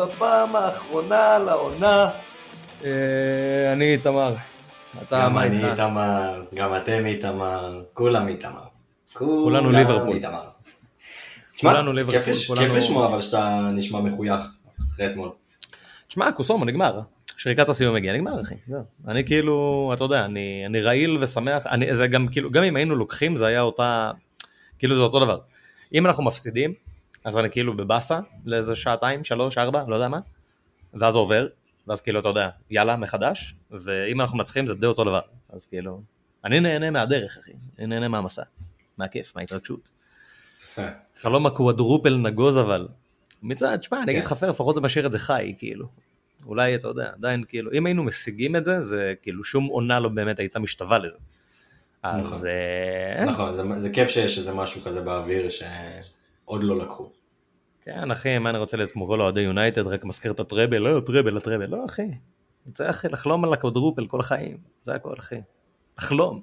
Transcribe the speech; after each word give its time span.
בפעם 0.00 0.56
האחרונה 0.56 1.38
לעונה. 1.38 2.10
אה, 2.84 3.72
אני 3.72 3.92
איתמר. 3.92 4.34
אתה, 5.02 5.22
גם 5.24 5.34
מה 5.34 5.42
אני 5.42 5.56
איתך? 5.56 5.68
איתמר, 5.70 6.44
גם 6.54 6.76
אתם 6.76 7.06
איתמר, 7.06 7.82
כולם 7.94 8.28
איתמר. 8.28 8.62
כולנו 9.12 9.70
ליברפול. 9.70 10.18
כולנו 11.60 11.92
ליברפול, 11.92 12.58
כיף 12.58 12.74
לשמוע 12.74 13.06
אבל 13.06 13.20
שאתה 13.20 13.70
נשמע 13.72 14.00
מחוייך 14.00 14.42
אחרי 14.94 15.06
אתמול. 15.06 15.30
תשמע, 16.08 16.32
קוסומו, 16.32 16.64
נגמר. 16.64 17.00
שריקת 17.36 17.68
הסיום 17.68 17.96
הגיעה, 17.96 18.16
נגמר 18.16 18.40
אחי. 18.40 18.54
אני 19.08 19.24
כאילו, 19.24 19.90
אתה 19.94 20.04
יודע, 20.04 20.24
אני, 20.24 20.62
אני 20.66 20.80
רעיל 20.80 21.18
ושמח, 21.20 21.66
אני, 21.66 21.96
זה 21.96 22.06
גם 22.06 22.28
כאילו, 22.28 22.50
גם 22.50 22.62
אם 22.62 22.76
היינו 22.76 22.96
לוקחים 22.96 23.36
זה 23.36 23.46
היה 23.46 23.60
אותה, 23.60 24.10
כאילו 24.78 24.96
זה 24.96 25.02
אותו 25.02 25.20
דבר. 25.20 25.38
אם 25.94 26.06
אנחנו 26.06 26.24
מפסידים, 26.24 26.74
אז 27.24 27.38
אני 27.38 27.50
כאילו 27.50 27.76
בבאסה 27.76 28.18
לאיזה 28.44 28.76
שעתיים, 28.76 29.24
שלוש, 29.24 29.58
ארבע, 29.58 29.84
לא 29.88 29.94
יודע 29.94 30.08
מה, 30.08 30.20
ואז 30.94 31.16
עובר, 31.16 31.46
ואז 31.86 32.00
כאילו, 32.00 32.20
אתה 32.20 32.28
יודע, 32.28 32.48
יאללה, 32.70 32.96
מחדש, 32.96 33.54
ואם 33.70 34.20
אנחנו 34.20 34.38
מנצחים 34.38 34.66
זה 34.66 34.74
די 34.74 34.86
אותו 34.86 35.04
דבר. 35.04 35.20
אז 35.50 35.64
כאילו, 35.66 36.00
אני 36.44 36.60
נהנה 36.60 36.90
מהדרך, 36.90 37.38
אחי. 37.38 37.52
אני 37.78 37.86
נהנה 37.86 38.08
מהמסע, 38.08 38.42
מהכיף, 38.98 39.36
מההתרגשות. 39.36 39.90
חלום 41.20 41.46
הקוואדרופל 41.46 42.16
נגוז 42.16 42.58
אבל. 42.58 42.88
מצד, 43.42 43.76
תשמע, 43.76 44.02
אני 44.02 44.12
אגיד 44.12 44.22
כן. 44.22 44.26
לך 44.26 44.32
פייר, 44.32 44.50
לפחות 44.50 44.74
זה 44.74 44.80
משאיר 44.80 45.06
את 45.06 45.12
זה 45.12 45.18
חי, 45.18 45.54
כאילו. 45.58 45.86
אולי, 46.46 46.74
אתה 46.74 46.88
יודע, 46.88 47.10
עדיין, 47.14 47.44
כאילו, 47.48 47.72
אם 47.72 47.86
היינו 47.86 48.04
משיגים 48.04 48.56
את 48.56 48.64
זה, 48.64 48.82
זה 48.82 49.14
כאילו 49.22 49.44
שום 49.44 49.66
עונה 49.66 50.00
לא 50.00 50.08
באמת 50.08 50.38
הייתה 50.38 50.58
משתווה 50.58 50.98
לזה. 50.98 51.16
אז... 52.02 52.26
נכון. 52.26 52.48
אה, 52.48 53.24
נכון, 53.24 53.56
זה- 53.56 53.80
זה 53.80 53.90
כיף 53.90 54.08
שיש 54.08 54.38
איזה 54.38 54.54
משהו 54.54 54.80
כזה 54.82 55.00
באוויר 55.00 55.46
שעוד 56.50 56.62
לא 56.64 56.78
לקחו. 56.78 57.10
כן, 57.82 58.10
אחי, 58.10 58.38
מה 58.38 58.50
אני 58.50 58.58
רוצה 58.58 58.76
להיות 58.76 58.90
כמו 58.90 59.06
כל 59.06 59.20
אוהדי 59.20 59.40
יונייטד, 59.40 59.86
רק 59.86 60.04
מזכיר 60.04 60.32
את 60.32 60.40
הטראבל, 60.40 60.78
לא, 60.78 61.00
טראבל, 61.00 61.36
הטראבל, 61.36 61.66
לא, 61.66 61.84
אחי. 61.84 62.08
רוצה, 62.66 62.90
אחי, 62.90 63.08
לחלום 63.08 63.44
על 63.44 63.52
הקוואדרופל 63.52 64.06
כל 64.06 64.20
החיים, 64.20 64.56
זה 64.82 64.94
הכל, 64.94 65.14
אחי. 65.18 65.40
לחלום. 65.98 66.40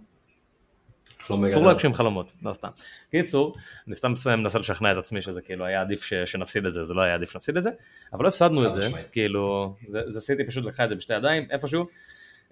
לא 1.29 1.45
אסור. 1.45 1.65
להגשים 1.65 1.93
חלומות, 1.93 2.33
לא 2.43 2.53
סתם. 2.53 2.67
קיצור, 3.11 3.55
אני 3.87 3.95
סתם 3.95 4.13
מנסה 4.27 4.59
לשכנע 4.59 4.91
את 4.91 4.97
עצמי 4.97 5.21
שזה 5.21 5.41
כאילו 5.41 5.65
היה 5.65 5.81
עדיף 5.81 6.03
ש- 6.03 6.13
שנפסיד 6.13 6.65
את 6.65 6.73
זה, 6.73 6.83
זה 6.83 6.93
לא 6.93 7.01
היה 7.01 7.13
עדיף 7.13 7.31
שנפסיד 7.31 7.57
את 7.57 7.63
זה, 7.63 7.69
אבל 8.13 8.23
לא 8.23 8.29
הפסדנו 8.29 8.65
את 8.67 8.73
זה. 8.73 8.81
כאילו, 9.11 9.75
זה 9.87 10.01
זה 10.07 10.21
סיטי 10.21 10.47
פשוט 10.47 10.65
לקחה 10.65 10.83
את 10.83 10.89
זה 10.89 10.95
בשתי 10.95 11.13
ידיים, 11.13 11.47
איפשהו, 11.51 11.85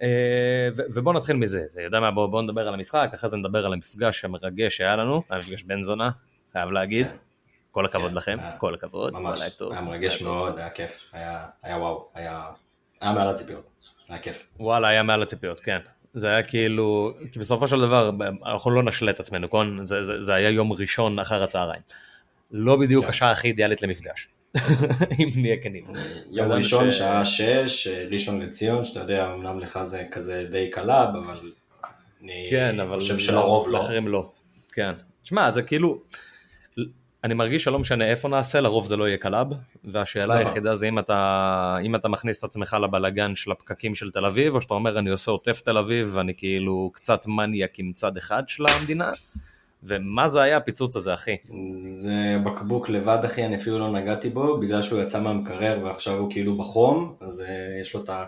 אה, 0.02 0.08
ו- 0.76 0.82
ובוא 0.94 1.12
נתחיל 1.12 1.36
מזה, 1.36 1.64
אתה 1.72 1.82
יודע 1.82 2.00
מה, 2.00 2.10
בוא 2.10 2.26
בוא 2.26 2.42
נדבר 2.42 2.68
על 2.68 2.74
המשחק, 2.74 3.10
אחרי 3.14 3.30
זה 3.30 3.36
נדבר 3.36 3.66
על 3.66 3.72
המפגש 3.72 4.24
המרגש 4.24 4.76
שהיה 4.76 4.96
לנו, 4.96 5.22
המפגש 5.30 5.62
בן 5.62 5.82
זונה, 5.82 6.10
חייב 6.52 6.70
להגיד. 6.70 7.06
כל 7.76 7.84
הכבוד 7.84 8.10
כן, 8.10 8.16
לכם, 8.16 8.36
היה- 8.40 8.52
כל 8.58 8.74
הכבוד, 8.74 9.12
ממש, 9.12 9.40
היה 9.40 9.50
היה 9.70 9.80
מרגש. 9.80 10.22
מאוד, 10.22 10.58
היה 10.58 10.70
כיף, 10.70 11.10
היה 11.12 11.46
וואו, 11.78 12.08
היה 12.14 12.44
היה 13.00 13.12
מעל 13.12 13.28
הציפיות, 13.28 13.66
היה 14.08 14.18
כיף. 14.18 14.48
וואלה, 14.60 14.88
היה 14.88 15.02
מעל 15.02 15.22
הציפיות, 15.22 15.60
כן. 15.60 15.78
זה 16.14 16.28
היה 16.28 16.42
כאילו, 16.42 17.12
כי 17.32 17.38
בסופו 17.38 17.68
של 17.68 17.80
דבר, 17.80 18.10
אנחנו 18.46 18.70
לא 18.70 18.82
נשלה 18.82 19.10
את 19.10 19.20
עצמנו, 19.20 19.46
נכון? 19.46 19.82
זה, 19.82 20.02
זה, 20.02 20.22
זה 20.22 20.34
היה 20.34 20.50
יום 20.50 20.72
ראשון 20.72 21.18
אחר 21.18 21.42
הצהריים. 21.42 21.82
לא 22.50 22.76
בדיוק 22.76 23.04
כן. 23.04 23.10
השעה 23.10 23.30
הכי 23.30 23.48
אידיאלית 23.48 23.82
למפגש, 23.82 24.28
אם 25.22 25.28
נהיה 25.36 25.56
כנים. 25.62 25.84
יום 26.30 26.52
ראשון, 26.52 26.90
ש- 26.90 26.98
שעה 26.98 27.24
שש, 27.24 27.88
ראשון 28.10 28.40
לציון, 28.42 28.84
שאתה 28.84 29.00
יודע, 29.00 29.34
אמנם 29.34 29.60
לך 29.60 29.78
זה 29.82 30.04
כזה 30.12 30.46
די 30.50 30.70
קרוב, 30.70 31.16
אבל 31.16 31.52
אני 32.22 32.46
כן, 32.50 32.80
אבל 32.80 32.98
חושב 33.00 33.18
שלרוב 33.18 33.68
לא. 33.68 33.72
לאחרים 33.78 34.08
לא. 34.08 34.30
כן. 34.72 34.92
תשמע, 35.22 35.52
זה 35.52 35.62
כאילו, 35.62 35.98
אני 37.26 37.34
מרגיש 37.34 37.64
שלא 37.64 37.78
משנה 37.78 38.04
איפה 38.04 38.28
נעשה, 38.28 38.60
לרוב 38.60 38.86
זה 38.86 38.96
לא 38.96 39.08
יהיה 39.08 39.16
קרוב, 39.16 39.46
והשאלה 39.84 40.34
נכון. 40.34 40.46
היחידה 40.46 40.76
זה 40.76 40.88
אם 40.88 40.98
אתה, 40.98 41.76
אם 41.82 41.94
אתה 41.94 42.08
מכניס 42.08 42.38
את 42.38 42.44
עצמך 42.44 42.76
לבלגן 42.82 43.34
של 43.34 43.52
הפקקים 43.52 43.94
של 43.94 44.10
תל 44.10 44.24
אביב, 44.24 44.54
או 44.54 44.60
שאתה 44.60 44.74
אומר 44.74 44.98
אני 44.98 45.10
עושה 45.10 45.30
עוטף 45.30 45.60
תל 45.60 45.78
אביב, 45.78 46.10
ואני 46.14 46.34
כאילו 46.36 46.90
קצת 46.94 47.26
מניאק 47.26 47.78
עם 47.78 47.92
צד 47.94 48.16
אחד 48.16 48.42
של 48.48 48.64
המדינה, 48.66 49.10
ומה 49.82 50.28
זה 50.28 50.42
היה 50.42 50.56
הפיצוץ 50.56 50.96
הזה, 50.96 51.14
אחי? 51.14 51.36
זה 52.02 52.36
בקבוק 52.44 52.88
לבד 52.88 53.18
אחי, 53.24 53.44
אני 53.44 53.56
אפילו 53.56 53.78
לא 53.78 53.92
נגעתי 53.92 54.28
בו, 54.28 54.58
בגלל 54.60 54.82
שהוא 54.82 55.02
יצא 55.02 55.20
מהמקרר 55.20 55.78
ועכשיו 55.84 56.16
הוא 56.18 56.30
כאילו 56.30 56.56
בחום, 56.56 57.14
אז 57.20 57.44
אה, 57.48 57.80
יש 57.80 57.94
לו 57.94 58.04
את 58.04 58.08
ה... 58.08 58.24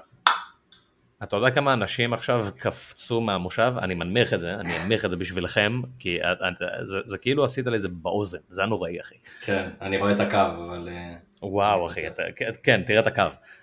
אתה 1.22 1.36
יודע 1.36 1.50
כמה 1.50 1.72
אנשים 1.72 2.12
עכשיו 2.12 2.46
קפצו 2.58 3.20
מהמושב? 3.20 3.72
אני 3.78 3.94
מנמיך 3.94 4.34
את 4.34 4.40
זה, 4.40 4.54
אני 4.54 4.78
אנמיך 4.82 5.04
את 5.04 5.10
זה 5.10 5.16
בשבילכם, 5.16 5.80
כי 5.98 6.18
את- 6.22 6.38
זה, 6.86 6.98
זה 7.06 7.18
כאילו 7.18 7.44
עשית 7.44 7.66
לי 7.66 7.76
את 7.76 7.82
זה 7.82 7.88
באוזן, 7.88 8.38
זה 8.48 8.60
היה 8.60 8.68
נוראי, 8.68 9.00
אחי. 9.00 9.14
כן, 9.44 9.68
אני 9.82 9.98
רואה 9.98 10.12
את 10.12 10.20
הקו, 10.20 10.36
אבל... 10.36 10.88
אה, 10.88 11.14
וואו 11.42 11.86
אחי, 11.86 12.06
אתה, 12.06 12.22
כן, 12.36 12.50
כן, 12.62 12.82
תראה 12.86 13.00
את 13.00 13.06
הקו. 13.06 13.22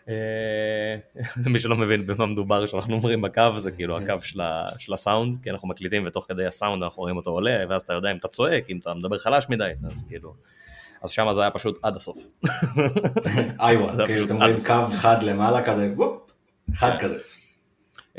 אה, 0.10 0.14
למי 1.46 1.60
שלא 1.60 1.76
מבין 1.76 2.08
במה 2.08 2.26
מדובר 2.26 2.66
שאנחנו 2.66 2.94
אומרים 2.96 3.22
בקו, 3.22 3.42
זה 3.58 3.72
כאילו 3.72 3.98
הקו 3.98 4.22
של, 4.22 4.42
של 4.80 4.94
הסאונד, 4.94 5.38
כי 5.44 5.52
אנחנו 5.52 5.68
מקליטים 5.68 6.04
ותוך 6.08 6.26
כדי 6.30 6.46
הסאונד 6.46 6.84
אנחנו 6.84 7.02
רואים 7.02 7.18
אותו 7.18 7.30
עולה, 7.30 7.64
ואז 7.70 7.82
אתה 7.82 7.94
יודע 7.94 8.12
אם 8.12 8.18
אתה 8.18 8.28
צועק, 8.28 8.64
אם 8.70 8.78
אתה 8.78 8.94
מדבר 8.94 9.18
חלש 9.18 9.46
מדי, 9.50 9.72
אז 9.92 10.08
כאילו, 10.08 10.34
אז 11.04 11.10
שם 11.12 11.34
זה 11.34 11.42
היה 11.42 11.52
פשוט 11.52 11.80
עד 11.84 11.96
הסוף. 11.96 12.18
איווה, 13.68 13.96
זה 13.96 14.04
כאילו 14.06 14.26
אתם 14.26 14.36
רואים 14.38 14.56
קו 14.68 14.96
אחד 14.96 15.24
למעלה 15.24 15.64
כזה, 15.66 15.94
וופ, 15.96 16.32
כן. 16.80 16.98
כזה. 17.02 17.18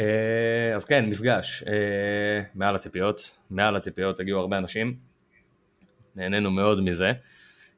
אה, 0.01 0.75
אז 0.77 0.85
כן, 0.85 1.11
מפגש, 1.11 1.65
אה, 1.67 2.43
מעל 2.55 2.75
הציפיות, 2.75 3.31
מעל 3.51 3.77
הציפיות 3.77 4.21
הגיעו 4.21 4.41
הרבה 4.41 4.59
אנשים, 4.59 4.97
נהנינו 6.17 6.51
מאוד 6.51 6.81
מזה. 6.81 7.13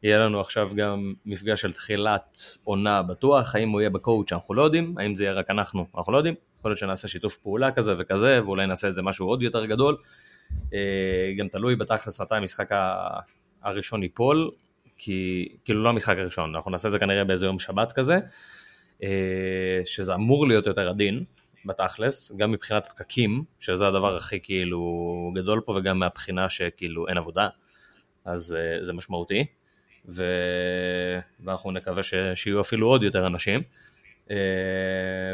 יהיה 0.03 0.19
לנו 0.19 0.41
עכשיו 0.41 0.71
גם 0.77 1.15
מפגש 1.27 1.61
של 1.61 1.73
תחילת 1.73 2.41
עונה 2.65 3.03
בטוח, 3.03 3.55
האם 3.55 3.71
הוא 3.71 3.81
יהיה 3.81 3.91
בקואוצ' 3.91 4.33
אנחנו 4.33 4.55
לא 4.55 4.63
יודעים, 4.63 4.99
האם 4.99 5.15
זה 5.15 5.25
יהיה 5.25 5.33
רק 5.33 5.51
אנחנו, 5.51 5.87
אנחנו 5.97 6.13
לא 6.13 6.19
יודעים, 6.19 6.35
יכול 6.59 6.71
להיות 6.71 6.79
שנעשה 6.79 7.09
שיתוף 7.09 7.37
פעולה 7.37 7.73
כזה 7.73 7.95
וכזה, 7.99 8.41
ואולי 8.45 8.67
נעשה 8.67 8.89
את 8.89 8.95
זה 8.95 9.03
משהו 9.03 9.27
עוד 9.27 9.43
יותר 9.43 9.65
גדול. 9.67 9.97
אה, 10.75 11.33
גם 11.39 11.49
תלוי 11.49 11.77
בתכלס 11.77 12.21
מתי 12.21 12.35
המשחק 12.35 12.69
הראשון 13.63 14.03
ייפול, 14.03 14.51
כי, 14.97 15.49
כאילו 15.65 15.83
לא 15.83 15.89
המשחק 15.89 16.19
הראשון, 16.19 16.55
אנחנו 16.55 16.71
נעשה 16.71 16.89
את 16.89 16.93
זה 16.93 16.99
כנראה 16.99 17.25
באיזה 17.25 17.47
יום 17.47 17.59
שבת 17.59 17.93
כזה, 17.93 18.19
שזה 19.85 20.15
אמור 20.15 20.49
להיות 20.49 20.67
יותר 20.67 20.89
עדין, 20.89 21.25
בתכלס, 21.65 22.33
גם 22.37 22.53
מבחינת 22.53 22.87
פקקים, 22.87 23.45
שזה 23.59 23.89
הדבר 23.89 24.17
הכי 24.17 24.41
כאילו 24.43 24.83
גדול 25.35 25.61
פה, 25.61 25.73
וגם 25.73 25.99
מהבחינה 25.99 26.51
שכאילו 26.51 27.09
אין 27.09 27.19
עבודה, 27.19 27.49
אז 28.25 28.57
uh, 28.57 28.85
זה 28.85 28.93
משמעותי, 28.93 29.47
ו... 30.09 30.25
ואנחנו 31.41 31.71
נקווה 31.71 32.03
ש... 32.03 32.15
שיהיו 32.35 32.61
אפילו 32.61 32.89
עוד 32.89 33.03
יותר 33.03 33.27
אנשים. 33.27 33.61
Uh, 34.27 34.31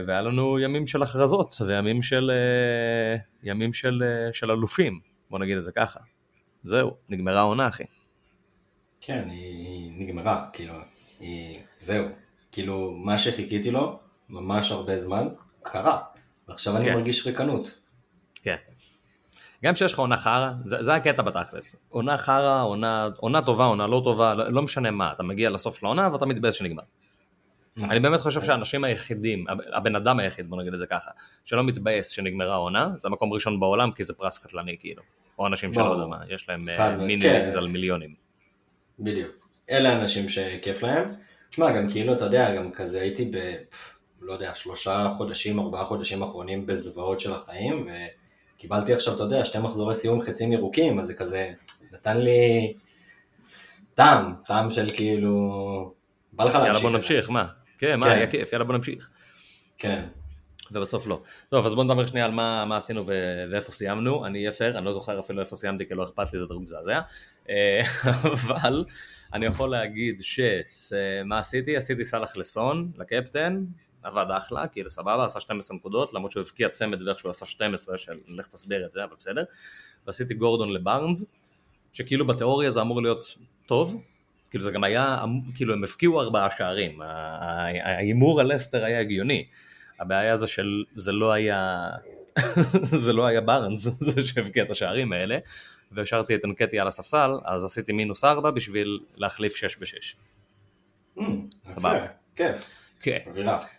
והיה 0.06 0.22
לנו 0.22 0.58
ימים 0.58 0.86
של 0.86 1.02
הכרזות, 1.02 1.54
וימים 1.66 2.02
של, 2.02 2.30
uh, 2.30 3.20
ימים 3.42 3.72
של, 3.72 4.02
של 4.32 4.50
אלופים, 4.50 5.00
בוא 5.30 5.38
נגיד 5.38 5.56
את 5.56 5.64
זה 5.64 5.72
ככה. 5.72 6.00
זהו, 6.64 6.96
נגמרה 7.08 7.38
העונה 7.40 7.68
אחי. 7.68 7.84
כן, 9.00 9.28
היא 9.30 9.92
נגמרה, 9.98 10.46
כאילו, 10.52 10.74
היא... 11.20 11.58
זהו. 11.76 12.06
כאילו, 12.52 12.90
מה 12.90 13.18
שחיכיתי 13.18 13.70
לו, 13.70 13.98
ממש 14.28 14.70
הרבה 14.70 14.98
זמן, 14.98 15.28
קרה. 15.64 15.98
ועכשיו 16.48 16.76
אני 16.76 16.84
כן. 16.84 16.94
מרגיש 16.94 17.26
ריקנות. 17.26 17.78
כן. 18.42 18.56
גם 19.64 19.74
כשיש 19.74 19.92
לך 19.92 19.98
עונה 19.98 20.16
חרא, 20.16 20.50
זה, 20.66 20.82
זה 20.82 20.94
הקטע 20.94 21.22
בתכלס. 21.22 21.86
עונה 21.88 22.18
חרא, 22.18 22.62
עונה, 22.62 23.08
עונה 23.16 23.42
טובה, 23.42 23.64
עונה 23.64 23.86
לא 23.86 24.00
טובה, 24.04 24.34
לא, 24.34 24.48
לא 24.52 24.62
משנה 24.62 24.90
מה, 24.90 25.12
אתה 25.12 25.22
מגיע 25.22 25.50
לסוף 25.50 25.78
של 25.78 25.86
העונה 25.86 26.12
ואתה 26.12 26.26
מתבאס 26.26 26.54
שנגמר. 26.54 26.82
אני 27.82 28.00
באמת 28.00 28.20
חושב 28.20 28.42
שהאנשים 28.42 28.84
היחידים, 28.84 29.48
הב- 29.48 29.60
הבן 29.72 29.96
אדם 29.96 30.18
היחיד, 30.18 30.50
בוא 30.50 30.60
נגיד 30.60 30.72
את 30.72 30.78
זה 30.78 30.86
ככה, 30.86 31.10
שלא 31.44 31.64
מתבאס 31.64 32.08
שנגמרה 32.08 32.52
העונה, 32.52 32.88
זה 32.98 33.08
מקום 33.08 33.32
ראשון 33.32 33.60
בעולם 33.60 33.90
כי 33.92 34.04
זה 34.04 34.12
פרס 34.14 34.38
קטלני 34.38 34.76
כאילו. 34.80 35.02
או 35.38 35.46
אנשים 35.46 35.72
שלא. 35.72 35.82
יודע 35.84 36.06
מה, 36.06 36.18
יש 36.28 36.48
להם 36.48 36.68
אה, 36.68 36.76
חד- 36.76 36.96
מיני 37.00 37.22
כן. 37.24 37.46
על 37.56 37.68
מיליונים. 37.68 38.14
בדיוק. 38.98 39.30
אלה 39.70 39.88
האנשים 39.92 40.28
שכיף 40.28 40.82
להם. 40.82 41.14
תשמע, 41.50 41.72
גם 41.72 41.90
כאילו, 41.90 42.12
אתה 42.12 42.24
יודע, 42.24 42.54
גם 42.56 42.72
כזה 42.72 43.00
הייתי 43.00 43.30
ב... 43.34 43.54
לא 44.24 44.32
יודע, 44.32 44.54
שלושה 44.54 45.08
חודשים, 45.16 45.58
ארבעה 45.58 45.84
חודשים 45.84 46.22
אחרונים 46.22 46.66
בזוועות 46.66 47.20
של 47.20 47.32
החיים, 47.32 47.88
וקיבלתי 48.56 48.94
עכשיו, 48.94 49.14
אתה 49.14 49.22
יודע, 49.22 49.44
שתי 49.44 49.58
מחזורי 49.58 49.94
סיום 49.94 50.22
חצים 50.22 50.52
ירוקים, 50.52 50.98
אז 50.98 51.06
זה 51.06 51.14
כזה, 51.14 51.52
נתן 51.92 52.16
לי 52.16 52.74
טעם, 53.94 54.34
טעם 54.46 54.70
של 54.70 54.90
כאילו... 54.90 55.94
בא 56.32 56.44
לך 56.44 56.54
להמשיך. 56.54 56.66
יאללה 56.66 56.80
בוא. 56.80 56.90
נמשיך, 56.90 57.30
מה? 57.30 57.46
כן, 57.78 58.00
מה, 58.00 58.06
כן. 58.06 58.12
היה 58.12 58.26
כיף, 58.26 58.52
יאללה 58.52 58.64
בוא 58.64 58.74
נמשיך. 58.74 59.10
כן. 59.78 60.04
ובסוף 60.72 61.06
לא. 61.06 61.20
טוב, 61.48 61.66
אז 61.66 61.74
בוא 61.74 61.84
נדבר 61.84 62.06
שנייה 62.06 62.26
על 62.26 62.32
מה, 62.32 62.64
מה 62.64 62.76
עשינו 62.76 63.06
ו- 63.06 63.44
ואיפה 63.52 63.72
סיימנו. 63.72 64.26
אני 64.26 64.38
אהיה 64.38 64.52
פייר, 64.52 64.78
אני 64.78 64.84
לא 64.84 64.94
זוכר 64.94 65.20
אפילו 65.20 65.40
איפה 65.40 65.56
סיימתי, 65.56 65.88
כי 65.88 65.94
לא 65.94 66.04
אכפת 66.04 66.32
לי, 66.32 66.38
זה 66.38 66.46
דברים 66.46 66.62
מזעזע. 66.62 67.00
אה, 67.50 67.82
אבל 68.32 68.84
אני 69.32 69.46
יכול 69.46 69.70
להגיד 69.70 70.22
שמה 70.22 71.38
עשיתי? 71.38 71.76
עשיתי 71.76 72.04
סאלח 72.04 72.36
לסון, 72.36 72.92
לקפטן, 72.96 73.64
עבד 74.04 74.26
אחלה, 74.30 74.68
כאילו 74.68 74.90
סבבה, 74.90 75.24
עשה 75.24 75.40
12 75.40 75.76
נקודות, 75.76 76.14
למרות 76.14 76.32
שהוא 76.32 76.40
הבקיע 76.40 76.68
צמד 76.68 77.02
ואיך 77.02 77.18
שהוא 77.18 77.30
עשה 77.30 77.46
12, 77.46 77.98
של 77.98 78.12
לך 78.28 78.46
תסביר 78.46 78.86
את 78.86 78.92
זה, 78.92 79.04
אבל 79.04 79.14
בסדר. 79.18 79.44
ועשיתי 80.06 80.34
גורדון 80.34 80.72
לבארנס, 80.72 81.32
שכאילו 81.92 82.26
בתיאוריה 82.26 82.70
זה 82.70 82.80
אמור 82.80 83.02
להיות 83.02 83.38
טוב, 83.66 84.02
כאילו 84.50 84.64
זה 84.64 84.70
גם 84.70 84.84
היה, 84.84 85.24
כאילו 85.54 85.72
הם 85.72 85.84
הפקיעו 85.84 86.20
ארבעה 86.20 86.48
שערים, 86.56 87.00
ההימור 87.84 88.40
על 88.40 88.54
לסטר 88.54 88.84
היה 88.84 89.00
הגיוני. 89.00 89.46
הבעיה 90.00 90.36
זה 90.36 90.46
שזה 90.46 91.12
לא 91.12 91.32
היה, 91.32 91.88
זה 92.84 93.12
לא 93.12 93.26
היה 93.26 93.40
בארנס, 93.48 93.80
זה 94.12 94.22
שהבקיע 94.22 94.64
את 94.64 94.70
השערים 94.70 95.12
האלה, 95.12 95.38
והשארתי 95.92 96.34
את 96.34 96.44
אנקטי 96.44 96.80
על 96.80 96.88
הספסל, 96.88 97.30
אז 97.44 97.64
עשיתי 97.64 97.92
מינוס 97.92 98.24
ארבע 98.24 98.50
בשביל 98.50 99.00
להחליף 99.16 99.56
שש 99.56 99.76
בשש. 99.80 100.16
Mm, 101.18 101.22
סבבה. 101.68 102.06
כיף. 102.36 102.70
כן. 103.04 103.18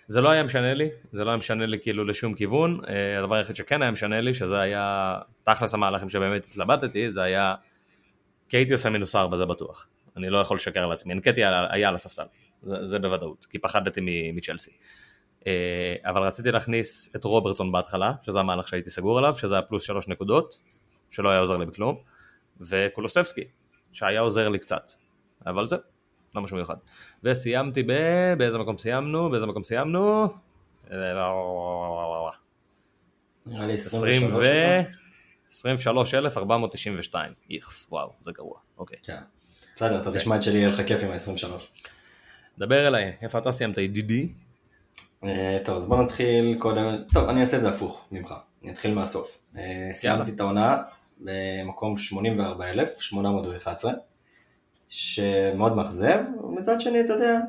זה 0.08 0.22
לא 0.22 0.30
היה 0.30 0.44
משנה 0.44 0.74
לי, 0.74 0.90
זה 1.12 1.24
לא 1.24 1.30
היה 1.30 1.38
משנה 1.38 1.66
לי 1.66 1.80
כאילו 1.82 2.06
לשום 2.06 2.34
כיוון, 2.34 2.80
אה, 2.88 3.20
הדבר 3.20 3.36
היחיד 3.36 3.56
שכן 3.56 3.82
היה 3.82 3.92
משנה 3.92 4.22
לי, 4.22 4.34
שזה 4.34 4.60
היה 4.60 5.18
תכלס 5.44 5.74
המהלכים 5.74 6.10
שבאמת 6.10 6.46
התלבטתי, 6.46 7.12
זה 7.12 7.24
היה, 7.24 7.56
כי 8.50 8.58
הייתי 8.58 8.74
עושה 8.74 8.90
מינוס 8.90 9.16
ארבע 9.16 9.38
זה 9.38 9.46
בטוח, 9.46 9.88
אני 10.18 10.30
לא 10.30 10.38
יכול 10.38 10.56
לשקר 10.58 10.84
על 10.84 10.92
עצמי, 10.92 11.14
אנקטי 11.14 11.46
היה 11.46 11.90
על 11.90 11.96
הספסל, 11.96 12.24
זה, 12.58 12.86
זה 12.86 13.00
בוודאות, 13.00 13.46
כי 13.46 13.60
פחדתי 13.60 14.02
מצ'לסי. 14.34 14.72
אה, 15.48 15.96
אבל 16.06 16.22
רציתי 16.22 16.52
להכניס 16.52 17.16
את 17.16 17.24
רוברטסון 17.24 17.72
בהתחלה, 17.72 18.14
שזה 18.22 18.40
המהלך 18.40 18.68
שהייתי 18.68 18.90
סגור 18.90 19.18
עליו, 19.18 19.34
שזה 19.34 19.56
היה 19.56 19.62
פלוס 19.62 19.84
שלוש 19.84 20.08
נקודות, 20.08 20.56
שלא 21.12 21.30
היה 21.30 21.40
עוזר 21.40 21.58
לי 21.58 21.66
בכלום, 21.66 21.98
וקולוספסקי, 22.62 23.44
שהיה 23.94 24.20
עוזר 24.20 24.50
לי 24.50 24.60
קצת, 24.60 24.92
אבל 25.46 25.68
זה, 25.68 25.76
לא 26.36 26.42
משהו 26.42 26.58
מיוחד. 26.58 26.76
וסיימתי 27.24 27.84
ב... 27.84 27.92
באיזה 28.38 28.58
מקום 28.58 28.78
סיימנו? 28.78 29.30
באיזה 29.30 29.46
מקום 29.46 29.64
סיימנו? 29.64 30.28
23,492, 35.50 37.34
איכס, 37.52 37.88
וואו, 37.92 38.14
זה 38.22 38.32
גרוע, 38.32 38.60
אוקיי. 38.78 38.98
כן. 39.04 39.18
בסדר, 39.76 40.02
אתה 40.02 40.12
תשמע 40.12 40.36
את 40.36 40.42
שלי, 40.42 40.58
יהיה 40.58 40.70
לך 40.70 40.82
כיף 40.88 41.04
עם 41.04 41.12
ה-23. 41.12 41.48
דבר 42.58 42.88
אליי, 42.88 43.14
איפה 43.22 43.38
אתה 43.38 43.52
סיימת, 43.52 43.78
ידידי? 43.78 44.30
אה, 45.24 45.58
טוב, 45.66 45.78
אז 45.78 45.86
בוא 45.86 46.04
נתחיל 46.04 46.56
קודם, 46.60 46.96
טוב, 47.14 47.30
אני 47.30 47.42
אעשה 47.42 47.58
את 47.58 47.62
זה 47.62 47.70
הפוך 47.70 48.08
ממך, 48.12 48.34
אני 48.64 48.72
אתחיל 48.72 48.94
מהסוף. 48.94 49.40
אה, 49.58 49.90
סיימתי 49.92 50.32
את 50.32 50.40
העונה 50.40 50.78
במקום 51.20 51.98
84,811, 51.98 53.94
שמאוד 54.90 55.76
מאכזב, 55.76 56.20
ומצד 56.44 56.82
שני, 56.82 57.02
אתה 57.02 57.14
יודע, 57.14 57.40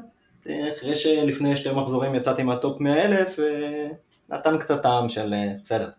אחרי 0.46 0.94
שלפני 0.94 1.56
שתי 1.56 1.70
מחזורים 1.70 2.14
יצאתי 2.14 2.42
מהטופ 2.42 2.80
100,000, 2.80 3.38
אה, 3.40 3.88
נתן 4.28 4.58
קצת 4.58 4.82
טעם 4.82 5.08
של 5.08 5.34
בסדר. 5.62 5.90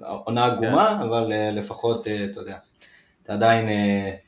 עונה 0.00 0.44
עגומה, 0.44 0.96
כן. 0.98 1.08
אבל 1.08 1.32
לפחות, 1.52 2.06
אתה 2.06 2.40
יודע, 2.40 2.56
אתה 3.22 3.32
עדיין 3.32 3.68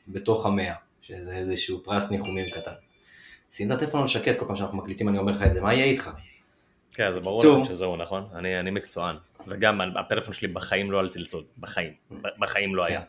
בתוך 0.07 0.45
המאה, 0.45 0.73
שזה 1.01 1.35
איזשהו 1.35 1.83
פרס 1.83 2.11
ניחומים 2.11 2.45
קטן. 2.45 2.71
שים 3.51 3.67
את 3.67 3.71
הטלפון 3.71 4.01
על 4.01 4.07
שקט 4.07 4.39
כל 4.39 4.45
פעם 4.45 4.55
שאנחנו 4.55 4.77
מקליטים, 4.77 5.09
אני 5.09 5.17
אומר 5.17 5.31
לך 5.31 5.43
את 5.43 5.53
זה, 5.53 5.61
מה 5.61 5.73
יהיה 5.73 5.85
איתך? 5.85 6.09
כן, 6.93 7.11
זה 7.11 7.19
ברור 7.19 7.43
לכם 7.45 7.63
שזהו, 7.63 7.97
נכון? 7.97 8.27
אני, 8.35 8.59
אני 8.59 8.71
מקצוען. 8.71 9.15
וגם 9.47 9.81
הפלאפון 9.81 10.33
שלי 10.33 10.47
בחיים 10.47 10.91
לא 10.91 10.99
על 10.99 11.09
צלצול, 11.09 11.43
בחיים. 11.59 11.93
בחיים 12.39 12.75
לא 12.75 12.85
היה. 12.85 13.01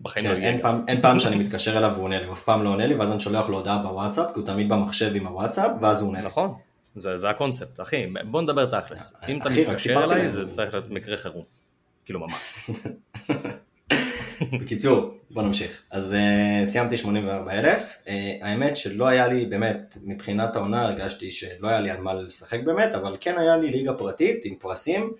בחיים 0.00 0.26
כן, 0.26 0.32
לא 0.32 0.36
הגיע. 0.36 0.48
אין, 0.48 0.60
אין 0.88 1.00
פעם 1.00 1.18
שאני 1.18 1.36
מתקשר 1.36 1.78
אליו 1.78 1.90
והוא 1.92 2.04
עונה 2.04 2.18
לי, 2.18 2.24
הוא 2.24 2.34
אף 2.34 2.42
פעם 2.42 2.64
לא 2.64 2.68
עונה 2.68 2.86
לי, 2.86 2.94
ואז 2.94 3.10
אני 3.10 3.20
שולח 3.20 3.48
לו 3.48 3.56
הודעה 3.56 3.78
בוואטסאפ, 3.78 4.26
כי 4.34 4.40
הוא 4.40 4.46
תמיד 4.46 4.68
במחשב 4.68 5.12
עם 5.14 5.26
הוואטסאפ, 5.26 5.70
ואז 5.80 6.00
הוא 6.00 6.08
עונה 6.08 6.20
לי. 6.20 6.26
נכון, 6.26 6.54
זה, 6.96 7.16
זה 7.16 7.30
הקונספט, 7.30 7.80
אחי, 7.80 8.06
בוא 8.24 8.42
נדבר 8.42 8.80
תכלס. 8.80 9.16
אם 9.28 9.40
אתה 9.40 9.50
מתקשר 9.50 10.04
אליי, 10.04 10.30
זה 10.30 10.48
צריך 10.48 10.74
להיות 10.74 10.90
מקרה 10.90 11.16
חירום. 11.16 11.44
כאילו 12.04 12.20
ממש. 12.20 12.70
בקיצור, 14.60 15.14
בוא 15.30 15.42
נמשיך. 15.42 15.82
אז 15.90 16.14
uh, 16.14 16.66
סיימתי 16.66 16.96
84,000. 16.96 17.88
Uh, 18.04 18.08
האמת 18.42 18.76
שלא 18.76 19.06
היה 19.06 19.28
לי, 19.28 19.46
באמת, 19.46 19.96
מבחינת 20.02 20.56
העונה 20.56 20.82
הרגשתי 20.82 21.30
שלא 21.30 21.68
היה 21.68 21.80
לי 21.80 21.90
על 21.90 22.00
מה 22.00 22.14
לשחק 22.14 22.60
באמת, 22.60 22.94
אבל 22.94 23.16
כן 23.20 23.38
היה 23.38 23.56
לי 23.56 23.70
ליגה 23.70 23.92
פרטית 23.94 24.44
עם 24.44 24.54
פרסים, 24.54 25.12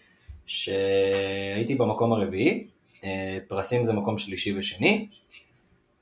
שהייתי 0.47 1.75
במקום 1.75 2.13
הרביעי. 2.13 2.67
Uh, 3.07 3.09
פרסים 3.49 3.85
זה 3.85 3.93
מקום 3.93 4.19
שלישי 4.19 4.59
ושני, 4.59 5.09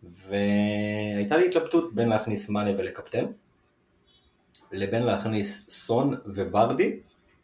והייתה 0.03 1.37
לי 1.37 1.47
התלבטות 1.47 1.95
בין 1.95 2.09
להכניס 2.09 2.49
מאנה 2.49 2.71
ולקפטן, 2.79 3.25
לבין 4.73 5.03
להכניס 5.03 5.71
סון 5.71 6.15
וורדי 6.27 6.97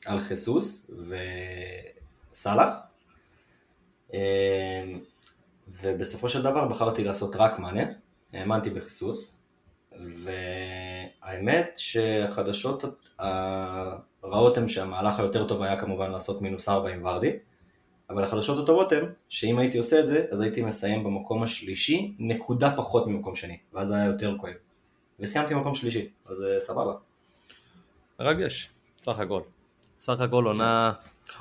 על 0.06 0.20
חיסוס 0.20 0.90
וסאלח. 2.32 2.68
ובסופו 5.68 6.28
של 6.28 6.42
דבר 6.42 6.68
בחרתי 6.68 7.04
לעשות 7.04 7.36
רק 7.36 7.58
מאנה, 7.58 7.82
האמנתי 8.32 8.70
בחיסוס, 8.70 9.38
והאמת 9.92 11.70
שהחדשות 11.76 12.84
הרעות 13.18 14.56
הן 14.58 14.68
שהמהלך 14.68 15.18
היותר 15.18 15.48
טוב 15.48 15.62
היה 15.62 15.80
כמובן 15.80 16.10
לעשות 16.10 16.42
מינוס 16.42 16.68
ארבע 16.68 16.88
עם 16.90 17.06
ורדי, 17.06 17.32
אבל 18.10 18.24
החדשות 18.24 18.62
הטובות 18.62 18.92
הן 18.92 19.04
שאם 19.28 19.58
הייתי 19.58 19.78
עושה 19.78 20.00
את 20.00 20.06
זה, 20.06 20.24
אז 20.30 20.40
הייתי 20.40 20.62
מסיים 20.62 21.04
במקום 21.04 21.42
השלישי, 21.42 22.14
נקודה 22.18 22.76
פחות 22.76 23.06
ממקום 23.06 23.34
שני, 23.34 23.58
ואז 23.72 23.88
זה 23.88 23.94
היה 23.94 24.04
יותר 24.04 24.36
כואב. 24.38 24.54
וסיימתי 25.20 25.54
במקום 25.54 25.74
שלישי, 25.74 26.08
אז 26.26 26.42
אה, 26.42 26.60
סבבה. 26.60 26.92
מרגש, 28.20 28.70
סך 28.98 29.18
הכל. 29.18 29.42
סך 30.00 30.20
הכל 30.20 30.44
עונה 30.44 30.92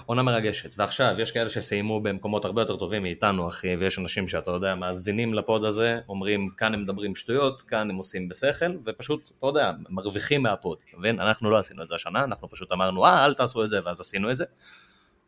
עונה 0.06 0.24
מרגשת, 0.24 0.80
ועכשיו 0.80 1.16
יש 1.20 1.32
כאלה 1.32 1.50
שסיימו 1.50 2.02
במקומות 2.02 2.46
הרבה 2.46 2.62
יותר 2.62 2.76
טובים 2.76 3.04
מאיתנו 3.04 3.48
אחי, 3.48 3.76
ויש 3.76 4.00
אנשים 4.00 4.28
שאתה 4.28 4.52
יודע, 4.52 4.76
מאזינים 4.76 5.34
לפוד 5.34 5.64
הזה, 5.64 6.00
אומרים 6.10 6.50
כאן 6.58 6.74
הם 6.74 6.82
מדברים 6.82 7.16
שטויות, 7.16 7.62
כאן 7.62 7.90
הם 7.90 7.96
עושים 7.96 8.30
בשכל, 8.30 8.66
ופשוט, 8.84 9.32
אתה 9.40 9.48
יודע, 9.48 9.72
מרוויחים 9.90 10.44
מהפוד, 10.44 10.78
אתה 10.90 10.98
מבין? 10.98 11.20
אנחנו 11.20 11.50
לא 11.50 11.58
עשינו 11.58 11.84
את 11.84 11.88
זה 11.88 11.96
השנה, 11.96 12.24
אנחנו 12.24 12.50
פשוט 12.50 12.72
אמרנו, 12.72 13.06
אה, 13.06 13.26
אל 13.26 13.34
תעשו 13.34 13.64
את 13.64 13.70
זה, 13.70 13.80
ואז 13.86 14.00
עשינו 14.00 14.32
את 14.32 14.38
זה, 14.38 14.46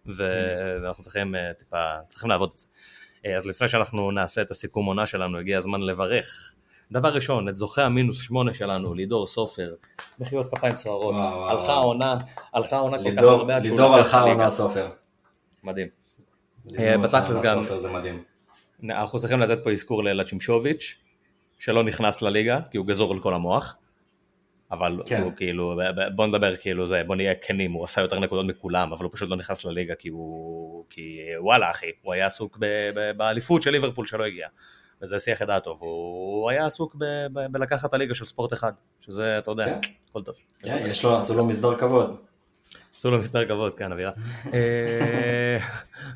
ואנחנו 0.05 1.03
צריכים 1.03 1.35
אה, 1.35 1.53
טיפה, 1.53 1.77
צריכים 2.07 2.29
לעבוד 2.29 2.49
את 2.53 2.59
זה. 2.59 2.67
אה, 3.25 3.35
אז 3.37 3.45
לפני 3.45 3.67
שאנחנו 3.67 4.11
נעשה 4.11 4.41
את 4.41 4.51
הסיכום 4.51 4.85
עונה 4.85 5.05
שלנו, 5.05 5.37
הגיע 5.37 5.57
הזמן 5.57 5.81
לברך 5.81 6.55
דבר 6.91 7.13
ראשון, 7.13 7.49
את 7.49 7.57
זוכה 7.57 7.85
המינוס 7.85 8.21
שמונה 8.21 8.53
שלנו, 8.53 8.93
לידור 8.93 9.27
סופר, 9.27 9.73
מחיאות 10.19 10.55
כפיים 10.55 10.75
סוערות, 10.75 11.15
הלכה 11.49 11.73
העונה, 11.73 12.17
הלכה 12.53 12.75
העונה 12.75 12.97
כל 12.97 13.15
כך 13.17 13.23
הרבה 13.23 13.55
עד 13.55 13.65
שהוא 13.65 13.77
לידור 13.77 13.95
הלכה 13.95 14.19
העונה 14.19 14.49
סופר. 14.49 14.89
מדהים. 15.63 15.87
אה, 16.79 16.97
בתכלס 16.97 17.37
גם. 17.37 17.63
אנחנו 18.83 19.19
צריכים 19.19 19.39
לתת 19.39 19.63
פה 19.63 19.71
אזכור 19.71 20.03
לצ'ימשוביץ', 20.03 20.97
שלא 21.59 21.83
נכנס 21.83 22.21
לליגה, 22.21 22.59
כי 22.71 22.77
הוא 22.77 22.85
גזור 22.85 23.13
על 23.13 23.19
כל 23.19 23.33
המוח. 23.33 23.75
אבל 24.71 24.99
כן. 25.05 25.21
הוא 25.21 25.31
כאילו, 25.35 25.79
בוא 26.15 26.27
נדבר 26.27 26.55
כאילו 26.55 26.87
זה, 26.87 27.03
בוא 27.07 27.15
נהיה 27.15 27.35
כנים, 27.35 27.71
הוא 27.71 27.85
עשה 27.85 28.01
יותר 28.01 28.19
נקודות 28.19 28.45
מכולם, 28.45 28.93
אבל 28.93 29.03
הוא 29.03 29.11
פשוט 29.13 29.29
לא 29.29 29.35
נכנס 29.35 29.65
לליגה 29.65 29.95
כי 29.95 30.09
הוא, 30.09 30.85
כי 30.89 31.17
וואלה 31.39 31.71
אחי, 31.71 31.91
הוא 32.01 32.13
היה 32.13 32.25
עסוק 32.25 32.57
באליפות 33.17 33.61
של 33.61 33.71
ליברפול 33.71 34.05
שלא 34.05 34.23
הגיע. 34.23 34.47
וזה 35.01 35.19
שיח 35.19 35.41
את 35.41 35.47
דעתו, 35.47 35.75
והוא 35.77 36.49
היה 36.49 36.65
עסוק 36.65 36.95
ב- 36.95 37.25
ב- 37.33 37.51
בלקחת 37.51 37.89
את 37.89 37.93
הליגה 37.93 38.15
של 38.15 38.25
ספורט 38.25 38.53
אחד, 38.53 38.71
שזה, 38.99 39.37
אתה 39.37 39.51
יודע, 39.51 39.65
כן. 39.65 39.79
הכל 40.09 40.23
טוב. 40.23 40.35
כן, 40.63 40.85
יש 40.89 41.03
לו, 41.03 41.17
עשו 41.17 41.33
לו 41.33 41.45
מסדר 41.45 41.77
כבוד. 41.77 42.15
עשו 42.95 43.11
לו 43.11 43.19
מסדר 43.19 43.47
כבוד, 43.47 43.75
כן, 43.75 43.91
אבירה. 43.91 44.11
אה, 44.53 45.57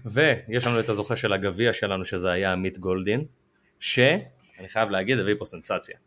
ויש 0.05 0.67
לנו 0.67 0.79
את 0.79 0.89
הזוכה 0.89 1.15
של 1.15 1.33
הגביע 1.33 1.73
שלנו, 1.73 2.05
שזה 2.05 2.31
היה 2.31 2.51
עמית 2.51 2.77
גולדין, 2.77 3.25
שאני 3.79 4.67
חייב 4.67 4.89
להגיד, 4.89 5.19
הביא 5.19 5.35
פה 5.37 5.45
סנסציה. 5.45 5.97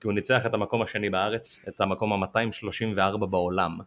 כי 0.00 0.06
הוא 0.06 0.14
ניצח 0.14 0.46
את 0.46 0.54
המקום 0.54 0.82
השני 0.82 1.10
בארץ, 1.10 1.64
את 1.68 1.80
המקום 1.80 2.12
ה-234 2.12 3.26
בעולם 3.26 3.78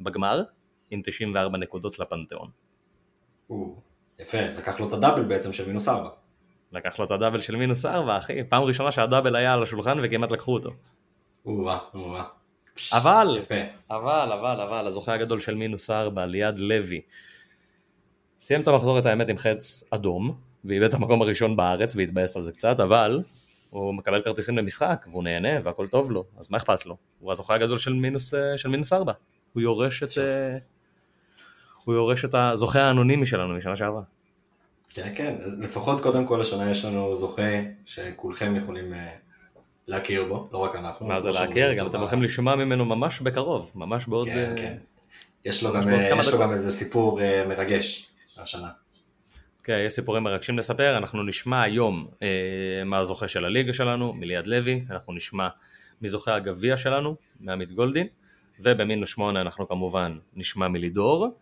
בגמר, 0.00 0.42
עם 0.90 1.00
94 1.04 1.58
נקודות 1.58 1.98
לפנתיאון. 1.98 2.50
יפה, 4.18 4.40
לקח 4.40 4.80
לו 4.80 4.88
את 4.88 4.92
הדאבל 4.92 5.24
בעצם 5.24 5.52
של 5.52 5.66
מינוס 5.66 5.88
4. 5.88 6.08
לקח 6.72 6.98
לו 6.98 7.04
את 7.04 7.10
הדאבל 7.10 7.40
של 7.40 7.56
מינוס 7.56 7.86
4, 7.86 8.18
אחי, 8.18 8.44
פעם 8.44 8.62
ראשונה 8.62 8.92
שהדאבל 8.92 9.36
היה 9.36 9.54
על 9.54 9.62
השולחן 9.62 9.98
וכמעט 10.02 10.30
לקחו 10.30 10.54
אותו. 10.54 10.70
אבל, 12.92 13.38
אבל, 13.90 14.32
אבל, 14.32 14.60
אבל, 14.60 14.86
הזוכה 14.86 15.14
הגדול 15.14 15.40
של 15.40 15.54
מינוס 15.54 15.90
4, 15.90 16.26
ליד 16.26 16.58
לוי, 16.58 17.00
סיים 18.40 18.60
את 18.60 18.68
המחזור 18.68 18.98
את 18.98 19.06
האמת 19.06 19.28
עם 19.28 19.38
חץ 19.38 19.84
אדום, 19.90 20.34
ואיבד 20.64 20.88
את 20.88 20.94
המקום 20.94 21.22
הראשון 21.22 21.56
בארץ 21.56 21.96
והתבאס 21.96 22.36
על 22.36 22.42
זה 22.42 22.52
קצת, 22.52 22.80
אבל 22.80 23.22
הוא 23.70 23.94
מקבל 23.94 24.22
כרטיסים 24.22 24.58
למשחק 24.58 25.06
והוא 25.10 25.24
נהנה 25.24 25.48
והכל 25.64 25.86
טוב 25.86 26.10
לו, 26.10 26.24
אז 26.38 26.50
מה 26.50 26.56
אכפת 26.56 26.86
לו? 26.86 26.96
הוא 27.20 27.32
הזוכה 27.32 27.54
הגדול 27.54 27.78
של 27.78 27.92
מינוס, 27.92 28.34
אה, 28.34 28.58
של 28.58 28.68
מינוס 28.68 28.92
4, 28.92 29.12
הוא 29.52 29.62
יורש 29.62 30.02
את... 30.02 30.18
אה, 30.18 30.58
הוא 31.84 31.94
יורש 31.94 32.24
את 32.24 32.34
הזוכה 32.34 32.82
האנונימי 32.82 33.26
שלנו 33.26 33.54
משנה 33.54 33.76
שעברה. 33.76 34.02
כן, 34.90 35.12
כן, 35.16 35.34
לפחות 35.58 36.00
קודם 36.00 36.26
כל 36.26 36.40
השנה 36.40 36.70
יש 36.70 36.84
לנו 36.84 37.14
זוכה 37.14 37.42
שכולכם 37.84 38.56
יכולים 38.56 38.94
אה, 38.94 39.08
להכיר 39.88 40.24
בו, 40.24 40.48
לא 40.52 40.58
רק 40.58 40.76
אנחנו. 40.76 41.06
מה 41.06 41.20
זה 41.20 41.30
להכיר? 41.30 41.74
גם 41.74 41.86
אתם 41.86 41.98
הולכים 41.98 42.22
לשמוע 42.22 42.56
ממנו 42.56 42.84
ממש 42.84 43.20
בקרוב, 43.20 43.72
ממש 43.74 44.06
בעוד... 44.06 44.26
כן, 44.26 44.52
כן. 44.56 44.76
יש 45.44 45.62
לו 45.62 45.72
גם, 45.72 45.90
יש 46.18 46.28
לו 46.28 46.38
גם 46.38 46.52
איזה 46.52 46.70
סיפור 46.70 47.20
מרגש 47.48 48.10
השנה. 48.38 48.68
כן, 49.66 49.82
יש 49.86 49.92
סיפורים 49.92 50.22
מרגשים 50.22 50.58
לספר, 50.58 50.96
אנחנו 50.98 51.22
נשמע 51.22 51.62
היום 51.62 52.08
אה, 52.22 52.84
מה 52.84 52.98
הזוכה 52.98 53.28
של 53.28 53.44
הליגה 53.44 53.72
שלנו, 53.72 54.12
מליעד 54.12 54.46
לוי, 54.46 54.84
אנחנו 54.90 55.12
נשמע 55.12 55.48
מזוכה 56.02 56.30
הגביע 56.30 56.76
שלנו, 56.76 57.16
מעמית 57.40 57.72
גולדין, 57.72 58.06
ובמינוס 58.60 59.10
שמונה 59.10 59.40
אנחנו 59.40 59.66
כמובן 59.66 60.18
נשמע 60.34 60.68
מלידור, 60.68 61.38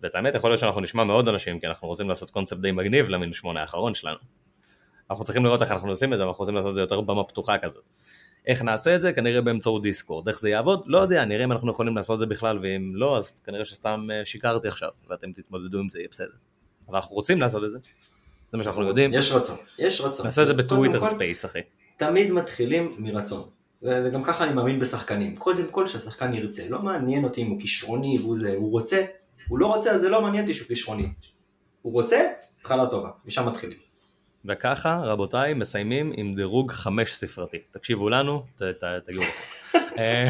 ואת 0.00 0.14
האמת 0.14 0.34
יכול 0.34 0.50
להיות 0.50 0.60
שאנחנו 0.60 0.80
נשמע 0.80 1.04
מעוד 1.04 1.28
אנשים, 1.28 1.60
כי 1.60 1.66
אנחנו 1.66 1.88
רוצים 1.88 2.08
לעשות 2.08 2.30
קונספט 2.30 2.58
די 2.58 2.72
מגניב 2.72 3.08
למינוס 3.08 3.36
שמונה 3.36 3.60
האחרון 3.60 3.94
שלנו. 3.94 4.18
אנחנו 5.10 5.24
צריכים 5.24 5.44
לראות 5.44 5.62
איך 5.62 5.70
אנחנו 5.70 5.90
עושים 5.90 6.12
את 6.12 6.18
זה, 6.18 6.24
ואנחנו 6.24 6.42
רוצים 6.42 6.54
לעשות 6.54 6.70
את 6.70 6.74
זה 6.74 6.80
יותר 6.80 7.00
במה 7.00 7.24
פתוחה 7.24 7.58
כזאת. 7.58 7.84
איך 8.46 8.62
נעשה 8.62 8.94
את 8.94 9.00
זה? 9.00 9.12
כנראה 9.12 9.40
באמצעות 9.40 9.82
דיסקורד. 9.82 10.28
איך 10.28 10.40
זה 10.40 10.50
יעבוד? 10.50 10.82
לא 10.86 10.98
יודע, 10.98 11.24
נראה 11.24 11.44
אם 11.44 11.52
אנחנו 11.52 11.70
יכולים 11.70 11.96
לעשות 11.96 12.14
את 12.14 12.18
זה 12.18 12.26
בכלל, 12.26 12.58
ואם 12.62 12.92
לא, 12.94 13.18
אז 13.18 13.40
כנראה 13.40 13.64
שסתם 13.64 14.08
אה, 14.12 14.24
שיקרתי 14.24 14.68
עכשיו, 14.68 14.90
ואתם 15.08 15.32
תתמודדו 15.32 15.78
עם 15.78 15.88
זה, 15.88 15.98
יהיה 15.98 16.08
בסדר. 16.10 16.55
אבל 16.88 16.96
אנחנו 16.96 17.16
רוצים 17.16 17.40
לעשות 17.40 17.64
את 17.64 17.70
זה. 17.70 17.78
זה 18.52 18.58
מה 18.58 18.62
שאנחנו 18.62 18.82
יודעים. 18.82 19.14
יש 19.14 19.32
רצון, 19.32 19.56
יש 19.78 20.00
רצון. 20.00 20.26
נעשה 20.26 20.42
את 20.42 20.46
זה 20.46 20.54
בטוויטר 20.54 21.06
ספייס, 21.06 21.44
אחי. 21.44 21.58
תמיד 21.96 22.30
מתחילים 22.30 22.90
מרצון. 22.98 23.48
זה, 23.82 24.02
זה 24.02 24.10
גם 24.10 24.24
ככה 24.24 24.44
אני 24.44 24.54
מאמין 24.54 24.80
בשחקנים. 24.80 25.36
קודם 25.36 25.66
כל 25.70 25.88
שהשחקן 25.88 26.34
ירצה. 26.34 26.68
לא 26.68 26.82
מעניין 26.82 27.24
אותי 27.24 27.42
אם 27.42 27.46
הוא 27.46 27.60
כישרוני 27.60 28.18
והוא 28.18 28.38
זה, 28.38 28.54
הוא 28.56 28.70
רוצה, 28.70 29.04
הוא 29.48 29.58
לא 29.58 29.66
רוצה, 29.66 29.90
אז 29.90 30.00
זה 30.00 30.08
לא 30.08 30.22
מעניין 30.22 30.44
אותי 30.44 30.54
שהוא 30.54 30.68
כישרוני. 30.68 31.08
הוא 31.82 31.92
רוצה, 31.92 32.26
התחלה 32.60 32.86
טובה, 32.86 33.10
משם 33.24 33.48
מתחילים. 33.48 33.78
וככה, 34.44 35.00
רבותיי, 35.04 35.54
מסיימים 35.54 36.12
עם 36.16 36.34
דירוג 36.34 36.72
חמש 36.72 37.14
ספרתי. 37.14 37.58
תקשיבו 37.72 38.08
לנו, 38.08 38.42
תגידו. 39.04 39.22
אה, 39.98 40.28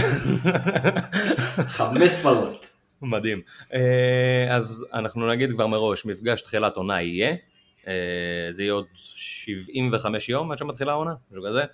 חמש 1.78 2.10
ספרות. 2.10 2.65
מדהים. 3.02 3.40
אה, 3.74 4.56
אז 4.56 4.86
אנחנו 4.92 5.28
נגיד 5.28 5.52
כבר 5.52 5.66
מראש, 5.66 6.06
מפגש 6.06 6.40
תחילת 6.40 6.76
עונה 6.76 7.02
יהיה. 7.02 7.34
אה, 7.86 8.48
זה 8.50 8.62
יהיה 8.62 8.72
עוד 8.72 8.86
75 8.94 10.28
יום 10.28 10.52
עד 10.52 10.58
שמתחילה 10.58 10.92
העונה, 10.92 11.14
משהו 11.30 11.42
כזה. 11.48 11.64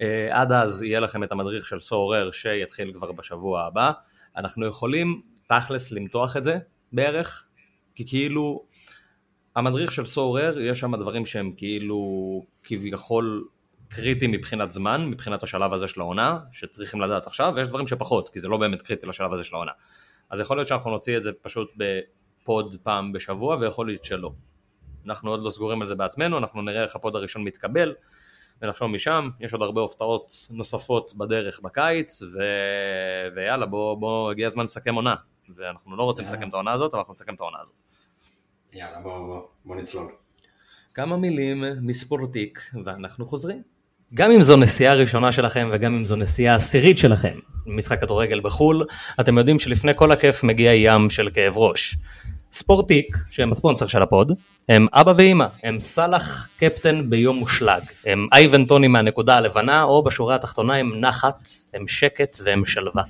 אה, 0.00 0.40
עד 0.40 0.52
אז 0.52 0.82
יהיה 0.82 1.00
לכם 1.00 1.22
את 1.22 1.32
המדריך 1.32 1.66
של 1.66 1.80
סורר 1.80 2.30
שיתחיל 2.30 2.92
כבר 2.92 3.12
בשבוע 3.12 3.62
הבא. 3.62 3.92
אנחנו 4.36 4.66
יכולים 4.66 5.22
תכלס 5.46 5.92
למתוח 5.92 6.36
את 6.36 6.44
זה 6.44 6.58
בערך, 6.92 7.44
כי 7.94 8.06
כאילו 8.06 8.64
המדריך 9.56 9.92
של 9.92 10.04
סורר 10.04 10.60
יש 10.60 10.80
שם 10.80 10.96
דברים 10.96 11.26
שהם 11.26 11.52
כאילו 11.56 12.00
כביכול 12.64 13.48
קריטיים 13.88 14.30
מבחינת 14.30 14.70
זמן, 14.70 15.06
מבחינת 15.06 15.42
השלב 15.42 15.72
הזה 15.72 15.88
של 15.88 16.00
העונה, 16.00 16.38
שצריכים 16.52 17.00
לדעת 17.00 17.26
עכשיו, 17.26 17.52
ויש 17.56 17.68
דברים 17.68 17.86
שפחות, 17.86 18.28
כי 18.28 18.40
זה 18.40 18.48
לא 18.48 18.56
באמת 18.56 18.82
קריטי 18.82 19.06
לשלב 19.06 19.32
הזה 19.32 19.44
של 19.44 19.54
העונה. 19.54 19.72
אז 20.30 20.40
יכול 20.40 20.56
להיות 20.56 20.68
שאנחנו 20.68 20.90
נוציא 20.90 21.16
את 21.16 21.22
זה 21.22 21.30
פשוט 21.42 21.70
בפוד 21.76 22.76
פעם 22.82 23.12
בשבוע, 23.12 23.56
ויכול 23.56 23.86
להיות 23.86 24.04
שלא. 24.04 24.32
אנחנו 25.06 25.30
עוד 25.30 25.40
לא 25.42 25.50
סגורים 25.50 25.80
על 25.80 25.86
זה 25.86 25.94
בעצמנו, 25.94 26.38
אנחנו 26.38 26.62
נראה 26.62 26.82
איך 26.82 26.96
הפוד 26.96 27.16
הראשון 27.16 27.44
מתקבל, 27.44 27.94
ונחשוב 28.62 28.90
משם, 28.90 29.28
יש 29.40 29.52
עוד 29.52 29.62
הרבה 29.62 29.84
הפתעות 29.84 30.48
נוספות 30.50 31.14
בדרך 31.14 31.60
בקיץ, 31.60 32.22
ו... 32.22 32.38
ויאללה, 33.36 33.66
בוא, 33.66 33.94
בוא, 33.94 34.30
הגיע 34.30 34.46
הזמן 34.46 34.64
לסכם 34.64 34.94
עונה. 34.94 35.14
ואנחנו 35.56 35.96
לא 35.96 36.02
רוצים. 36.02 36.24
לסכם 36.24 36.48
את 36.48 36.54
העונה 36.54 36.72
הזאת, 36.72 36.90
אבל 36.94 36.98
אנחנו 36.98 37.12
נסכם 37.12 37.34
את 37.34 37.40
העונה 37.40 37.58
הזאת. 37.60 37.76
יאללה, 38.72 39.00
בוא, 39.00 39.26
בוא, 39.26 39.42
בוא 39.64 39.76
נצלול. 39.76 40.12
כמה 40.94 41.16
מילים 41.16 41.64
מספורטיק, 41.80 42.60
ואנחנו 42.84 43.26
חוזרים. 43.26 43.62
גם 44.14 44.30
אם 44.30 44.42
זו 44.42 44.56
נסיעה 44.56 44.94
ראשונה 44.94 45.32
שלכם 45.32 45.70
וגם 45.72 45.94
אם 45.94 46.06
זו 46.06 46.16
נסיעה 46.16 46.54
עשירית 46.54 46.98
שלכם 46.98 47.32
למשחק 47.66 48.00
כדורגל 48.00 48.40
בחו"ל, 48.40 48.84
אתם 49.20 49.38
יודעים 49.38 49.58
שלפני 49.58 49.92
כל 49.96 50.12
הכיף 50.12 50.44
מגיע 50.44 50.74
ים 50.74 51.10
של 51.10 51.28
כאב 51.34 51.58
ראש. 51.58 51.96
ספורטיק, 52.52 53.16
שהם 53.30 53.50
הספונסר 53.50 53.86
של 53.86 54.02
ה 54.02 54.08
pod, 54.08 54.32
הם 54.68 54.86
אבא 54.92 55.12
ואימא, 55.16 55.46
הם 55.62 55.80
סאלח 55.80 56.48
קפטן 56.58 57.10
ביום 57.10 57.36
מושלג, 57.36 57.82
הם 58.06 58.26
אייבן 58.32 58.64
טוני 58.64 58.88
מהנקודה 58.88 59.36
הלבנה, 59.36 59.82
או 59.82 60.02
בשורה 60.02 60.34
התחתונה 60.34 60.74
הם 60.74 60.92
נחת, 61.00 61.48
הם 61.74 61.88
שקט 61.88 62.38
והם 62.44 62.64
שלווה. 62.64 63.02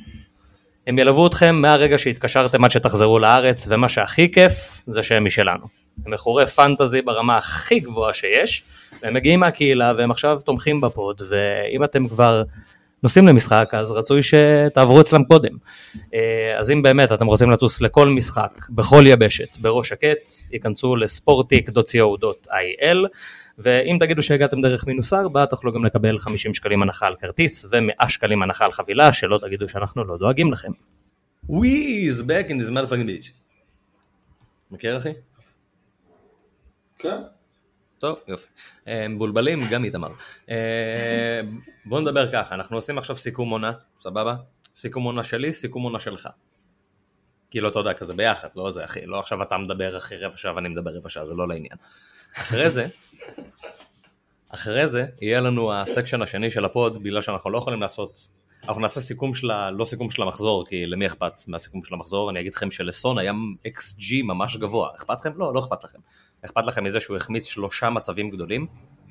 הם 0.87 0.99
ילוו 0.99 1.27
אתכם 1.27 1.55
מהרגע 1.55 1.99
שהתקשרתם 1.99 2.65
עד 2.65 2.71
שתחזרו 2.71 3.19
לארץ, 3.19 3.67
ומה 3.71 3.89
שהכי 3.89 4.33
כיף 4.33 4.83
זה 4.87 5.03
שהם 5.03 5.25
משלנו. 5.25 5.80
הם 6.07 6.15
מכורי 6.15 6.47
fantasy 6.47 7.03
ברמה 7.03 7.39
הכי 7.39 7.81
גבוהה 7.81 8.15
שיש, 8.15 8.65
והם 9.03 9.15
מגיעים 9.15 9.41
מהקהילה 9.41 9.93
והם 9.97 10.11
עכשיו 10.11 10.39
תומכים 10.45 10.81
ב 10.81 10.89
pod, 10.89 11.23
ואם 11.29 11.85
אתם 11.85 12.09
כבר 12.09 12.43
נוסעים 13.03 13.27
למשחק, 13.27 13.71
אז 13.73 13.91
רצוי 13.91 14.21
שתעברו 14.23 15.01
אצלם 15.01 15.25
קודם. 15.25 15.53
אה, 16.15 16.57
אז 16.59 16.71
אם 16.71 16.83
באמת 16.83 17.13
אתם 17.13 17.27
רוצים 17.27 17.51
לטוס 17.51 17.81
לכל 17.81 18.09
משחק, 18.09 18.61
בכל 18.71 19.03
יבשת, 19.07 19.59
בראש 19.59 19.89
שקט, 19.89 20.31
ייכנסו 20.53 20.97
לספורטיק.co.il, 20.97 22.97
ואם 23.59 23.97
תגידו 24.01 24.23
שהגעתם 24.23 24.63
דרך 24.63 24.87
מינוס 24.87 25.13
4, 25.13 25.47
תוכלו 25.47 25.73
גם 25.73 25.85
לקבל 25.85 26.19
50 26.19 26.55
שקלים 26.55 26.83
הנחה 26.83 27.07
על 27.07 27.15
כרטיס 27.15 27.67
ו-100 27.71 28.09
שקלים 28.09 28.43
הנחה 28.43 28.65
על 28.65 28.73
חבילה, 28.73 29.13
שלא 29.13 29.39
תגידו 29.39 29.69
שאנחנו 29.69 30.05
לא 30.05 30.17
דואגים 30.17 30.53
לכם. 30.53 30.73
וויז, 31.49 32.21
back 32.21 32.51
in 32.51 32.63
this 32.63 32.71
motherfucking 32.71 33.07
bitch. 33.07 33.31
מכיר 34.71 34.97
אחי? 34.97 35.13
כן. 37.03 37.23
טוב, 37.99 38.21
יופי. 38.29 38.49
אה, 38.89 39.09
מבולבלים, 39.09 39.61
גם 39.71 39.85
איתמר. 39.85 40.09
אה, 40.51 41.41
בואו 41.85 42.01
נדבר 42.01 42.33
ככה, 42.33 42.55
אנחנו 42.55 42.77
עושים 42.77 42.99
עכשיו 42.99 43.17
סיכום 43.17 43.51
עונה, 43.51 43.73
סבבה? 44.01 44.37
סיכום 44.77 45.05
עונה 45.05 45.25
שלי, 45.25 45.53
סיכום 45.53 45.83
עונה 45.83 46.01
שלך. 46.01 46.29
כאילו, 47.51 47.69
אתה 47.69 47.79
יודע, 47.79 47.95
כזה 47.95 48.15
ביחד, 48.15 48.49
לא 48.57 48.71
זה, 48.71 48.85
אחי, 48.85 49.07
לא 49.07 49.19
עכשיו 49.19 49.43
אתה 49.43 49.59
מדבר 49.59 49.97
אחרי 49.97 50.19
רבע 50.19 50.37
שעה 50.37 50.55
ואני 50.55 50.69
מדבר 50.69 50.91
רבע 50.97 51.09
שעה, 51.09 51.25
זה 51.25 51.35
לא 51.35 51.49
לעניין. 51.49 51.77
אחרי 52.37 52.71
זה, 52.71 52.87
אחרי 54.49 54.87
זה, 54.87 55.07
יהיה 55.21 55.41
לנו 55.41 55.73
ה 55.73 55.79
section 55.79 56.23
השני 56.23 56.51
של 56.51 56.65
ה 56.65 56.72
pod, 56.72 57.03
בגלל 57.03 57.23
שאנחנו 57.23 57.51
לא 57.51 57.59
יכולים 57.59 57.81
לעשות, 57.81 58.29
אנחנו 58.65 58.81
נעשה 58.81 59.01
סיכום 59.01 59.35
של 59.35 59.51
ה... 59.51 59.71
לא 59.71 59.85
סיכום 59.85 60.11
של 60.11 60.23
המחזור, 60.23 60.67
כי 60.67 60.87
למי 60.87 61.07
אכפת 61.07 61.33
מהסיכום 61.47 61.85
של 61.85 61.95
המחזור, 61.95 62.31
אני 62.31 62.41
אגיד 62.41 62.55
לכם 62.55 62.71
שלסון 62.71 63.19
היה 63.19 63.33
XG 63.67 64.23
ממש 64.25 64.57
גבוה, 64.57 64.91
אכפת 64.97 65.21
לכם? 65.21 65.31
לא, 65.37 65.55
לא 65.55 65.61
אכפת 65.61 65.85
לכם. 65.85 65.99
אכפת 66.45 66.67
לכם 66.67 66.85
מזה 66.85 67.01
שהוא 67.01 67.17
החמיץ 67.17 67.47
שלושה 67.47 67.91
מצבים 67.91 68.29
גדולים, 68.29 68.67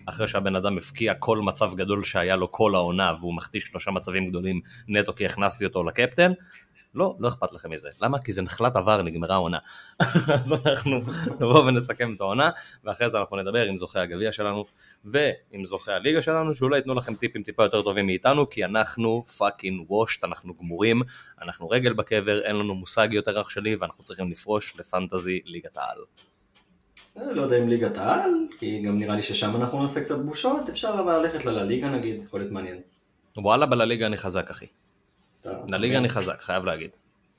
אחרי 0.05 0.27
שהבן 0.27 0.55
אדם 0.55 0.77
הבקיע 0.77 1.13
כל 1.13 1.37
מצב 1.37 1.75
גדול 1.75 2.03
שהיה 2.03 2.35
לו 2.35 2.51
כל 2.51 2.75
העונה, 2.75 3.13
והוא 3.19 3.35
מחטיא 3.35 3.59
שלושה 3.59 3.91
מצבים 3.91 4.29
גדולים 4.29 4.61
נטו 4.87 5.15
כי 5.15 5.25
הכנסתי 5.25 5.65
אותו 5.65 5.83
לקפטן? 5.83 6.31
לא, 6.99 7.15
לא 7.19 7.27
אכפת 7.27 7.51
לכם 7.51 7.71
מזה. 7.71 7.89
למה? 8.01 8.19
כי 8.19 8.31
זה 8.31 8.41
נחלת 8.41 8.75
עבר, 8.75 9.01
נגמרה 9.01 9.35
העונה. 9.35 9.57
אז 10.33 10.53
אנחנו 10.65 10.99
נבוא 11.39 11.59
ונסכם 11.59 12.13
את 12.15 12.21
העונה, 12.21 12.49
ואחרי 12.83 13.09
זה 13.09 13.17
אנחנו 13.17 13.37
נדבר 13.37 13.65
עם 13.65 13.77
זוכי 13.77 13.99
הגביע 13.99 14.31
שלנו, 14.31 14.65
ועם 15.05 15.65
זוכי 15.65 15.91
הליגה 15.91 16.21
שלנו, 16.21 16.55
שאולי 16.55 16.77
ייתנו 16.77 16.93
לכם 16.93 17.15
טיפים 17.15 17.43
טיפה 17.43 17.63
יותר 17.63 17.81
טובים 17.81 18.05
מאיתנו, 18.05 18.49
כי 18.49 18.65
אנחנו 18.65 19.23
fucking 19.37 19.91
washed, 19.91 20.23
אנחנו 20.23 20.53
גמורים, 20.53 21.01
אנחנו 21.41 21.69
רגל 21.69 21.93
בקבר, 21.93 22.41
אין 22.41 22.55
לנו 22.55 22.75
מושג 22.75 23.07
יותר 23.11 23.41
אח 23.41 23.49
שלי, 23.49 23.75
ואנחנו 23.75 24.03
צריכים 24.03 24.31
לפרוש 24.31 24.73
ל 24.79 24.87
fantasy 24.87 25.39
ליגת 25.45 25.77
העל. 25.77 25.97
אני 27.17 27.35
לא 27.35 27.41
יודע 27.41 27.57
אם 27.57 27.69
ליגת 27.69 27.97
העל, 27.97 28.31
כי 28.59 28.81
גם 28.81 28.97
נראה 28.97 29.15
לי 29.15 29.21
ששם 29.21 29.55
אנחנו 29.55 29.81
נעשה 29.81 30.01
קצת 30.01 30.19
בושות, 30.19 30.69
אפשר 30.69 30.95
אבל 30.99 31.19
ללכת 31.19 31.45
לליגה 31.45 31.89
נגיד, 31.89 32.23
יכול 32.23 32.39
להיות 32.39 32.51
מעניין. 32.51 32.81
וואלה, 33.37 33.65
בלליגה 33.65 34.05
אני 34.05 34.17
חזק, 34.17 34.49
אחי. 34.49 34.65
לליגה 35.45 35.97
אני 35.97 36.09
חזק, 36.09 36.41
חייב 36.41 36.65
להגיד. 36.65 36.89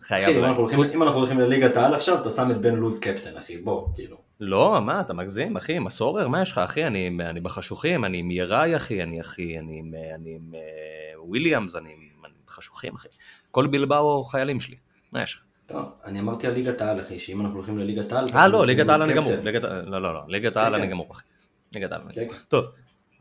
חייב 0.01 0.23
אחי, 0.23 0.39
אם 0.39 0.45
אנחנו 0.45 0.67
להגיד. 0.69 0.95
אם 0.95 1.03
אנחנו 1.03 1.19
הולכים 1.19 1.41
לליגת 1.41 1.77
העל 1.77 1.95
עכשיו, 1.95 2.21
אתה 2.21 2.31
שם 2.31 2.51
את 2.51 2.57
בן 2.57 2.75
לוז 2.75 3.01
קפטן, 3.01 3.37
אחי, 3.37 3.57
בוא, 3.57 3.89
כאילו. 3.95 4.17
לא, 4.41 4.81
מה, 4.83 5.01
אתה 5.01 5.13
מגזים, 5.15 5.57
אחי, 5.57 5.77
עם 5.77 5.87
הסורר, 5.87 6.29
מה 6.29 6.43
יש 6.43 6.53
לך, 6.53 6.59
אחי? 6.59 6.87
אני, 6.87 7.41
בחשוכים, 7.43 8.05
אני 8.05 8.19
עם 8.19 8.31
יראי, 8.31 8.77
אחי, 8.77 9.03
אני 9.03 9.21
אחי, 9.21 9.59
אני 9.59 9.79
עם, 9.79 9.95
אה, 10.55 11.21
וויליאמס, 11.23 11.77
אני 11.77 11.89
עם 11.93 12.23
חשוכים, 12.49 12.95
אחי. 12.95 13.09
כל 13.51 13.67
בלבאו 13.67 14.25
חיילים 14.25 14.61
שלי, 14.61 14.77
מה 15.13 15.23
יש 15.23 15.35
לך? 15.35 15.41
לא, 15.71 15.83
אני 16.05 16.21
אמרתי 16.21 16.47
על 16.47 16.53
ליגת 16.53 16.81
העל, 16.81 17.01
אחי, 17.01 17.19
שאם 17.19 17.41
אנחנו 17.41 17.57
הולכים 17.57 17.79
לליגת 17.79 18.13
העל... 18.13 18.25
אה, 18.35 18.49
לא, 18.49 18.67
ליגת 18.67 18.89
העל 18.89 19.03
אני 19.03 19.15
גמור, 19.15 19.33
לא, 19.87 20.03
לא, 20.03 20.15
לא, 20.15 20.21
ליגת 20.29 20.57
העל 20.57 20.73
כן, 20.73 20.79
אני 20.79 20.87
כן. 20.87 20.91
גמור, 20.91 21.07
אחי. 21.11 21.25
ליגת 21.75 21.93
העל. 21.93 22.03
אני 22.03 22.15
כן, 22.15 22.25
גמור. 22.25 22.35
טוב, 22.49 22.67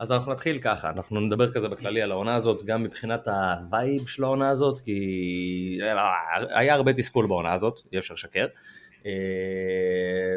אז 0.00 0.12
אנחנו 0.12 0.32
נתחיל 0.32 0.58
ככה, 0.58 0.90
אנחנו 0.90 1.20
נדבר 1.20 1.52
כזה 1.52 1.68
בכללי 1.68 2.02
על 2.02 2.10
העונה 2.10 2.34
הזאת, 2.34 2.64
גם 2.64 2.82
מבחינת 2.82 3.28
ה 3.28 3.44
vibe 3.44 4.06
של 4.06 4.24
העונה 4.24 4.50
הזאת, 4.50 4.80
כי 4.80 5.78
היה 6.50 6.74
הרבה 6.74 6.92
תסכול 6.92 7.26
בעונה 7.26 7.52
הזאת, 7.52 7.80
אי 7.92 7.98
אפשר 7.98 8.14
לשקר. 8.14 8.46
אה, 9.06 9.12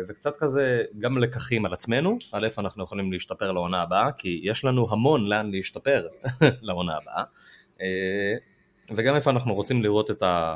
וקצת 0.07 0.35
כזה 0.35 0.83
גם 0.99 1.17
לקחים 1.17 1.65
על 1.65 1.73
עצמנו, 1.73 2.17
על 2.31 2.45
איפה 2.45 2.61
אנחנו 2.61 2.83
יכולים 2.83 3.11
להשתפר 3.11 3.51
לעונה 3.51 3.81
הבאה, 3.81 4.11
כי 4.11 4.41
יש 4.43 4.65
לנו 4.65 4.87
המון 4.91 5.25
לאן 5.25 5.51
להשתפר 5.51 6.07
לעונה 6.61 6.97
הבאה, 6.97 7.23
אה, 7.81 8.35
וגם 8.95 9.15
איפה 9.15 9.29
אנחנו 9.29 9.53
רוצים 9.53 9.83
לראות 9.83 10.11
את, 10.11 10.23
ה, 10.23 10.55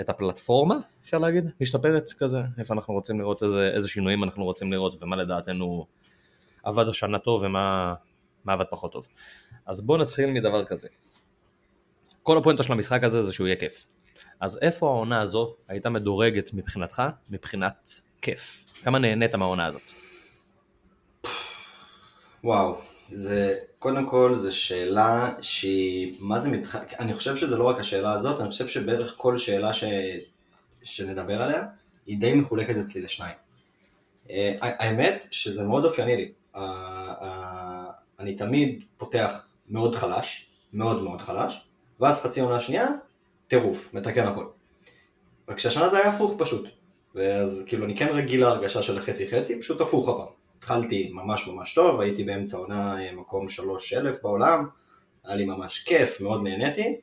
את 0.00 0.08
הפלטפורמה, 0.08 0.76
אפשר 1.02 1.18
להגיד, 1.18 1.44
משתפרת 1.60 2.10
כזה, 2.18 2.40
איפה 2.58 2.74
אנחנו 2.74 2.94
רוצים 2.94 3.20
לראות 3.20 3.42
איזה, 3.42 3.70
איזה 3.74 3.88
שינויים 3.88 4.24
אנחנו 4.24 4.44
רוצים 4.44 4.72
לראות 4.72 5.02
ומה 5.02 5.16
לדעתנו 5.16 5.86
עבד 6.62 6.88
השנה 6.88 7.18
טוב 7.18 7.42
ומה 7.42 7.94
מה 8.48 8.52
עבד 8.52 8.64
פחות 8.70 8.92
טוב. 8.92 9.06
אז 9.66 9.80
בואו 9.80 9.98
נתחיל 9.98 10.30
מדבר 10.30 10.64
כזה. 10.64 10.88
כל 12.22 12.38
הפואנטה 12.38 12.62
של 12.62 12.72
המשחק 12.72 13.04
הזה 13.04 13.22
זה 13.22 13.32
שהוא 13.32 13.46
יהיה 13.46 13.56
כיף. 13.56 13.86
אז 14.40 14.58
איפה 14.62 14.86
העונה 14.86 15.20
הזו 15.20 15.54
הייתה 15.68 15.90
מדורגת 15.90 16.50
מבחינתך, 16.54 17.02
מבחינת 17.30 18.00
כיף? 18.22 18.66
כמה 18.82 18.98
נהנית 18.98 19.34
מהעונה 19.34 19.66
הזאת? 19.66 19.82
וואו, 22.44 22.78
זה, 23.12 23.58
קודם 23.78 24.06
כל, 24.06 24.34
זו 24.34 24.56
שאלה 24.56 25.34
שהיא, 25.40 26.16
מה 26.20 26.38
זה 26.38 26.48
מתח... 26.48 26.76
אני 26.76 27.14
חושב 27.14 27.36
שזה 27.36 27.56
לא 27.56 27.64
רק 27.64 27.80
השאלה 27.80 28.12
הזאת, 28.12 28.40
אני 28.40 28.50
חושב 28.50 28.68
שבערך 28.68 29.14
כל 29.16 29.38
שאלה 29.38 29.72
ש... 29.72 29.84
שנדבר 30.82 31.42
עליה, 31.42 31.62
היא 32.06 32.18
די 32.18 32.34
מחולקת 32.34 32.76
אצלי 32.76 33.02
לשניים. 33.02 33.36
אה, 34.30 34.56
האמת 34.60 35.26
שזה 35.30 35.62
מאוד 35.64 35.84
אופייני 35.84 36.16
לי. 36.16 36.32
אני 38.18 38.34
תמיד 38.34 38.84
פותח 38.96 39.48
מאוד 39.68 39.94
חלש, 39.94 40.50
מאוד 40.72 41.02
מאוד 41.02 41.20
חלש, 41.20 41.68
ואז 42.00 42.20
חצי 42.20 42.40
עונה 42.40 42.60
שנייה, 42.60 42.86
טירוף, 43.48 43.94
מתקן 43.94 44.26
הכל. 44.26 44.46
רק 45.48 45.58
שהשנה 45.58 45.88
זה 45.88 45.98
היה 45.98 46.08
הפוך 46.08 46.34
פשוט. 46.38 46.68
ואז 47.14 47.64
כאילו 47.66 47.84
אני 47.84 47.96
כן 47.96 48.08
רגיל 48.08 48.40
להרגשה 48.40 48.82
של 48.82 49.00
חצי 49.00 49.30
חצי, 49.30 49.60
פשוט 49.60 49.80
הפוך 49.80 50.08
הפעם. 50.08 50.26
התחלתי 50.58 51.10
ממש 51.12 51.48
ממש 51.48 51.74
טוב, 51.74 52.00
הייתי 52.00 52.24
באמצע 52.24 52.56
עונה 52.56 53.04
אה, 53.04 53.12
מקום 53.12 53.48
שלוש 53.48 53.92
אלף 53.92 54.22
בעולם, 54.22 54.68
היה 55.24 55.36
לי 55.36 55.44
ממש 55.44 55.78
כיף, 55.78 56.20
מאוד 56.20 56.42
נהניתי, 56.42 56.96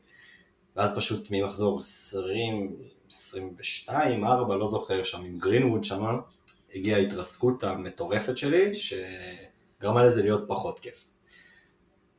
ואז 0.76 0.96
פשוט 0.96 1.28
ממחזור 1.32 1.80
20, 1.80 2.76
22, 3.12 4.26
4, 4.26 4.56
לא 4.56 4.68
זוכר, 4.68 5.04
שם 5.04 5.24
עם 5.24 5.38
גרינווד 5.38 5.84
שמה, 5.84 6.18
הגיעה 6.76 7.00
ההתרסקות 7.00 7.64
המטורפת 7.64 8.38
שלי, 8.38 8.76
שגרמה 9.86 10.04
לזה 10.04 10.24
להיות 10.24 10.44
פחות 10.48 10.80
כיף. 10.80 11.08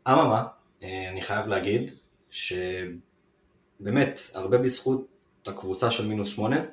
אממה, 0.09 0.47
אה, 0.83 1.11
אני 1.11 1.23
חייב 1.23 1.47
להגיד 1.47 1.91
שבאמת, 2.31 4.21
הרבה 4.35 4.59
בזכות 4.59 5.07
הקבוצה 5.47 5.91
של 5.91 6.09
מינוס 6.09 6.29
שמונה, 6.29 6.65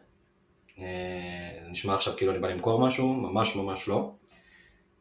אה, 0.79 0.83
זה 1.63 1.69
נשמע 1.69 1.95
עכשיו 1.95 2.13
כאילו 2.17 2.31
אני 2.31 2.39
בא 2.39 2.47
למכור 2.47 2.87
משהו, 2.87 3.13
ממש 3.13 3.55
ממש 3.55 3.87
לא. 3.87 4.11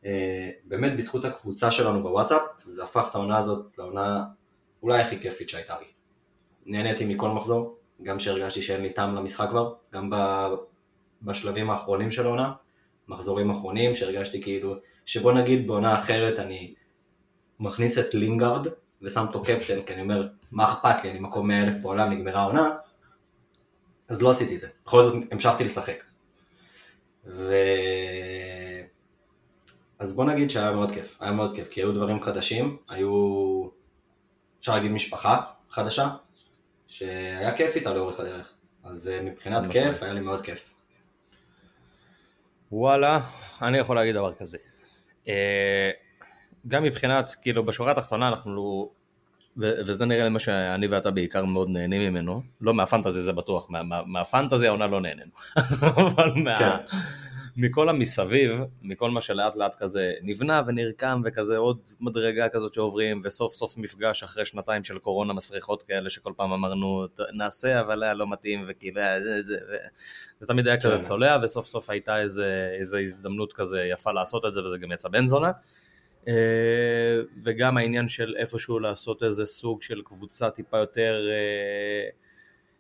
אה, 0.05 0.51
באמת 0.65 0.97
בזכות 0.97 1.25
הקבוצה 1.25 1.71
שלנו 1.71 2.03
בוואטסאפ, 2.03 2.43
זה 2.65 2.85
הפך 2.85 3.07
את 3.11 3.15
העונה 3.15 3.39
הזאת 3.39 3.67
לעונה 3.79 4.25
אולי 4.83 5.01
הכי 5.01 5.21
כיפית 5.21 5.49
שהייתה 5.49 5.77
לי. 5.81 5.87
נהניתי 6.67 7.05
מכל 7.05 7.29
מחזור, 7.31 7.77
גם 8.03 8.19
שהרגשתי 8.19 8.63
שאין 8.63 8.83
לי 8.83 8.91
טעם 8.91 9.15
למשחק 9.15 9.49
כבר, 9.51 9.75
גם 9.93 10.11
בשלבים 11.23 11.71
האחרונים 11.71 12.11
של 12.11 12.27
העונה, 12.27 12.53
מחזורים 13.09 13.51
אחרונים 13.51 13.95
שהרגשתי 13.95 14.43
כאילו, 14.43 14.75
שבוא 15.07 15.33
נגיד 15.33 15.67
בעונה 15.67 15.99
אחרת 15.99 16.39
אני 16.39 16.75
מכניס 17.61 17.99
את 17.99 18.15
לינגארד 18.15 18.67
ושם 19.03 19.21
אותו 19.27 19.43
קפטן, 19.43 19.83
כי 19.83 19.93
אני 19.93 20.03
אומר, 20.03 20.29
מה 20.53 20.73
אכפת 20.73 21.05
לי, 21.05 21.11
אני 21.11 21.19
מקום 21.19 21.49
100 21.49 21.63
אלף 21.63 21.77
בעולם, 21.77 22.11
נגמרה 22.11 22.41
העונה, 22.41 22.77
אז 24.09 24.23
לא 24.23 24.31
עשיתי 24.31 24.57
את 24.57 24.61
זה. 24.61 24.69
בכל 24.87 25.05
זאת 25.05 25.15
המשכתי 25.31 25.65
לשחק. 25.65 26.05
ו... 27.27 27.55
אז 29.99 30.17
בוא 30.17 30.25
נגיד 30.25 30.51
שהיה 30.51 30.73
מאוד 30.73 30.91
כיף, 30.91 31.17
היה 31.21 31.33
מאוד 31.33 31.55
כיף, 31.55 31.69
כי 31.69 31.81
היו 31.81 31.93
דברים 31.93 32.23
חדשים, 32.23 32.77
היו, 32.89 33.69
אפשר 34.61 34.75
להגיד 34.75 34.91
משפחה 34.91 35.41
חדשה, 35.71 36.09
שהיה 36.89 37.57
כיף 37.57 37.77
איתה 37.77 37.95
לאורך 37.95 38.21
הדרך. 38.21 38.53
אז 38.85 39.09
אה, 39.09 39.23
מבחינת 39.23 39.73
כיף, 39.73 40.03
היה 40.03 40.13
לי 40.13 40.21
מאוד 40.21 40.41
כיף. 40.41 40.75
וואלה, 42.73 43.21
אני 43.63 43.79
יכול 43.79 43.97
להגיד 43.97 44.15
דבר 44.15 44.35
כזה. 44.35 44.59
אה, 45.29 45.91
גם 46.69 46.83
מבחינת, 46.83 47.35
כאילו 47.43 47.65
בשורה 47.65 47.93
התחתונה 47.93 48.29
אנחנו, 48.29 48.55
לא- 48.55 48.89
וזה 49.57 50.07
נראה 50.07 50.25
לי 50.25 50.29
מה 50.29 50.39
שאני 50.39 50.87
ואתה 50.87 51.11
בעיקר 51.11 51.45
מאוד 51.45 51.69
נהנים 51.69 52.03
ממנו, 52.03 52.43
לא 52.61 52.75
מהפנטזי 52.75 53.21
זה 53.23 53.33
בטוח, 53.33 53.71
מה, 53.71 53.83
מה, 53.83 54.01
מהפנטזי 54.07 54.67
העונה 54.67 54.87
לא 54.87 55.01
נהנינו, 55.01 55.31
אבל 55.97 56.33
מה, 56.37 56.57
כן. 56.57 56.97
מכל 57.57 57.89
המסביב, 57.89 58.61
מכל 58.83 59.11
מה 59.11 59.21
שלאט 59.21 59.57
לאט 59.57 59.75
כזה 59.79 60.13
נבנה 60.23 60.63
ונרקם 60.67 61.23
וכזה 61.25 61.57
עוד 61.57 61.79
מדרגה 62.01 62.49
כזאת 62.49 62.75
שעוברים 62.75 63.23
וסוף 63.25 63.53
סוף 63.53 63.79
מפגש 63.79 64.23
אחרי 64.23 64.47
שנתיים 64.47 64.85
של 64.85 64.99
קורונה 64.99 65.33
מסריחות 65.33 65.83
כאלה 65.83 66.11
שכל 66.11 66.33
פעם 66.37 66.53
אמרנו 66.53 67.07
נעשה 67.33 67.81
אבל 67.81 68.03
היה 68.03 68.15
לא 68.15 68.31
מתאים 68.31 68.65
וכאילו 68.69 69.01
זה, 69.25 69.43
זה, 69.43 69.57
זה, 69.67 69.77
זה 70.41 70.47
תמיד 70.47 70.67
היה 70.67 70.81
כזה 70.81 70.97
כן. 70.97 71.03
צולע 71.03 71.37
וסוף 71.43 71.67
סוף 71.67 71.91
הייתה 71.91 72.21
איזה, 72.21 72.77
איזה 72.79 72.99
הזדמנות 72.99 73.53
כזה 73.53 73.85
יפה 73.85 74.13
לעשות 74.13 74.47
את 74.47 74.53
זה 74.53 74.65
וזה 74.65 74.79
גם 74.79 74.93
יצא 74.93 75.09
בן 75.09 75.29
זונה. 75.29 75.51
אה, 76.29 77.21
וגם 77.43 77.77
העניין 77.77 78.09
של 78.09 78.35
איפשהו 78.39 78.79
לעשות 78.79 79.23
איזה 79.23 79.47
סוג 79.47 79.83
של 79.83 80.03
קבוצה 80.03 80.51
טיפה 80.51 80.79
יותר 80.79 81.29
אה, 81.31 82.09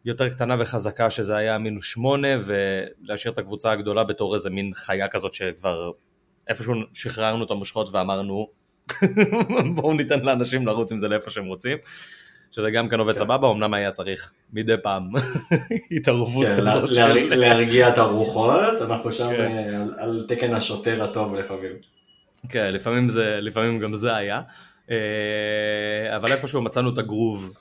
יותר 0.04 0.28
קטנה 0.28 0.56
וחזקה 0.58 1.10
שזה 1.10 1.36
היה 1.36 1.58
מינוס 1.58 1.84
שמונה 1.84 2.28
ולהשאיר 2.40 3.32
את 3.32 3.38
הקבוצה 3.38 3.72
הגדולה 3.72 4.04
בתור 4.04 4.34
איזה 4.34 4.50
מין 4.50 4.70
חיה 4.74 5.08
כזאת 5.08 5.34
שכבר 5.34 5.90
איפשהו 6.48 6.74
שחררנו 6.92 7.44
את 7.44 7.50
המושכות 7.50 7.88
ואמרנו 7.92 8.48
בואו 9.74 9.92
ניתן 9.92 10.20
לאנשים 10.20 10.66
לרוץ 10.66 10.92
עם 10.92 10.98
זה 10.98 11.08
לאיפה 11.08 11.30
שהם 11.30 11.44
רוצים 11.44 11.78
שזה 12.52 12.70
גם 12.70 12.88
כן 12.88 13.00
עובד 13.00 13.12
כן. 13.12 13.18
סבבה, 13.18 13.50
אמנם 13.50 13.74
היה 13.74 13.90
צריך 13.90 14.32
מדי 14.52 14.74
פעם 14.82 15.10
התערבות 15.96 16.46
כן, 16.46 16.56
כזאת. 16.56 16.90
להרגיע 17.30 17.88
את 17.88 17.98
הרוחות, 17.98 18.82
אנחנו 18.82 19.12
שם 19.12 19.30
כן. 19.30 19.40
אה, 19.40 20.04
על 20.04 20.24
תקן 20.28 20.54
השוטר 20.54 21.04
הטוב 21.04 21.34
לפעמים. 21.34 21.72
כן, 22.48 22.70
לפעמים, 22.72 23.08
זה, 23.08 23.38
לפעמים 23.40 23.78
גם 23.78 23.94
זה 23.94 24.16
היה. 24.16 24.40
אה, 24.90 26.16
אבל 26.16 26.32
איפשהו 26.32 26.62
מצאנו 26.62 26.92
את 26.92 26.98
הגרוב 26.98 27.52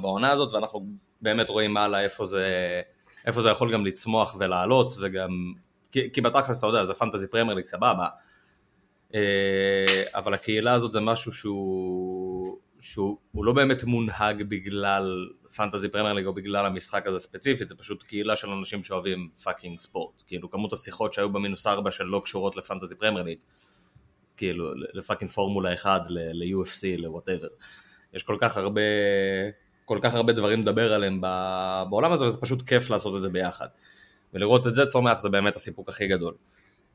בעונה 0.00 0.30
הזאת, 0.30 0.54
ואנחנו 0.54 0.86
באמת 1.24 1.48
רואים 1.48 1.76
הלאה 1.76 2.00
איפה 2.00 2.24
זה, 2.24 2.46
איפה 3.26 3.42
זה 3.42 3.48
יכול 3.48 3.72
גם 3.72 3.86
לצמוח 3.86 4.36
ולעלות, 4.38 4.92
וגם, 5.00 5.52
כי, 5.92 6.12
כי 6.12 6.20
בתכלס 6.20 6.58
אתה 6.58 6.66
יודע, 6.66 6.84
זה 6.84 6.94
fantasy 6.94 7.26
Premier 7.26 7.56
League 7.56 7.66
סבבה, 7.66 8.08
אה, 9.14 9.84
אבל 10.14 10.34
הקהילה 10.34 10.72
הזאת 10.72 10.92
זה 10.92 11.00
משהו 11.00 11.32
שהוא, 11.32 12.58
שהוא 12.80 13.44
לא 13.44 13.52
באמת 13.52 13.84
מונהג 13.84 14.42
בגלל 14.42 15.28
fantasy 15.56 15.88
Premier 15.88 16.14
League 16.14 16.26
או 16.26 16.34
בגלל 16.34 16.66
המשחק 16.66 17.06
הזה 17.06 17.18
ספציפית, 17.18 17.68
זה 17.68 17.74
פשוט 17.74 18.02
קהילה 18.02 18.36
של 18.36 18.50
אנשים 18.50 18.82
שאוהבים 18.82 19.28
fucking 19.42 19.80
ספורט, 19.80 20.22
כאילו 20.26 20.50
כמות 20.50 20.72
השיחות 20.72 21.12
שהיו 21.12 21.30
במינוס 21.30 21.66
4 21.66 21.90
שלא 21.90 22.20
קשורות 22.24 22.56
ל 22.56 22.61
fantasy 22.61 22.94
Premier 22.94 23.24
League, 23.24 23.38
כאילו 24.36 24.74
לפאקינג 24.74 25.30
פורמולה 25.30 25.74
1, 25.74 26.02
ל-UFC, 26.08 26.98
ל-whatever. 26.98 27.64
יש 28.14 28.22
כל 28.22 28.36
כך 28.40 28.56
הרבה 28.56 28.80
כל 29.84 29.98
כך 30.02 30.14
הרבה 30.14 30.32
דברים 30.32 30.60
לדבר 30.60 30.92
עליהם 30.92 31.20
בעולם 31.90 32.12
הזה, 32.12 32.26
וזה 32.26 32.40
פשוט 32.40 32.68
כיף 32.68 32.90
לעשות 32.90 33.16
את 33.16 33.22
זה 33.22 33.28
ביחד. 33.28 33.66
ולראות 34.34 34.66
את 34.66 34.74
זה 34.74 34.86
צומח 34.86 35.20
זה 35.20 35.28
באמת 35.28 35.56
הסיפוק 35.56 35.88
הכי 35.88 36.06
גדול. 36.06 36.34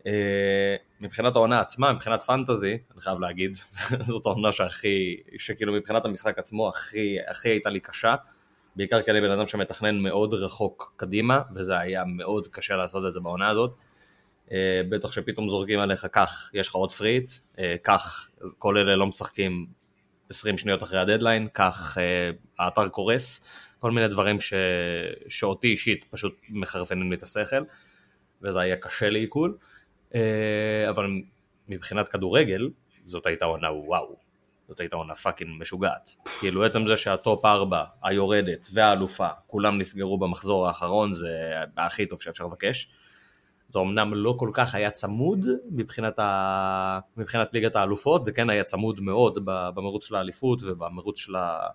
אה, 0.07 0.75
מבחינת 1.01 1.35
העונה 1.35 1.59
עצמה, 1.59 1.93
מבחינת 1.93 2.21
פנטזי, 2.21 2.77
אני 2.93 3.01
חייב 3.01 3.19
להגיד, 3.19 3.57
זאת 4.09 4.25
העונה 4.25 4.51
שהכי, 4.51 5.17
שכאילו 5.37 5.73
מבחינת 5.73 6.05
המשחק 6.05 6.39
עצמו 6.39 6.69
הכי, 6.69 7.17
הכי 7.27 7.49
הייתה 7.49 7.69
לי 7.69 7.79
קשה, 7.79 8.15
בעיקר 8.75 9.01
כי 9.01 9.11
אני 9.11 9.21
בן 9.21 9.31
אדם 9.31 9.47
שמתכנן 9.47 9.99
מאוד 9.99 10.33
רחוק 10.33 10.93
קדימה, 10.95 11.41
וזה 11.55 11.77
היה 11.77 12.03
מאוד 12.05 12.47
קשה 12.47 12.75
לעשות 12.75 13.05
את 13.07 13.13
זה 13.13 13.19
בעונה 13.19 13.49
הזאת. 13.49 13.71
אה, 14.51 14.81
בטח 14.89 15.11
שפתאום 15.11 15.49
זורקים 15.49 15.79
עליך 15.79 16.07
כך, 16.11 16.49
יש 16.53 16.67
לך 16.67 16.75
עוד 16.75 16.91
free 16.91 17.11
hit, 17.11 17.31
כך, 17.83 18.31
כל 18.57 18.77
אלה 18.77 18.95
לא 18.95 19.07
משחקים 19.07 19.65
20 20.29 20.57
שניות 20.57 20.83
אחרי 20.83 20.99
הדדליין, 20.99 21.47
כך 21.53 21.97
אה, 21.97 22.35
האתר 22.59 22.89
קורס, 22.89 23.45
כל 23.79 23.91
מיני 23.91 24.07
דברים 24.07 24.41
ש... 24.41 24.53
שאותי 25.27 25.67
אישית 25.67 26.05
פשוט 26.09 26.39
מחרפנים 26.49 27.11
לי 27.11 27.17
את 27.17 27.23
השכל, 27.23 27.63
וזה 28.41 28.59
היה 28.59 28.75
קשה 28.75 29.09
לעיכול, 29.09 29.57
אה, 30.11 30.15
אבל 30.89 31.07
מבחינת 31.67 32.07
כדורגל, 32.07 32.69
זאת 33.03 33.25
הייתה 33.25 33.45
עונה 33.45 33.71
וואו, 33.71 34.15
זאת 34.67 34.79
הייתה 34.79 34.95
עונה 34.95 35.15
fucking 35.15 35.61
משוגעת. 35.61 36.15
כאילו 36.39 36.65
עצם 36.65 36.87
זה 36.87 36.97
שה 36.97 37.21
top 37.21 37.45
4, 37.45 37.83
היורדת 38.03 38.67
והאלופה, 38.73 39.27
כולם 39.47 39.77
נסגרו 39.77 40.17
במחזור 40.17 40.67
האחרון, 40.67 41.13
זה 41.13 41.29
הכי 41.77 42.05
טוב 42.05 42.21
שאפשר 42.21 42.45
לבקש. 42.45 42.91
זה 43.69 43.79
אמנם 43.79 44.13
לא 44.13 44.35
כל 44.37 44.49
כך 44.53 44.75
היה 44.75 44.91
צמוד 44.91 45.45
מבחינת, 45.71 46.19
ה... 46.19 46.99
מבחינת 47.17 47.53
ליגת 47.53 47.75
האלופות, 47.75 48.25
זה 48.25 48.31
כן 48.31 48.49
היה 48.49 48.63
צמוד 48.63 48.99
מאוד 48.99 49.39
במרוץ 49.45 50.05
של 50.05 50.15
האליפות 50.15 50.59
ובמרוץ 50.63 51.19
של, 51.19 51.35
ה... 51.35 51.67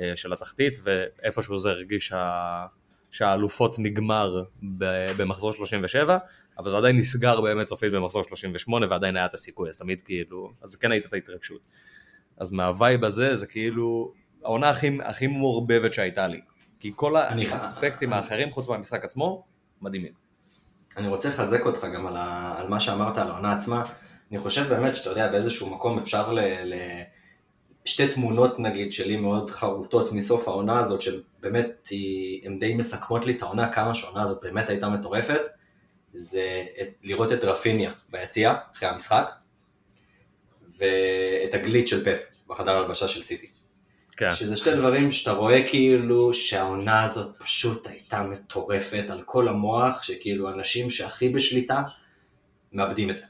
אה, 0.00 0.12
של 0.16 0.32
התחתית, 0.32 0.78
ואיפשהו 0.82 1.58
זה 1.58 1.70
הרגיש 1.70 2.06
שה... 2.06 2.62
שהאלופות 3.10 3.78
נגמר 3.78 4.44
במחזור 5.16 5.52
37, 5.52 6.18
אבל 6.58 6.70
זה 6.70 6.76
עדיין 6.76 6.96
נסגר 6.96 7.40
באמת 7.40 7.66
סופית 7.66 7.92
במחזור 7.92 8.24
38 8.24 8.86
ועדיין 8.90 9.16
היה 9.16 9.26
את 9.26 9.34
הסיכוי, 9.34 9.68
אז 9.68 9.76
תמיד 9.76 10.00
כאילו, 10.00 10.52
אז 10.62 10.76
כן 10.76 10.92
הייתה 10.92 11.08
את 11.08 11.12
ההתרגשות. 11.12 11.60
אז 12.38 12.52
מהווייב 12.52 13.04
הזה 13.04 13.34
זה 13.34 13.46
כאילו 13.46 14.12
העונה 14.44 14.70
הכי, 14.70 14.98
הכי 15.02 15.26
מעורבבת 15.26 15.92
שהייתה 15.92 16.26
לי, 16.28 16.40
כי 16.80 16.92
כל 16.96 17.16
האספקטים 17.16 18.12
האחרים 18.12 18.52
חוץ 18.52 18.68
מהמשחק 18.68 19.04
עצמו, 19.04 19.44
מדהימים. 19.82 20.25
אני 20.96 21.08
רוצה 21.08 21.28
לחזק 21.28 21.66
אותך 21.66 21.86
גם 21.94 22.06
על, 22.06 22.16
ה, 22.16 22.54
על 22.58 22.68
מה 22.68 22.80
שאמרת 22.80 23.18
על 23.18 23.30
העונה 23.30 23.52
עצמה. 23.52 23.84
אני 24.30 24.38
חושב 24.38 24.68
באמת 24.68 24.96
שאתה 24.96 25.10
יודע, 25.10 25.30
באיזשהו 25.30 25.70
מקום 25.70 25.98
אפשר 25.98 26.32
ל... 26.32 26.40
ל... 26.40 26.74
שתי 27.84 28.08
תמונות 28.08 28.58
נגיד 28.58 28.92
שלי 28.92 29.16
מאוד 29.16 29.50
חרוטות 29.50 30.12
מסוף 30.12 30.48
העונה 30.48 30.78
הזאת, 30.78 31.00
שבאמת 31.00 31.88
הן 32.44 32.58
די 32.58 32.74
מסכמות 32.74 33.26
לי 33.26 33.32
את 33.32 33.42
העונה, 33.42 33.72
כמה 33.72 33.94
שהעונה 33.94 34.22
הזאת 34.22 34.38
באמת 34.42 34.68
הייתה 34.68 34.88
מטורפת, 34.88 35.40
זה 36.14 36.64
את, 36.80 36.88
לראות 37.02 37.32
את 37.32 37.44
רפיניה 37.44 37.92
ביציע 38.10 38.54
אחרי 38.72 38.88
המשחק, 38.88 39.30
ואת 40.78 41.54
הגליץ' 41.54 41.90
של 41.90 42.04
פפ 42.04 42.22
בחדר 42.48 42.76
הלבשה 42.76 43.08
של 43.08 43.22
סיטי. 43.22 43.55
כן. 44.16 44.34
שזה 44.34 44.56
שתי 44.56 44.74
דברים 44.74 45.12
שאתה 45.12 45.32
רואה 45.32 45.68
כאילו 45.68 46.34
שהעונה 46.34 47.02
הזאת 47.02 47.36
פשוט 47.38 47.86
הייתה 47.86 48.22
מטורפת 48.22 49.04
על 49.08 49.22
כל 49.22 49.48
המוח, 49.48 50.02
שכאילו 50.02 50.52
אנשים 50.52 50.90
שהכי 50.90 51.28
בשליטה 51.28 51.82
מאבדים 52.72 53.10
את 53.10 53.16
זה. 53.16 53.24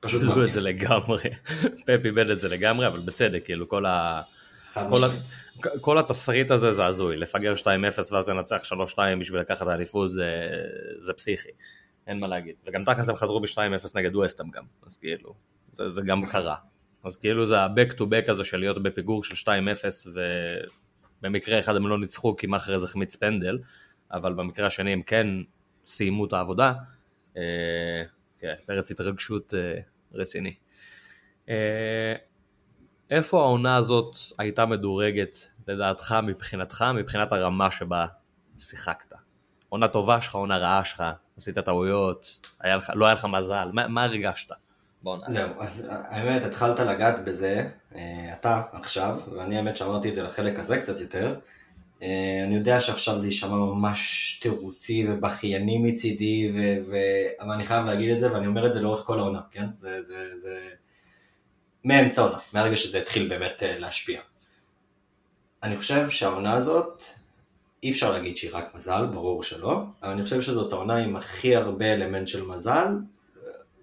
פשוט 0.00 0.20
איבדו 0.20 0.28
מאבדים 0.28 0.48
את 0.48 0.50
זה 0.50 0.60
לגמרי, 0.60 1.22
פפ 1.86 2.00
איבד 2.04 2.30
את 2.30 2.38
זה 2.38 2.48
לגמרי, 2.48 2.86
אבל 2.86 3.00
בצדק, 3.00 3.42
כאילו 3.44 3.68
כל 3.68 3.86
ה... 3.86 4.22
כל, 4.74 5.04
ה... 5.04 5.08
כל 5.80 5.98
התסריט 5.98 6.50
הזה 6.50 6.72
זה 6.72 6.86
הזוי, 6.86 7.16
לפגר 7.16 7.54
2-0 7.54 7.66
ואז 8.12 8.28
לנצח 8.28 8.62
3-2 8.94 8.98
בשביל 9.20 9.40
לקחת 9.40 9.66
האליפות 9.66 10.10
זה, 10.10 10.48
זה 11.00 11.12
פסיכי, 11.12 11.48
אין 12.06 12.20
מה 12.20 12.28
להגיד. 12.28 12.54
וגם 12.66 12.84
תכלס 12.84 13.08
הם 13.08 13.16
חזרו 13.16 13.40
ב-2-0 13.40 13.90
נגד 13.94 14.16
ווסטהאם 14.16 14.50
גם, 14.50 14.64
אז 14.86 14.96
כאילו, 14.96 15.34
זה, 15.72 15.88
זה 15.88 16.02
גם 16.02 16.26
קרה. 16.26 16.56
אז 17.06 17.16
כאילו 17.16 17.46
זה 17.46 17.60
ה-back 17.60 17.92
to 17.92 18.00
back 18.00 18.30
הזה 18.30 18.44
של 18.44 18.56
להיות 18.56 18.82
בפיגור 18.82 19.24
של 19.24 19.50
2-0 19.50 20.08
ובמקרה 21.22 21.58
אחד 21.58 21.76
הם 21.76 21.88
לא 21.88 21.98
ניצחו 21.98 22.36
כי 22.36 22.46
מאחרי 22.46 22.78
זה 22.78 22.86
החמיץ 22.86 23.16
פנדל, 23.16 23.58
אבל 24.12 24.32
במקרה 24.32 24.66
השני 24.66 24.92
הם 24.92 25.02
כן 25.02 25.26
סיימו 25.86 26.24
את 26.24 26.32
העבודה. 26.32 26.72
אה, 27.36 27.42
כן, 28.38 28.54
פרץ 28.66 28.90
התרגשות 28.90 29.54
אה, 29.54 29.80
רציני. 30.12 30.54
אה, 31.48 32.14
איפה 33.10 33.40
העונה 33.40 33.76
הזאת 33.76 34.16
הייתה 34.38 34.66
מדורגת 34.66 35.36
לדעתך 35.68 36.16
מבחינתך, 36.22 36.84
מבחינת 36.94 37.32
הרמה 37.32 37.70
שבה 37.70 38.06
שיחקת? 38.58 39.12
עונה 39.68 39.88
טובה 39.88 40.20
שלך, 40.20 40.34
עונה 40.34 40.58
רעה 40.58 40.84
שלך, 40.84 41.04
עשית 41.36 41.58
טעויות, 41.58 42.48
לא 42.94 43.06
היה 43.06 43.14
לך 43.14 43.24
מזל, 43.24 43.68
מה, 43.72 43.88
מה 43.88 44.04
הרגשת 44.04 44.52
בעונה? 45.06 45.24
זהו, 45.28 45.50
אז 45.58 45.88
האמת, 45.90 46.42
התחלת 46.42 46.80
לגעת 46.80 47.24
בזה, 47.24 47.68
אה, 47.94 48.34
אתה 48.40 48.62
עכשיו, 48.72 49.20
ואני 49.34 49.56
האמת 49.56 49.76
שאמרתי 49.76 50.08
את 50.08 50.14
זה 50.14 50.22
לחלק 50.22 50.58
הזה 50.58 50.80
קצת 50.80 51.00
יותר. 51.00 51.38
אה, 52.02 52.42
אני 52.46 52.56
יודע 52.56 52.80
שעכשיו 52.80 53.18
זה 53.18 53.26
יישמע 53.26 53.56
ממש 53.56 54.38
תירוצי 54.42 55.06
ובכייני 55.08 55.78
מצידי, 55.78 56.52
ו- 56.54 56.90
ו- 56.90 57.42
אבל 57.44 57.52
אני 57.52 57.66
חייב 57.66 57.86
להגיד 57.86 58.10
את 58.10 58.20
זה, 58.20 58.32
ואני 58.32 58.46
אומר 58.46 58.66
את 58.66 58.72
זה 58.72 58.80
לאורך 58.80 59.00
כל 59.00 59.18
העונה, 59.18 59.40
כן? 59.50 59.66
זה, 59.80 60.02
זה, 60.02 60.38
זה... 60.38 60.58
מאמצע 61.84 62.22
העונה, 62.22 62.38
מהרגע 62.52 62.76
שזה 62.76 62.98
התחיל 62.98 63.28
באמת 63.28 63.62
אה, 63.62 63.78
להשפיע. 63.78 64.20
אני 65.62 65.76
חושב 65.76 66.10
שהעונה 66.10 66.52
הזאת, 66.52 67.02
אי 67.82 67.90
אפשר 67.90 68.12
להגיד 68.12 68.36
שהיא 68.36 68.50
רק 68.54 68.74
מזל, 68.74 69.06
ברור 69.06 69.42
שלא, 69.42 69.82
אבל 70.02 70.12
אני 70.12 70.22
חושב 70.22 70.42
שזאת 70.42 70.72
העונה 70.72 70.96
עם 70.96 71.16
הכי 71.16 71.56
הרבה 71.56 71.92
אלמנט 71.94 72.28
של 72.28 72.46
מזל, 72.46 72.88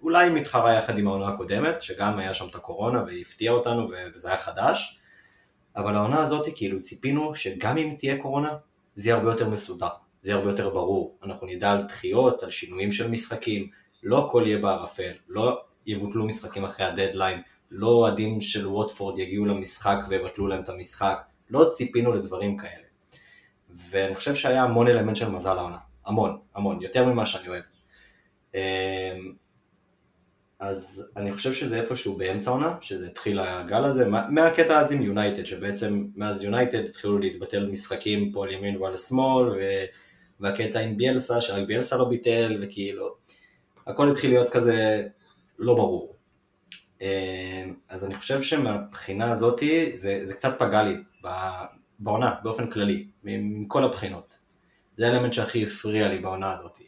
אולי 0.04 0.30
מתחרה 0.30 0.74
יחד 0.74 0.98
עם 0.98 1.06
העונה 1.06 1.28
הקודמת, 1.28 1.82
שגם 1.82 2.18
היה 2.18 2.34
שם 2.34 2.48
את 2.48 2.54
הקורונה 2.54 3.02
והיא 3.02 3.20
הפתיעה 3.20 3.54
אותנו 3.54 3.88
וזה 4.14 4.28
היה 4.28 4.36
חדש, 4.36 5.00
אבל 5.76 5.94
העונה 5.94 6.22
הזאת 6.22 6.46
כאילו 6.54 6.80
ציפינו 6.80 7.34
שגם 7.34 7.78
אם 7.78 7.94
תהיה 7.98 8.22
קורונה, 8.22 8.56
זה 8.94 9.08
יהיה 9.08 9.16
הרבה 9.16 9.30
יותר 9.30 9.48
מסודר, 9.48 9.88
זה 10.22 10.30
יהיה 10.30 10.38
הרבה 10.38 10.50
יותר 10.50 10.70
ברור, 10.70 11.18
אנחנו 11.24 11.46
נדע 11.46 11.72
על 11.72 11.82
דחיות, 11.82 12.42
על 12.42 12.50
שינויים 12.50 12.92
של 12.92 13.10
משחקים, 13.10 13.68
לא 14.02 14.26
הכל 14.26 14.42
יהיה 14.46 14.58
בערפל, 14.58 15.12
לא 15.28 15.60
יבוטלו 15.86 16.26
משחקים 16.26 16.64
אחרי 16.64 16.86
הדדליין, 16.86 17.42
לא 17.70 17.88
אוהדים 17.88 18.40
של 18.40 18.66
ווטפורד 18.68 19.18
יגיעו 19.18 19.44
למשחק 19.44 19.96
ויבטלו 20.08 20.46
להם 20.46 20.62
את 20.62 20.68
המשחק, 20.68 21.22
לא 21.50 21.70
ציפינו 21.72 22.12
לדברים 22.12 22.56
כאלה. 22.56 22.84
ואני 23.70 24.14
חושב 24.14 24.34
שהיה 24.34 24.62
המון 24.62 24.88
אלמנט 24.88 25.16
של 25.16 25.28
מזל 25.28 25.58
העונה, 25.58 25.78
המון, 26.06 26.38
המון, 26.54 26.82
יותר 26.82 27.04
ממה 27.04 27.26
שאני 27.26 27.48
אוהב. 27.48 27.64
אז 30.64 31.04
אני 31.16 31.32
חושב 31.32 31.52
שזה 31.52 31.80
איפשהו 31.80 32.16
באמצע 32.16 32.50
העונה, 32.50 32.76
שזה 32.80 33.06
התחיל 33.06 33.38
הגל 33.38 33.84
הזה, 33.84 34.08
מה- 34.08 34.30
מהקטע 34.30 34.80
אז 34.80 34.92
עם 34.92 35.02
יונייטד, 35.02 35.44
שבעצם 35.44 36.06
מאז 36.16 36.42
יונייטד 36.42 36.84
התחילו 36.84 37.18
להתבטל 37.18 37.66
משחקים 37.66 38.32
פה 38.32 38.44
על 38.44 38.52
ימין 38.52 38.76
ועל 38.76 38.96
שמאל, 38.96 39.48
ו... 39.48 39.58
והקטע 40.40 40.80
עם 40.80 40.96
ביאלסה, 40.96 41.40
שרק 41.40 41.66
ביאלסה 41.66 41.96
לא 41.96 42.08
ביטל, 42.08 42.58
וכאילו, 42.62 43.14
הכל 43.86 44.10
התחיל 44.10 44.30
להיות 44.30 44.50
כזה 44.50 45.06
לא 45.58 45.74
ברור. 45.74 46.14
אה, 47.02 47.64
אז 47.88 48.04
אני 48.04 48.14
חושב 48.14 48.42
שמהבחינה 48.42 49.30
הזאתי, 49.30 49.96
זה, 49.96 50.26
זה 50.26 50.34
קצת 50.34 50.54
פגע 50.58 50.82
לי 50.82 50.94
בעונה, 51.98 52.34
באופן 52.42 52.70
כללי, 52.70 53.06
מכל 53.24 53.84
הבחינות. 53.84 54.34
זה 54.96 55.06
האלמנט 55.08 55.32
שהכי 55.32 55.64
הפריע 55.64 56.08
לי 56.08 56.18
בעונה 56.18 56.52
הזאתי. 56.52 56.84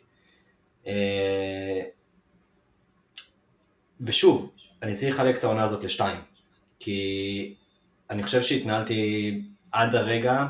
ושוב, 4.00 4.52
אני 4.82 4.94
צריך 4.94 5.14
לחלק 5.14 5.38
את 5.38 5.44
העונה 5.44 5.64
הזאת 5.64 5.84
לשתיים, 5.84 6.18
כי 6.78 7.54
אני 8.10 8.22
חושב 8.22 8.42
שהתנהלתי 8.42 9.42
עד 9.72 9.94
הרגע 9.94 10.46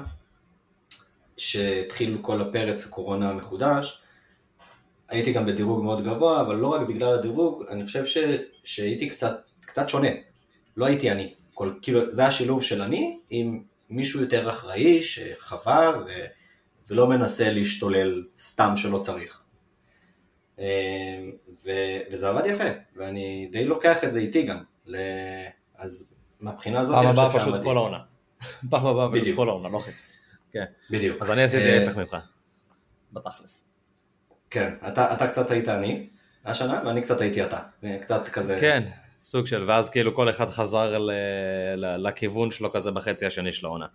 שהתחיל 1.36 2.18
כל 2.22 2.40
הפרץ 2.40 2.86
הקורונה 2.86 3.30
המחודש, 3.30 4.02
הייתי 5.08 5.32
גם 5.32 5.46
בדירוג 5.46 5.84
מאוד 5.84 6.04
גבוה, 6.04 6.40
אבל 6.40 6.56
לא 6.56 6.68
רק 6.68 6.88
בגלל 6.88 7.12
הדירוג, 7.14 7.62
אני 7.68 7.86
חושב 7.86 8.04
ש, 8.04 8.18
שהייתי 8.64 9.08
קצת, 9.08 9.42
קצת 9.60 9.88
שונה, 9.88 10.08
לא 10.76 10.86
הייתי 10.86 11.10
אני, 11.10 11.34
כל, 11.54 11.72
כאילו 11.82 12.14
זה 12.14 12.26
השילוב 12.26 12.62
של 12.62 12.82
אני 12.82 13.18
עם 13.30 13.62
מישהו 13.90 14.20
יותר 14.20 14.50
אחראי 14.50 15.02
שחווה 15.02 15.92
ו, 16.06 16.10
ולא 16.88 17.06
מנסה 17.06 17.52
להשתולל 17.52 18.24
סתם 18.38 18.72
שלא 18.76 18.98
צריך. 18.98 19.45
אמ, 20.58 20.64
ו, 21.64 21.70
וזה 22.12 22.28
עבד 22.28 22.46
יפה, 22.46 22.64
ואני 22.96 23.48
די 23.52 23.64
לוקח 23.64 24.04
את 24.04 24.12
זה 24.12 24.20
איתי 24.20 24.42
גם, 24.42 24.62
ל... 24.86 24.96
אז 25.76 26.14
מהבחינה 26.40 26.80
הזאת 26.80 26.94
פעם 26.94 27.06
הבאה 27.06 27.30
פשוט. 27.30 27.62
כל 27.62 27.76
העונה. 27.76 27.98
פעם 28.70 28.86
הבאה 28.86 29.12
פשוט. 29.12 29.36
כל 29.36 29.48
העונה, 29.48 29.68
לא 29.68 29.78
חצי. 29.78 30.06
כן. 30.52 30.64
בדיוק. 30.90 31.22
אז 31.22 31.30
אני 31.30 31.42
עשיתי 31.42 31.70
אה, 31.70 31.80
ההפך 31.80 31.96
ממך. 31.96 32.16
בתכלס. 33.12 33.68
כן, 34.50 34.74
אתה, 34.88 35.14
אתה 35.14 35.26
קצת 35.26 35.50
היית 35.50 35.68
אני 35.68 36.08
השנה, 36.44 36.82
ואני 36.86 37.02
קצת 37.02 37.20
הייתי 37.20 37.44
אתה. 37.44 37.60
קצת 38.02 38.28
כזה... 38.28 38.56
כן, 38.60 38.84
סוג 39.26 39.46
של, 39.46 39.64
ואז 39.66 39.90
כאילו 39.90 40.14
כל 40.14 40.30
אחד 40.30 40.50
חזר 40.50 40.98
ל- 40.98 41.10
ל- 41.76 42.06
לכיוון 42.08 42.50
שלו 42.50 42.72
כזה 42.72 42.90
בחצי 42.90 43.26
השני 43.26 43.52
של 43.52 43.66
העונה. 43.66 43.86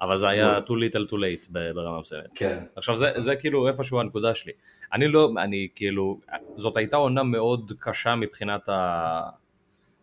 אבל 0.00 0.16
זה 0.16 0.28
היה 0.28 0.58
too 0.58 0.70
little 0.70 1.10
too 1.10 1.14
late 1.14 1.52
ברמה 1.74 2.00
מסוימת. 2.00 2.30
כן. 2.34 2.58
עכשיו 2.76 2.96
זה, 2.96 3.12
זה 3.16 3.36
כאילו 3.36 3.68
איפשהו 3.68 4.00
הנקודה 4.00 4.34
שלי. 4.34 4.52
אני 4.92 5.08
לא, 5.08 5.30
אני 5.38 5.68
כאילו, 5.74 6.20
זאת 6.56 6.76
הייתה 6.76 6.96
עונה 6.96 7.22
מאוד 7.22 7.72
קשה 7.78 8.14
מבחינת, 8.14 8.68
ה... 8.68 9.20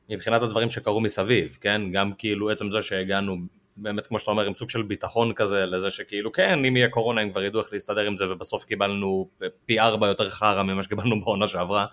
מבחינת 0.10 0.42
הדברים 0.42 0.70
שקרו 0.70 1.02
מסביב, 1.02 1.58
כן? 1.62 1.82
גם 1.92 2.14
כאילו 2.18 2.50
עצם 2.50 2.72
זה 2.72 2.82
שהגענו, 2.82 3.38
באמת 3.78 4.08
כמו 4.08 4.20
שאתה 4.20 4.32
אומר, 4.32 4.46
עם 4.46 4.54
סוג 4.54 4.70
של 4.70 4.82
ביטחון 4.82 5.34
כזה, 5.34 5.66
לזה 5.66 5.92
שכאילו 5.92 6.32
כן, 6.32 6.66
אם 6.66 6.78
יהיה 6.78 6.90
קורונה 6.90 7.22
הם 7.22 7.30
כבר 7.30 7.44
ידעו 7.44 7.62
איך 7.62 7.74
להסתדר 7.74 8.02
עם 8.02 8.18
זה, 8.18 8.32
ובסוף 8.32 8.66
קיבלנו 8.66 9.30
פי 9.66 9.80
ארבע 9.80 10.08
יותר 10.08 10.30
חרא 10.30 10.64
ממה 10.64 10.84
שקיבלנו 10.84 11.22
בעונה 11.22 11.48
שעברה, 11.48 11.86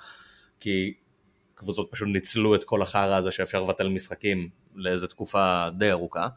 כי 0.61 0.95
קבוצות 1.65 1.89
פשוט 1.91 2.09
ניצלו 2.09 2.55
את 2.55 2.65
כל 2.65 2.83
החרא 2.83 3.17
הזה 3.17 3.31
שאפשר 3.31 3.63
לבטל 3.63 3.89
משחקים 3.89 4.49
לאיזה 4.75 5.07
תקופה 5.07 5.69
די 5.79 5.91
ארוכה. 5.91 6.29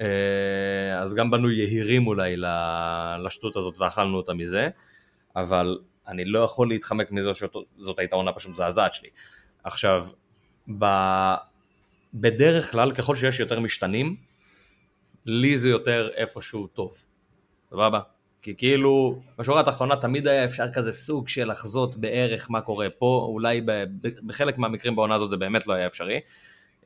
אה, 0.00 1.00
אז 1.02 1.14
גם 1.14 1.30
בנו 1.30 1.50
יהירים 1.50 2.06
אולי 2.06 2.36
לשטות 3.24 3.56
הזאת 3.56 3.78
ואכלנו 3.78 4.16
אותה 4.16 4.34
מזה, 4.34 4.68
אבל 5.36 5.78
אני 6.08 6.24
לא 6.24 6.38
יכול 6.38 6.68
להתחמק 6.68 7.10
מזה 7.10 7.30
שזאת 7.34 7.98
הייתה 7.98 8.16
עונה 8.16 8.32
פשוט 8.32 8.50
מזעזעת 8.50 8.92
שלי. 8.94 9.08
עכשיו, 9.64 10.06
ב... 10.78 10.84
בדרך 12.14 12.70
כלל 12.70 12.92
ככל 12.92 13.16
שיש 13.16 13.40
יותר 13.40 13.60
משתנים, 13.60 14.16
לי 15.26 15.58
זה 15.58 15.68
יותר 15.68 16.10
איפשהו 16.14 16.66
טוב, 16.66 17.06
סבבה? 17.70 18.00
כי 18.42 18.54
כאילו, 18.56 19.22
בשורה 19.38 19.60
התחתונה 19.60 19.96
תמיד 19.96 20.26
היה 20.26 20.44
אפשר 20.44 20.72
כזה 20.72 20.92
סוג 20.92 21.28
של 21.28 21.50
לחזות 21.50 21.96
בערך 21.96 22.50
מה 22.50 22.60
קורה 22.60 22.90
פה, 22.90 23.26
אולי 23.28 23.60
בחלק 24.26 24.58
מהמקרים 24.58 24.96
בעונה 24.96 25.14
הזאת 25.14 25.30
זה 25.30 25.36
באמת 25.36 25.66
לא 25.66 25.72
היה 25.72 25.86
אפשרי, 25.86 26.20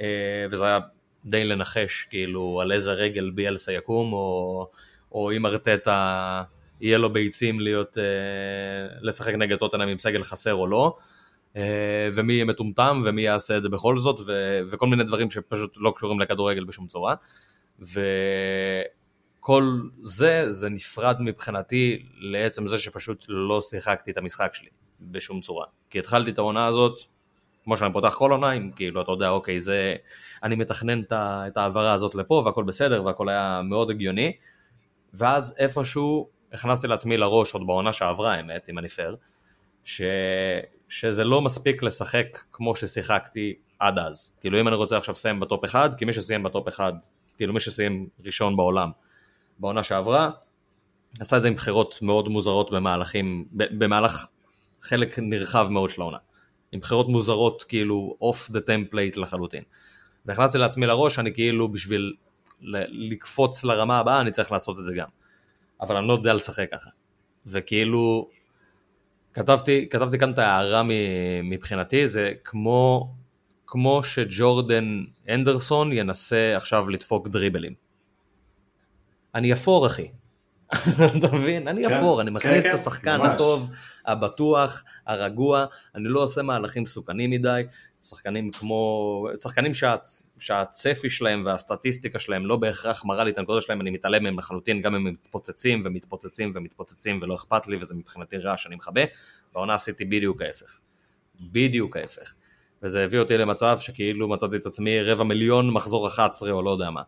אה, 0.01 0.47
וזה 0.51 0.65
היה 0.65 0.79
די 1.25 1.45
לנחש 1.45 2.07
כאילו 2.11 2.61
על 2.61 2.73
איזה 2.73 2.93
רגל 2.93 3.31
ביאלסה 3.31 3.73
יקום, 3.73 4.13
או, 4.13 4.69
או 5.13 5.33
אם 5.33 5.47
ארטטה 5.47 6.43
יהיה 6.81 6.99
לו 6.99 7.13
ביצים 7.13 7.61
להיות, 7.61 7.99
אה, 7.99 8.99
לשחק 9.01 9.35
נגד 9.35 9.57
טוטנאם 9.57 9.89
עם 9.89 9.99
סגל 9.99 10.23
חסר 10.23 10.55
או 10.55 10.67
לא, 10.67 10.97
אה, 11.57 12.09
ומי 12.15 12.33
יהיה 12.33 12.45
מטומטם 12.45 13.03
ומי 13.05 13.23
יעשה 13.23 13.57
את 13.57 13.63
זה 13.63 13.69
בכל 13.69 13.97
זאת, 13.97 14.21
ו, 14.27 14.61
וכל 14.71 14.87
מיני 14.87 15.05
דברים 15.05 15.31
שפשוט 15.31 15.75
לא 15.77 15.93
קשורים 15.97 16.21
לכדורגל 16.21 16.65
בשום 16.65 16.87
צורה. 16.87 17.15
וכל 19.47 19.81
זה, 20.03 20.47
זה 20.49 20.69
נפרד 20.69 21.17
מבחינתי 21.21 22.03
לעצם 22.19 22.69
זה 22.69 22.79
שפשוט 22.79 23.25
לא 23.29 23.61
שיחקתי 23.61 24.11
את 24.11 24.17
המשחק 24.17 24.55
שלי 24.55 24.69
בשום 25.01 25.41
צורה. 25.41 25.67
כי 25.91 25.99
התחלתי 25.99 26.31
את 26.31 26.39
העונה 26.39 26.67
הזאת, 26.67 27.01
כמו 27.65 27.77
שאני 27.77 27.93
פותח 27.93 28.15
כל 28.15 28.33
עונה, 28.33 28.51
עם 28.51 28.71
כאילו, 28.77 29.03
אתה 29.03 29.13
יודע, 29.13 29.29
אוקיי, 29.29 29.61
זה, 29.61 29.95
אני 30.43 30.55
מתכנן 30.55 31.03
את 31.13 31.57
ההעברה 31.57 31.93
הזאת 31.93 32.15
לפה, 32.15 32.43
והכל 32.47 32.65
בסדר, 32.65 33.05
והכל 33.05 33.29
היה 33.29 33.61
מאוד 33.65 33.91
הגיוני, 33.91 34.33
ואז 35.15 35.55
איפשהו 35.59 36.29
הכנסתי 36.53 36.87
לעצמי 36.87 37.17
לראש, 37.17 37.53
עוד 37.53 37.67
בעונה 37.67 37.93
שעברה, 37.93 38.35
האמת, 38.35 38.69
אם 38.69 38.79
אני 38.79 38.89
פייר, 38.89 39.17
ש... 39.85 40.03
שזה 40.89 41.25
לא 41.25 41.43
מספיק 41.43 41.83
לשחק 41.83 42.27
כמו 42.53 42.77
ששיחקתי 42.77 43.55
עד 43.79 43.99
אז. 43.99 44.37
כאילו 44.41 44.61
אם 44.61 44.69
אני 44.69 44.77
רוצה 44.77 44.97
עכשיו 44.97 45.13
לסיים 45.13 45.41
ב 45.41 45.47
top 45.47 45.65
אחד, 45.65 45.95
כי 45.99 46.05
מי 46.05 46.13
שסיים 46.13 46.43
ב 46.43 46.49
top 46.49 46.69
אחד, 46.69 46.93
כאילו 47.37 47.55
מי 47.55 47.61
שסיים 47.61 48.09
ראשון 48.25 48.57
בעולם 48.57 48.91
בעונה 49.59 49.83
שעברה, 49.83 50.31
עשה 51.21 51.37
את 51.37 51.43
זה 51.43 51.49
עם 51.49 51.55
בחירות 51.55 51.99
מאוד 52.03 52.29
מוזרות 52.29 52.71
במהלכים, 52.71 53.45
במהלך 53.53 54.27
חלק 54.81 55.19
נרחב 55.19 55.69
מאוד 55.71 55.91
של 55.91 56.01
העונה. 56.01 56.19
עם 56.73 56.81
בחירות 56.81 57.09
מוזרות 57.09 57.63
כאילו 57.63 58.17
off 58.21 58.51
the 58.51 58.61
template 58.61 59.17
לחלוטין. 59.17 59.63
והכנסתי 60.27 60.59
לעצמי 60.59 60.87
לראש, 60.87 61.19
אני 61.19 61.35
כאילו 61.35 61.69
בשביל 61.69 62.15
לקפוץ 62.89 63.65
לרמה 63.65 63.99
הבאה 63.99 64.21
אני 64.21 64.31
צריך 64.31 64.53
לעשות 64.53 64.79
את 64.79 64.85
זה 64.85 64.95
גם. 64.95 65.09
אבל 65.81 65.97
אני 65.97 66.09
לא 66.09 66.13
יודע 66.13 66.35
לשחק 66.35 66.67
ככה. 66.73 66.91
וכאילו, 67.47 68.29
כתבתי, 69.35 69.89
כתבתי 69.91 70.19
כאן 70.19 70.33
את 70.33 70.39
ההערה 70.39 70.83
מבחינתי, 71.45 72.09
זה 72.09 72.33
כמו, 72.45 73.11
כמו 73.67 74.05
שג'ורדן 74.05 75.05
אנדרסון 75.29 75.93
ינסה 75.93 76.57
עכשיו 76.57 76.89
לדפוק 76.89 77.29
דריבלים. 77.29 77.86
אני 79.37 79.53
אפור 79.53 79.87
אחי, 79.87 80.09
אתה 81.19 81.33
מבין? 81.33 81.69
אני 81.69 81.85
כן, 81.85 81.93
אפור, 81.93 82.21
אני 82.21 82.31
מכניס 82.31 82.65
כן, 82.65 82.71
את 82.71 82.75
כן, 82.75 82.81
השחקן 82.81 83.21
הטוב, 83.21 83.71
הבטוח, 84.07 84.85
הרגוע, 85.07 85.67
אני 85.95 86.09
לא 86.09 86.23
עושה 86.23 86.43
מהלכים 86.43 86.83
מסוכנים 86.83 87.31
מדי, 87.31 87.63
שחקנים 88.01 88.51
כמו, 88.51 89.29
שחקנים 89.43 89.73
שהצפי 90.39 91.11
שלהם 91.11 91.43
והסטטיסטיקה 91.47 92.19
שלהם 92.19 92.47
לא 92.47 92.57
בהכרח 92.57 93.05
מראה 93.05 93.25
לי 93.25 93.31
את 93.31 93.39
הנקודות 93.39 93.63
שלהם, 93.63 93.81
אני 93.81 93.91
מתעלם 93.91 94.23
מהם 94.23 94.39
לחלוטין, 94.39 94.83
גם 94.83 94.95
אם 94.95 95.07
הם 95.07 95.13
מתפוצצים 95.23 95.83
ומתפוצצים 95.85 96.51
ומתפוצצים 96.55 97.19
ולא 97.23 97.35
אכפת 97.35 97.67
לי 97.67 97.77
וזה 97.77 97.95
מבחינתי 97.95 98.37
רע 98.37 98.57
שאני 98.57 98.77
מכבה, 98.77 99.03
בעונה 99.55 99.75
עשיתי 99.75 100.05
בדיוק 100.05 100.43
ההפך. 100.43 100.79
בדיוק 101.41 101.97
ההפך. 101.97 102.35
וזה 102.83 103.05
הביא 103.05 103.19
אותי 103.19 103.39
למצב 103.39 103.79
שכאילו 103.81 104.29
מצאתי 104.29 104.57
את 104.57 104.67
עצמי 104.67 105.03
רבע 105.03 105.25
מיליון 105.25 105.71
מחזור 105.71 106.07
11 106.07 106.51
או 106.51 106.63
לא 106.63 106.71
יודע 106.71 106.91
מה. 106.91 107.03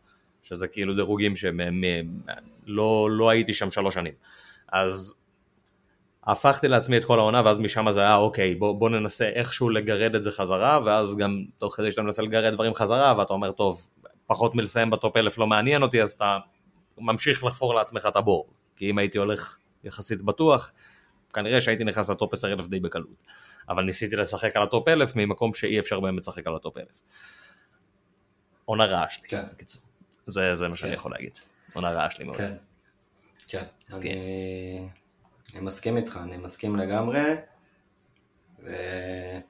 שזה 0.49 0.69
כאילו 0.69 0.95
דירוגים 0.95 1.37
שהם 1.37 1.61
לא, 2.67 3.09
לא 3.11 3.31
הייתי 3.31 3.55
שם 3.55 3.71
שלוש 3.71 3.95
שנים. 3.95 4.13
אז 4.73 5.21
הפכתי 6.25 6.69
לעצמי 6.69 6.97
את 6.97 7.05
כל 7.05 7.19
העונה 7.19 7.43
ואז 7.45 7.61
משם 7.61 7.91
זה 7.91 8.01
היה 8.01 8.17
אוקיי 8.17 8.55
בוא, 8.55 8.79
בוא 8.81 8.91
ננסה 8.91 9.29
איכשהו 9.29 9.71
לגרד 9.71 10.15
את 10.15 10.23
זה 10.23 10.31
חזרה 10.31 10.81
ואז 10.85 11.17
גם 11.17 11.45
תוך 11.59 11.77
כדי 11.77 11.91
שאתה 11.91 12.03
מנסה 12.03 12.23
לגרד 12.23 12.55
דברים 12.55 12.75
חזרה 12.75 13.15
ואתה 13.19 13.33
אומר 13.33 13.53
טוב 13.53 13.89
פחות 14.27 14.55
מלסיים 14.55 14.91
בטופ 14.91 15.17
אלף 15.17 15.39
לא 15.39 15.47
מעניין 15.47 15.83
אותי 15.83 16.03
אז 16.03 16.13
אתה 16.13 16.39
ממשיך 16.99 17.45
לחפור 17.45 17.75
לעצמך 17.75 18.07
את 18.09 18.17
הבור 18.17 18.49
כי 18.77 18.91
אם 18.91 18.99
הייתי 18.99 19.19
הולך 19.19 19.59
יחסית 19.85 20.23
בטוח 20.23 20.73
כנראה 21.33 21.61
שהייתי 21.61 21.85
נכנס 21.85 22.11
ל 22.11 22.16
top 22.16 22.33
10 22.33 22.53
אלף 22.53 22.67
די 22.67 22.81
בקלות 22.81 23.25
אבל 23.69 23.85
ניסיתי 23.85 24.17
לשחק 24.17 24.57
על 24.57 24.63
ה 24.63 24.69
top 24.69 24.89
אלף 24.89 25.17
ממקום 25.17 25.55
שאי 25.55 25.79
אפשר 25.79 26.01
באמת 26.01 26.21
לשחק 26.21 26.47
על 26.47 26.57
ה 26.57 26.62
top 26.62 26.77
אלף. 26.77 27.01
עונה 28.65 28.85
רעה 28.85 29.11
שלי, 29.11 29.29
כן. 29.29 29.43
בקיצור. 29.53 29.88
זה, 30.29 30.55
זה 30.55 30.69
מה 30.69 30.77
שאני 30.77 30.91
כן. 30.91 30.97
יכול 30.97 31.13
להגיד. 31.13 31.39
עונה 31.75 31.91
רעה 31.91 32.11
שלי 32.11 32.25
מאוד. 32.25 32.37
כן, 32.37 32.53
כן. 33.47 33.65
אני, 33.97 34.89
אני 35.55 35.61
מסכים 35.61 35.97
איתך, 35.97 36.19
אני 36.23 36.37
מסכים 36.37 36.77
לגמרי. 36.77 37.21
ואני 38.63 39.43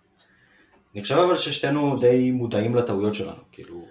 חושב 1.02 1.16
אבל 1.16 1.38
ששנינו 1.38 1.96
די 2.00 2.30
מודעים 2.30 2.74
לטעויות 2.74 3.14
שלנו, 3.14 3.42
כאילו... 3.52 3.86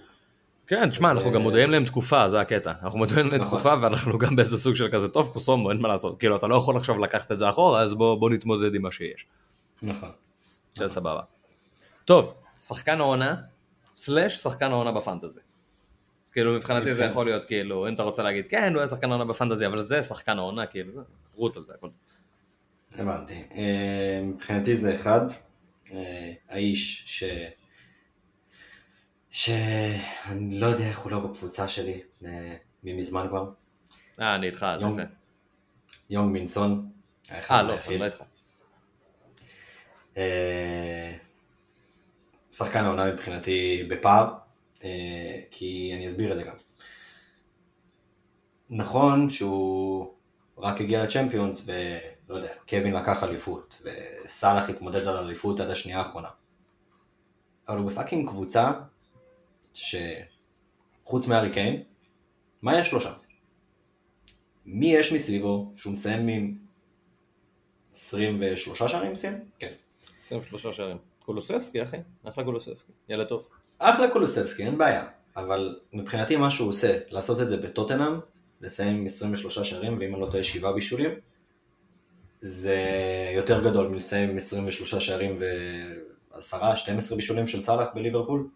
כן, 0.67 0.89
תשמע, 0.89 1.11
אנחנו 1.11 1.31
גם 1.31 1.41
מודעים 1.41 1.69
להם 1.69 1.85
תקופה, 1.85 2.29
זה 2.29 2.41
הקטע. 2.41 2.71
אנחנו 2.83 2.99
מודעים 2.99 3.27
להם 3.27 3.41
נכון. 3.41 3.59
תקופה 3.59 3.73
ואנחנו 3.81 4.17
גם 4.17 4.35
באיזה 4.35 4.57
סוג 4.57 4.75
של 4.75 4.89
כזה, 4.91 5.07
טוב, 5.07 5.29
קוסומו, 5.33 5.71
אין 5.71 5.77
מה 5.77 5.87
לעשות. 5.87 6.19
כאילו, 6.19 6.35
אתה 6.35 6.47
לא 6.47 6.55
יכול 6.55 6.77
עכשיו 6.77 6.97
לקחת 6.97 7.31
את 7.31 7.37
זה 7.37 7.49
אחורה, 7.49 7.81
אז 7.81 7.93
בוא 7.93 8.29
נתמודד 8.29 8.75
עם 8.75 8.81
מה 8.81 8.91
שיש. 8.91 9.25
נכון. 9.81 10.11
זה 10.77 10.87
סבבה. 10.87 11.21
טוב, 12.05 12.33
שחקן 12.61 12.99
העונה, 12.99 13.35
סלאש 13.95 14.35
שחקן 14.37 14.71
העונה 14.71 14.91
בפנטזי. 14.91 15.39
כאילו 16.37 16.53
מבחינתי 16.53 16.93
זה 16.93 17.03
יכול 17.03 17.25
להיות 17.25 17.45
כאילו, 17.45 17.87
אם 17.87 17.93
אתה 17.93 18.03
רוצה 18.03 18.23
להגיד 18.23 18.45
כן, 18.49 18.73
הוא 18.73 18.79
היה 18.79 18.87
שחקן 18.87 19.09
העונה 19.09 19.25
בפנטזי, 19.25 19.65
אבל 19.67 19.81
זה 19.81 20.03
שחקן 20.03 20.37
העונה, 20.37 20.65
כאילו, 20.65 21.01
רוץ 21.33 21.57
על 21.57 21.63
זה 21.63 21.73
הכל. 21.73 21.89
הבנתי. 22.93 23.43
אה, 23.55 24.21
מבחינתי 24.23 24.77
זה 24.77 24.95
אחד, 24.95 25.21
אה, 25.91 26.33
האיש 26.49 27.03
ש... 27.07 27.23
שאני 29.29 30.59
לא 30.59 30.67
יודע 30.67 30.87
איך 30.87 30.99
הוא 30.99 31.11
לא 31.11 31.19
בקבוצה 31.19 31.67
שלי, 31.67 32.01
אה, 32.25 32.55
ממזמן 32.83 33.25
כבר. 33.29 33.49
אה, 34.19 34.35
אני 34.35 34.47
איתך, 34.47 34.63
אז 34.63 34.81
יפה. 34.81 35.01
יונג 36.09 36.31
מינסון. 36.31 36.89
אה, 37.31 37.63
לא, 37.63 37.73
אני 37.87 37.97
לא 37.97 38.05
איתך. 38.05 38.23
שחקן 42.51 42.85
העונה 42.85 43.13
מבחינתי 43.13 43.87
בפער. 43.89 44.46
אה, 44.83 45.41
כי 45.51 45.91
אני 45.95 46.07
אסביר 46.07 46.31
את 46.31 46.37
זה 46.37 46.43
גם. 46.43 46.55
נכון 48.69 49.29
שהוא 49.29 50.13
רק 50.57 50.81
הגיע 50.81 51.03
לצ'מפיונס 51.03 51.63
ולא 51.65 52.35
יודע, 52.35 52.53
קווין 52.69 52.93
לקח 52.93 53.23
אליפות 53.23 53.81
וסאלח 53.83 54.69
התמודד 54.69 55.07
על 55.07 55.17
אליפות 55.17 55.59
עד 55.59 55.69
השנייה 55.69 55.99
האחרונה. 55.99 56.29
אבל 57.67 57.77
הוא 57.77 57.91
בפאקינג 57.91 58.29
קבוצה 58.29 58.71
שחוץ 59.73 61.27
מהארי 61.27 61.53
קיין, 61.53 61.83
מה 62.61 62.79
יש 62.79 62.93
לו 62.93 63.01
שם? 63.01 63.13
מי 64.65 64.93
יש 64.93 65.13
מסביבו 65.13 65.71
שהוא 65.75 65.93
מסיים 65.93 66.27
עם 66.27 66.57
23 67.93 68.83
שערים 68.83 69.13
מסיים? 69.13 69.33
כן. 69.59 69.73
23 70.19 70.77
שערים. 70.77 70.97
קולוספסקי 71.19 71.83
אחי, 71.83 71.97
אחלה 72.25 72.43
קולוספסקי, 72.43 72.91
ילד 73.09 73.27
טוב. 73.27 73.47
אחלה 73.79 74.11
קולוסבסקי, 74.11 74.65
אין 74.65 74.77
בעיה, 74.77 75.05
אבל 75.35 75.79
מבחינתי 75.93 76.35
מה 76.35 76.51
שהוא 76.51 76.69
עושה, 76.69 76.99
לעשות 77.09 77.41
את 77.41 77.49
זה 77.49 77.57
בטוטנאם, 77.57 78.19
לסיים 78.61 78.97
עם 78.97 79.05
23 79.05 79.59
שערים, 79.59 79.97
ואם 79.99 80.13
אני 80.13 80.21
לא 80.21 80.27
טועה 80.31 80.43
7 80.43 80.71
בישולים, 80.71 81.11
זה 82.41 82.77
יותר 83.35 83.63
גדול 83.63 83.87
מלסיים 83.87 84.29
עם 84.29 84.37
23 84.37 84.95
שערים 84.95 85.35
ו-10-12 85.39 87.15
בישולים 87.15 87.47
של 87.47 87.61
סאלח 87.61 87.87
בליברפול, 87.95 88.47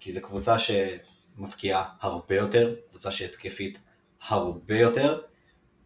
כי 0.00 0.12
זו 0.12 0.20
קבוצה 0.22 0.56
שמפקיעה 0.58 1.84
הרבה 2.00 2.36
יותר, 2.36 2.74
קבוצה 2.90 3.10
שהתקפית 3.10 3.78
הרבה 4.28 4.78
יותר, 4.78 5.20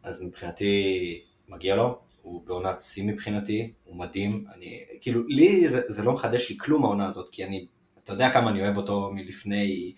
אז 0.02 0.22
מבחינתי 0.22 1.24
מגיע 1.48 1.76
לו, 1.76 1.98
הוא 2.22 2.42
בעונת 2.46 2.82
שיא 2.82 3.04
מבחינתי, 3.04 3.72
הוא 3.84 3.96
מדהים, 3.96 4.44
אני, 4.54 4.84
כאילו, 5.00 5.26
לי 5.26 5.68
זה, 5.68 5.80
זה 5.86 6.02
לא 6.02 6.12
מחדש 6.12 6.50
לי 6.50 6.58
כלום 6.58 6.84
העונה 6.84 7.06
הזאת, 7.06 7.28
כי 7.28 7.44
אני 7.44 7.66
אתה 8.06 8.14
יודע 8.14 8.30
כמה 8.30 8.50
אני 8.50 8.62
אוהב 8.62 8.76
אותו 8.76 9.10
מלפני, 9.14 9.94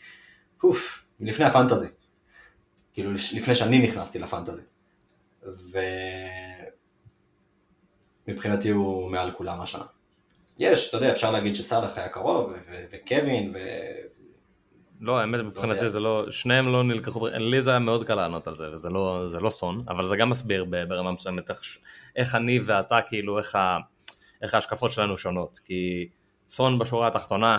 אוף, 0.63 1.09
מלפני 1.21 1.45
הפנטזי. 1.45 1.89
כאילו 2.93 3.13
לפני 3.13 3.55
שאני 3.55 3.79
נכנסתי 3.79 4.19
לפנטזי. 4.19 4.63
ומבחינתי 8.29 8.71
הוא 8.71 9.11
מעל 9.11 9.31
כולם 9.33 9.61
השנה. 9.61 9.85
יש, 10.59 10.89
אתה 10.89 10.97
יודע, 10.97 11.13
אפשר 11.13 11.31
להגיד 11.31 11.57
שסאלח 11.57 11.99
היה 11.99 12.09
קרוב, 12.09 12.53
וקווין, 12.93 13.51
ו... 13.55 13.59
לא, 15.01 15.19
האמת 15.19 15.41
מבחינתי 15.41 15.83
לא 15.83 15.89
זה 15.89 16.01
לא, 16.01 16.31
שניהם 16.31 16.73
לא 16.73 16.85
נלקחו, 16.85 17.27
לי 17.27 17.63
זה 17.63 17.71
היה 17.71 17.79
מאוד 17.79 18.05
קל 18.05 18.15
לענות 18.15 18.47
על 18.47 18.57
זה, 18.57 18.73
וזה 18.73 18.89
לא, 18.89 19.25
זה 19.27 19.41
לא 19.41 19.51
סון, 19.51 19.85
אבל 19.89 20.05
זה 20.05 20.17
גם 20.17 20.31
מסביר 20.31 20.65
ברמה 20.65 21.13
מסוימת 21.13 21.51
איך, 21.51 21.61
איך 22.17 22.35
אני 22.35 22.61
ואתה, 22.65 22.99
כאילו, 23.07 23.39
איך, 23.39 23.55
ה, 23.55 23.79
איך 24.43 24.55
ההשקפות 24.55 24.93
שלנו 24.93 25.19
שונות, 25.19 25.61
כי 25.65 26.09
סון 26.49 26.79
בשורה 26.79 27.07
התחתונה, 27.07 27.59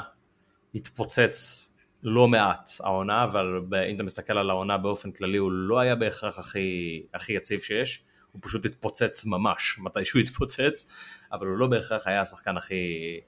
התפוצץ 0.76 1.66
לא 2.04 2.28
מעט 2.28 2.70
העונה, 2.80 3.24
אבל 3.24 3.62
אם 3.90 3.96
אתה 3.96 4.04
מסתכל 4.04 4.38
על 4.38 4.50
העונה 4.50 4.78
באופן 4.78 5.12
כללי 5.12 5.38
הוא 5.38 5.52
לא 5.52 5.80
היה 5.80 5.96
בהכרח 5.96 6.40
הכי, 6.40 7.04
הכי 7.14 7.34
יציב 7.34 7.60
שיש, 7.60 8.04
הוא 8.32 8.42
פשוט 8.42 8.66
התפוצץ 8.66 9.26
ממש 9.26 9.80
מתי 9.80 10.06
שהוא 10.06 10.22
התפוצץ, 10.26 10.92
אבל 11.32 11.48
הוא 11.48 11.58
לא 11.58 11.68
בהכרח 11.68 12.08
היה 12.08 12.22
השחקן 12.22 12.58
הכי, 12.58 13.20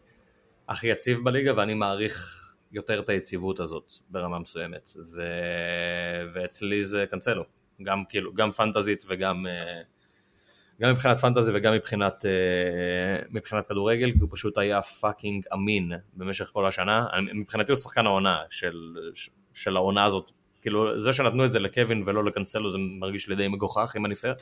הכי 0.67 0.87
יציב 0.87 1.19
בליגה 1.23 1.57
ואני 1.57 1.73
מעריך 1.73 2.37
יותר 2.71 2.99
את 2.99 3.09
היציבות 3.09 3.59
הזאת 3.59 3.87
ברמה 4.09 4.39
מסוימת, 4.39 4.89
ו... 5.11 5.21
ואצלי 6.33 6.83
זה 6.83 7.05
קנסלו, 7.09 7.43
גם, 7.83 8.03
כאילו, 8.09 8.33
גם 8.33 8.51
פנטזית 8.51 9.05
וגם... 9.07 9.45
uh, 9.45 10.00
גם 10.81 10.91
מבחינת 10.91 11.17
פנטזי 11.17 11.51
וגם 11.53 11.73
מבחינת, 11.73 12.25
uh, 12.25 13.27
מבחינת 13.29 13.65
כדורגל, 13.65 14.11
כי 14.11 14.19
הוא 14.19 14.29
פשוט 14.31 14.57
היה 14.57 14.81
פאקינג 14.81 15.43
אמין 15.53 15.91
במשך 16.13 16.45
כל 16.45 16.65
השנה. 16.65 17.05
מבחינתי 17.33 17.71
הוא 17.71 17.77
שחקן 17.77 18.05
העונה 18.05 18.37
של, 18.49 18.97
של 19.53 19.75
העונה 19.75 20.03
הזאת. 20.03 20.31
כאילו, 20.61 20.99
זה 20.99 21.13
שנתנו 21.13 21.45
את 21.45 21.51
זה 21.51 21.59
לקווין 21.59 22.03
ולא 22.05 22.23
לקנסלו 22.23 22.71
זה 22.71 22.77
מרגיש 22.99 23.29
לי 23.29 23.35
די 23.35 23.47
מגוחך, 23.47 23.93
אם 23.97 24.05
אני 24.05 24.15
פייר. 24.15 24.33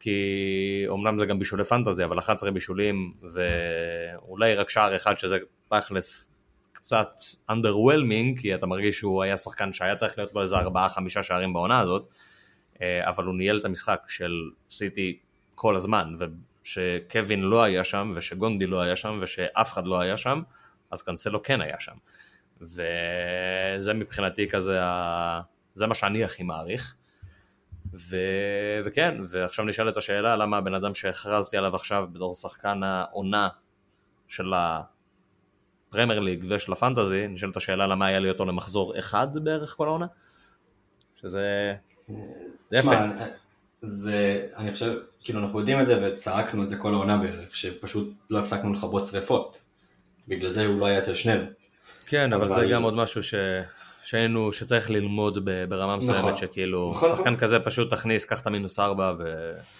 כי 0.00 0.84
אומנם 0.88 1.18
זה 1.18 1.26
גם 1.26 1.38
בישולי 1.38 1.64
פנטזי, 1.64 2.04
אבל 2.04 2.18
11 2.18 2.50
בישולים 2.50 3.12
ואולי 3.32 4.54
רק 4.54 4.70
שער 4.70 4.96
אחד 4.96 5.18
שזה 5.18 5.38
תכלס 5.68 6.30
קצת 6.72 7.10
underwhelming, 7.50 8.40
כי 8.40 8.54
אתה 8.54 8.66
מרגיש 8.66 8.98
שהוא 8.98 9.22
היה 9.22 9.36
שחקן 9.36 9.72
שהיה 9.72 9.96
צריך 9.96 10.18
להיות 10.18 10.34
לו 10.34 10.42
איזה 10.42 10.56
4-5 10.56 11.22
שערים 11.22 11.52
בעונה 11.52 11.80
הזאת, 11.80 12.08
אה, 12.82 13.08
אבל 13.08 13.24
הוא 13.24 13.34
ניהל 13.34 13.58
את 13.58 13.64
המשחק 13.64 14.02
של 14.08 14.32
סיטי 14.70 15.18
כל 15.60 15.76
הזמן, 15.76 16.14
ושקווין 16.18 17.42
לא 17.42 17.62
היה 17.62 17.84
שם, 17.84 18.12
ושגונדי 18.16 18.66
לא 18.66 18.80
היה 18.80 18.96
שם, 18.96 19.18
ושאף 19.20 19.72
אחד 19.72 19.86
לא 19.86 20.00
היה 20.00 20.16
שם, 20.16 20.42
אז 20.90 21.02
קנסלו 21.02 21.42
כן 21.42 21.60
היה 21.60 21.80
שם. 21.80 21.92
וזה 22.60 23.94
מבחינתי 23.94 24.48
כזה, 24.48 24.82
ה... 24.82 25.40
זה 25.74 25.86
מה 25.86 25.94
שאני 25.94 26.24
הכי 26.24 26.42
מעריך. 26.42 26.94
ו... 27.94 28.16
וכן, 28.84 29.14
ועכשיו 29.28 29.64
נשאלת 29.64 29.96
השאלה 29.96 30.36
למה 30.36 30.56
הבן 30.56 30.74
אדם 30.74 30.94
שהכרזתי 30.94 31.56
עליו 31.56 31.74
עכשיו 31.74 32.08
בתור 32.12 32.34
שחקן 32.34 32.82
העונה 32.82 33.48
של 34.28 34.52
הפרמייר 35.88 36.20
ליג 36.20 36.44
ושל 36.48 36.72
הפנטזי, 36.72 37.26
נשאלת 37.26 37.56
השאלה 37.56 37.86
למה 37.86 38.06
היה 38.06 38.18
לי 38.18 38.28
אותו 38.28 38.44
למחזור 38.44 38.98
אחד 38.98 39.28
בערך 39.44 39.74
כל 39.76 39.86
העונה? 39.86 40.06
שזה... 41.16 41.74
זה 42.70 42.76
יפה. 42.76 42.96
זה, 43.82 44.46
אני 44.56 44.72
חושב, 44.72 44.98
כאילו 45.24 45.40
אנחנו 45.40 45.58
יודעים 45.58 45.80
את 45.80 45.86
זה 45.86 46.06
וצעקנו 46.06 46.62
את 46.62 46.68
זה 46.68 46.76
כל 46.76 46.94
העונה 46.94 47.16
בערך, 47.16 47.54
שפשוט 47.56 48.12
לא 48.30 48.38
הפסקנו 48.38 48.72
לכבות 48.72 49.06
שריפות. 49.06 49.60
בגלל 50.28 50.48
זה 50.50 50.66
הוא 50.66 50.80
לא 50.80 50.86
היה 50.86 50.98
אצל 50.98 51.14
שנינו. 51.14 51.44
כן, 52.06 52.32
אבל, 52.32 52.44
אבל- 52.44 52.60
זה 52.60 52.66
גם 52.66 52.82
עוד 52.82 52.94
משהו 52.94 53.22
ש... 53.22 53.34
שהיינו, 54.04 54.52
שצריך 54.52 54.90
ללמוד 54.90 55.38
ברמה 55.68 55.96
מסוימת, 55.96 56.18
נכון. 56.18 56.36
שכאילו, 56.36 56.90
נכון, 56.94 57.08
שחקן 57.08 57.22
נכון. 57.22 57.36
כזה 57.36 57.60
פשוט 57.60 57.90
תכניס, 57.90 58.24
קח 58.24 58.40
את 58.40 58.46
המינוס 58.46 58.78
ארבע, 58.80 59.12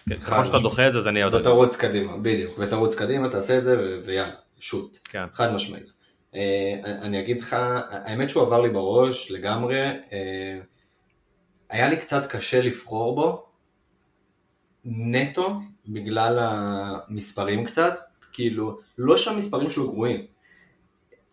וככל 0.09 0.31
חד 0.31 0.45
שאתה 0.45 0.59
דוחה 0.59 0.89
את 0.89 0.93
זה, 0.93 1.01
זה 1.01 1.11
נהיה 1.11 1.25
יותר. 1.25 1.37
ותרוץ 1.37 1.77
קדימה, 1.77 2.17
בדיוק, 2.17 2.59
ותרוץ 2.59 2.95
קדימה, 2.95 3.29
תעשה 3.29 3.59
את 3.59 3.65
זה 3.65 3.79
ו- 3.79 3.99
ויאללה, 4.05 4.35
שוט. 4.61 4.99
כן. 5.11 5.25
חד 5.35 5.53
משמעית. 5.55 5.87
אה, 6.35 6.41
אני 6.85 7.21
אגיד 7.21 7.41
לך, 7.41 7.57
האמת 7.91 8.31
שהוא 8.31 8.43
עבר 8.43 8.61
לי 8.61 8.71
בראש 8.71 9.31
לגמרי, 9.31 9.81
אה, 9.87 10.59
היה 11.71 11.89
לי 11.89 11.97
קצת 11.97 12.27
קשה 12.27 12.63
לבחור 12.63 13.15
בו, 13.15 13.48
נטו, 14.91 15.61
בגלל 15.89 16.39
המספרים 16.41 17.65
קצת, 17.65 17.99
כאילו, 18.33 18.79
לא 18.99 19.17
שהמספרים 19.17 19.71
שלו 19.71 19.93
גרועים, 19.93 20.27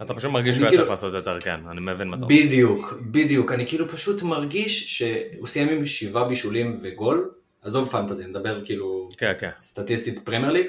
אתה 0.01 0.13
פשוט 0.13 0.31
מרגיש 0.31 0.55
שהוא 0.55 0.63
היה 0.63 0.71
כאילו- 0.71 0.83
צריך 0.83 0.91
לעשות 0.91 1.13
יותר, 1.13 1.39
כן, 1.39 1.59
אני 1.71 1.81
מבין 1.81 2.07
מה 2.07 2.15
אתה 2.15 2.25
אומר. 2.25 2.35
בדיוק, 2.35 2.93
בדיוק, 3.01 3.51
אני 3.51 3.67
כאילו 3.67 3.89
פשוט 3.89 4.23
מרגיש 4.23 4.97
שהוא 4.97 5.47
סיים 5.47 5.69
עם 5.69 5.85
שבעה 5.85 6.27
בישולים 6.27 6.77
וגול, 6.81 7.31
עזוב 7.61 7.89
פנטזי, 7.89 8.25
נדבר 8.25 8.65
כאילו 8.65 9.09
כן, 9.17 9.33
כן. 9.39 9.49
סטטיסטית 9.61 10.19
פרמייר 10.19 10.51
ליג, 10.51 10.65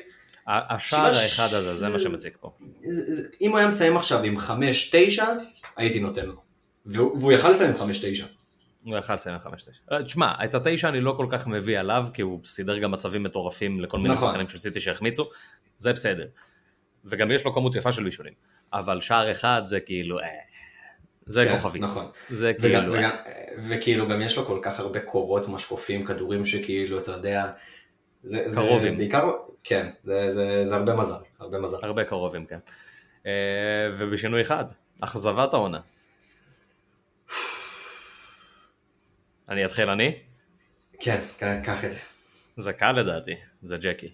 השער 0.47 1.15
האחד 1.15 1.55
הזה, 1.55 1.77
זה 1.77 1.89
מה 1.89 1.99
שמציק 1.99 2.37
פה. 2.41 2.53
אם 3.41 3.51
הוא 3.51 3.59
היה 3.59 3.69
מסיים 3.69 3.97
עכשיו 3.97 4.23
עם 4.23 4.37
5-9, 4.39 4.51
הייתי 5.77 6.01
נותן 6.01 6.27
לו. 6.27 6.35
והוא 6.87 7.33
יכל 7.33 7.51
לסיים 7.51 7.71
עם 7.71 7.91
5-9. 7.91 8.25
הוא 8.87 8.99
יכל 8.99 9.15
לסיים 9.15 9.39
חמש 9.39 9.63
תשע. 9.63 9.83
אה, 9.93 10.03
תשמע, 10.03 10.33
את 10.45 10.55
התשע 10.55 10.89
אני 10.89 11.01
לא 11.01 11.15
כל 11.17 11.27
כך 11.31 11.47
מביא 11.47 11.79
עליו, 11.79 12.07
כי 12.15 12.23
הוא 12.23 12.41
סידר 12.45 12.79
גם 12.79 12.91
מצבים 12.91 13.23
מטורפים 13.23 13.81
לכל 13.81 13.99
מיני 13.99 14.15
נכון. 14.15 14.29
שחקנים 14.29 14.49
של 14.49 14.59
סיטי 14.59 14.81
שהחמיצו, 14.81 15.31
זה 15.77 15.93
בסדר. 15.93 16.27
וגם 17.05 17.31
יש 17.31 17.45
לו 17.45 17.55
כמות 17.55 17.77
יפה 17.77 17.93
של 17.93 18.05
בישולים. 18.05 18.33
אבל 18.73 19.01
שער 19.01 19.33
אחד 19.33 19.61
זה 19.65 19.81
כאילו, 19.81 20.21
אה, 20.21 20.27
זה 21.27 21.45
כן, 21.45 21.53
כוכבית. 21.53 21.83
נכון. 21.83 22.07
זה 22.31 22.53
וגם, 22.61 22.81
כאילו, 22.83 22.93
וגם, 22.93 23.11
וכאילו 23.69 24.09
גם 24.09 24.23
יש 24.23 24.37
לו 24.37 24.45
כל 24.45 24.59
כך 24.63 24.81
הרבה 24.81 25.01
קורות 25.01 25.49
משקופים, 25.49 26.05
כדורים 26.05 26.45
שכאילו, 26.45 26.99
אתה 26.99 27.13
יודע, 27.13 27.47
זה, 28.23 28.51
זה 28.51 28.57
קרובים. 28.57 28.97
בעיקר, 28.97 29.31
כן, 29.65 29.91
זה, 30.05 30.35
זה, 30.35 30.67
זה 30.67 30.77
הרבה 30.77 30.95
מזל, 30.97 31.15
הרבה 31.39 31.59
מזל. 31.59 31.77
הרבה 31.83 32.05
קרובים, 32.05 32.47
כן. 32.47 32.59
אה, 33.27 33.91
ובשינוי 33.99 34.43
אחד, 34.43 34.65
אכזבת 35.01 35.55
העונה. 35.55 35.79
אני 39.49 39.65
אתחיל 39.65 39.91
אני? 39.91 40.19
כן, 41.01 41.21
ק- 41.39 41.65
קח 41.65 41.85
את 41.85 41.93
זה. 41.93 41.99
זה 42.57 42.73
קל 42.73 42.93
לדעתי, 42.93 43.35
זה 43.63 43.77
ג'קי. 43.77 44.11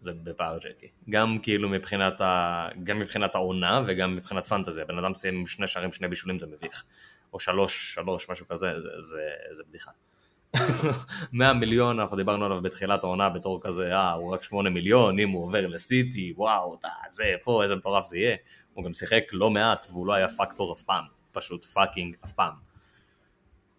זה 0.00 0.12
בפער 0.12 0.58
ג'קי. 0.58 0.86
גם 1.10 1.38
כאילו 1.42 1.68
מבחינת, 1.68 2.20
ה... 2.20 2.68
גם 2.84 2.98
מבחינת 2.98 3.34
העונה 3.34 3.82
וגם 3.86 4.16
מבחינת 4.16 4.46
פנטזיה. 4.46 4.84
בן 4.84 4.98
אדם 4.98 5.14
סיים 5.14 5.34
עם 5.34 5.46
שני 5.46 5.66
שערים, 5.66 5.92
שני 5.92 6.08
בישולים 6.08 6.38
זה 6.38 6.46
מביך. 6.46 6.84
או 7.32 7.40
שלוש, 7.40 7.94
שלוש, 7.94 8.30
משהו 8.30 8.46
כזה, 8.48 8.80
זה, 8.80 8.88
זה, 9.00 9.20
זה 9.52 9.62
בדיחה. 9.68 9.90
100 11.32 11.52
מיליון, 11.52 12.00
אנחנו 12.00 12.16
דיברנו 12.16 12.44
עליו 12.46 12.62
בתחילת 12.62 13.04
העונה 13.04 13.28
בתור 13.28 13.60
כזה, 13.62 13.92
אה, 13.96 14.12
הוא 14.12 14.34
רק 14.34 14.42
8 14.42 14.70
מיליון, 14.70 15.18
אם 15.18 15.30
הוא 15.30 15.44
עובר 15.44 15.66
לסיטי, 15.66 16.32
וואו, 16.36 16.74
אתה, 16.74 16.88
זה, 17.10 17.34
פה, 17.42 17.62
איזה 17.62 17.76
מטורף 17.76 18.04
זה 18.04 18.18
יהיה. 18.18 18.36
הוא 18.74 18.84
גם 18.84 18.94
שיחק 18.94 19.22
לא 19.32 19.50
מעט, 19.50 19.86
והוא 19.90 20.06
לא 20.06 20.12
היה 20.12 20.28
פקטור 20.28 20.72
אף 20.72 20.82
פעם. 20.82 21.04
פשוט 21.32 21.64
fucking 21.64 22.16
אף 22.24 22.32
פעם. 22.32 22.65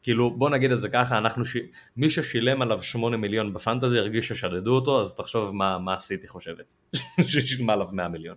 כאילו, 0.08 0.32
בוא 0.32 0.50
נגיד 0.50 0.72
את 0.72 0.80
זה 0.80 0.90
ככה, 0.90 1.18
אנחנו 1.18 1.46
ש... 1.46 1.58
מי 1.98 2.10
ששילם 2.10 2.62
עליו 2.62 2.84
8 2.84 3.18
מיליון 3.18 3.54
בפנטזי 3.54 4.00
הרגיש 4.00 4.28
ששדדו 4.28 4.76
אותו, 4.76 5.02
אז 5.02 5.16
תחשוב 5.16 5.56
מה, 5.56 5.78
מה 5.78 6.00
סיטי 6.00 6.28
חושבת, 6.28 6.66
ששילמה 7.32 7.74
עליו 7.74 7.88
100 7.92 8.08
מיליון. 8.08 8.36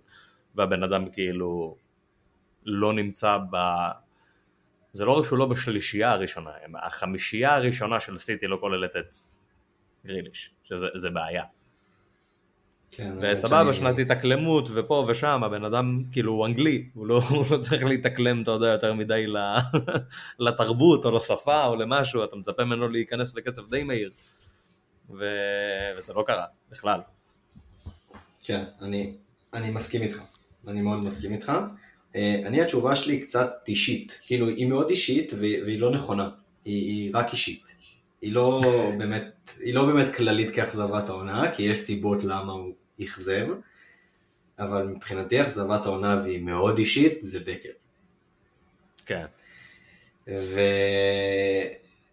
והבן 0.55 0.83
אדם 0.83 1.11
כאילו 1.11 1.77
לא 2.65 2.93
נמצא 2.93 3.37
ב... 3.51 3.57
זה 4.93 5.05
לא 5.05 5.11
רק 5.11 5.25
שהוא 5.25 5.39
לא 5.39 5.45
בשלישייה 5.45 6.11
הראשונה, 6.11 6.51
החמישייה 6.83 7.55
הראשונה 7.55 7.99
של 7.99 8.17
סיטי 8.17 8.47
לא 8.47 8.57
כוללת 8.61 8.95
את 8.95 9.15
גריליש, 10.05 10.53
שזה 10.63 10.87
זה 10.95 11.09
בעיה. 11.09 11.43
כן, 12.91 13.13
וסבבה, 13.21 13.73
שנת 13.73 13.99
התאקלמות, 13.99 14.69
ופה 14.73 15.05
ושם, 15.07 15.43
הבן 15.43 15.63
אדם 15.63 16.03
כאילו 16.11 16.31
הוא 16.31 16.45
אנגלי, 16.45 16.85
הוא 16.93 17.07
לא, 17.07 17.21
הוא 17.29 17.45
לא 17.51 17.57
צריך 17.57 17.83
להתאקלם, 17.83 18.41
אתה 18.41 18.51
יודע, 18.51 18.67
יותר 18.67 18.93
מדי 18.93 19.25
לתרבות 20.39 21.05
או 21.05 21.11
לשפה 21.11 21.65
או 21.65 21.75
למשהו, 21.75 22.23
אתה 22.23 22.35
מצפה 22.35 22.63
ממנו 22.65 22.87
להיכנס 22.87 23.35
לקצב 23.35 23.69
די 23.69 23.83
מהיר. 23.83 24.11
ו... 25.09 25.25
וזה 25.97 26.13
לא 26.13 26.23
קרה, 26.27 26.45
בכלל. 26.71 26.99
כן, 28.43 28.63
אני, 28.81 29.13
אני 29.53 29.69
מסכים 29.71 30.01
איתך, 30.01 30.21
אני 30.67 30.81
מאוד 30.81 31.03
מסכים 31.03 31.33
איתך. 31.33 31.51
אה, 32.15 32.41
אני 32.45 32.61
התשובה 32.61 32.95
שלי 32.95 33.19
קצת 33.19 33.53
אישית, 33.67 34.21
כאילו 34.25 34.47
היא 34.47 34.67
מאוד 34.67 34.89
אישית 34.89 35.33
והיא 35.39 35.79
לא 35.79 35.91
נכונה, 35.91 36.29
היא, 36.65 36.75
היא 36.75 37.11
רק 37.13 37.31
אישית. 37.31 37.75
היא 38.21 38.33
לא 38.33 38.61
באמת, 38.97 39.51
היא 39.59 39.73
לא 39.73 39.85
באמת 39.85 40.15
כללית 40.15 40.51
כאכזבת 40.51 41.09
העונה, 41.09 41.51
כי 41.55 41.63
יש 41.63 41.79
סיבות 41.79 42.23
למה 42.23 42.53
הוא 42.53 42.73
אכזב, 43.05 43.47
אבל 44.59 44.87
מבחינתי 44.87 45.41
אכזבת 45.41 45.85
העונה 45.85 46.21
והיא 46.23 46.41
מאוד 46.41 46.77
אישית, 46.77 47.19
זה 47.21 47.39
דקל. 47.39 47.69
כן. 49.05 49.25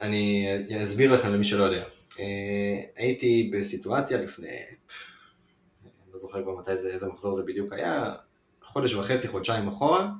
ואני 0.00 0.48
אסביר 0.84 1.12
לכם 1.12 1.28
למי 1.28 1.44
שלא 1.44 1.64
יודע. 1.64 1.84
אה, 2.18 2.80
הייתי 2.96 3.50
בסיטואציה 3.52 4.22
לפני, 4.22 4.48
אני 4.48 6.12
לא 6.12 6.18
זוכר 6.18 6.42
כבר 6.42 6.56
מתי 6.56 6.76
זה, 6.76 6.90
איזה 6.90 7.08
מחזור 7.08 7.36
זה 7.36 7.42
בדיוק 7.42 7.72
היה, 7.72 8.14
חודש 8.62 8.94
וחצי, 8.94 9.28
חודשיים 9.28 9.68
אחורה. 9.68 10.10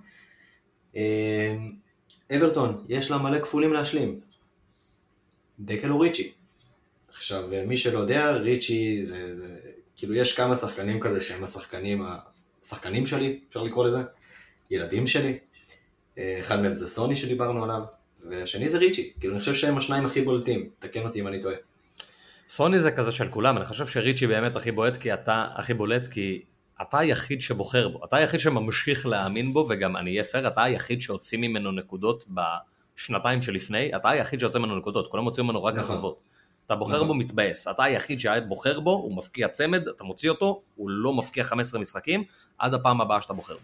אה, 0.96 1.56
אברטון, 2.36 2.84
יש 2.88 3.10
לה 3.10 3.18
מלא 3.18 3.38
כפולים 3.38 3.72
להשלים. 3.72 4.20
דקל 5.60 5.90
או 5.90 6.00
ריצ'י. 6.00 6.32
עכשיו, 7.08 7.48
מי 7.66 7.76
שלא 7.76 7.98
יודע, 7.98 8.30
ריצ'י 8.30 9.06
זה, 9.06 9.36
זה, 9.36 9.57
כאילו 9.98 10.14
יש 10.14 10.36
כמה 10.36 10.56
שחקנים 10.56 11.00
כזה 11.00 11.20
שהם 11.20 11.44
השחקנים, 11.44 12.06
השחקנים 12.62 13.06
שלי, 13.06 13.40
אפשר 13.48 13.62
לקרוא 13.62 13.84
לזה, 13.84 13.98
ילדים 14.70 15.06
שלי. 15.06 15.38
אה, 16.18 16.36
אחד 16.40 16.60
מהם 16.60 16.74
זה 16.74 16.86
סוני 16.86 17.16
שדיברנו 17.16 17.64
עליו, 17.64 17.82
והשני 18.30 18.68
זה 18.68 18.78
ריצ'י. 18.78 19.12
כאילו, 19.20 19.32
אני 19.32 19.40
חושב 19.40 19.54
שהם 19.54 19.78
השניים 19.78 20.06
הכי 20.06 20.22
בולטים, 20.22 20.68
תקן 20.78 21.06
אותי 21.06 21.20
אם 21.20 21.28
אני 21.28 21.42
טועה. 21.42 21.56
סוני 22.48 22.78
זה 22.78 22.90
כזה 22.90 23.12
של 23.12 23.28
כולם, 23.28 23.56
אני 23.56 23.64
חושב 23.64 23.86
שריצ'י 23.86 24.26
באמת 24.26 24.56
הכי 24.56 24.72
בועט 24.72 24.96
כי 24.96 25.14
אתה, 25.14 25.46
הכי 25.54 25.74
בולט 25.74 26.06
כי 26.06 26.42
אתה 26.82 26.98
היחיד 26.98 27.42
שבוחר 27.42 27.88
בו, 27.88 28.04
אתה 28.04 28.16
היחיד 28.16 28.40
שממשיך 28.40 29.06
להאמין 29.06 29.52
בו 29.52 29.66
וגם 29.68 29.96
אני 29.96 30.10
אהיה 30.10 30.24
פייר, 30.24 30.48
אתה 30.48 30.62
היחיד 30.62 31.00
שהוציא 31.00 31.38
ממנו 31.38 31.72
נקודות 31.72 32.24
בשנתיים 32.28 33.42
שלפני, 33.42 33.96
אתה 33.96 34.10
היחיד 34.10 34.40
שיוצא 34.40 34.58
ממנו 34.58 34.76
נקודות, 34.76 35.08
כולם 35.08 35.24
מוציאים 35.24 35.46
ממנו 35.46 35.64
רק 35.64 35.78
נכון. 35.78 36.12
אתה 36.68 36.76
בוחר 36.76 36.96
נכון. 36.96 37.06
בו 37.06 37.14
מתבאס, 37.14 37.68
אתה 37.68 37.84
היחיד 37.84 38.20
שהיה 38.20 38.40
בוחר 38.40 38.80
בו, 38.80 38.90
הוא 38.90 39.16
מפקיע 39.16 39.48
צמד, 39.48 39.88
אתה 39.88 40.04
מוציא 40.04 40.30
אותו, 40.30 40.62
הוא 40.76 40.90
לא 40.90 41.14
מפקיע 41.14 41.44
15 41.44 41.80
משחקים, 41.80 42.24
עד 42.58 42.74
הפעם 42.74 43.00
הבאה 43.00 43.22
שאתה 43.22 43.32
בוחר 43.32 43.54
בו. 43.54 43.60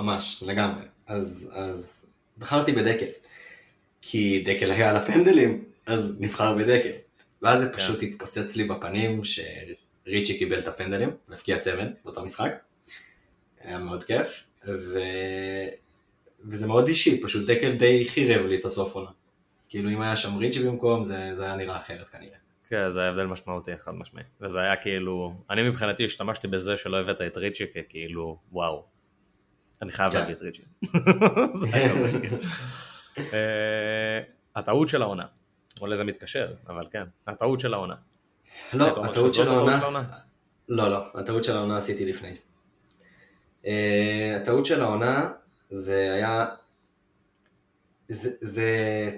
ממש, 0.00 0.42
לגמרי. 0.46 0.82
אז, 1.06 1.50
אז 1.52 2.06
בחרתי 2.38 2.72
בדקל. 2.72 3.06
כי 4.00 4.42
דקל 4.46 4.70
היה 4.70 4.90
על 4.90 4.96
הפנדלים, 4.96 5.64
אז 5.86 6.16
נבחר 6.20 6.56
בדקל. 6.56 6.92
ואז 7.42 7.62
זה 7.62 7.72
פשוט 7.72 8.02
התפוצץ 8.02 8.56
לי 8.56 8.64
בפנים 8.64 9.20
שריצ'י 9.24 10.38
קיבל 10.38 10.58
את 10.58 10.68
הפנדלים, 10.68 11.10
והפקיע 11.28 11.58
צמד 11.58 11.92
באותו 12.04 12.24
משחק. 12.24 12.52
היה 13.60 13.78
מאוד 13.78 14.04
כיף. 14.04 14.42
ו... 14.66 14.98
וזה 16.44 16.66
מאוד 16.66 16.88
אישי, 16.88 17.22
פשוט 17.22 17.46
דקל 17.50 17.72
די 17.72 18.08
חירב 18.08 18.46
לי 18.46 18.56
את 18.56 18.64
הסוף 18.64 18.94
עונה. 18.94 19.10
כאילו 19.74 19.90
אם 19.90 20.02
היה 20.02 20.16
שם 20.16 20.36
ריצ'י 20.36 20.68
במקום, 20.68 21.04
זה, 21.04 21.28
זה 21.32 21.44
היה 21.44 21.56
נראה 21.56 21.76
אחרת 21.76 22.08
כנראה. 22.08 22.36
כן, 22.68 22.90
זה 22.90 23.00
היה 23.00 23.10
הבדל 23.10 23.26
משמעותי 23.26 23.78
חד 23.78 23.94
משמעי. 23.94 24.24
וזה 24.40 24.60
היה 24.60 24.76
כאילו, 24.76 25.34
אני 25.50 25.62
מבחינתי 25.62 26.04
השתמשתי 26.04 26.48
בזה 26.48 26.76
שלא 26.76 27.00
הבאת 27.00 27.20
את 27.20 27.36
ריצ'י 27.36 27.64
ככאילו, 27.66 28.38
וואו, 28.52 28.84
אני 29.82 29.92
חייב 29.92 30.12
כן. 30.12 30.18
להביא 30.18 30.34
את 30.34 30.40
ריצ'י. 30.40 30.62
כאילו. 32.20 32.36
אה, 33.18 34.20
הטעות 34.56 34.88
של 34.88 35.02
העונה, 35.02 35.26
אולי 35.80 35.96
זה 35.96 36.04
מתקשר, 36.04 36.54
אבל 36.68 36.86
כן, 36.90 37.04
הטעות 37.26 37.60
של 37.60 37.74
העונה. 37.74 37.94
לא, 38.72 39.04
הטעות 39.04 39.14
שזאת 39.14 39.34
של 39.34 39.48
העונה... 39.48 40.02
לא, 40.68 40.90
לא, 40.90 41.04
הטעות 41.14 41.44
של 41.44 41.56
העונה 41.56 41.76
עשיתי 41.76 42.06
לפני. 42.06 42.36
אה, 43.66 44.38
הטעות 44.40 44.66
של 44.66 44.80
העונה 44.80 45.32
זה 45.68 46.14
היה... 46.14 46.46
זה... 48.08 49.10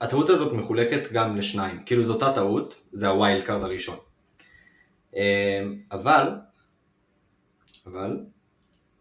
הטעות 0.00 0.28
הזאת 0.28 0.52
מחולקת 0.52 1.12
גם 1.12 1.36
לשניים, 1.36 1.82
כאילו 1.86 2.04
זו 2.04 2.14
אותה 2.14 2.32
טעות, 2.34 2.74
זה 2.92 3.08
ה 3.08 3.15
wild 3.15 3.42
card 3.42 3.62
הראשון. 3.62 3.96
אה, 5.16 5.64
אבל, 5.92 6.30
אבל, 7.86 8.20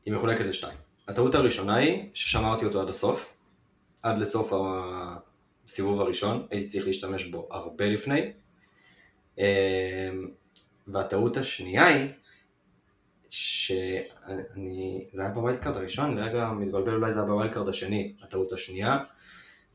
היא 0.06 0.14
מחולקת 0.14 0.46
לשתיים. 0.46 0.78
הטעות 1.08 1.36
הראשונה 1.36 1.76
היא 1.76 2.10
ששמרתי 2.14 2.66
אותו 2.66 2.82
עד 2.82 2.90
הסוף, 2.90 3.38
עד 4.04 4.20
לסוף 4.20 4.54
הסיבוב 4.54 6.02
הראשון, 6.02 6.48
הייתי 6.52 6.68
צריך 6.68 6.88
להשתמש 6.88 7.26
בו 7.26 7.48
הרבה 7.52 7.90
לפני. 7.90 8.32
אה, 9.40 10.10
והטעות 10.88 11.38
השנייה 11.38 11.86
היא 11.86 12.10
שאני, 13.30 15.08
זה 15.12 15.22
היה 15.22 15.32
ב 15.32 15.37
wild 15.37 15.60
card 15.60 15.78
הראשון, 15.78 16.18
אני 16.18 16.30
רגע 16.30 16.48
מתבלבל 16.48 16.94
אולי 16.94 17.14
זה 17.14 17.20
היה 17.20 17.28
ב 17.28 17.33
wild 17.33 17.54
card 17.54 17.70
השני, 17.70 18.16
הטעות 18.22 18.52
השנייה, 18.52 18.98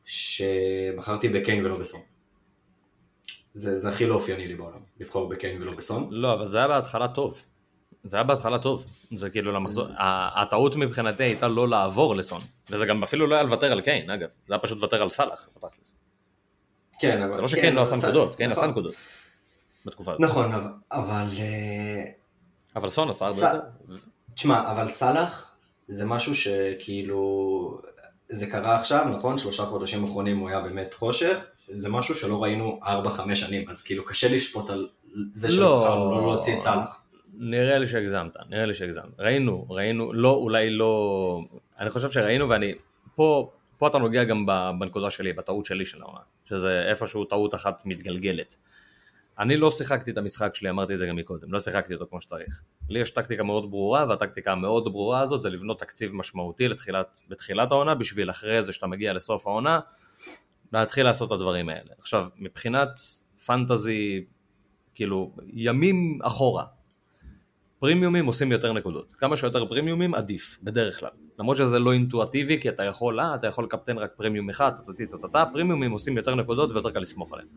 שבחרתי 0.05 1.29
בקיין 1.29 1.65
ולא 1.65 1.77
בסון. 1.77 2.01
זה, 3.53 3.79
זה 3.79 3.89
הכי 3.89 4.05
לא 4.05 4.15
אופייני 4.15 4.47
לי 4.47 4.55
בעולם, 4.55 4.79
לבחור 4.99 5.29
בקיין 5.29 5.61
ולא 5.61 5.71
בסון. 5.71 6.07
לא, 6.11 6.33
אבל 6.33 6.47
זה 6.47 6.57
היה 6.57 6.67
בהתחלה 6.67 7.07
טוב. 7.07 7.41
זה 8.03 8.17
היה 8.17 8.23
בהתחלה 8.23 8.59
טוב, 8.59 8.85
זה 9.15 9.29
כאילו 9.29 9.51
למחזור, 9.51 9.87
הטעות 10.35 10.75
מבחינתי 10.75 11.23
הייתה 11.23 11.47
לא 11.47 11.67
לעבור 11.67 12.15
לסון, 12.15 12.41
וזה 12.69 12.85
גם 12.85 13.03
אפילו 13.03 13.27
לא 13.27 13.35
היה 13.35 13.43
לוותר 13.43 13.71
על 13.71 13.81
קיין 13.81 14.09
אגב, 14.09 14.29
זה 14.47 14.53
היה 14.53 14.59
פשוט 14.59 14.77
לוותר 14.77 15.01
על 15.01 15.09
סאלח 15.09 15.49
בתכלס. 15.55 15.95
כן, 16.99 17.23
אבל... 17.23 17.35
זה 17.35 17.41
לא 17.41 17.47
שקיין 17.47 17.75
לא 17.75 17.81
עשה 17.81 17.95
נקודות, 17.95 18.35
קיין 18.35 18.51
עשה 18.51 18.67
נקודות. 18.67 18.93
בתקופה 19.85 20.11
הזאת. 20.11 20.21
נכון, 20.21 20.51
אבל... 20.91 21.25
אבל, 22.75 22.85
אה, 22.85 22.89
סון 22.89 23.09
עשה 23.09 23.25
הרבה 23.25 23.41
יותר. 23.41 23.59
תשמע, 24.33 24.71
אבל 24.71 24.87
סאלח 24.87 25.55
זה 25.87 26.05
משהו 26.05 26.35
שכאילו... 26.35 27.81
זה 28.31 28.47
קרה 28.47 28.75
עכשיו, 28.75 29.05
נכון? 29.11 29.37
שלושה 29.37 29.65
חודשים 29.65 30.03
אחרונים 30.03 30.37
הוא 30.37 30.49
היה 30.49 30.61
באמת 30.61 30.93
חושך, 30.93 31.45
זה 31.67 31.89
משהו 31.89 32.15
שלא 32.15 32.43
ראינו 32.43 32.79
4-5 32.83 33.35
שנים, 33.35 33.69
אז 33.69 33.81
כאילו 33.81 34.05
קשה 34.05 34.35
לשפוט 34.35 34.69
על 34.69 34.87
זה 35.33 35.47
לא. 35.47 35.53
שבחרנו 35.53 36.11
לא 36.11 36.31
להוציא 36.31 36.53
את 36.55 36.59
סאלח. 36.59 37.01
נראה 37.33 37.77
לי 37.77 37.87
שהגזמת, 37.87 38.31
נראה 38.49 38.65
לי 38.65 38.73
שהגזמת. 38.73 39.19
ראינו, 39.19 39.65
ראינו, 39.69 40.13
לא, 40.13 40.31
אולי 40.33 40.69
לא... 40.69 41.41
אני 41.79 41.89
חושב 41.89 42.09
שראינו 42.09 42.49
ואני... 42.49 42.73
פה, 43.15 43.51
פה 43.77 43.87
אתה 43.87 43.97
נוגע 43.97 44.23
גם 44.23 44.45
בנקודה 44.79 45.09
שלי, 45.09 45.33
בטעות 45.33 45.65
שלי 45.65 45.85
של 45.85 46.01
העונה, 46.01 46.19
שזה 46.45 46.83
איפשהו 46.89 47.25
טעות 47.25 47.55
אחת 47.55 47.81
מתגלגלת. 47.85 48.55
אני 49.41 49.57
לא 49.57 49.71
שיחקתי 49.71 50.11
את 50.11 50.17
המשחק 50.17 50.55
שלי, 50.55 50.69
אמרתי 50.69 50.93
את 50.93 50.97
זה 50.97 51.05
גם 51.05 51.15
מקודם, 51.15 51.53
לא 51.53 51.59
שיחקתי 51.59 51.93
אותו 51.93 52.05
כמו 52.09 52.21
שצריך. 52.21 52.61
לי 52.89 52.99
יש 52.99 53.11
טקטיקה 53.11 53.43
מאוד 53.43 53.71
ברורה, 53.71 54.05
והטקטיקה 54.09 54.51
המאוד 54.51 54.91
ברורה 54.91 55.19
הזאת 55.19 55.41
זה 55.41 55.49
לבנות 55.49 55.79
תקציב 55.79 56.15
משמעותי 56.15 56.67
לתחילת, 56.67 57.21
בתחילת 57.29 57.71
העונה, 57.71 57.95
בשביל 57.95 58.29
אחרי 58.29 58.63
זה 58.63 58.71
שאתה 58.71 58.87
מגיע 58.87 59.13
לסוף 59.13 59.47
העונה, 59.47 59.79
להתחיל 60.73 61.03
לעשות 61.03 61.27
את 61.27 61.33
הדברים 61.33 61.69
האלה. 61.69 61.91
עכשיו, 61.97 62.25
מבחינת 62.37 62.89
פנטזי, 63.45 64.25
כאילו, 64.95 65.31
ימים 65.53 66.19
אחורה, 66.23 66.63
פרימיומים 67.79 68.25
עושים 68.25 68.51
יותר 68.51 68.73
נקודות. 68.73 69.11
כמה 69.11 69.37
שיותר 69.37 69.65
פרימיומים 69.65 70.15
עדיף, 70.15 70.59
בדרך 70.63 70.99
כלל. 70.99 71.09
למרות 71.39 71.57
שזה 71.57 71.79
לא 71.79 71.93
אינטואטיבי, 71.93 72.61
כי 72.61 72.69
אתה 72.69 72.83
יכול, 72.83 73.19
אה, 73.19 73.35
אתה 73.35 73.47
יכול 73.47 73.63
לקפטן 73.63 73.97
רק 73.97 74.11
פרימיום 74.17 74.49
אחד, 74.49 74.71
טה-טה-טה, 75.11 75.43
פרימיומים 75.53 75.91
עושים 75.91 76.17
יותר 76.17 76.35
נקודות 76.35 76.71
ויותר 76.71 76.91
קל 76.91 76.99
לסמוך 76.99 77.33
עליהם. 77.33 77.47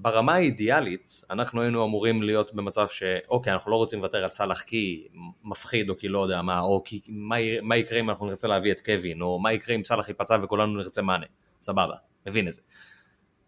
ברמה 0.00 0.34
האידיאלית, 0.34 1.22
אנחנו 1.30 1.62
היינו 1.62 1.84
אמורים 1.84 2.22
להיות 2.22 2.54
במצב 2.54 2.88
שאוקיי, 2.88 3.52
אנחנו 3.52 3.70
לא 3.70 3.76
רוצים 3.76 3.98
לוותר 3.98 4.22
על 4.22 4.28
סאלח 4.28 4.60
כי 4.60 5.08
מפחיד, 5.44 5.90
או 5.90 5.96
כי 5.96 6.08
לא 6.08 6.18
יודע 6.18 6.42
מה, 6.42 6.60
או 6.60 6.82
כי 6.84 7.00
מה, 7.08 7.36
מה 7.62 7.76
יקרה 7.76 8.00
אם 8.00 8.10
אנחנו 8.10 8.26
נרצה 8.26 8.48
להביא 8.48 8.72
את 8.72 8.80
קווין, 8.80 9.22
או 9.22 9.38
מה 9.38 9.52
יקרה 9.52 9.76
אם 9.76 9.84
סאלח 9.84 10.08
ייפצע 10.08 10.36
וכולנו 10.42 10.76
נרצה 10.76 11.02
מאנה. 11.02 11.26
סבבה, 11.62 11.94
מבין 12.26 12.48
את 12.48 12.52
זה. 12.52 12.62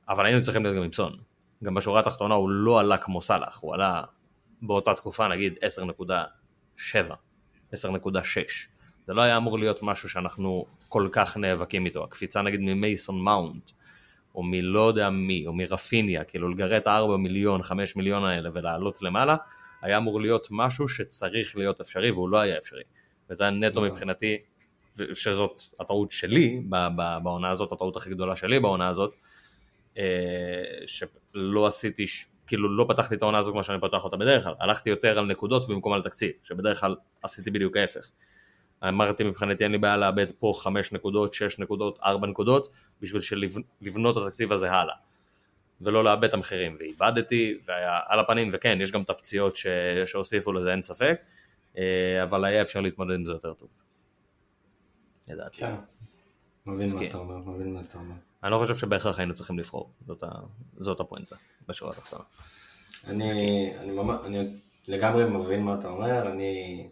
אבל 0.09 0.27
היינו 0.27 0.43
צריכים 0.43 0.65
להיות 0.65 0.77
גם 0.77 0.83
עם 0.83 0.93
סון. 0.93 1.17
גם 1.65 1.75
בשורה 1.75 2.01
התחתונה 2.01 2.35
הוא 2.35 2.51
לא 2.51 2.81
עלה 2.81 2.99
כמו 2.99 3.23
סאלח, 3.23 3.59
הוא 3.61 3.75
עלה 3.75 4.03
באותה 4.63 4.95
תקופה 4.95 5.29
נגיד 5.29 5.55
10.7, 6.77 7.13
10.6. 7.75 7.79
זה 9.07 9.15
לא 9.15 9.23
היה 9.23 9.37
אמור 9.37 9.59
להיות 9.59 9.83
משהו 9.83 10.09
שאנחנו 10.09 10.65
כל 10.89 11.09
כך 11.13 11.37
נאבקים 11.37 11.87
איתו. 11.87 12.05
הקפיצה 12.05 12.43
נגיד 12.43 12.61
ממייסון 12.61 13.21
מאונט, 13.21 13.71
או 14.35 14.43
מלא 14.43 14.81
יודע 14.81 15.11
מי, 15.11 15.47
או 15.47 15.53
מרפיניה, 15.53 16.25
כאילו 16.25 16.49
לגרד 16.49 16.73
את 16.73 16.87
ה-4 16.87 17.17
מיליון, 17.17 17.63
5 17.63 17.97
מיליון 17.97 18.25
האלה 18.25 18.51
ולעלות 18.53 19.03
למעלה, 19.03 19.37
היה 19.83 19.97
אמור 19.97 20.21
להיות 20.21 20.49
משהו 20.51 20.89
שצריך 20.89 21.57
להיות 21.57 21.81
אפשרי 21.81 22.11
והוא 22.11 22.29
לא 22.29 22.39
היה 22.39 22.59
אפשרי. 22.59 22.83
וזה 23.31 23.45
היה 23.45 23.51
נטו 23.51 23.81
נכון. 23.81 23.85
מבחינתי, 23.85 24.37
שזאת 25.15 25.63
הטעות 25.81 26.13
שלי 26.13 26.63
בעונה 27.23 27.49
הזאת, 27.51 27.73
הטעות 27.73 27.97
הכי 27.97 28.11
גדולה 28.11 28.37
שלי 28.37 28.61
בעונה 28.61 28.89
הזאת, 28.89 29.15
אה, 29.99 30.05
שלא 30.87 31.67
עשיתי, 31.67 32.05
כאילו 32.47 32.77
לא 32.77 32.87
פתחתי 32.89 33.15
את 33.15 33.23
העונה 33.23 33.39
הזו 33.39 33.53
כמו 33.53 33.63
שאני 33.63 33.81
פותח 33.81 34.05
אותה 34.05 34.17
בדרך 34.17 34.45
כלל, 34.45 34.55
הלכתי 34.61 34.91
יותר 34.91 35.19
על 35.19 35.27
נקודות 35.27 35.69
במקום 35.69 35.93
על 35.93 36.03
תקציב, 36.03 36.31
שבדרך 36.43 36.81
כלל 36.81 36.97
עשיתי 37.23 37.51
בדיוק 37.51 37.77
ההפך. 37.77 38.11
אמרתי 38.89 39.25
מבחינתי 39.25 39.65
אין 39.65 39.73
לי 39.73 39.79
בעיה 39.79 39.97
לאבד 39.97 40.33
פה 40.39 40.53
5 40.63 40.93
נקודות, 40.93 41.33
6 41.33 41.59
נקודות, 41.59 41.99
4 42.05 42.27
נקודות, 42.27 42.69
בשביל 43.03 43.49
לבנות 43.81 44.17
את 44.17 44.23
התקציב 44.23 44.53
הזה 44.53 44.71
הלאה. 44.73 44.95
ולא 45.81 46.05
לאבד 46.05 46.25
את 46.25 46.35
המחירים, 46.35 46.77
ואיבדתי, 46.79 47.59
והיה 47.65 48.01
על 48.07 48.21
הפנים, 48.21 48.51
וכן, 48.53 48.79
יש 48.81 48.93
גם 48.93 49.03
את 49.03 49.11
הפציעות 49.11 49.57
ש... 49.57 49.67
שהוסיפו 50.07 50.53
לזה, 50.53 50.73
אין 50.73 50.83
ספק, 50.83 51.21
אה, 51.79 52.23
אבל 52.23 52.45
היה 52.45 52.63
אפשר 52.63 52.81
להתמודד 52.81 53.15
עם 53.15 53.25
זה 53.25 53.33
יותר 53.33 53.55
טוב. 53.55 53.69
לדעתי. 55.29 55.57
כן. 55.57 55.75
מבין 56.67 56.87
מה. 56.95 57.07
אתה 57.09 57.19
אומר, 57.19 57.37
מבין 57.37 57.75
מה 57.75 57.81
אתה 57.81 57.99
אומר. 57.99 58.15
אני 58.43 58.53
לא 58.53 58.59
חושב 58.59 58.77
שבהכרח 58.77 59.19
היינו 59.19 59.35
צריכים 59.35 59.59
לבחור, 59.59 59.91
זאת, 60.07 60.23
ה... 60.23 60.29
זאת 60.79 61.01
הפואנטה, 61.01 61.37
בשורה 61.69 61.93
התחתונה. 61.93 62.25
אני, 63.07 63.73
אני, 63.79 63.93
ממש, 63.93 64.21
אני 64.25 64.59
לגמרי 64.89 65.25
מבין 65.25 65.63
מה 65.63 65.75
אתה 65.81 65.89
אומר, 65.89 66.33
אני... 66.33 66.89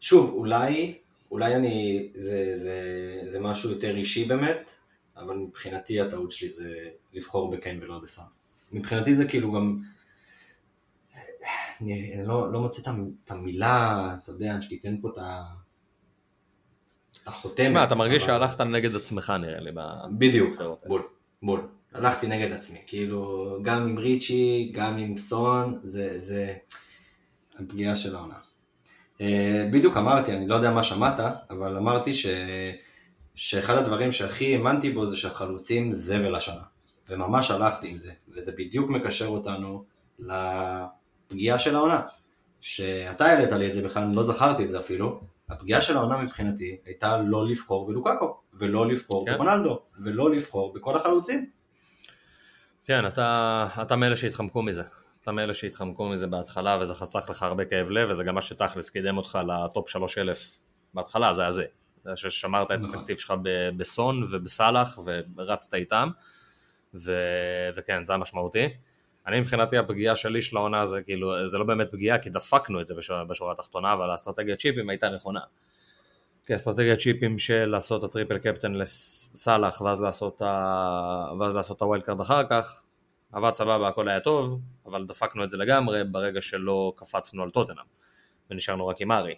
שוב, 0.00 0.32
אולי, 0.34 0.98
אולי 1.30 1.56
אני, 1.56 2.08
זה, 2.14 2.58
זה, 2.58 2.82
זה 3.22 3.40
משהו 3.40 3.70
יותר 3.70 3.96
אישי 3.96 4.24
באמת, 4.24 4.70
אבל 5.20 5.36
מבחינתי 5.36 6.00
הטעות 6.00 6.30
שלי 6.30 6.48
זה 6.48 6.74
לבחור 7.12 7.50
בקיין 7.50 7.82
ולא 7.82 7.98
בסאן. 7.98 8.24
מבחינתי 8.72 9.14
זה 9.14 9.28
כאילו 9.28 9.52
גם... 9.52 9.78
אני, 11.80 12.14
אני 12.14 12.26
לא, 12.26 12.52
לא 12.52 12.60
מוצא 12.60 12.82
את 12.82 12.86
המ- 12.86 13.10
את 13.24 13.30
המילה, 13.30 14.14
אתה 14.22 14.30
יודע, 14.30 14.56
שתיתן 14.62 14.96
פה 15.00 15.08
את 15.12 15.18
ה... 15.18 15.44
החותמת. 17.26 17.66
תשמע, 17.66 17.84
אתה 17.84 17.94
מרגיש 17.94 18.22
אבל- 18.28 18.46
שהלכת 18.48 18.60
נגד 18.60 18.96
עצמך 18.96 19.32
נראה 19.40 19.60
לי. 19.60 19.70
בדיוק. 20.18 20.62
בול, 20.86 21.02
בול. 21.42 21.60
הלכתי 21.92 22.26
נגד 22.26 22.52
עצמי, 22.52 22.78
כאילו, 22.86 23.48
גם 23.62 23.82
עם 23.82 23.98
ריצ'י, 23.98 24.70
גם 24.74 24.96
עם 24.98 25.18
סון, 25.18 25.78
זה, 25.82 26.20
זה 26.20 26.54
הפגיעה 27.58 27.96
של 27.96 28.16
העונה. 28.16 28.34
אה, 29.20 29.68
בדיוק 29.72 29.96
אמרתי, 29.96 30.32
אני 30.32 30.48
לא 30.48 30.54
יודע 30.54 30.70
מה 30.70 30.82
שמעת, 30.84 31.20
אבל 31.50 31.76
אמרתי 31.76 32.14
ש... 32.14 32.26
שאחד 33.38 33.76
הדברים 33.76 34.12
שהכי 34.12 34.54
האמנתי 34.54 34.90
בו 34.90 35.06
זה 35.06 35.16
שהחלוצים 35.16 35.92
זבל 35.92 36.34
השנה. 36.34 36.62
וממש 37.08 37.50
הלכתי 37.50 37.88
עם 37.88 37.98
זה, 37.98 38.12
וזה 38.28 38.52
בדיוק 38.52 38.90
מקשר 38.90 39.26
אותנו 39.26 39.84
לפגיעה 40.18 41.58
של 41.58 41.76
העונה. 41.76 42.00
שאתה 42.60 43.24
העלית 43.24 43.52
לי 43.52 43.68
את 43.68 43.74
זה 43.74 43.82
בכלל, 43.82 44.02
אני 44.02 44.16
לא 44.16 44.22
זכרתי 44.22 44.64
את 44.64 44.68
זה 44.68 44.78
אפילו. 44.78 45.20
הפגיעה 45.48 45.80
של 45.82 45.96
העונה 45.96 46.18
מבחינתי 46.18 46.76
הייתה 46.84 47.18
לא 47.18 47.46
לבחור 47.46 47.86
בלוקאקו, 47.86 48.40
ולא 48.54 48.88
לבחור 48.88 49.26
כן. 49.26 49.34
ברונלדו, 49.34 49.82
ולא 49.98 50.30
לבחור 50.30 50.72
בכל 50.74 50.96
החלוצים. 50.96 51.50
כן, 52.84 53.06
אתה, 53.06 53.66
אתה 53.82 53.96
מאלה 53.96 54.16
שהתחמקו 54.16 54.62
מזה. 54.62 54.82
אתה 55.22 55.32
מאלה 55.32 55.54
שהתחמקו 55.54 56.08
מזה 56.08 56.26
בהתחלה 56.26 56.78
וזה 56.80 56.94
חסך 56.94 57.26
לך 57.30 57.42
הרבה 57.42 57.64
כאב 57.64 57.90
לב 57.90 58.10
וזה 58.10 58.24
גם 58.24 58.34
מה 58.34 58.40
שתכלס 58.40 58.90
קידם 58.90 59.16
אותך 59.16 59.38
ל 59.46 59.57
top 59.57 59.88
3000 59.88 60.36
בהתחלה, 60.94 61.32
זה 61.32 61.42
היה 61.42 61.52
זה. 61.52 61.64
ששמרת 62.16 62.70
את 62.70 62.78
נכון. 62.78 62.94
התקציב 62.94 63.18
שלך 63.18 63.34
בסון 63.76 64.22
ובסאלח 64.30 64.98
ורצת 65.36 65.74
איתם 65.74 66.08
ו... 66.94 67.12
וכן, 67.74 68.06
זה 68.06 68.12
היה 68.12 68.18
משמעותי. 68.18 68.68
אני 69.26 69.40
מבחינתי 69.40 69.78
הפגיעה 69.78 70.16
שלי 70.16 70.42
של 70.42 70.56
העונה 70.56 70.86
זה 70.86 71.02
כאילו, 71.02 71.48
זה 71.48 71.58
לא 71.58 71.64
באמת 71.64 71.90
פגיעה 71.92 72.18
כי 72.18 72.30
דפקנו 72.30 72.80
את 72.80 72.86
זה 72.86 72.94
בשורה, 72.94 73.24
בשורה 73.24 73.52
התחתונה 73.52 73.92
אבל 73.92 74.10
האסטרטגיית 74.10 74.60
צ'יפים 74.60 74.90
הייתה 74.90 75.08
נכונה. 75.08 75.40
כי 76.46 76.54
אסטרטגיית 76.54 76.98
צ'יפים 76.98 77.38
של 77.38 77.66
לעשות 77.66 78.04
את 78.04 78.10
ה 78.10 78.14
triple 78.14 78.38
captain 78.38 78.72
לסאלח 78.72 79.80
ואז 79.80 80.02
לעשות, 80.02 80.42
ה... 80.42 81.32
ואז 81.40 81.56
לעשות 81.56 81.76
את 81.76 81.82
ה 81.82 81.86
wild 81.86 82.02
card 82.02 82.20
אחר 82.20 82.42
כך 82.50 82.82
עבד 83.32 83.54
סבבה, 83.54 83.88
הכל 83.88 84.08
היה 84.08 84.20
טוב, 84.20 84.60
אבל 84.86 85.06
דפקנו 85.06 85.44
את 85.44 85.50
זה 85.50 85.56
לגמרי 85.56 86.04
ברגע 86.04 86.42
שלא 86.42 86.92
קפצנו 86.96 87.42
על 87.42 87.50
טוטנאם, 87.50 87.84
ונשארנו 88.50 88.86
רק 88.86 89.00
עם 89.00 89.12
ארי, 89.12 89.34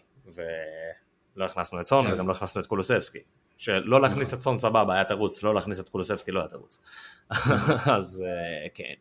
ולא 1.37 1.45
הכנסנו 1.45 1.81
את 1.81 1.87
סון 1.87 2.07
כן. 2.07 2.13
וגם 2.13 2.29
לא 2.29 2.33
הכנסנו 2.33 2.61
את 2.61 2.67
קולוסבסקי. 2.67 3.19
שלא 3.57 4.03
להכניס 4.03 4.35
את 4.35 4.41
סון 4.41 4.59
סבבה, 4.59 4.95
היה 4.95 5.05
תירוץ, 5.05 5.43
לא 5.43 5.55
להכניס 5.55 5.81
את 5.81 5.89
קולוסבסקי 5.89 6.33
לא 6.33 6.41
היה 6.41 6.49
תירוץ. 6.49 6.83
אז 7.97 8.25
אה, 8.27 8.69
כן. 8.75 8.95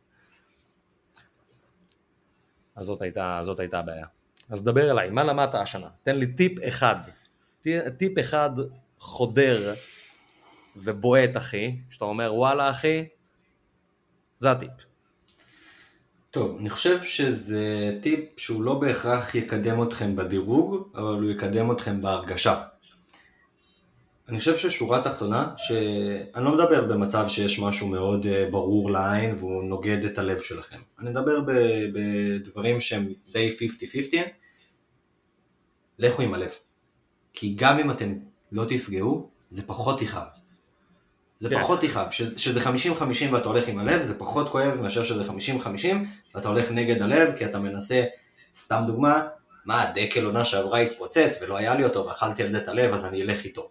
אז 2.75 2.85
זאת 2.85 3.01
הייתה, 3.01 3.41
זאת 3.43 3.59
הייתה 3.59 3.79
הבעיה. 3.79 4.05
אז 4.49 4.63
דבר 4.63 4.91
אליי, 4.91 5.09
מה 5.09 5.23
למדת 5.23 5.55
השנה? 5.55 5.87
תן 6.03 6.15
לי 6.15 6.33
טיפ 6.33 6.67
אחד. 6.67 6.95
טיפ 7.97 8.19
אחד 8.19 8.49
חודר 8.99 9.73
ובועט 10.75 11.37
אחי, 11.37 11.79
שאתה 11.89 12.05
אומר 12.05 12.33
וואלה 12.35 12.71
אחי, 12.71 13.07
זה 14.37 14.51
הטיפ. 14.51 14.88
טוב, 16.31 16.57
אני 16.59 16.69
חושב 16.69 17.03
שזה 17.03 17.97
טיפ 18.01 18.19
שהוא 18.37 18.63
לא 18.63 18.79
בהכרח 18.79 19.35
יקדם 19.35 19.83
אתכם 19.83 20.15
בדירוג, 20.15 20.89
אבל 20.95 21.21
הוא 21.21 21.31
יקדם 21.31 21.71
אתכם 21.71 22.01
בהרגשה. 22.01 22.63
אני 24.29 24.39
חושב 24.39 24.57
ששורה 24.57 25.03
תחתונה, 25.03 25.53
שאני 25.57 26.45
לא 26.45 26.55
מדבר 26.55 26.85
במצב 26.87 27.25
שיש 27.27 27.59
משהו 27.59 27.87
מאוד 27.87 28.25
אה, 28.25 28.47
ברור 28.51 28.91
לעין 28.91 29.33
והוא 29.35 29.63
נוגד 29.63 30.03
את 30.03 30.17
הלב 30.17 30.39
שלכם. 30.39 30.79
אני 30.99 31.09
מדבר 31.09 31.41
בדברים 31.93 32.79
שהם 32.79 33.13
די 33.31 33.55
50-50, 34.13 34.15
לכו 35.99 36.21
עם 36.21 36.33
הלב. 36.33 36.51
כי 37.33 37.55
גם 37.57 37.79
אם 37.79 37.91
אתם 37.91 38.13
לא 38.51 38.65
תפגעו, 38.69 39.29
זה 39.49 39.61
פחות 39.67 40.01
יכאב. 40.01 40.38
זה 41.39 41.49
כן. 41.49 41.61
פחות 41.61 41.83
יכאב, 41.83 42.11
שזה 42.11 42.59
50-50 42.59 42.67
ואתה 43.31 43.49
הולך 43.49 43.67
עם 43.67 43.79
הלב, 43.79 44.03
זה 44.03 44.19
פחות 44.19 44.49
כואב 44.49 44.81
מאשר 44.81 45.03
שזה 45.03 45.23
50-50 45.29 45.33
ואתה 46.35 46.47
הולך 46.47 46.71
נגד 46.71 47.01
הלב, 47.01 47.37
כי 47.37 47.45
אתה 47.45 47.59
מנסה, 47.59 48.03
סתם 48.55 48.83
דוגמה, 48.87 49.27
מה, 49.65 49.81
הדקל 49.81 50.25
עונה 50.25 50.45
שעברה 50.45 50.79
התפוצץ 50.79 51.39
ולא 51.41 51.57
היה 51.57 51.75
לי 51.75 51.83
אותו 51.83 52.05
ואכלתי 52.05 52.43
על 52.43 52.49
זה 52.49 52.57
את 52.57 52.67
הלב 52.67 52.93
אז 52.93 53.05
אני 53.05 53.21
אלך 53.21 53.43
איתו. 53.43 53.69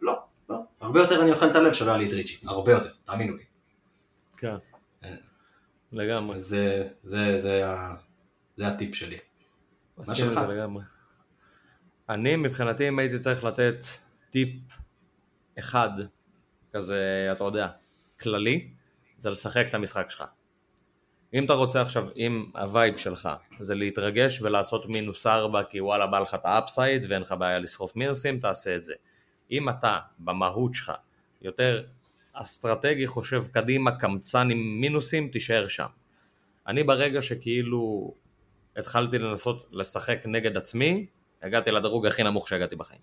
לא, 0.00 0.18
לא, 0.48 0.56
הרבה 0.80 1.00
יותר 1.00 1.22
אני 1.22 1.32
אוכל 1.32 1.46
את 1.46 1.56
הלב 1.56 1.72
שלא 1.72 1.90
היה 1.90 1.98
לי 1.98 2.08
את 2.08 2.12
ריצ'י, 2.12 2.46
הרבה 2.46 2.72
יותר, 2.72 2.90
תאמינו 3.04 3.36
לי. 3.36 3.42
כן, 4.36 4.54
אה. 5.04 5.14
לגמרי. 5.92 6.40
זה, 6.40 6.88
זה, 7.02 7.40
זה, 7.40 7.64
זה 8.56 8.66
הטיפ 8.66 8.94
שלי. 8.94 9.18
מה 9.98 10.14
שלך? 10.14 10.40
אני 12.08 12.36
מבחינתי 12.36 12.88
אם 12.88 12.98
הייתי 12.98 13.18
צריך 13.18 13.44
לתת 13.44 13.84
טיפ 14.30 14.50
אחד 15.58 15.90
כזה, 16.74 17.28
אתה 17.32 17.44
יודע, 17.44 17.68
כללי, 18.20 18.68
זה 19.16 19.30
לשחק 19.30 19.64
את 19.68 19.74
המשחק 19.74 20.10
שלך. 20.10 20.24
אם 21.34 21.44
אתה 21.44 21.52
רוצה 21.52 21.82
עכשיו, 21.82 22.08
אם 22.16 22.44
ה 22.54 22.62
vibe 22.62 22.96
שלך 22.96 23.28
זה 23.58 23.74
להתרגש 23.74 24.42
ולעשות 24.42 24.86
מינוס 24.86 25.26
ארבע 25.26 25.62
כי 25.62 25.80
וואלה 25.80 26.06
בא 26.06 26.18
לך 26.18 26.34
את 26.34 26.40
ה 26.44 26.53
upside 26.53 27.06
ואין 27.08 27.22
לך 27.22 27.34
בעיה 27.38 27.58
לשרוף 27.58 27.96
מינוסים, 27.96 28.40
תעשה 28.40 28.76
את 28.76 28.84
זה. 28.84 28.94
אם 29.50 29.68
אתה 29.68 29.98
במהות 30.18 30.74
שלך 30.74 30.92
יותר 31.42 31.84
אסטרטגי 32.32 33.06
חושב 33.06 33.42
קדימה 33.52 33.98
קמצן 33.98 34.50
עם 34.50 34.80
מינוסים, 34.80 35.28
תישאר 35.28 35.68
שם. 35.68 35.86
אני 36.66 36.84
ברגע 36.84 37.22
שכאילו 37.22 38.14
התחלתי 38.76 39.18
לנסות 39.18 39.64
לשחק 39.72 40.22
נגד 40.26 40.56
עצמי, 40.56 41.06
הגעתי 41.42 41.70
לדירוג 41.70 42.06
הכי 42.06 42.22
נמוך 42.22 42.48
שהגעתי 42.48 42.76
בחיים. 42.76 43.00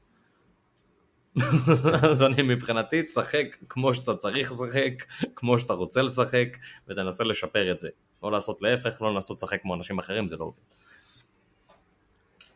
אז 2.12 2.24
אני 2.24 2.42
מבחינתי 2.42 3.04
תשחק 3.04 3.58
כמו 3.70 3.94
שאתה 3.94 4.16
צריך 4.16 4.52
לשחק, 4.52 5.06
כמו 5.36 5.60
שאתה 5.60 5.74
רוצה 5.74 6.02
לשחק, 6.02 6.58
ותנסה 6.88 7.24
לשפר 7.24 7.72
את 7.72 7.80
זה. 7.80 7.90
לא 8.24 8.32
לעשות 8.32 8.62
להפך, 8.62 9.02
לא 9.02 9.14
לנסות 9.14 9.38
לשחק 9.38 9.62
כמו 9.62 9.76
אנשים 9.76 10.00
אחרים, 10.00 10.28
זה 10.28 10.38
לא 10.38 10.44
עובד. 10.44 10.58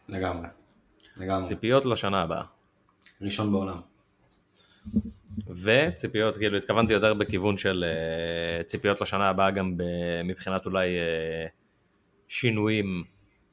לגמרי. 0.10 0.48
לגמרי. 1.18 1.44
ציפיות 1.44 1.86
לשנה 1.86 2.22
הבאה. 2.22 2.44
ראשון 3.22 3.52
בעולם. 3.52 3.80
וציפיות, 5.48 6.38
כאילו 6.38 6.58
התכוונתי 6.58 6.94
יותר 6.94 7.14
בכיוון 7.14 7.58
של 7.58 7.86
uh, 8.62 8.64
ציפיות 8.64 9.02
לשנה 9.02 9.30
הבאה 9.30 9.52
גם 9.52 9.78
מבחינת 10.24 10.66
אולי 10.66 10.88
uh, 10.88 11.50
שינויים 12.28 13.04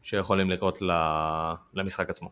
שיכולים 0.03 0.51
לקרות 0.51 0.79
למשחק 1.75 2.11
עצמו. 2.11 2.31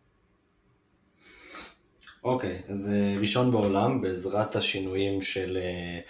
אוקיי, 2.25 2.63
okay, 2.67 2.73
אז 2.73 2.89
uh, 2.89 3.21
ראשון 3.21 3.51
בעולם 3.51 4.01
בעזרת 4.01 4.57
השינויים 4.57 5.23
של 5.23 5.59
uh, 5.59 6.09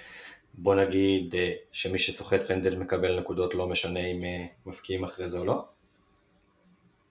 בוא 0.54 0.74
נגיד 0.74 1.34
uh, 1.34 1.36
שמי 1.72 1.98
שסוחט 1.98 2.40
פנדל 2.48 2.78
מקבל 2.78 3.20
נקודות 3.20 3.54
לא 3.54 3.68
משנה 3.68 4.00
אם 4.00 4.20
מפקיעים 4.66 5.04
אחרי 5.04 5.28
זה 5.28 5.38
או 5.38 5.44
לא. 5.44 5.64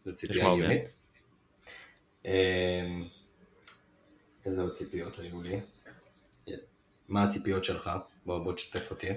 זה 0.06 0.16
ציפייה 0.16 0.52
הגיונית. 0.52 0.89
איזה 4.45 4.62
עוד 4.62 4.74
ציפיות 4.74 5.20
היו 5.20 5.41
לי? 5.41 5.60
מה 7.10 7.24
הציפיות 7.24 7.64
שלך? 7.64 7.89
בוא, 8.26 8.39
בוא 8.39 8.54
תשתף 8.54 8.91
אותי. 8.91 9.08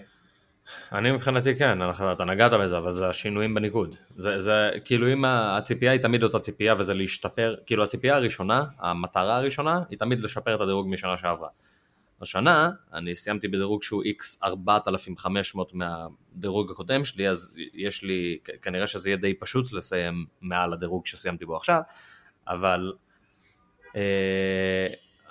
אני 0.93 1.13
מבחינתי 1.13 1.57
כן, 1.57 1.79
אתה 2.13 2.25
נגעת 2.25 2.53
בזה, 2.53 2.79
אבל 2.79 2.93
זה 2.93 3.09
השינויים 3.09 3.55
בניקוד. 3.55 3.97
זה, 4.17 4.41
זה 4.41 4.71
כאילו 4.85 5.13
אם 5.13 5.25
הציפייה 5.25 5.93
היא 5.93 6.01
תמיד 6.01 6.23
אותה 6.23 6.39
ציפייה 6.39 6.75
וזה 6.79 6.95
להשתפר, 6.95 7.55
כאילו 7.67 7.85
הציפייה 7.85 8.17
הראשונה, 8.17 8.65
המטרה 8.79 9.37
הראשונה, 9.37 9.83
היא 9.91 9.99
תמיד 9.99 10.21
לשפר 10.21 10.55
את 10.55 10.61
הדירוג 10.61 10.89
משנה 10.91 11.19
שעברה. 11.19 11.49
השנה 12.23 12.71
אני 12.93 13.17
סיימתי 13.17 13.49
בדירוג 13.49 13.83
שהוא 13.83 14.03
x 14.05 14.45
4500 14.45 15.73
מהדירוג 15.75 16.71
הקודם 16.71 17.05
שלי, 17.05 17.29
אז 17.29 17.53
יש 17.75 18.03
לי, 18.03 18.39
כנראה 18.63 18.87
שזה 18.87 19.09
יהיה 19.09 19.17
די 19.17 19.35
פשוט 19.35 19.73
לסיים 19.73 20.27
מעל 20.41 20.73
הדירוג 20.73 21.07
שסיימתי 21.07 21.45
בו 21.45 21.57
עכשיו, 21.57 21.81
אבל 22.49 22.93
אה, 23.97 24.87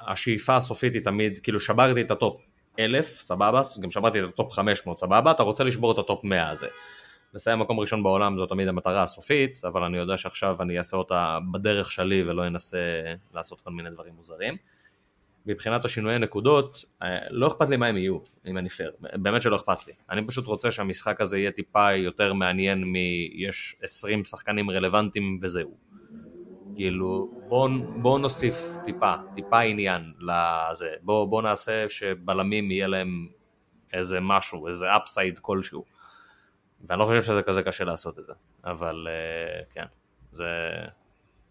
השאיפה 0.07 0.55
הסופית 0.55 0.93
היא 0.93 1.03
תמיד, 1.03 1.39
כאילו 1.39 1.59
שברתי 1.59 2.01
את 2.01 2.11
ה 2.11 2.19
top 2.19 2.41
אלף, 2.79 3.07
סבבה, 3.07 3.61
גם 3.81 3.91
שמרתי 3.91 4.23
את 4.23 4.29
ה 4.29 4.35
top 4.35 4.53
500, 4.53 4.97
סבבה, 4.97 5.31
אתה 5.31 5.43
רוצה 5.43 5.63
לשבור 5.63 5.91
את 5.91 5.97
ה 5.97 6.04
top 6.04 6.23
100 6.23 6.49
הזה. 6.49 6.67
לסיים 7.33 7.59
מקום 7.59 7.79
ראשון 7.79 8.03
בעולם 8.03 8.37
זו 8.37 8.45
תמיד 8.45 8.67
המטרה 8.67 9.03
הסופית, 9.03 9.61
אבל 9.67 9.83
אני 9.83 9.97
יודע 9.97 10.17
שעכשיו 10.17 10.61
אני 10.61 10.77
אעשה 10.77 10.97
אותה 10.97 11.37
בדרך 11.51 11.91
שלי 11.91 12.23
ולא 12.23 12.47
אנסה 12.47 12.77
לעשות 13.33 13.61
כל 13.61 13.71
מיני 13.71 13.89
דברים 13.89 14.13
מוזרים. 14.13 14.57
מבחינת 15.45 15.85
השינויי 15.85 16.19
נקודות, 16.19 16.85
אה, 17.03 17.17
לא 17.29 17.47
אכפת 17.47 17.69
לי 17.69 17.77
מה 17.77 17.87
הם 17.87 17.97
יהיו, 17.97 18.17
אם 18.45 18.57
אני 18.57 18.69
פייר, 18.69 18.91
באמת 18.99 19.41
שלא 19.41 19.55
אכפת 19.55 19.87
לי. 19.87 19.93
אני 20.09 20.27
פשוט 20.27 20.45
רוצה 20.45 20.71
שהמשחק 20.71 21.21
הזה 21.21 21.37
יהיה 21.37 21.51
טיפה 21.51 21.93
יותר 21.93 22.33
מעניין 22.33 22.83
מ-יש 22.83 23.75
20 23.81 24.25
שחקנים 24.25 24.71
רלוונטיים 24.71 25.39
וזהו. 25.41 25.77
כאילו, 26.75 27.31
בואו 27.47 27.69
בוא 28.01 28.19
נוסיף 28.19 28.77
טיפה, 28.85 29.13
טיפה 29.35 29.59
עניין 29.59 30.13
לזה. 30.19 30.89
בואו 31.01 31.27
בוא 31.27 31.41
נעשה 31.41 31.89
שבלמים 31.89 32.71
יהיה 32.71 32.87
להם 32.87 33.27
איזה 33.93 34.19
משהו, 34.21 34.67
איזה 34.67 34.95
אפסייד 34.95 35.39
כלשהו. 35.39 35.83
ואני 36.87 36.99
לא 36.99 37.05
חושב 37.05 37.21
שזה 37.21 37.41
כזה 37.41 37.63
קשה 37.63 37.83
לעשות 37.83 38.19
את 38.19 38.25
זה, 38.25 38.33
אבל 38.63 39.07
uh, 39.07 39.73
כן, 39.73 39.85
זה, 40.31 40.45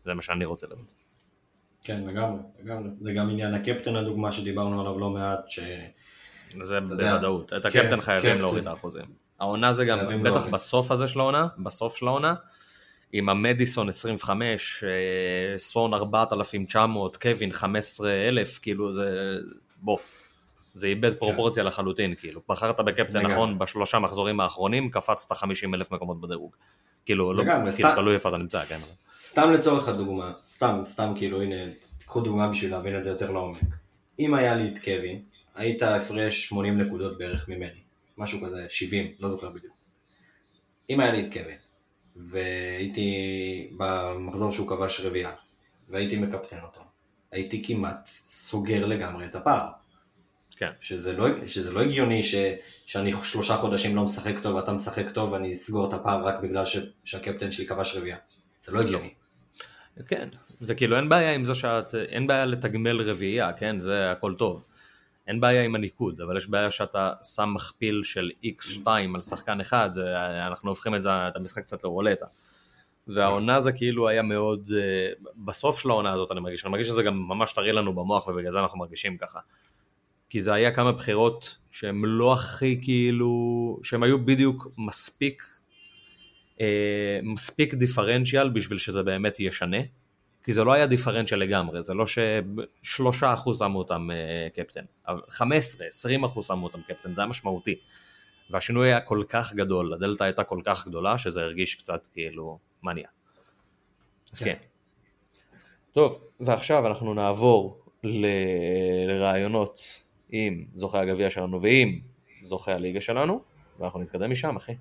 זה 0.04 0.14
מה 0.14 0.22
שאני 0.22 0.44
רוצה 0.44 0.66
לראות. 0.66 0.94
כן, 1.84 2.04
לגמרי, 2.06 2.40
לגמרי. 2.62 2.90
זה 3.00 3.12
גם 3.12 3.30
עניין 3.30 3.54
הקפטן 3.54 3.96
הדוגמה 3.96 4.32
שדיברנו 4.32 4.80
עליו 4.80 4.98
לא 4.98 5.10
מעט, 5.10 5.48
ש... 5.48 5.60
זה 6.62 6.80
בוודאות. 6.80 7.52
את 7.52 7.64
הקפטן 7.64 7.90
כן, 7.90 8.00
חייבים 8.00 8.30
קפטן. 8.30 8.40
להוריד 8.40 8.62
את 8.62 8.66
האחוזים. 8.66 9.04
העונה 9.40 9.72
זה 9.72 9.84
גם, 9.84 9.98
בטח. 10.22 10.46
בסוף 10.46 10.90
הזה 10.90 11.08
של 11.08 11.20
העונה, 11.20 11.46
בסוף 11.58 11.96
של 11.96 12.06
העונה, 12.06 12.34
עם 13.12 13.28
המדיסון 13.28 13.88
25, 13.88 14.84
אה, 14.84 15.58
סון 15.58 15.94
4,900, 15.94 17.16
קווין 17.16 17.52
15,000, 17.52 18.58
כאילו 18.62 18.92
זה, 18.92 19.36
בוא, 19.76 19.98
זה 20.74 20.86
איבד 20.86 21.14
פרופורציה 21.14 21.62
לחלוטין, 21.62 22.14
כאילו, 22.14 22.40
בחרת 22.48 22.80
בקפטן 22.80 23.26
נכון 23.26 23.58
בשלושה 23.58 23.98
מחזורים 23.98 24.40
האחרונים, 24.40 24.90
קפצת 24.90 25.32
50 25.32 25.74
אלף 25.74 25.90
מקומות 25.90 26.20
בדירוג. 26.20 26.56
כאילו, 27.06 27.32
לא, 27.32 27.44
כאילו, 27.76 27.94
תלוי 27.94 28.14
איפה 28.14 28.28
אתה 28.28 28.38
נמצא, 28.38 28.60
כן. 28.60 28.78
סתם 29.14 29.52
לצורך 29.52 29.88
הדוגמה, 29.88 30.32
סתם, 30.48 30.82
סתם 30.84 31.12
כאילו, 31.16 31.42
הנה, 31.42 31.54
קחו 32.06 32.20
דוגמה 32.20 32.48
בשביל 32.48 32.70
להבין 32.70 32.98
את 32.98 33.04
זה 33.04 33.10
יותר 33.10 33.30
לעומק. 33.30 33.58
אם 34.18 34.34
היה 34.34 34.54
לי 34.54 34.68
את 34.68 34.84
קווין, 34.84 35.22
היית 35.54 35.82
הפרש 35.82 36.44
80 36.44 36.78
נקודות 36.78 37.18
בערך 37.18 37.48
ממני, 37.48 37.80
משהו 38.18 38.40
כזה, 38.46 38.66
70, 38.68 39.12
לא 39.20 39.28
זוכר 39.28 39.50
בדיוק. 39.50 39.74
אם 40.90 41.00
היה 41.00 41.12
לי 41.12 41.20
את 41.20 41.32
קווין, 41.32 41.56
והייתי 42.24 43.70
במחזור 43.76 44.50
שהוא 44.50 44.68
כבש 44.68 45.00
רביעייה, 45.00 45.32
והייתי 45.88 46.18
מקפטן 46.18 46.58
אותו, 46.62 46.80
הייתי 47.32 47.62
כמעט 47.66 48.10
סוגר 48.28 48.86
לגמרי 48.86 49.24
את 49.24 49.34
הפער. 49.34 49.68
כן. 50.56 50.70
שזה 50.80 51.16
לא, 51.16 51.46
שזה 51.46 51.72
לא 51.72 51.80
הגיוני 51.80 52.22
ש, 52.22 52.34
שאני 52.86 53.12
שלושה 53.24 53.56
חודשים 53.56 53.96
לא 53.96 54.04
משחק 54.04 54.34
טוב 54.42 54.54
ואתה 54.54 54.72
משחק 54.72 55.10
טוב 55.10 55.32
ואני 55.32 55.52
אסגור 55.52 55.88
את 55.88 55.94
הפער 55.94 56.26
רק 56.26 56.34
בגלל 56.42 56.66
ש, 56.66 56.76
שהקפטן 57.04 57.50
שלי 57.50 57.66
כבש 57.66 57.96
רביעייה. 57.96 58.18
זה 58.60 58.72
לא 58.72 58.80
הגיוני. 58.80 59.14
כן, 60.06 60.28
וכאילו 60.62 60.96
אין 60.96 61.08
בעיה 61.08 61.34
עם 61.34 61.44
זה 61.44 61.54
שאת, 61.54 61.94
אין 61.94 62.26
בעיה 62.26 62.46
לתגמל 62.46 63.00
רביעייה, 63.10 63.52
כן, 63.52 63.80
זה 63.80 64.10
הכל 64.10 64.34
טוב. 64.38 64.64
אין 65.30 65.40
בעיה 65.40 65.64
עם 65.64 65.74
הניקוד, 65.74 66.20
אבל 66.20 66.36
יש 66.36 66.48
בעיה 66.48 66.70
שאתה 66.70 67.12
שם 67.34 67.50
מכפיל 67.54 68.02
של 68.04 68.30
x2 68.44 68.86
על 69.14 69.20
שחקן 69.20 69.60
אחד, 69.60 69.92
זה, 69.92 70.02
אנחנו 70.46 70.70
הופכים 70.70 70.94
את, 70.94 71.02
זה, 71.02 71.28
את 71.28 71.36
המשחק 71.36 71.62
קצת 71.62 71.84
לרולטה. 71.84 72.26
והעונה 73.08 73.60
זה 73.60 73.72
כאילו 73.72 74.08
היה 74.08 74.22
מאוד, 74.22 74.70
אה, 74.76 75.12
בסוף 75.36 75.80
של 75.80 75.90
העונה 75.90 76.12
הזאת 76.12 76.32
אני 76.32 76.40
מרגיש, 76.40 76.64
אני 76.64 76.70
מרגיש 76.70 76.88
שזה 76.88 77.02
גם 77.02 77.28
ממש 77.28 77.52
טרי 77.52 77.72
לנו 77.72 77.94
במוח 77.94 78.28
ובגלל 78.28 78.52
זה 78.52 78.60
אנחנו 78.60 78.78
מרגישים 78.78 79.16
ככה. 79.16 79.40
כי 80.28 80.40
זה 80.40 80.52
היה 80.52 80.70
כמה 80.70 80.92
בחירות 80.92 81.58
שהן 81.70 82.02
לא 82.04 82.32
הכי 82.32 82.80
כאילו, 82.82 83.80
שהן 83.82 84.02
היו 84.02 84.24
בדיוק 84.24 84.68
מספיק 84.78 85.44
אה, 86.60 87.20
מספיק 87.22 87.74
דיפרנציאל 87.74 88.48
בשביל 88.48 88.78
שזה 88.78 89.02
באמת 89.02 89.40
ישנה, 89.40 89.80
כי 90.50 90.54
זה 90.54 90.64
לא 90.64 90.72
היה 90.72 90.86
דיפרנציאל 90.86 91.40
לגמרי, 91.40 91.82
זה 91.82 91.94
לא 91.94 92.04
ששלושה 92.06 93.34
אחוז 93.34 93.58
שמו 93.58 93.78
אותם 93.78 94.08
קפטן, 94.54 94.84
15, 95.28 95.86
20 95.86 96.24
אחוז 96.24 96.46
שמו 96.46 96.66
אותם 96.66 96.80
קפטן, 96.82 97.14
זה 97.14 97.20
היה 97.20 97.28
משמעותי. 97.28 97.74
והשינוי 98.50 98.88
היה 98.88 99.00
כל 99.00 99.22
כך 99.28 99.52
גדול, 99.54 99.94
הדלתא 99.94 100.24
הייתה 100.24 100.44
כל 100.44 100.60
כך 100.64 100.86
גדולה, 100.86 101.18
שזה 101.18 101.42
הרגיש 101.42 101.74
קצת 101.74 102.06
כאילו 102.12 102.58
מניה. 102.82 103.08
אז 104.32 104.38
כן. 104.38 104.44
כן. 104.44 104.54
טוב, 105.92 106.24
ועכשיו 106.40 106.86
אנחנו 106.86 107.14
נעבור 107.14 107.80
ל... 108.04 108.26
לרעיונות 109.08 110.02
עם 110.30 110.64
זוכי 110.74 110.98
הגביע 110.98 111.30
שלנו 111.30 111.62
ועם 111.62 112.00
זוכי 112.42 112.72
הליגה 112.72 113.00
שלנו, 113.00 113.42
ואנחנו 113.78 114.00
נתקדם 114.00 114.30
משם, 114.30 114.56
אחי. 114.56 114.74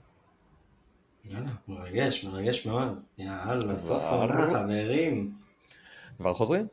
יאללה, 1.26 1.49
מרגש, 1.67 2.26
מרגש 2.26 2.67
מאוד. 2.67 2.99
יאללה, 3.17 3.80
סוף 3.80 4.03
העונה, 4.03 4.47
חברים. 4.47 5.38
כבר 6.20 6.34
חוזרים? 6.34 6.67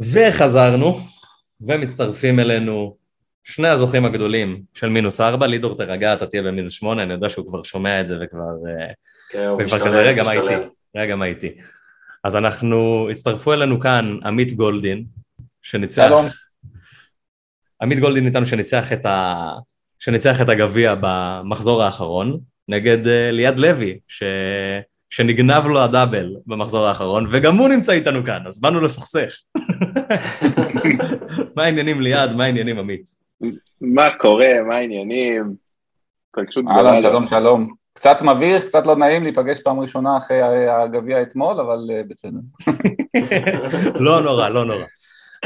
וחזרנו, 0.00 0.98
ומצטרפים 1.60 2.40
אלינו 2.40 2.96
שני 3.44 3.68
הזוכים 3.68 4.04
הגדולים 4.04 4.62
של 4.74 4.88
מינוס 4.88 5.20
ארבע, 5.20 5.46
לידור 5.46 5.76
תרגע, 5.76 6.14
אתה 6.14 6.26
תהיה 6.26 6.42
במינוס 6.42 6.72
שמונה, 6.72 7.02
אני 7.02 7.12
יודע 7.12 7.28
שהוא 7.28 7.46
כבר 7.46 7.62
שומע 7.62 8.00
את 8.00 8.08
זה 8.08 8.14
וכבר... 8.22 8.40
אה, 8.40 8.92
כן, 9.30 9.46
הוא 9.46 9.62
משתלם, 9.62 9.86
כזה, 9.86 10.00
רגע, 10.00 10.22
מה 10.22 10.32
איתי? 10.32 10.54
רגע, 10.96 11.16
מה 11.16 11.24
איתי? 11.24 11.54
אז 12.24 12.36
אנחנו, 12.36 13.08
הצטרפו 13.10 13.52
אלינו 13.52 13.80
כאן 13.80 14.18
עמית 14.24 14.52
גולדין, 14.52 15.04
שניצח... 15.62 16.06
שלום. 16.08 16.26
עמית 17.82 17.98
גולדין 18.00 18.26
איתנו 18.26 18.46
שניצח 18.46 18.92
את, 18.92 19.06
ה... 19.06 19.48
שניצח 19.98 20.42
את 20.42 20.48
הגביע 20.48 20.94
במחזור 21.00 21.82
האחרון, 21.82 22.40
נגד 22.68 23.04
uh, 23.04 23.32
ליעד 23.32 23.58
לוי, 23.58 23.98
ש... 24.08 24.22
שנגנב 25.10 25.66
לו 25.66 25.80
הדאבל 25.80 26.34
במחזור 26.46 26.86
האחרון, 26.86 27.26
וגם 27.32 27.56
הוא 27.56 27.68
נמצא 27.68 27.92
איתנו 27.92 28.24
כאן, 28.24 28.46
אז 28.46 28.60
באנו 28.60 28.80
לסכסך. 28.80 29.34
מה 31.56 31.62
העניינים 31.62 32.00
ליעד, 32.00 32.36
מה 32.36 32.44
העניינים 32.44 32.78
עמית? 32.78 33.04
מה 33.80 34.06
קורה, 34.18 34.52
מה 34.68 34.76
העניינים? 34.76 35.54
אהלן, 36.68 37.00
שלום, 37.00 37.28
שלום. 37.28 37.74
קצת 37.92 38.22
מביך, 38.22 38.64
קצת 38.64 38.86
לא 38.86 38.96
נעים 38.96 39.22
להיפגש 39.22 39.60
פעם 39.62 39.80
ראשונה 39.80 40.16
אחרי 40.16 40.68
הגביע 40.68 41.22
אתמול, 41.22 41.60
אבל 41.60 41.78
אה, 41.90 42.00
בסדר. 42.08 42.38
לא 44.06 44.20
נורא, 44.20 44.48
לא 44.48 44.64
נורא. 44.64 44.84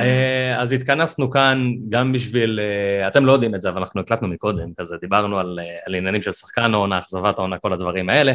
אה, 0.00 0.62
אז 0.62 0.72
התכנסנו 0.72 1.30
כאן 1.30 1.72
גם 1.88 2.12
בשביל, 2.12 2.60
אה, 2.60 3.08
אתם 3.08 3.26
לא 3.26 3.32
יודעים 3.32 3.54
את 3.54 3.60
זה, 3.60 3.68
אבל 3.68 3.78
אנחנו 3.78 4.00
הקלטנו 4.00 4.28
מקודם, 4.28 4.68
כזה 4.76 4.96
דיברנו 5.00 5.38
על, 5.38 5.58
על 5.86 5.94
עניינים 5.94 6.22
של 6.22 6.32
שחקן 6.32 6.74
העונה, 6.74 6.98
אכזבת 6.98 7.38
העונה, 7.38 7.58
כל 7.58 7.72
הדברים 7.72 8.10
האלה. 8.10 8.32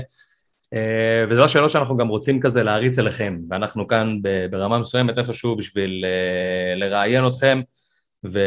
וזו 1.30 1.44
השאלות 1.44 1.72
שאנחנו 1.72 1.98
גם 1.98 2.08
רוצים 2.08 2.40
כזה 2.40 2.64
להריץ 2.64 3.00
אליכם, 3.00 3.38
ואנחנו 3.50 3.88
כאן 3.88 4.18
ברמה 4.52 4.80
מסוימת 4.80 5.18
איפשהו 5.18 5.56
בשביל 5.56 6.06
לראיין 6.76 7.28
אתכם, 7.28 7.62
ו... 8.26 8.40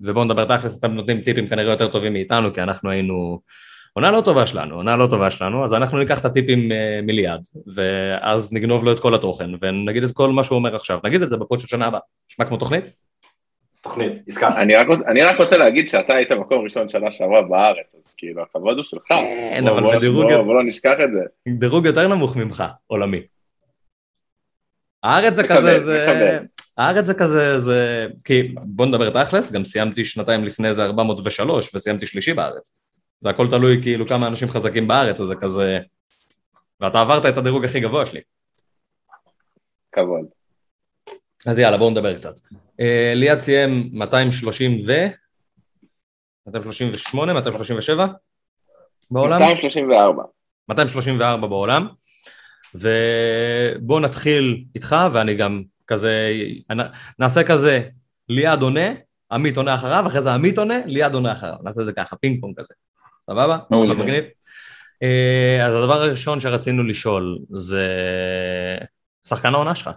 ובואו 0.00 0.24
נדבר 0.24 0.56
תכלס, 0.56 0.78
אתם 0.78 0.92
נותנים 0.92 1.20
טיפים 1.20 1.48
כנראה 1.48 1.72
יותר 1.72 1.88
טובים 1.88 2.12
מאיתנו, 2.12 2.54
כי 2.54 2.62
אנחנו 2.62 2.90
היינו 2.90 3.40
עונה 3.92 4.10
לא 4.10 4.20
טובה 4.20 4.46
שלנו, 4.46 4.74
עונה 4.74 4.96
לא 4.96 5.06
טובה 5.06 5.30
שלנו, 5.30 5.64
אז 5.64 5.74
אנחנו 5.74 5.98
ניקח 5.98 6.20
את 6.20 6.24
הטיפים 6.24 6.72
אה, 6.72 7.00
מליד, 7.02 7.40
ואז 7.74 8.52
נגנוב 8.52 8.84
לו 8.84 8.92
את 8.92 9.00
כל 9.00 9.14
התוכן, 9.14 9.50
ונגיד 9.60 10.02
את 10.02 10.12
כל 10.12 10.30
מה 10.30 10.44
שהוא 10.44 10.56
אומר 10.56 10.76
עכשיו. 10.76 10.98
נגיד 11.04 11.22
את 11.22 11.28
זה 11.28 11.36
בפוד 11.36 11.60
של 11.60 11.66
שנה 11.66 11.86
הבאה. 11.86 12.00
נשמע 12.30 12.44
כמו 12.44 12.56
תוכנית? 12.56 12.84
תוכנית, 13.82 14.12
עסקה. 14.28 14.48
אני, 14.56 14.74
אני 15.06 15.22
רק 15.22 15.38
רוצה 15.38 15.56
להגיד 15.56 15.88
שאתה 15.88 16.14
היית 16.14 16.32
מקום 16.32 16.64
ראשון 16.64 16.88
שנה 16.88 17.10
שעברה 17.10 17.42
בארץ, 17.42 17.94
אז 17.98 18.14
כאילו 18.16 18.42
הכבוד 18.42 18.76
הוא 18.76 18.84
שלך. 18.84 19.08
כן, 19.08 19.64
אבל 19.68 19.96
בדירוג... 19.96 20.32
בוא, 20.32 20.42
בוא 20.42 20.54
לא 20.54 20.64
נשכח 20.64 20.94
את 21.04 21.08
זה. 21.12 21.52
דירוג 21.58 21.86
יותר 21.86 22.08
נמוך 22.08 22.36
ממך, 22.36 22.64
עולמי. 22.86 23.22
הארץ 25.02 25.34
זה 25.34 25.42
כזה, 25.48 25.78
זה... 25.78 26.38
הארץ 26.78 27.06
זה 27.06 27.14
כזה, 27.14 27.58
זה... 27.58 28.06
כי 28.24 28.54
בוא 28.62 28.86
נדבר 28.86 29.24
תכלס, 29.24 29.52
גם 29.52 29.64
סיימתי 29.64 30.04
שנתיים 30.04 30.44
לפני 30.44 30.74
זה 30.74 30.84
403 30.84 31.74
וסיימתי 31.74 32.06
שלישי 32.06 32.34
בארץ. 32.34 32.82
זה 33.22 33.30
הכל 33.30 33.50
תלוי 33.50 33.82
כאילו 33.82 34.06
כמה 34.06 34.28
אנשים 34.28 34.48
חזקים 34.48 34.88
בארץ, 34.88 35.20
אז 35.20 35.26
זה 35.26 35.34
כזה... 35.34 35.78
ואתה 36.80 37.00
עברת 37.00 37.26
את 37.26 37.38
הדירוג 37.38 37.64
הכי 37.64 37.80
גבוה 37.80 38.06
שלי. 38.06 38.20
כבוד. 39.92 40.26
אז 41.46 41.58
יאללה, 41.58 41.76
בואו 41.76 41.90
נדבר 41.90 42.16
קצת. 42.16 42.34
אה, 42.80 43.12
ליעד 43.14 43.40
סיים 43.40 43.90
230 43.92 44.76
ו... 44.86 44.92
238, 46.46 47.32
237 47.32 48.06
בעולם? 49.10 49.42
234. 49.42 50.22
234 50.68 51.46
בעולם. 51.46 51.88
ובואו 52.74 54.00
נתחיל 54.00 54.64
איתך, 54.74 54.96
ואני 55.12 55.34
גם 55.34 55.62
כזה, 55.86 56.32
נעשה 57.18 57.44
כזה, 57.44 57.88
ליעד 58.28 58.62
עונה, 58.62 58.88
עמית 59.32 59.56
עונה 59.56 59.74
אחריו, 59.74 60.04
אחרי 60.06 60.22
זה 60.22 60.34
עמית 60.34 60.58
עונה, 60.58 60.78
ליעד 60.86 61.14
עונה 61.14 61.32
אחריו. 61.32 61.56
נעשה 61.62 61.80
את 61.80 61.86
זה 61.86 61.92
ככה, 61.92 62.16
פינג 62.16 62.40
פונג 62.40 62.56
כזה. 62.56 62.74
סבבה? 63.22 63.58
מעולה. 63.70 63.94
מגניב. 63.94 64.24
אה, 65.02 65.66
אז 65.66 65.74
הדבר 65.74 66.02
הראשון 66.02 66.40
שרצינו 66.40 66.82
לשאול 66.82 67.38
זה 67.50 67.88
שחקן 69.28 69.54
העונה 69.54 69.74
שלך. 69.74 69.90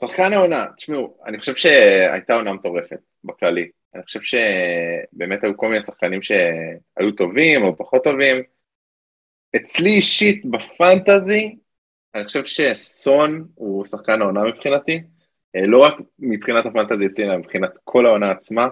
שחקן 0.00 0.32
העונה, 0.32 0.66
תשמעו, 0.76 1.18
אני 1.26 1.38
חושב 1.38 1.56
שהייתה 1.56 2.34
עונה 2.34 2.52
מטורפת 2.52 2.98
בכללי. 3.24 3.70
אני 3.94 4.02
חושב 4.02 4.20
שבאמת 4.22 5.44
היו 5.44 5.56
כל 5.56 5.68
מיני 5.68 5.82
שחקנים 5.82 6.22
שהיו 6.22 7.12
טובים 7.16 7.64
או 7.64 7.76
פחות 7.76 8.04
טובים. 8.04 8.42
אצלי 9.56 9.90
אישית 9.90 10.44
בפנטזי, 10.44 11.56
אני 12.14 12.24
חושב 12.24 12.44
שסון 12.44 13.48
הוא 13.54 13.84
שחקן 13.84 14.22
העונה 14.22 14.44
מבחינתי. 14.44 15.02
אה, 15.56 15.66
לא 15.66 15.78
רק 15.78 15.94
מבחינת 16.18 16.66
הפנטזי 16.66 17.06
אצלי, 17.06 17.24
אלא 17.24 17.36
מבחינת 17.36 17.70
כל 17.84 18.06
העונה 18.06 18.30
עצמה. 18.30 18.68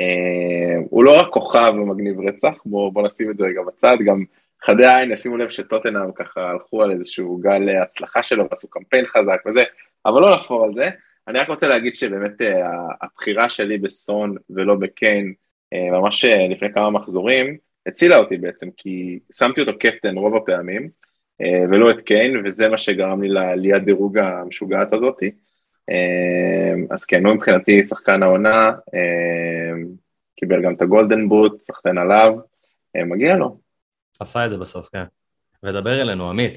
אה, 0.00 0.82
הוא 0.90 1.04
לא 1.04 1.20
רק 1.20 1.28
כוכב 1.28 1.72
ומגניב 1.76 2.20
רצח, 2.20 2.58
בואו 2.64 2.92
בוא 2.92 3.06
נשים 3.06 3.30
את 3.30 3.36
זה 3.36 3.44
רגע 3.44 3.62
בצד, 3.62 3.96
גם 4.06 4.24
חדי 4.62 4.86
העין, 4.86 5.16
שימו 5.16 5.36
לב 5.36 5.50
שטוטנאם 5.50 6.12
ככה 6.12 6.50
הלכו 6.50 6.82
על 6.82 6.90
איזשהו 6.90 7.36
גל 7.36 7.68
הצלחה 7.82 8.22
שלו 8.22 8.44
ועשו 8.50 8.70
קמפיין 8.70 9.06
חזק 9.06 9.42
וזה, 9.46 9.64
אבל 10.06 10.20
לא 10.20 10.32
לחפור 10.32 10.64
על 10.64 10.74
זה. 10.74 10.90
אני 11.28 11.38
רק 11.38 11.48
רוצה 11.48 11.68
להגיד 11.68 11.94
שבאמת 11.94 12.42
אה, 12.42 12.68
הבחירה 13.02 13.48
שלי 13.48 13.78
בסון 13.78 14.36
ולא 14.50 14.74
בקיין, 14.74 15.34
אה, 15.72 15.90
ממש 15.90 16.24
לפני 16.24 16.72
כמה 16.72 16.90
מחזורים, 16.90 17.56
הצילה 17.86 18.16
אותי 18.16 18.36
בעצם, 18.36 18.68
כי 18.76 19.18
שמתי 19.32 19.60
אותו 19.60 19.78
קפטן 19.78 20.16
רוב 20.16 20.36
הפעמים, 20.36 21.02
ולא 21.70 21.90
את 21.90 22.00
קיין, 22.00 22.46
וזה 22.46 22.68
מה 22.68 22.78
שגרם 22.78 23.22
לי 23.22 23.28
לעליית 23.28 23.84
דירוג 23.84 24.18
המשוגעת 24.18 24.92
הזאתי. 24.92 25.30
אמ, 25.90 26.86
אז 26.90 27.04
כן, 27.04 27.26
הוא 27.26 27.34
מבחינתי 27.34 27.82
שחקן 27.82 28.22
העונה, 28.22 28.68
אמ, 28.68 29.86
קיבל 30.36 30.62
גם 30.62 30.74
את 30.74 30.82
ה 30.82 30.89
golden 30.89 31.28
boot, 31.28 31.60
סחטיין 31.60 31.98
עליו, 31.98 32.34
אמ, 32.96 33.08
מגיע 33.08 33.36
לו. 33.36 33.58
עשה 34.20 34.46
את 34.46 34.50
זה 34.50 34.58
בסוף, 34.58 34.88
כן. 34.92 35.04
ודבר 35.62 36.02
אלינו, 36.02 36.30
עמית. 36.30 36.54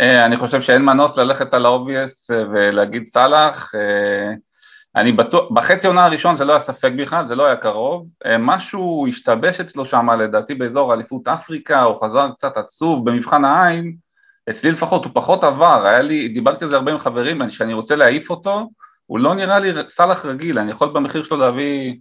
אה, 0.00 0.26
אני 0.26 0.36
חושב 0.36 0.60
שאין 0.60 0.82
מנוס 0.82 1.16
ללכת 1.16 1.54
על 1.54 1.66
ה 1.66 1.74
obvious 1.74 2.30
אה, 2.30 2.44
ולהגיד 2.52 3.04
סאלח. 3.04 3.74
אה, 3.74 4.32
אני 4.96 5.12
בטוח, 5.12 5.52
בחצי 5.52 5.86
עונה 5.86 6.04
הראשון 6.04 6.36
זה 6.36 6.44
לא 6.44 6.52
היה 6.52 6.60
ספק 6.60 6.92
בכלל, 6.98 7.26
זה 7.26 7.34
לא 7.34 7.46
היה 7.46 7.56
קרוב. 7.56 8.08
משהו 8.38 9.06
השתבש 9.08 9.60
אצלו 9.60 9.86
שם, 9.86 10.10
לדעתי 10.10 10.54
באזור 10.54 10.94
אליפות 10.94 11.28
אפריקה, 11.28 11.82
הוא 11.82 12.00
חזר 12.04 12.30
קצת 12.30 12.56
עצוב 12.56 13.10
במבחן 13.10 13.44
העין. 13.44 13.96
אצלי 14.50 14.70
לפחות 14.70 15.04
הוא 15.04 15.12
פחות 15.14 15.44
עבר, 15.44 15.86
היה 15.86 16.02
לי, 16.02 16.28
דיברתי 16.28 16.64
על 16.64 16.70
זה 16.70 16.76
הרבה 16.76 16.92
עם 16.92 16.98
חברים, 16.98 17.50
שאני 17.50 17.74
רוצה 17.74 17.96
להעיף 17.96 18.30
אותו, 18.30 18.70
הוא 19.06 19.18
לא 19.18 19.34
נראה 19.34 19.58
לי 19.58 19.70
סאלח 19.88 20.24
רגיל, 20.24 20.58
אני 20.58 20.70
יכול 20.70 20.88
במחיר 20.88 21.22
שלו 21.22 21.36
להביא 21.36 21.96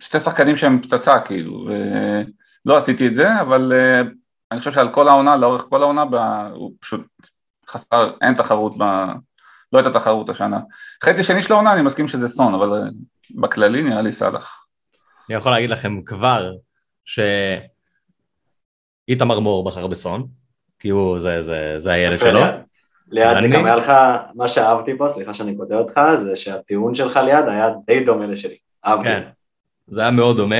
שתי 0.00 0.20
שחקנים 0.20 0.56
שהם 0.56 0.82
פצצה 0.82 1.20
כאילו, 1.20 1.66
ולא 1.66 2.76
עשיתי 2.76 3.06
את 3.06 3.16
זה, 3.16 3.40
אבל 3.40 3.72
uh, 3.72 4.06
אני 4.52 4.58
חושב 4.58 4.72
שעל 4.72 4.94
כל 4.94 5.08
העונה, 5.08 5.36
לאורך 5.36 5.64
כל 5.70 5.82
העונה. 5.82 6.02
הוא 6.54 6.72
פשוט 6.80 7.06
חסר, 7.68 8.12
אין 8.22 8.34
תחרות, 8.34 8.74
ב... 8.78 8.82
לא 9.72 9.78
הייתה 9.78 9.92
תחרות 9.92 10.28
השנה. 10.28 10.60
חצי 11.04 11.22
שני 11.22 11.42
של 11.42 11.52
העונה 11.52 11.72
אני 11.72 11.82
מסכים 11.82 12.08
שזה 12.08 12.28
סון, 12.28 12.54
אבל 12.54 12.82
uh, 12.82 12.86
בכללי 13.40 13.82
נראה 13.82 14.02
לי 14.02 14.12
סאלח. 14.12 14.64
אני 15.28 15.36
יכול 15.36 15.52
להגיד 15.52 15.70
לכם 15.70 16.02
כבר 16.02 16.52
שאיתמר 17.04 17.70
מור 19.40 19.64
בחר 19.64 19.86
בסון, 19.86 20.41
כי 20.82 20.88
הוא, 20.88 21.18
זה, 21.18 21.42
זה, 21.42 21.74
זה 21.78 21.92
הילד 21.92 22.18
שלו. 22.20 22.40
ליד, 23.10 23.36
אני... 23.36 23.48
גם 23.48 23.64
היה 23.64 23.76
לך, 23.76 23.92
מה 24.34 24.48
שאהבתי 24.48 24.90
פה, 24.98 25.08
סליחה 25.08 25.34
שאני 25.34 25.56
כותב 25.56 25.74
אותך, 25.74 26.00
זה 26.16 26.36
שהטיעון 26.36 26.94
שלך 26.94 27.16
ליד 27.16 27.48
היה 27.48 27.70
די 27.86 28.04
דומה 28.04 28.26
לשלי. 28.26 28.56
אהבתי. 28.86 29.04
כן, 29.08 29.22
זה 29.86 30.00
היה 30.00 30.10
מאוד 30.10 30.36
דומה. 30.36 30.56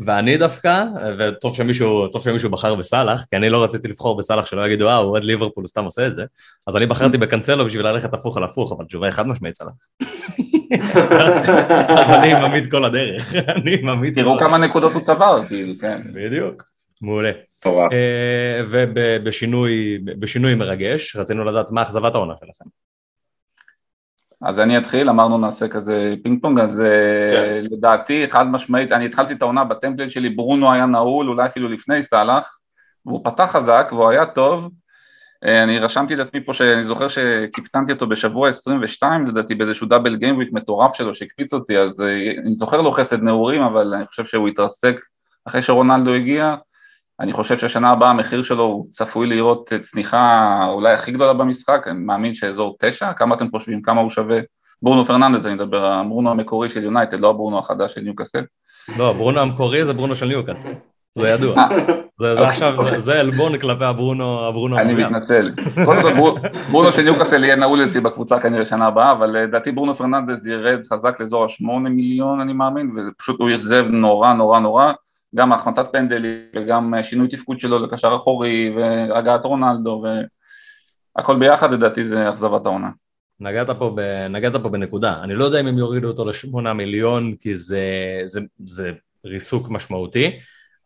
ואני 0.00 0.36
דווקא, 0.36 0.84
וטוב 1.18 1.56
שמישהו, 1.56 2.08
טוב 2.08 2.22
שמישהו 2.22 2.50
בחר 2.50 2.74
בסאלח, 2.74 3.24
כי 3.30 3.36
אני 3.36 3.50
לא 3.50 3.64
רציתי 3.64 3.88
לבחור 3.88 4.16
בסאלח 4.16 4.46
שלא 4.46 4.66
יגידו, 4.66 4.88
אה, 4.88 4.96
הוא 4.96 5.10
אוהד 5.10 5.24
ליברפול, 5.24 5.62
הוא 5.62 5.68
סתם 5.68 5.84
עושה 5.84 6.06
את 6.06 6.16
זה, 6.16 6.24
אז 6.66 6.76
אני 6.76 6.86
בחרתי 6.86 7.18
בקנסלו 7.22 7.64
בשביל 7.64 7.86
ללכת 7.86 8.14
הפוך 8.14 8.36
על 8.36 8.44
הפוך, 8.44 8.72
אבל 8.72 8.84
תשובה 8.84 9.10
חד 9.10 9.26
משמעית 9.26 9.54
סאלח. 9.54 9.72
אז 11.88 12.10
אני 12.10 12.34
ממעיט 12.34 12.70
כל 12.70 12.84
הדרך, 12.84 13.34
אני 13.56 13.82
כל 13.82 14.10
תראו. 14.14 14.38
כמה 14.38 14.58
נקודות 14.58 14.92
הוא 14.92 15.02
צבר, 15.02 15.42
כאילו, 15.48 15.72
כן. 15.80 16.02
בדיוק, 16.14 16.62
מעולה. 17.02 17.30
מטורף. 17.58 17.92
אה, 17.92 18.62
ובשינוי 18.68 19.98
בשינוי 19.98 20.54
מרגש, 20.54 21.16
רצינו 21.16 21.44
לדעת 21.44 21.70
מה 21.70 21.82
אכזבת 21.82 22.14
העונה 22.14 22.34
שלכם. 22.40 22.64
אז 24.42 24.60
אני 24.60 24.78
אתחיל, 24.78 25.08
אמרנו 25.08 25.38
נעשה 25.38 25.68
כזה 25.68 26.14
פינג 26.22 26.42
פונג, 26.42 26.58
אז 26.58 26.80
אה, 26.80 26.86
כן. 27.32 27.66
לדעתי 27.70 28.26
חד 28.30 28.46
משמעית, 28.46 28.92
אני 28.92 29.06
התחלתי 29.06 29.32
את 29.32 29.42
העונה 29.42 29.64
ב 29.64 29.69
template 29.69 30.10
שלי, 30.10 30.28
ברונו 30.28 30.72
היה 30.72 30.86
נעול, 30.86 31.28
אולי 31.28 31.46
אפילו 31.46 31.68
לפני 31.68 32.02
סאלח, 32.02 32.60
והוא 33.06 33.24
פתח 33.24 33.48
חזק 33.52 33.88
והוא 33.92 34.08
היה 34.08 34.26
טוב, 34.26 34.70
אה, 35.44 35.62
אני 35.62 35.78
רשמתי 35.78 36.16
לעצמי 36.16 36.44
פה 36.44 36.54
שאני 36.54 36.84
זוכר 36.84 37.08
שקיפטנתי 37.08 37.92
אותו 37.92 38.06
בשבוע 38.06 38.48
22 38.48 39.26
לדעתי 39.26 39.54
באיזשהו 39.54 39.86
double 39.86 40.16
gameweek 40.16 40.52
מטורף 40.52 40.94
שלו 40.94 41.14
שהקפיץ 41.14 41.52
אותי, 41.52 41.78
אז 41.78 42.00
אני 42.44 42.54
זוכר 42.54 42.82
לו 42.82 42.92
חסד 42.92 43.22
נעורים, 43.22 43.62
אבל 43.62 43.94
אני 43.94 44.06
חושב 44.06 44.24
שהוא 44.24 44.48
התרסק 44.48 45.00
אחרי 45.44 45.62
שרונלדו 45.62 46.14
הגיע, 46.14 46.56
אני 47.20 47.32
חושב 47.32 47.58
שהשנה 47.58 47.90
הבאה 47.90 48.10
המחיר 48.10 48.42
שלו 48.42 48.62
הוא 48.64 48.86
צפוי 48.90 49.26
לראות 49.26 49.70
צניחה 49.82 50.44
אולי 50.68 50.92
הכי 50.92 51.10
גדולה 51.12 51.32
במשחק, 51.32 51.86
אני 51.90 51.98
מאמין 51.98 52.34
שאזור 52.34 52.76
תשע, 52.80 53.12
כמה 53.12 53.34
אתם 53.34 53.50
חושבים, 53.50 53.82
כמה 53.82 54.00
הוא 54.00 54.10
שווה? 54.10 54.38
ברונו 54.82 55.04
פרננדז 55.04 55.46
אני 55.46 55.54
מדבר, 55.54 55.86
הברונו 55.86 56.30
המקורי 56.30 56.68
של 56.68 56.84
יונייטד, 56.84 57.20
לא 57.20 57.30
הברונו 57.30 57.58
החדש 57.58 57.94
של 57.94 58.00
ניוקאסל. 58.00 58.40
לא, 58.98 59.12
ברונו 59.12 59.40
המקורי 59.40 59.84
זה 59.84 59.92
ברונו 59.92 60.16
של 60.16 60.26
ניוקאסל, 60.26 60.68
זה 61.18 61.28
ידוע. 61.28 61.56
אה, 61.58 61.68
זה 62.20 62.34
זה 62.34 62.48
עכשיו, 62.48 62.74
זה- 62.90 62.98
זה 62.98 63.20
עלבון 63.20 63.58
כלפי 63.58 63.84
הברונו 63.84 64.48
הברונו 64.48 64.78
אני 64.78 64.90
המסוים. 64.90 65.06
מתנצל. 65.12 65.50
קודם 65.84 66.02
כל 66.02 66.14
ברו- 66.14 66.36
ברונו 66.70 66.92
של 66.92 67.02
ניוקאסל 67.02 67.44
יהיה 67.44 67.56
נעול 67.56 67.84
אצלי 67.84 68.00
בקבוצה 68.00 68.40
כנראה 68.40 68.66
שנה 68.66 68.86
הבאה, 68.86 69.12
אבל 69.12 69.36
אה, 69.36 69.42
לדעתי 69.42 69.72
ברונו 69.72 69.94
פרננדז 69.94 70.46
ירד 70.46 70.78
חזק 70.92 71.20
לאזור 71.20 71.44
השמונה 71.44 71.88
מיליון 71.88 72.40
אני 72.40 72.52
מאמין, 72.52 72.90
ופשוט 73.08 73.40
הוא 73.40 73.50
אכזב 73.54 73.84
נורא 73.90 74.32
נורא 74.32 74.58
נורא, 74.58 74.92
גם 75.34 75.52
החמצת 75.52 75.92
פנדלים 75.92 76.38
וגם 76.56 76.94
אה, 76.94 77.02
שינוי 77.02 77.28
תפקוד 77.28 77.60
שלו 77.60 77.78
לקשר 77.78 78.16
אחורי 78.16 78.74
והגעת 78.76 79.44
רונלדו 79.44 80.04
והכל 81.16 81.38
ביחד 81.38 81.72
לדעתי 81.72 82.04
זה 82.04 82.30
אכזבת 82.30 82.66
העונה. 82.66 82.90
נגעת 83.40 83.70
פה, 83.70 83.92
ב, 83.96 84.00
נגעת 84.30 84.56
פה 84.62 84.68
בנקודה, 84.68 85.20
אני 85.22 85.34
לא 85.34 85.44
יודע 85.44 85.60
אם 85.60 85.66
הם 85.66 85.78
יורידו 85.78 86.08
אותו 86.08 86.24
לשמונה 86.24 86.72
מיליון 86.72 87.34
כי 87.40 87.56
זה, 87.56 87.82
זה, 88.26 88.40
זה 88.64 88.92
ריסוק 89.24 89.68
משמעותי, 89.70 90.30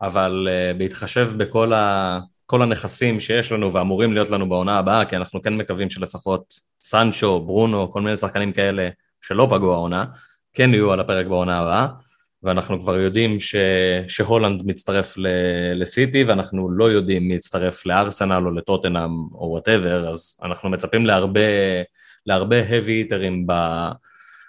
אבל 0.03 0.49
uh, 0.49 0.79
בהתחשב 0.79 1.31
בכל 1.37 1.73
ה, 1.73 2.19
כל 2.47 2.63
הנכסים 2.63 3.21
שיש 3.21 3.53
לנו 3.53 3.73
ואמורים 3.73 4.13
להיות 4.13 4.31
לנו 4.31 4.49
בעונה 4.49 4.79
הבאה, 4.79 5.05
כי 5.05 5.17
אנחנו 5.17 5.43
כן 5.43 5.57
מקווים 5.57 5.91
שלפחות 5.91 6.55
סנצ'ו, 6.83 7.41
ברונו, 7.41 7.91
כל 7.91 8.01
מיני 8.01 8.17
שחקנים 8.17 8.53
כאלה 8.53 8.89
שלא 9.21 9.47
פגעו 9.51 9.73
העונה, 9.73 10.05
כן 10.55 10.75
יהיו 10.75 10.93
על 10.93 11.01
הפרק 11.01 11.27
בעונה 11.27 11.59
הבאה, 11.59 11.87
ואנחנו 12.43 12.81
כבר 12.81 12.99
יודעים 12.99 13.41
ש, 13.41 13.55
שהולנד 14.09 14.63
מצטרף 14.67 15.19
ל, 15.19 15.27
לסיטי, 15.75 16.25
ואנחנו 16.25 16.71
לא 16.71 16.91
יודעים 16.91 17.29
מי 17.29 17.35
יצטרף 17.35 17.87
לארסנל 17.87 18.47
או 18.47 18.51
לטוטנאם 18.51 19.11
או 19.35 19.49
whatever, 19.51 20.09
אז 20.09 20.41
אנחנו 20.43 20.71
מצפים 20.71 21.07
להרבה... 21.07 21.41
להרבה 22.27 22.63
heavy 22.63 22.89
היטרים 22.89 23.47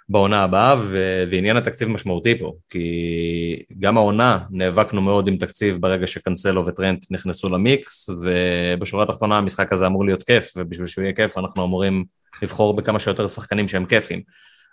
בעונה 0.08 0.42
הבאה, 0.42 0.74
ו- 0.80 1.24
ועניין 1.30 1.56
התקציב 1.56 1.88
משמעותי 1.88 2.38
פה, 2.38 2.52
כי 2.70 2.82
גם 3.78 3.96
העונה 3.96 4.38
נאבקנו 4.50 5.02
מאוד 5.02 5.28
עם 5.28 5.36
תקציב 5.36 5.76
ברגע 5.80 6.06
שקנסלו 6.06 6.66
וטרנט 6.66 7.06
נכנסו 7.10 7.48
למיקס, 7.48 8.10
ובשורה 8.22 9.04
התחתונה 9.04 9.38
המשחק 9.38 9.72
הזה 9.72 9.86
אמור 9.86 10.04
להיות 10.04 10.22
כיף, 10.22 10.52
ובשביל 10.56 10.86
שהוא 10.86 11.02
יהיה 11.02 11.14
כיף 11.14 11.38
אנחנו 11.38 11.64
אמורים 11.64 12.04
לבחור 12.42 12.76
בכמה 12.76 12.98
שיותר 12.98 13.28
שחקנים 13.28 13.68
שהם 13.68 13.86
כיפים. 13.86 14.22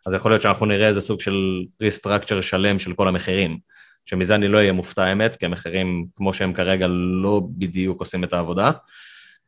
אז 0.05 0.13
יכול 0.13 0.31
להיות 0.31 0.41
שאנחנו 0.41 0.65
נראה 0.65 0.87
איזה 0.87 1.01
סוג 1.01 1.21
של 1.21 1.65
ריסטרקצ'ר 1.81 2.41
שלם 2.41 2.79
של 2.79 2.93
כל 2.93 3.07
המחירים, 3.07 3.59
שמזה 4.05 4.35
אני 4.35 4.47
לא 4.47 4.57
אהיה 4.57 4.71
מופתע 4.71 5.03
האמת, 5.03 5.35
כי 5.35 5.45
המחירים 5.45 6.05
כמו 6.15 6.33
שהם 6.33 6.53
כרגע 6.53 6.87
לא 7.21 7.41
בדיוק 7.57 7.99
עושים 7.99 8.23
את 8.23 8.33
העבודה. 8.33 8.71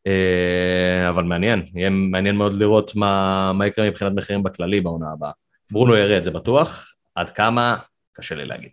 אה, 0.08 1.10
אבל 1.10 1.24
מעניין, 1.24 1.66
יהיה 1.76 1.90
מעניין 1.90 2.36
מאוד 2.36 2.54
לראות 2.54 2.96
מה, 2.96 3.52
מה 3.54 3.68
יקרה 3.68 3.90
מבחינת 3.90 4.12
מחירים 4.16 4.44
בכללי 4.44 4.82
בעונה 4.82 5.12
הבאה. 5.12 5.32
ברונו 5.72 5.96
ירד, 5.96 6.24
זה 6.24 6.32
בטוח, 6.32 6.94
עד 7.16 7.30
כמה, 7.30 7.78
קשה 8.14 8.36
לי 8.36 8.46
להגיד. 8.46 8.72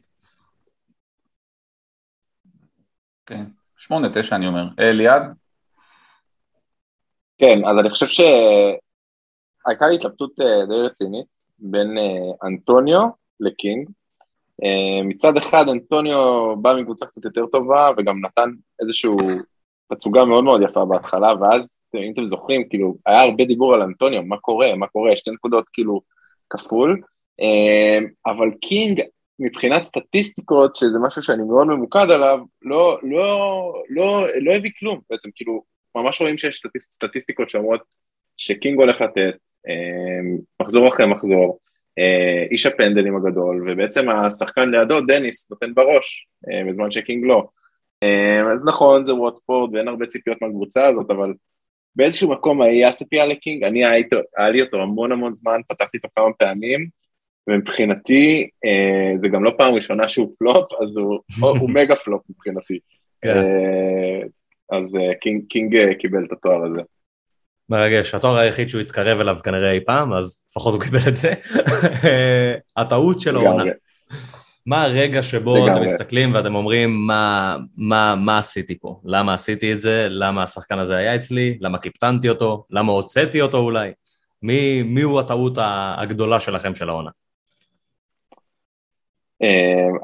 כן, 3.27 3.45
שמונה, 3.77 4.09
תשע 4.15 4.37
אני 4.37 4.47
אומר. 4.47 4.65
אה, 4.81 4.93
ליעד? 4.93 5.23
כן, 7.39 7.65
אז 7.71 7.79
אני 7.79 7.91
חושב 7.91 8.07
שהייתה 8.07 9.87
לי 9.89 9.95
התלבטות 9.95 10.31
אה, 10.41 10.67
די 10.67 10.83
רצינית 10.87 11.40
בין 11.61 11.99
אה, 11.99 12.49
אנטוניו 12.49 13.03
לקינג. 13.41 13.89
אה, 14.65 15.03
מצד 15.05 15.37
אחד 15.37 15.65
אנטוניו 15.69 16.55
בא 16.57 16.75
מקבוצה 16.81 17.07
קצת 17.07 17.25
יותר 17.25 17.47
טובה 17.47 17.91
וגם 17.97 18.25
נתן 18.25 18.51
איזושהי 18.81 19.11
תצוגה 19.93 20.25
מאוד 20.25 20.45
מאוד 20.45 20.63
יפה 20.63 20.85
בהתחלה, 20.85 21.35
ואז 21.41 21.83
אם 21.95 22.13
אתם 22.13 22.27
זוכרים, 22.27 22.69
כאילו, 22.69 22.95
היה 23.07 23.23
הרבה 23.23 23.45
דיבור 23.45 23.75
על 23.75 23.83
אנטוניו, 23.83 24.23
מה 24.23 24.37
קורה, 24.37 24.75
מה 24.77 24.87
קורה, 24.87 25.17
שתי 25.17 25.31
נקודות 25.31 25.69
כאילו 25.73 26.01
כפול, 26.51 27.03
אבל 28.27 28.51
קינג 28.61 29.03
מבחינת 29.39 29.83
סטטיסטיקות, 29.83 30.77
שזה 30.77 30.99
משהו 30.99 31.23
שאני 31.23 31.43
מאוד 31.43 31.67
ממוקד 31.67 32.11
עליו, 32.11 32.39
לא, 32.63 32.99
לא, 33.03 33.73
לא, 33.89 34.27
לא 34.41 34.53
הביא 34.53 34.71
כלום 34.79 35.01
בעצם, 35.11 35.29
כאילו, 35.35 35.63
ממש 35.95 36.21
רואים 36.21 36.39
שיש 36.39 36.57
סטטיסט, 36.57 36.93
סטטיסטיקות 36.93 37.51
שאומרות 37.51 37.81
שקינג 38.41 38.79
הולך 38.79 39.01
לתת, 39.01 39.37
מחזור 40.63 40.89
אחרי 40.89 41.07
מחזור, 41.07 41.59
איש 42.51 42.67
הפנדלים 42.67 43.17
הגדול, 43.17 43.71
ובעצם 43.71 44.09
השחקן 44.09 44.71
לידו, 44.71 45.01
דניס, 45.01 45.51
נותן 45.51 45.75
בראש, 45.75 46.27
בזמן 46.69 46.91
שקינג 46.91 47.25
לא. 47.25 47.49
אז 48.53 48.67
נכון, 48.69 49.07
זה 49.07 49.15
ווטפורד 49.15 49.75
ואין 49.75 49.89
הרבה 49.89 50.07
ציפיות 50.07 50.43
מהקבוצה 50.43 50.87
הזאת, 50.87 51.11
אבל 51.11 51.33
באיזשהו 51.97 52.33
מקום 52.33 52.63
היה 52.63 52.93
ציפייה 52.93 53.27
לקינג, 53.27 53.65
אני 53.65 53.85
הייתי, 53.85 54.17
היה 54.37 54.51
לי 54.51 54.63
אותו 54.63 54.83
המון 54.83 55.13
המון 55.13 55.35
זמן, 55.35 55.61
פתחתי 55.69 55.97
אותו 55.97 56.09
כמה 56.17 56.33
פעמים, 56.39 56.87
ומבחינתי 57.49 58.49
זה 59.17 59.29
גם 59.29 59.45
לא 59.45 59.53
פעם 59.59 59.75
ראשונה 59.75 60.09
שהוא 60.09 60.33
פלופ, 60.39 60.73
אז 60.81 60.97
הוא, 60.97 61.19
הוא 61.61 61.71
מגה 61.71 61.97
פלופ 61.97 62.23
מבחינתי. 62.31 62.79
כן. 63.23 63.45
אז 64.73 64.99
קינג, 65.21 65.45
קינג 65.49 65.93
קיבל 65.99 66.25
את 66.25 66.33
התואר 66.33 66.65
הזה. 66.65 66.81
מרגש, 67.71 68.15
התואר 68.15 68.37
היחיד 68.37 68.69
שהוא 68.69 68.81
התקרב 68.81 69.21
אליו 69.21 69.37
כנראה 69.45 69.73
אי 69.73 69.81
פעם, 69.81 70.13
אז 70.13 70.47
לפחות 70.51 70.75
הוא 70.75 70.83
קיבל 70.83 70.99
את 71.09 71.17
זה. 71.17 71.35
הטעות 72.77 73.21
של 73.21 73.37
העונה. 73.37 73.63
מה 74.67 74.83
הרגע 74.83 75.23
שבו. 75.23 75.69
אתם 75.69 75.83
מסתכלים 75.83 76.35
ואתם 76.35 76.55
אומרים 76.55 77.07
מה, 77.07 77.57
מה, 77.77 78.15
מה 78.17 78.39
עשיתי 78.39 78.79
פה? 78.79 79.01
למה 79.05 79.35
עשיתי 79.35 79.73
את 79.73 79.81
זה? 79.81 80.07
למה 80.11 80.43
השחקן 80.43 80.79
הזה 80.79 80.97
היה 80.97 81.15
אצלי? 81.15 81.59
למה 81.61 81.79
קיפטנתי 81.79 82.29
אותו? 82.29 82.65
למה 82.71 82.93
הוצאתי 82.93 83.41
אותו 83.41 83.59
אולי? 83.59 83.91
מי, 84.43 84.83
מי 84.83 85.03
הוא 85.03 85.21
הטעות 85.21 85.59
הגדולה 85.97 86.41
שלכם 86.41 86.75
של 86.75 86.89
העונה? 86.89 87.11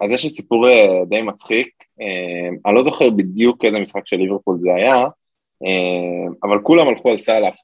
אז 0.03 0.13
יש 0.13 0.25
לי 0.25 0.31
סיפור 0.31 0.67
די 1.09 1.23
מצחיק, 1.23 1.69
אני 2.67 2.75
לא 2.75 2.83
זוכר 2.83 3.11
בדיוק 3.11 3.65
איזה 3.65 3.79
משחק 3.79 4.07
של 4.07 4.17
ליברפול 4.17 4.57
זה 4.61 4.75
היה, 4.75 5.07
אבל 6.43 6.59
כולם 6.63 6.89
הלכו 6.89 7.11
על 7.11 7.19
סאלח, 7.19 7.55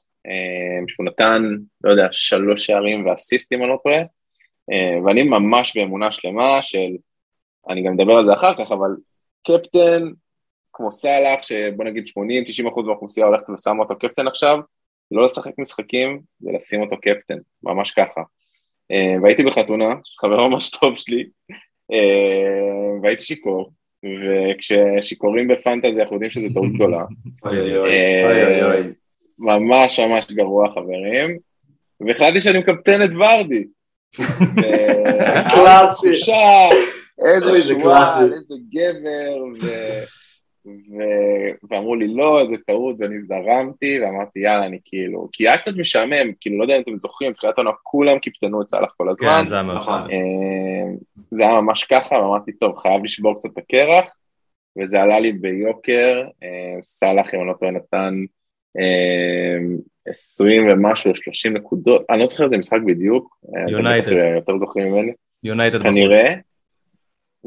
שהוא 0.87 1.05
נתן, 1.05 1.43
לא 1.83 1.91
יודע, 1.91 2.07
שלוש 2.11 2.65
שערים 2.65 3.05
ואסיסטים, 3.05 3.61
אני 3.61 3.69
לא 3.69 3.77
טועה, 3.83 4.01
ואני 5.05 5.23
ממש 5.23 5.77
באמונה 5.77 6.11
שלמה 6.11 6.61
של, 6.61 6.91
אני 7.69 7.83
גם 7.83 7.93
מדבר 7.93 8.13
על 8.13 8.25
זה 8.25 8.33
אחר 8.33 8.53
כך, 8.53 8.71
אבל 8.71 8.89
קפטן 9.43 10.03
כמו 10.73 10.91
סאלח, 10.91 11.41
שבוא 11.41 11.85
נגיד 11.85 12.05
80-90% 12.69 12.81
מהאוכלוסייה 12.85 13.25
הולכת 13.25 13.49
ושמה 13.49 13.83
אותו 13.83 13.95
קפטן 13.99 14.27
עכשיו, 14.27 14.59
לא 15.11 15.25
לשחק 15.25 15.51
משחקים 15.57 16.21
ולשים 16.41 16.81
אותו 16.81 16.97
קפטן, 16.97 17.37
ממש 17.63 17.91
ככה. 17.91 18.21
והייתי 19.23 19.43
בחתונה, 19.43 19.95
חבר 20.21 20.47
ממש 20.47 20.69
טוב 20.69 20.97
שלי, 20.97 21.25
והייתי 23.01 23.23
שיכור, 23.23 23.71
וכששיכורים 24.03 25.47
בפנטזי 25.47 26.01
אנחנו 26.01 26.15
יודעים 26.15 26.31
שזו 26.31 26.47
טעות 26.53 26.73
גדולה. 26.73 27.03
ממש 29.39 29.99
ממש 29.99 30.25
גרוע 30.31 30.69
חברים, 30.69 31.37
והחלטתי 32.07 32.41
שאני 32.41 32.59
מקפטן 32.59 33.03
את 33.03 33.09
ורדי. 33.09 33.63
קלאסי. 35.53 36.07
איזה 37.25 37.61
שועל, 37.61 38.33
איזה 38.33 38.55
גבר, 38.73 39.67
ואמרו 41.69 41.95
לי 41.95 42.07
לא, 42.07 42.41
איזה 42.41 42.55
טעות, 42.67 42.95
ואני 42.99 43.19
זרמתי, 43.19 43.99
ואמרתי 44.01 44.39
יאללה, 44.39 44.65
אני 44.65 44.77
כאילו, 44.85 45.29
כי 45.31 45.47
היה 45.47 45.57
קצת 45.57 45.77
משעמם, 45.77 46.31
כאילו, 46.39 46.57
לא 46.57 46.63
יודע 46.63 46.77
אם 46.77 46.81
אתם 46.81 46.97
זוכרים, 46.97 47.31
בתחילת 47.31 47.57
העונה 47.57 47.71
כולם 47.83 48.19
קיפטנו 48.19 48.61
את 48.61 48.67
סאלח 48.67 48.93
כל 48.97 49.09
הזמן. 49.09 49.39
כן, 49.41 49.47
זה 49.47 49.55
היה 49.55 49.63
ממש 49.63 49.87
זה 51.31 51.43
היה 51.43 51.61
ממש 51.61 51.83
ככה, 51.83 52.15
ואמרתי, 52.15 52.51
טוב, 52.51 52.77
חייב 52.77 53.03
לשבור 53.03 53.33
קצת 53.33 53.49
את 53.53 53.57
הקרח, 53.57 54.15
וזה 54.79 55.01
עלה 55.01 55.19
לי 55.19 55.31
ביוקר, 55.31 56.23
סאלח, 56.81 57.33
אם 57.33 57.39
אני 57.39 57.47
לא 57.47 57.53
טועה, 57.53 57.71
נתן 57.71 58.13
20 60.07 60.67
ומשהו, 60.71 61.15
30 61.15 61.53
נקודות, 61.53 62.05
אני 62.09 62.19
לא 62.19 62.25
זוכר 62.25 62.45
איזה 62.45 62.57
משחק 62.57 62.79
בדיוק. 62.85 63.37
יונייטד. 63.67 64.11
יותר 64.11 64.57
זוכרים 64.57 64.91
ממני. 64.91 65.11
יונייטד 65.43 65.79
בחוץ. 65.79 65.91
כנראה. 65.91 66.33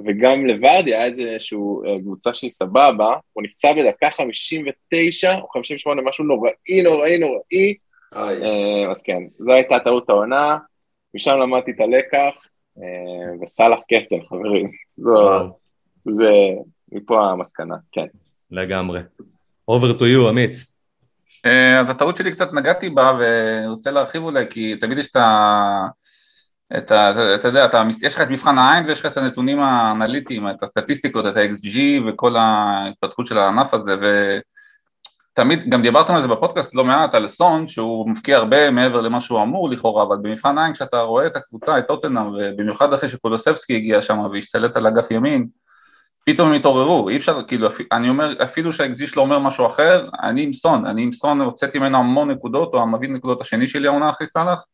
וגם 0.06 0.46
לוורדי 0.46 0.94
היה 0.94 1.04
איזושהי 1.04 1.58
קבוצה 2.02 2.34
שהיא 2.34 2.50
סבבה, 2.50 3.16
הוא 3.32 3.42
נפצע 3.42 3.72
בדקה 3.72 4.10
59 4.10 5.34
או 5.40 5.48
58, 5.48 6.02
משהו 6.02 6.24
נוראי, 6.24 6.82
נוראי, 6.84 7.18
נוראי. 7.18 7.74
אז 8.90 9.02
כן, 9.02 9.22
זו 9.38 9.52
הייתה 9.52 9.78
טעות 9.80 10.10
העונה, 10.10 10.58
משם 11.14 11.38
למדתי 11.38 11.70
את 11.70 11.80
הלקח, 11.80 12.46
וסאלח 13.42 13.78
קפטן, 13.88 14.26
חברים. 14.28 14.70
זה, 16.04 16.22
מפה 16.92 17.26
המסקנה, 17.26 17.76
כן. 17.92 18.06
לגמרי. 18.50 19.00
over 19.70 19.98
to 19.98 20.02
you, 20.02 20.30
אמיץ. 20.30 20.76
אז 21.80 21.90
הטעות 21.90 22.16
שלי 22.16 22.32
קצת 22.32 22.52
נגעתי 22.52 22.90
בה, 22.90 23.18
ואני 23.20 23.66
רוצה 23.66 23.90
להרחיב 23.90 24.22
אולי, 24.22 24.44
כי 24.50 24.76
תמיד 24.76 24.98
יש 24.98 25.10
את 25.10 25.16
ה... 25.16 25.86
את 26.78 26.90
ה... 26.90 27.34
אתה 27.34 27.48
יודע, 27.48 27.64
אתה, 27.64 27.82
יש 28.02 28.14
לך 28.14 28.20
את 28.20 28.30
מבחן 28.30 28.58
העין 28.58 28.86
ויש 28.86 29.00
לך 29.00 29.06
את 29.06 29.16
הנתונים 29.16 29.60
האנליטיים, 29.60 30.50
את 30.50 30.62
הסטטיסטיקות, 30.62 31.26
את 31.26 31.36
ה-XG 31.36 31.78
וכל 32.06 32.36
ההתפתחות 32.36 33.26
של 33.26 33.38
הענף 33.38 33.74
הזה, 33.74 33.94
ותמיד, 35.32 35.70
גם 35.70 35.82
דיברתם 35.82 36.14
על 36.14 36.20
זה 36.20 36.28
בפודקאסט 36.28 36.74
לא 36.74 36.84
מעט, 36.84 37.14
על 37.14 37.28
סון, 37.28 37.68
שהוא 37.68 38.10
מפקיע 38.10 38.36
הרבה 38.36 38.70
מעבר 38.70 39.00
למה 39.00 39.20
שהוא 39.20 39.42
אמור 39.42 39.70
לכאורה, 39.70 40.02
אבל 40.02 40.16
במבחן 40.22 40.58
העין 40.58 40.74
כשאתה 40.74 41.00
רואה 41.00 41.26
את 41.26 41.36
הקבוצה, 41.36 41.78
את 41.78 41.88
טוטנאם, 41.88 42.26
ובמיוחד 42.26 42.92
אחרי 42.92 43.08
שקולוסבסקי 43.08 43.76
הגיע 43.76 44.02
שם 44.02 44.18
והשתלט 44.18 44.76
על 44.76 44.86
אגף 44.86 45.10
ימין, 45.10 45.46
פתאום 46.26 46.48
הם 46.48 46.54
התעוררו, 46.54 47.08
אי 47.08 47.16
אפשר, 47.16 47.42
כאילו, 47.46 47.68
אני 47.92 48.08
אומר, 48.08 48.42
אפילו 48.42 48.72
שהאקזי 48.72 49.06
שלו 49.06 49.22
אומר 49.22 49.38
משהו 49.38 49.66
אחר, 49.66 50.08
אני 50.22 50.42
עם 50.42 50.52
סון, 50.52 50.86
אני 50.86 51.02
עם 51.02 51.12
סון 51.12 51.40
הוצאתי 51.40 51.78
ממנו 51.78 51.98
המון 51.98 52.30
נקודות, 52.30 52.72
הוא 52.72 52.82
המביא 52.82 53.08
נקודות 53.08 53.40
השני 53.40 53.68
שלי 53.68 53.88
העונה 53.88 54.10
אחרי 54.10 54.26
סאלח, 54.26 54.64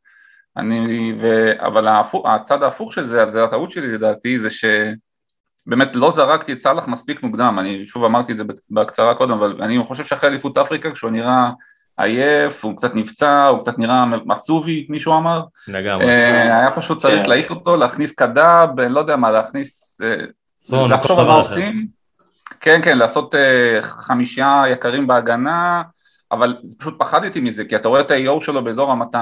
אני, 0.56 1.12
ו... 1.20 1.52
אבל 1.58 1.86
ההפוך, 1.86 2.26
הצד 2.26 2.62
ההפוך 2.62 2.92
של 2.92 3.06
זה, 3.06 3.26
זה 3.28 3.44
הטעות 3.44 3.70
שלי 3.70 3.92
לדעתי, 3.92 4.38
זה 4.38 4.48
שבאמת 4.50 5.96
לא 5.96 6.10
זרקתי 6.10 6.52
את 6.52 6.60
סאלח 6.60 6.88
מספיק 6.88 7.22
מוקדם, 7.22 7.56
אני 7.58 7.86
שוב 7.86 8.04
אמרתי 8.04 8.32
את 8.32 8.36
זה 8.36 8.44
בקצרה 8.70 9.14
קודם, 9.14 9.32
אבל 9.32 9.62
אני 9.62 9.82
חושב 9.82 10.04
שאחרי 10.04 10.30
אליפות 10.30 10.58
אפריקה, 10.58 10.90
כשהוא 10.90 11.10
נראה 11.10 11.50
עייף, 11.98 12.64
הוא 12.64 12.76
קצת 12.76 12.94
נפצע, 12.94 13.46
הוא 13.46 13.58
קצת 13.58 13.78
נראה 13.78 14.06
מצובי, 14.06 14.86
מישהו 14.88 15.16
אמר, 15.16 15.42
לגמרי. 15.68 16.12
היה 16.12 16.70
פשוט 16.76 16.98
צריך 16.98 17.22
כן. 17.22 17.28
להעיף 17.28 17.50
אותו, 17.50 17.76
להכניס 17.76 18.12
קדאב, 18.12 18.80
לא 18.80 19.00
יודע 19.00 19.16
מה, 19.16 19.30
להכניס... 19.30 20.00
סון, 20.58 20.92
לחשוב 20.92 21.18
על 21.18 21.26
מה 21.26 21.34
עושים, 21.34 21.86
כן 22.60 22.80
כן, 22.84 22.98
לעשות 22.98 23.34
uh, 23.34 23.38
חמישה 23.82 24.62
יקרים 24.68 25.06
בהגנה, 25.06 25.82
אבל 26.32 26.56
פשוט 26.78 26.98
פחדתי 26.98 27.40
מזה, 27.40 27.64
כי 27.64 27.76
אתה 27.76 27.88
רואה 27.88 28.00
את 28.00 28.10
ה-AO 28.10 28.44
שלו 28.44 28.64
באזור 28.64 28.92
ה-200, 28.92 29.16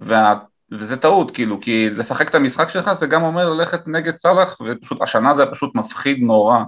וה... 0.00 0.34
וזה 0.72 0.96
טעות, 0.96 1.30
כאילו, 1.30 1.60
כי 1.60 1.90
לשחק 1.90 2.28
את 2.28 2.34
המשחק 2.34 2.68
שלך 2.68 2.92
זה 2.92 3.06
גם 3.06 3.22
אומר 3.22 3.50
ללכת 3.50 3.80
נגד 3.86 4.18
סאלח, 4.18 4.58
ופשוט 4.66 5.02
השנה 5.02 5.34
זה 5.34 5.46
פשוט 5.46 5.74
מפחיד 5.74 6.18
נורא, 6.22 6.58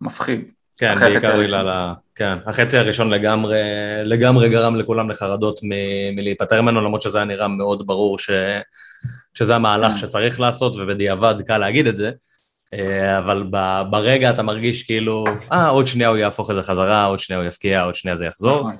מפחיד. 0.00 0.44
כן, 0.78 0.94
בעיקר 1.00 1.38
בגלל 1.40 1.68
ה... 1.68 1.94
כן, 2.14 2.38
החצי 2.46 2.78
הראשון 2.78 3.10
לגמרי, 3.10 3.60
לגמרי 4.04 4.48
גרם 4.48 4.76
לכולם 4.76 5.10
לחרדות 5.10 5.60
מ- 5.62 6.16
מלהיפטר 6.16 6.62
ממנו, 6.62 6.80
למרות 6.80 7.02
שזה 7.02 7.18
היה 7.18 7.24
נראה 7.24 7.48
מאוד 7.48 7.86
ברור 7.86 8.18
ש... 8.18 8.30
שזה 9.34 9.56
המהלך 9.56 9.92
כן. 9.92 9.98
שצריך 9.98 10.40
לעשות, 10.40 10.76
ובדיעבד 10.76 11.34
קל 11.46 11.58
להגיד 11.58 11.86
את 11.86 11.96
זה. 11.96 12.10
אה, 12.74 13.18
אבל 13.18 13.44
ברגע 13.90 14.30
אתה 14.30 14.42
מרגיש 14.42 14.82
כאילו, 14.82 15.24
אה, 15.52 15.68
עוד 15.68 15.86
שנייה 15.86 16.08
הוא 16.08 16.16
יהפוך 16.16 16.50
את 16.50 16.54
זה 16.54 16.62
חזרה, 16.62 17.04
עוד 17.04 17.20
שנייה 17.20 17.40
הוא 17.40 17.48
יפקיע, 17.48 17.82
עוד 17.82 17.94
שנייה 17.94 18.16
זה 18.16 18.26
יחזור. 18.26 18.70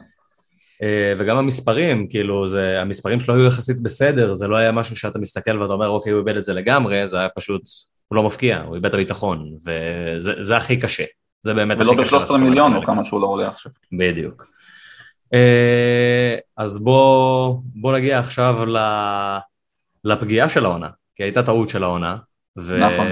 אה, 0.82 1.12
וגם 1.18 1.36
המספרים, 1.36 2.08
כאילו, 2.08 2.48
זה, 2.48 2.80
המספרים 2.80 3.20
שלו 3.20 3.34
היו 3.34 3.46
יחסית 3.46 3.82
בסדר, 3.82 4.34
זה 4.34 4.48
לא 4.48 4.56
היה 4.56 4.72
משהו 4.72 4.96
שאתה 4.96 5.18
מסתכל 5.18 5.62
ואתה 5.62 5.72
אומר, 5.72 5.88
אוקיי, 5.88 6.12
הוא 6.12 6.20
איבד 6.20 6.36
את 6.36 6.44
זה 6.44 6.54
לגמרי, 6.54 7.08
זה 7.08 7.18
היה 7.18 7.28
פשוט, 7.28 7.62
הוא 8.08 8.16
לא 8.16 8.22
מפקיע, 8.22 8.60
הוא 8.60 8.74
איבד 8.74 8.86
את 8.86 8.94
הביטחון, 8.94 9.56
וזה 9.66 10.32
זה 10.40 10.56
הכי 10.56 10.76
קשה. 10.76 11.04
זה 11.42 11.54
באמת 11.54 11.80
הכי 11.80 11.90
ולא 11.90 12.04
קשה. 12.04 12.18
ב-13 12.18 12.36
מיליון 12.36 12.76
או 12.76 12.86
כמה 12.86 13.04
שהוא 13.04 13.20
לא 13.20 13.26
עולה 13.26 13.48
עכשיו. 13.48 13.72
בדיוק. 13.98 14.46
אה, 15.34 16.36
אז 16.56 16.84
בוא, 16.84 17.58
בוא 17.74 17.92
נגיע 17.92 18.18
עכשיו 18.18 18.60
לפגיעה 20.04 20.48
של 20.48 20.64
העונה, 20.64 20.88
כי 21.16 21.22
הייתה 21.22 21.42
טעות 21.42 21.68
של 21.68 21.84
העונה, 21.84 22.16
ו... 22.58 22.78
נכון. 22.80 23.06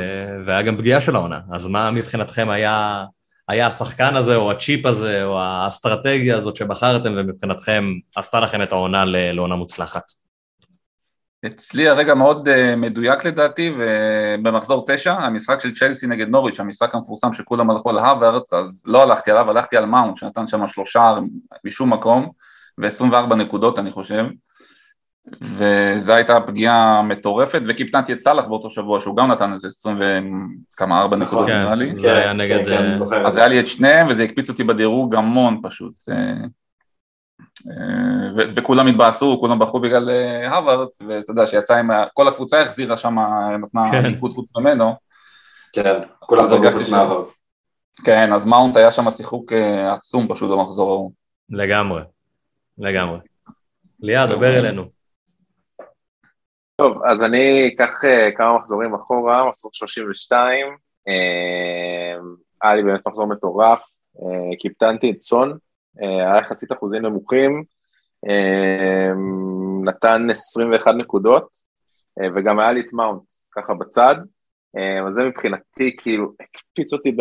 והיה 0.46 0.62
גם 0.62 0.76
פגיעה 0.76 1.00
של 1.00 1.16
העונה, 1.16 1.40
אז 1.52 1.66
מה 1.66 1.90
מבחינתכם 1.90 2.48
היה, 2.50 3.04
היה 3.48 3.66
השחקן 3.66 4.16
הזה, 4.16 4.36
או 4.36 4.50
הצ'יפ 4.50 4.86
הזה, 4.86 5.24
או 5.24 5.40
האסטרטגיה 5.40 6.36
הזאת 6.36 6.56
שבחרתם, 6.56 7.12
ומבחינתכם 7.16 7.84
עשתה 8.16 8.40
לכם 8.40 8.62
את 8.62 8.72
העונה 8.72 9.04
לעונה 9.06 9.56
מוצלחת? 9.56 10.02
אצלי 11.46 11.88
הרגע 11.88 12.14
מאוד 12.14 12.48
uh, 12.48 12.76
מדויק 12.76 13.24
לדעתי, 13.24 13.74
ובמחזור 13.78 14.84
תשע, 14.86 15.12
המשחק 15.12 15.60
של 15.60 15.74
צ'לסי 15.74 16.06
נגד 16.06 16.28
נוריץ', 16.28 16.60
המשחק 16.60 16.94
המפורסם 16.94 17.32
שכולם 17.32 17.70
הלכו 17.70 17.90
על 17.90 17.98
הוורץ, 17.98 18.52
אז 18.52 18.82
לא 18.86 19.02
הלכתי 19.02 19.30
עליו, 19.30 19.50
הלכתי 19.50 19.76
על 19.76 19.86
מאונט, 19.86 20.16
שנתן 20.16 20.46
שם 20.46 20.66
שלושה 20.66 21.14
משום 21.64 21.92
מקום, 21.92 22.30
ו-24 22.78 23.34
נקודות 23.34 23.78
אני 23.78 23.90
חושב, 23.90 24.24
וזו 25.42 26.12
הייתה 26.12 26.40
פגיעה 26.46 27.02
מטורפת, 27.02 27.62
וקיפטנתי 27.68 28.12
את 28.12 28.20
סאלח 28.20 28.44
באותו 28.44 28.70
שבוע, 28.70 29.00
שהוא 29.00 29.16
גם 29.16 29.30
נתן 29.30 29.52
איזה 29.52 29.68
20 29.68 29.98
וכמה, 30.74 31.00
4 31.00 31.16
נקודות 31.16 31.46
כן, 31.46 31.58
נראה 31.58 31.74
לי. 31.74 31.96
זה 31.96 32.16
היה 32.16 32.32
נגד... 32.32 32.64
כן, 32.64 32.72
אני 32.72 32.94
אה. 33.12 33.28
אז 33.28 33.36
היה 33.36 33.48
לי 33.48 33.60
את 33.60 33.66
שניהם, 33.66 34.06
וזה 34.10 34.22
הקפיץ 34.22 34.48
אותי 34.48 34.64
בדירוג 34.64 35.14
המון 35.14 35.60
פשוט. 35.62 35.94
אה, 36.10 36.16
אה, 37.70 38.44
וכולם 38.56 38.86
התבאסו, 38.86 39.36
כולם 39.40 39.58
בכו 39.58 39.80
בגלל 39.80 40.10
הווארדס, 40.50 41.02
ואתה 41.08 41.30
יודע 41.30 41.46
שיצא 41.46 41.76
עם, 41.76 41.90
כל 42.14 42.28
הקבוצה 42.28 42.62
החזירה 42.62 42.96
שם, 42.96 43.16
נתנה 43.62 43.90
כן. 43.90 44.06
ניקוד 44.06 44.32
חוץ 44.32 44.48
ממנו. 44.56 44.94
כן, 45.72 46.00
כולם 46.20 46.44
הרגשתי 46.44 46.78
חוץ 46.78 46.88
מהוורץ. 46.88 47.38
כן, 48.04 48.32
אז 48.32 48.46
מאונט 48.46 48.76
היה 48.76 48.90
שם 48.90 49.10
שיחוק 49.10 49.52
עצום 49.92 50.26
פשוט 50.28 50.50
במחזור 50.50 50.90
ההוא. 50.90 51.12
לגמרי, 51.50 52.02
לגמרי. 52.78 53.18
ליעד, 54.00 54.30
דבר 54.30 54.58
אלינו. 54.58 54.95
טוב, 56.76 57.02
אז 57.04 57.22
אני 57.22 57.68
אקח 57.68 58.04
אה, 58.04 58.30
כמה 58.36 58.56
מחזורים 58.58 58.94
אחורה, 58.94 59.48
מחזור 59.48 59.70
32, 59.74 60.66
אה, 61.08 62.18
היה 62.62 62.74
לי 62.74 62.82
באמת 62.82 63.00
מחזור 63.08 63.26
מטורף, 63.26 63.80
אה, 64.22 64.56
קיפטנתי 64.58 65.10
את 65.10 65.20
סון, 65.20 65.58
היה 65.98 66.38
יחסית 66.38 66.72
אחוזים 66.72 67.02
נמוכים, 67.02 67.64
נתן 69.84 70.26
21 70.30 70.94
נקודות, 70.94 71.48
וגם 72.34 72.58
היה 72.58 72.72
לי 72.72 72.80
את 72.80 72.92
מאונט, 72.92 73.22
ככה 73.52 73.74
בצד, 73.74 74.14
אז 75.06 75.14
זה 75.14 75.24
מבחינתי 75.24 75.96
כאילו 75.96 76.32
הקפיץ 76.40 76.92
אותי 76.92 77.16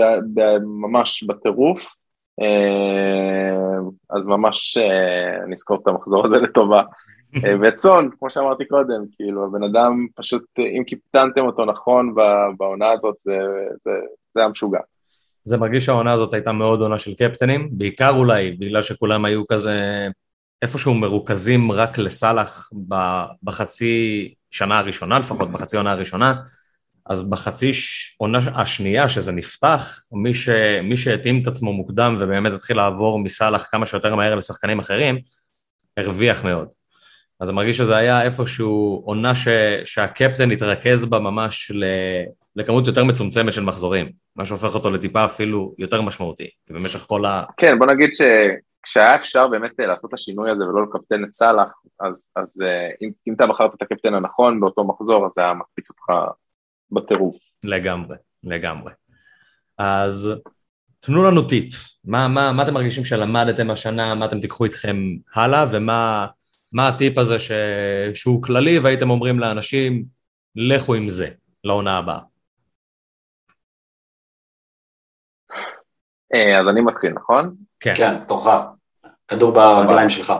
ממש 0.81 1.23
בטירוף, 1.23 1.87
אז 4.09 4.25
ממש 4.25 4.77
נזכור 5.47 5.77
את 5.81 5.87
המחזור 5.87 6.25
הזה 6.25 6.37
לטובה. 6.37 6.83
אה, 7.35 7.53
וצאן, 7.63 8.07
כמו 8.19 8.29
שאמרתי 8.29 8.65
קודם, 8.65 9.05
כאילו, 9.15 9.45
הבן 9.45 9.63
אדם 9.63 10.07
פשוט, 10.15 10.43
אה, 10.59 10.63
אם 10.63 10.83
קיפטנתם 10.83 11.45
אותו 11.45 11.65
נכון 11.65 12.15
בעונה 12.57 12.91
הזאת, 12.91 13.15
זה, 13.17 13.37
זה, 13.83 13.91
זה 14.33 14.41
היה 14.41 14.49
משוגע. 14.49 14.79
זה 15.43 15.57
מרגיש 15.57 15.85
שהעונה 15.85 16.13
הזאת 16.13 16.33
הייתה 16.33 16.51
מאוד 16.51 16.81
עונה 16.81 16.97
של 16.97 17.13
קפטנים, 17.13 17.69
בעיקר 17.71 18.09
אולי 18.09 18.51
בגלל 18.51 18.81
שכולם 18.81 19.25
היו 19.25 19.47
כזה 19.47 20.07
איפשהו 20.61 20.93
מרוכזים 20.93 21.71
רק 21.71 21.97
לסאלח 21.97 22.69
בחצי 23.43 24.33
שנה 24.51 24.79
הראשונה, 24.79 25.19
לפחות 25.19 25.51
בחצי 25.51 25.77
עונה 25.77 25.91
הראשונה, 25.91 26.33
אז 27.05 27.29
בחצי 27.29 27.71
עונה 28.17 28.39
השנייה 28.55 29.09
שזה 29.09 29.31
נפתח, 29.31 30.03
מי, 30.11 30.33
ש... 30.33 30.49
מי 30.83 30.97
שהתאים 30.97 31.41
את 31.41 31.47
עצמו 31.47 31.73
מוקדם 31.73 32.17
ובאמת 32.19 32.53
התחיל 32.53 32.77
לעבור 32.77 33.19
מסאלח 33.19 33.67
כמה 33.71 33.85
שיותר 33.85 34.15
מהר 34.15 34.35
לשחקנים 34.35 34.79
אחרים, 34.79 35.19
הרוויח 35.97 36.45
מאוד. 36.45 36.67
אז 37.39 37.49
אני 37.49 37.55
מרגיש 37.55 37.77
שזה 37.77 37.95
היה 37.95 38.21
איפשהו 38.21 39.01
עונה 39.05 39.35
ש... 39.35 39.47
שהקפטן 39.85 40.51
התרכז 40.51 41.05
בה 41.05 41.19
ממש 41.19 41.71
ל... 41.71 41.85
לכמות 42.55 42.87
יותר 42.87 43.03
מצומצמת 43.03 43.53
של 43.53 43.63
מחזורים, 43.63 44.11
מה 44.35 44.45
שהופך 44.45 44.75
אותו 44.75 44.91
לטיפה 44.91 45.25
אפילו 45.25 45.75
יותר 45.77 46.01
משמעותי, 46.01 46.49
כי 46.65 46.73
במשך 46.73 46.99
כל 46.99 47.25
ה... 47.25 47.43
כן, 47.57 47.79
בוא 47.79 47.87
נגיד 47.87 48.09
שכשהיה 48.13 49.15
אפשר 49.15 49.47
באמת 49.47 49.79
אה, 49.79 49.85
לעשות 49.85 50.09
את 50.09 50.13
השינוי 50.13 50.51
הזה 50.51 50.67
ולא 50.67 50.83
לקפטן 50.83 51.23
את 51.23 51.33
סאלח, 51.33 51.73
אז, 51.99 52.31
אז 52.35 52.61
אה, 52.61 52.89
אם, 53.01 53.09
אם 53.27 53.33
אתה 53.33 53.47
בחרת 53.47 53.73
את 53.73 53.81
הקפטן 53.81 54.13
הנכון 54.13 54.59
באותו 54.59 54.87
מחזור, 54.87 55.25
אז 55.25 55.31
זה 55.31 55.41
היה 55.41 55.53
מקפיץ 55.53 55.89
אותך 55.89 56.31
בטירוף. 56.91 57.35
לגמרי, 57.63 58.15
לגמרי. 58.43 58.91
אז 59.77 60.31
תנו 60.99 61.23
לנו 61.23 61.41
טיפ, 61.41 61.75
מה, 62.05 62.27
מה, 62.27 62.51
מה 62.51 62.63
אתם 62.63 62.73
מרגישים 62.73 63.05
שלמדתם 63.05 63.71
השנה, 63.71 64.15
מה 64.15 64.25
אתם 64.25 64.39
תיקחו 64.39 64.65
איתכם 64.65 64.97
הלאה, 65.35 65.65
ומה 65.71 66.27
מה 66.75 66.87
הטיפ 66.87 67.17
הזה 67.17 67.39
ש... 67.39 67.51
שהוא 68.13 68.43
כללי, 68.43 68.79
והייתם 68.79 69.09
אומרים 69.09 69.39
לאנשים, 69.39 70.05
לכו 70.55 70.95
עם 70.95 71.09
זה, 71.09 71.27
לעונה 71.63 71.97
הבאה. 71.97 72.19
אה, 76.33 76.59
אז 76.59 76.69
אני 76.69 76.81
מתחיל, 76.81 77.11
נכון? 77.13 77.55
כן, 77.79 77.93
כן, 77.97 78.25
תורך. 78.27 78.65
כדור 79.27 79.51
ברגליים 79.51 80.09
שלך. 80.09 80.33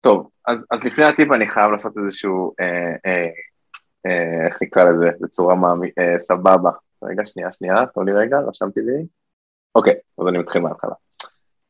טוב, 0.00 0.30
אז, 0.46 0.66
אז 0.70 0.84
לפני 0.84 1.04
הטיפ 1.04 1.32
אני 1.32 1.48
חייב 1.48 1.70
לעשות 1.70 1.92
איזשהו, 2.04 2.54
אה, 2.60 2.66
אה, 3.06 3.26
אה, 4.06 4.46
איך 4.46 4.58
נקרא 4.62 4.84
לזה, 4.84 5.06
בצורה 5.20 5.54
מאמי, 5.54 5.90
אה, 5.98 6.18
סבבה. 6.18 6.70
רגע, 7.02 7.26
שנייה, 7.26 7.52
שנייה, 7.52 7.74
תנו 7.94 8.02
לי 8.02 8.12
רגע, 8.12 8.36
רשמתי 8.48 8.80
לי. 8.80 9.06
אוקיי, 9.74 9.94
אז 10.20 10.28
אני 10.28 10.38
מתחיל 10.38 10.62
מההתחלה. 10.62 10.94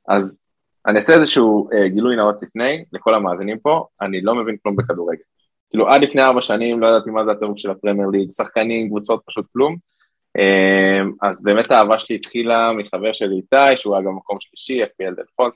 אז 0.09 0.43
אני 0.87 0.97
אעשה 0.97 1.15
איזשהו 1.15 1.69
אה, 1.73 1.89
גילוי 1.89 2.17
נאות 2.17 2.43
לפני, 2.43 2.85
לכל 2.93 3.15
המאזינים 3.15 3.59
פה, 3.59 3.85
אני 4.03 4.21
לא 4.21 4.35
מבין 4.35 4.57
כלום 4.63 4.77
בכדורגל. 4.77 5.23
כאילו 5.71 5.89
עד 5.89 6.03
לפני 6.03 6.23
ארבע 6.23 6.43
שנים 6.43 6.81
לא 6.81 6.87
ידעתי 6.87 7.11
מה 7.11 7.25
זה 7.25 7.31
הטירוף 7.31 7.59
של 7.59 7.71
הפרמייר 7.71 8.09
ליג, 8.09 8.31
שחקנים, 8.31 8.89
קבוצות, 8.89 9.23
פשוט 9.27 9.47
כלום. 9.53 9.77
אה, 10.39 11.01
אז 11.23 11.43
באמת 11.43 11.71
האהבה 11.71 11.99
שלי 11.99 12.17
התחילה 12.17 12.73
מחבר 12.73 13.13
שלי 13.13 13.37
איתי, 13.37 13.77
שהוא 13.77 13.95
היה 13.95 14.05
גם 14.05 14.17
מקום 14.17 14.37
שלישי, 14.41 14.85
FPL 14.85 15.13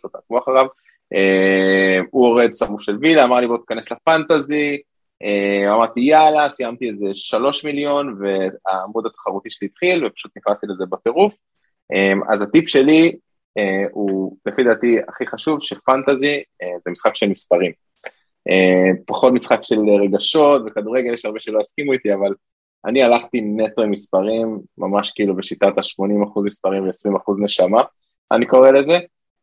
אתה 0.07 0.19
עקבו 0.19 0.39
אחריו. 0.39 0.67
אה, 1.15 2.01
הוא 2.11 2.27
אורד 2.27 2.55
שרוף 2.55 2.83
של 2.83 2.99
וילה, 3.01 3.25
אמר 3.25 3.37
לי 3.37 3.47
בוא 3.47 3.59
תיכנס 3.59 3.93
לפנטזי, 3.93 4.81
אה, 5.23 5.75
אמרתי 5.75 6.01
יאללה, 6.01 6.49
סיימתי 6.49 6.89
איזה 6.89 7.07
שלוש 7.15 7.65
מיליון 7.65 8.19
והעמוד 8.21 9.07
התחרותי 9.07 9.51
שלי 9.51 9.69
התחיל 9.73 10.07
ופשוט 10.07 10.33
נכנסתי 10.37 10.67
לזה 10.67 10.85
בטירוף. 10.91 11.35
אז 12.33 12.43
הטיפ 12.43 12.69
שלי 12.69 13.17
הוא 13.93 14.37
לפי 14.47 14.65
דעתי 14.65 14.99
הכי 15.09 15.27
חשוב, 15.27 15.63
שפנטזי 15.63 16.43
זה 16.81 16.91
משחק 16.91 17.17
של 17.17 17.27
מספרים. 17.27 17.73
פחות 19.07 19.33
משחק 19.33 19.59
של 19.63 19.79
רגשות 20.03 20.63
וכדורגל, 20.67 21.15
יש 21.15 21.25
הרבה 21.25 21.41
שלא 21.41 21.61
יסכימו 21.61 21.93
איתי, 21.93 22.15
אבל 22.15 22.35
אני 22.87 23.03
הלכתי 23.03 23.41
נטו 23.41 23.83
עם 23.83 23.91
מספרים, 23.91 24.61
ממש 24.79 25.11
כאילו 25.11 25.37
בשיטת 25.37 25.79
ה-80% 25.79 26.41
מספרים 26.45 26.85
ו-20% 26.85 27.45
נשמה, 27.45 27.83
אני 28.33 28.47
קורא 28.47 28.71
לזה, 28.71 28.99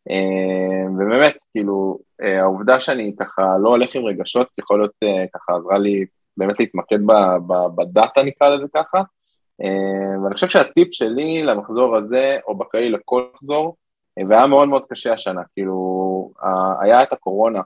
אה, 0.09 0.89
ובאמת, 0.95 1.35
כאילו, 1.51 1.99
אה, 2.21 2.41
העובדה 2.41 2.79
שאני 2.79 3.15
ככה 3.19 3.41
לא 3.63 3.69
הולך 3.69 3.95
עם 3.95 4.05
רגשות, 4.05 4.57
יכול 4.59 4.79
להיות 4.79 4.93
אה, 5.03 5.25
ככה 5.33 5.53
עזרה 5.55 5.77
לי 5.77 6.05
באמת 6.37 6.59
להתמקד 6.59 6.99
בדאטה 7.75 8.23
נקרא 8.23 8.49
לזה 8.49 8.65
ככה, 8.75 9.01
ואני 10.23 10.33
חושב 10.33 10.47
שהטיפ 10.47 10.87
שלי 10.91 11.43
למחזור 11.43 11.95
הזה, 11.95 12.39
או 12.47 12.57
בכללי 12.57 12.89
לכל 12.89 13.25
מחזור, 13.35 13.75
והיה 14.29 14.47
מאוד 14.47 14.67
מאוד 14.67 14.83
קשה 14.89 15.13
השנה, 15.13 15.41
כאילו, 15.53 16.31
היה 16.81 17.03
את 17.03 17.13
הקורונה, 17.13 17.61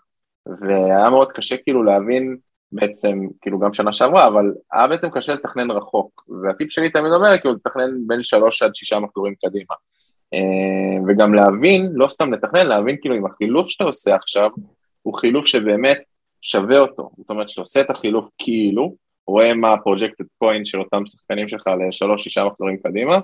והיה 0.46 1.10
מאוד 1.10 1.32
קשה 1.32 1.58
כאילו 1.58 1.84
להבין 1.84 2.38
בעצם, 2.72 3.20
כאילו 3.42 3.60
גם 3.60 3.74
שנה 3.74 3.94
שעברה, 3.94 4.28
אבל 4.28 4.54
היה 4.72 4.88
בעצם 4.88 5.10
קשה 5.10 5.34
לתכנן 5.34 5.72
רחוק, 5.72 6.24
והטיפ 6.44 6.72
שלי 6.72 6.90
תמיד 6.90 7.12
אומר, 7.12 7.38
כאילו, 7.38 7.54
לתכנן 7.54 7.92
בין 8.08 8.24
שלוש 8.24 8.64
עד 8.64 8.76
שישה 8.76 9.00
מחזורים 9.00 9.34
קדימה. 9.46 9.76
אה, 10.34 11.04
וגם 11.08 11.34
להבין, 11.34 11.90
לא 11.94 12.08
סתם 12.08 12.34
לתכנן, 12.34 12.68
להבין 12.68 12.98
כאילו 13.02 13.16
אם 13.16 13.26
החילוף 13.26 13.70
שאתה 13.70 13.84
עושה 13.84 14.16
עכשיו, 14.16 14.50
הוא 15.02 15.18
חילוף 15.18 15.46
שבאמת 15.46 16.02
שווה 16.42 16.80
אותו. 16.80 17.10
זאת 17.18 17.30
אומרת, 17.30 17.50
שאתה 17.50 17.62
עושה 17.62 17.82
את 17.82 17.90
החילוף 17.90 18.30
כאילו, 18.38 18.96
רואה 19.28 19.54
מה 19.54 19.68
ה-projected 19.68 20.44
point 20.44 20.66
של 20.66 20.80
אותם 20.80 21.06
שחקנים 21.06 21.48
שלך 21.48 21.68
לשלוש, 21.88 22.24
שישה 22.24 22.44
מחזורים 22.46 22.78
קדימה, 22.78 23.20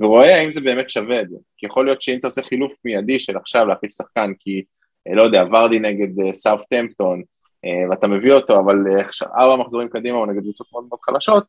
ורואה 0.00 0.38
האם 0.38 0.50
זה 0.50 0.60
באמת 0.60 0.90
שווה 0.90 1.20
את 1.20 1.30
זה. 1.30 1.36
כי 1.56 1.66
יכול 1.66 1.84
להיות 1.84 2.02
שאם 2.02 2.18
אתה 2.18 2.26
עושה 2.26 2.42
חילוף 2.42 2.72
מיידי 2.84 3.18
של 3.18 3.36
עכשיו 3.36 3.66
להחליף 3.66 3.92
שחקן, 3.94 4.32
כי, 4.38 4.62
אה, 5.08 5.14
לא 5.14 5.22
יודע, 5.22 5.44
ורדי 5.52 5.78
נגד 5.78 6.20
אה, 6.20 6.56
טמפטון, 6.70 7.22
אה, 7.64 7.90
ואתה 7.90 8.06
מביא 8.06 8.32
אותו, 8.32 8.60
אבל 8.60 8.76
ארבע 9.38 9.56
מחזורים 9.56 9.88
קדימה 9.88 10.18
הוא 10.18 10.26
נגד 10.26 10.40
קבוצות 10.40 10.66
מאוד 10.72 10.84
מאוד 10.88 11.00
חלשות, 11.02 11.44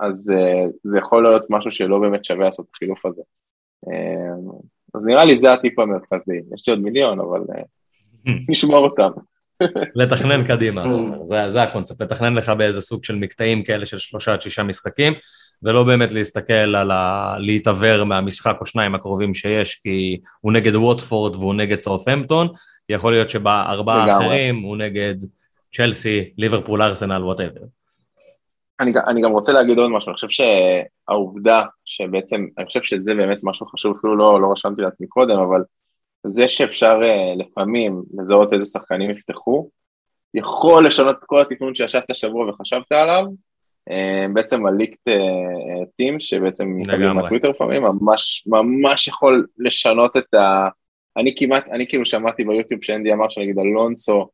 אז 0.00 0.32
זה 0.84 0.98
יכול 0.98 1.22
להיות 1.22 1.46
משהו 1.50 1.70
שלא 1.70 1.98
באמת 1.98 2.24
שווה 2.24 2.44
לעשות 2.44 2.66
את 2.66 2.70
החילוף 2.74 3.06
הזה. 3.06 3.22
אז 4.94 5.04
נראה 5.04 5.24
לי 5.24 5.36
זה 5.36 5.52
הטיפ 5.52 5.78
המרכזי, 5.78 6.40
יש 6.54 6.68
לי 6.68 6.72
עוד 6.72 6.82
מיליון, 6.82 7.20
אבל 7.20 7.40
נשמור 8.50 8.78
אותם. 8.78 9.10
לתכנן 9.94 10.44
קדימה, 10.44 10.84
זה, 11.24 11.50
זה 11.50 11.62
הקונספט, 11.62 12.02
לתכנן 12.02 12.34
לך 12.34 12.48
באיזה 12.48 12.80
סוג 12.80 13.04
של 13.04 13.16
מקטעים 13.16 13.62
כאלה 13.62 13.86
של 13.86 13.98
שלושה 13.98 14.32
עד 14.32 14.42
שישה 14.42 14.62
משחקים, 14.62 15.12
ולא 15.62 15.84
באמת 15.84 16.10
להסתכל 16.10 16.52
על 16.52 16.90
ה... 16.90 17.34
להתעוור 17.38 18.04
מהמשחק 18.04 18.56
או 18.60 18.66
שניים 18.66 18.94
הקרובים 18.94 19.34
שיש, 19.34 19.74
כי 19.74 20.20
הוא 20.40 20.52
נגד 20.52 20.74
ווטפורד 20.74 21.36
והוא 21.36 21.54
נגד 21.54 21.80
סאות'המפטון, 21.80 22.48
יכול 22.88 23.12
להיות 23.12 23.30
שבארבעה 23.30 24.04
האחרים 24.04 24.62
הוא 24.62 24.76
נגד 24.76 25.14
צ'לסי, 25.74 26.30
ליברפול, 26.38 26.82
ארסנל, 26.82 27.24
whatever. 27.24 27.60
אני, 28.80 28.92
אני 29.06 29.22
גם 29.22 29.30
רוצה 29.30 29.52
להגיד 29.52 29.78
עוד 29.78 29.90
משהו, 29.90 30.10
אני 30.10 30.14
חושב 30.14 30.28
שהעובדה 30.28 31.64
שבעצם, 31.84 32.46
אני 32.58 32.66
חושב 32.66 32.82
שזה 32.82 33.14
באמת 33.14 33.38
משהו 33.42 33.66
חשוב, 33.66 33.96
אפילו 33.98 34.16
לא, 34.16 34.40
לא 34.40 34.52
רשמתי 34.52 34.82
לעצמי 34.82 35.06
קודם, 35.06 35.38
אבל 35.38 35.62
זה 36.26 36.48
שאפשר 36.48 37.00
uh, 37.00 37.42
לפעמים 37.42 38.02
לזהות 38.18 38.52
איזה 38.52 38.66
שחקנים 38.66 39.10
יפתחו, 39.10 39.70
יכול 40.34 40.86
לשנות 40.86 41.18
את 41.18 41.24
כל 41.24 41.40
התכנון 41.40 41.74
שישבת 41.74 42.10
השבוע 42.10 42.48
וחשבת 42.48 42.92
עליו, 42.92 43.24
uh, 43.90 44.32
בעצם 44.32 44.66
הליקט 44.66 45.00
טים, 45.96 46.16
uh, 46.16 46.20
שבעצם 46.20 46.76
מקבלים 46.76 47.16
מהטוויטר 47.16 47.50
לפעמים, 47.50 47.82
ממש 47.82 48.44
ממש 48.46 49.08
יכול 49.08 49.46
לשנות 49.58 50.16
את 50.16 50.34
ה... 50.34 50.68
אני 51.16 51.34
כמעט, 51.36 51.68
אני 51.68 51.86
כאילו 51.88 52.06
שמעתי 52.06 52.44
ביוטיוב 52.44 52.82
שאנדי 52.82 53.12
אמר 53.12 53.28
שנגיד 53.28 53.58
אלונסו 53.58 54.28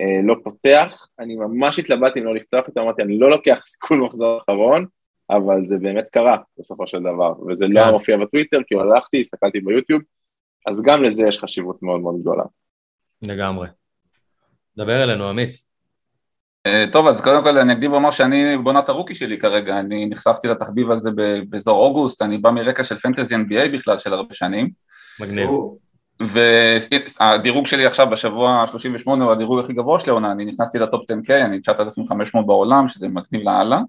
אה, 0.00 0.20
לא 0.24 0.36
פותח, 0.44 1.08
אני 1.18 1.36
ממש 1.36 1.78
התלבטתי 1.78 2.20
אם 2.20 2.24
לא 2.24 2.34
לפתוח 2.34 2.68
אותו, 2.68 2.80
אמרתי 2.80 3.02
אני 3.02 3.18
לא 3.18 3.30
לוקח 3.30 3.62
סיכון 3.66 4.00
מחזור 4.00 4.38
אחרון, 4.38 4.86
אבל 5.30 5.66
זה 5.66 5.78
באמת 5.78 6.04
קרה 6.12 6.36
בסופו 6.58 6.86
של 6.86 7.00
דבר, 7.00 7.32
וזה 7.48 7.64
לא 7.68 7.80
כן. 7.80 7.86
לא 7.86 7.92
מופיע 7.92 8.16
בטוויטר, 8.16 8.58
כי 8.66 8.74
הלכתי, 8.74 9.20
הסתכלתי 9.20 9.60
ביוטיוב, 9.60 10.02
אז 10.66 10.82
גם 10.82 11.02
לזה 11.02 11.28
יש 11.28 11.38
חשיבות 11.38 11.82
מאוד 11.82 12.00
מאוד 12.00 12.20
גדולה. 12.20 12.44
לגמרי. 13.22 13.68
דבר 14.76 15.02
אלינו, 15.02 15.28
עמית. 15.28 15.74
Uh, 16.68 16.92
טוב, 16.92 17.06
אז 17.06 17.20
קודם 17.20 17.42
כל 17.42 17.58
אני 17.58 17.72
אקדים 17.72 17.92
ואומר 17.92 18.10
שאני 18.10 18.58
בעונת 18.64 18.88
הרוקי 18.88 19.14
שלי 19.14 19.38
כרגע, 19.38 19.80
אני 19.80 20.06
נחשפתי 20.06 20.48
לתחביב 20.48 20.90
הזה 20.90 21.10
באזור 21.48 21.86
אוגוסט, 21.86 22.22
אני 22.22 22.38
בא 22.38 22.50
מרקע 22.50 22.84
של 22.84 22.96
פנטזי 22.96 23.34
NBA 23.34 23.68
בכלל 23.72 23.98
של 23.98 24.12
הרבה 24.12 24.34
שנים. 24.34 24.70
מגניב. 25.20 25.50
והדירוג 26.20 27.66
שלי 27.66 27.86
עכשיו 27.86 28.10
בשבוע 28.10 28.50
ה-38 28.50 29.10
הוא 29.10 29.32
הדירוג 29.32 29.60
הכי 29.60 29.72
גבוה 29.72 30.00
של 30.00 30.10
העונה, 30.10 30.32
אני 30.32 30.44
נכנסתי 30.44 30.78
לטופ 30.78 31.10
10K, 31.10 31.32
אני 31.44 31.60
9,500 31.60 32.46
בעולם, 32.46 32.88
שזה 32.88 33.08
מגניב 33.08 33.42
לאללה. 33.42 33.80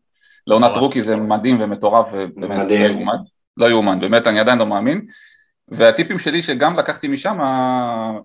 לעונת 0.47 0.77
רוקי 0.77 1.03
זה 1.03 1.15
מדהים 1.15 1.57
ומטורף, 1.61 2.09
ובאמת 2.11 2.71
לא 2.71 3.13
לא 3.57 3.69
יאומן, 3.69 3.99
באמת 3.99 4.27
אני 4.27 4.39
עדיין 4.39 4.59
לא 4.59 4.65
מאמין. 4.65 5.05
והטיפים 5.67 6.19
שלי 6.19 6.41
שגם 6.41 6.75
לקחתי 6.75 7.07
משם, 7.07 7.39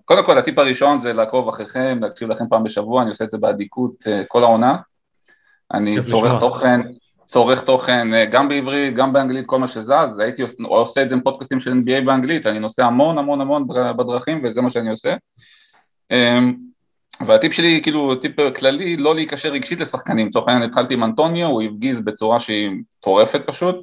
קודם 0.05 0.25
כל 0.25 0.37
הטיפ 0.37 0.59
הראשון 0.59 1.01
זה 1.01 1.13
לעקוב 1.13 1.49
אחריכם, 1.49 1.99
להקשיב 2.01 2.29
לכם 2.29 2.45
פעם 2.49 2.63
בשבוע, 2.63 3.01
אני 3.01 3.09
עושה 3.09 3.23
את 3.23 3.29
זה 3.29 3.37
באדיקות 3.37 4.07
אה, 4.07 4.23
כל 4.27 4.43
העונה. 4.43 4.77
אני 5.73 5.97
צורך 6.09 6.31
תוכן, 6.39 6.81
צורך 7.25 7.61
תוכן 7.61 8.13
אה, 8.13 8.25
גם 8.25 8.49
בעברית, 8.49 8.95
גם 8.95 9.13
באנגלית, 9.13 9.45
כל 9.45 9.59
מה 9.59 9.67
שזז, 9.67 10.19
הייתי 10.19 10.43
עושה 10.63 11.01
את 11.01 11.09
זה 11.09 11.15
עם 11.15 11.21
פודקאסטים 11.21 11.59
של 11.59 11.71
NBA 11.71 12.05
באנגלית, 12.05 12.45
אני 12.45 12.59
נוסע 12.59 12.85
המון 12.85 13.17
המון 13.17 13.41
המון 13.41 13.67
בדרכים 13.97 14.41
וזה 14.43 14.61
מה 14.61 14.71
שאני 14.71 14.89
עושה. 14.89 15.15
אמ, 16.11 16.55
והטיפ 17.25 17.53
שלי, 17.53 17.79
כאילו, 17.83 18.15
טיפ 18.15 18.55
כללי, 18.55 18.97
לא 18.97 19.15
להיקשר 19.15 19.49
רגשית 19.49 19.79
לשחקנים, 19.79 20.27
לצורך 20.27 20.47
העניין 20.47 20.69
התחלתי 20.69 20.93
עם 20.93 21.03
אנטוניו, 21.03 21.47
הוא 21.47 21.61
הפגיז 21.61 22.01
בצורה 22.01 22.39
שהיא 22.39 22.69
מטורפת 22.99 23.41
פשוט, 23.45 23.75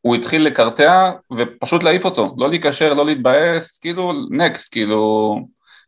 הוא 0.00 0.14
התחיל 0.16 0.42
לקרטע 0.42 1.10
ופשוט 1.32 1.82
להעיף 1.82 2.04
אותו, 2.04 2.34
לא 2.38 2.48
להיקשר, 2.48 2.94
לא 2.94 3.06
להתבאס, 3.06 3.78
כאילו, 3.78 4.12
next, 4.30 4.72
כאילו, 4.72 5.36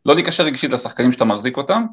לא 0.07 0.15
להיקשר 0.15 0.45
רגשית 0.45 0.71
לשחקנים 0.71 1.13
שאתה 1.13 1.25
מחזיק 1.25 1.57
אותם. 1.57 1.85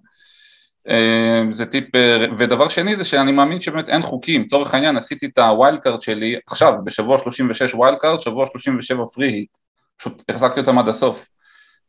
אה, 0.90 1.42
זה 1.52 1.66
טיפ, 1.66 1.96
אה, 1.96 2.26
ודבר 2.38 2.70
שני 2.70 2.96
זה 2.96 3.06
שאני 3.06 3.32
מאמין 3.32 3.62
שבאמת 3.62 3.90
אין 3.90 4.02
חוקים, 4.02 4.42
לצורך 4.42 4.74
העניין 4.74 4.98
עשיתי 4.98 5.26
את 5.26 5.38
ה 5.38 5.46
wild 5.46 5.80
card 5.80 6.02
שלי 6.02 6.36
עכשיו, 6.48 6.74
בשבוע 6.84 7.18
36 7.18 7.74
wild 7.74 7.98
card, 7.98 8.22
שבוע 8.22 8.48
37 8.52 9.06
free 9.06 9.32
hit, 9.32 9.58
פשוט 9.98 10.24
החזקתי 10.30 10.60
אותם 10.60 10.78
עד 10.78 10.88
הסוף, 10.88 11.30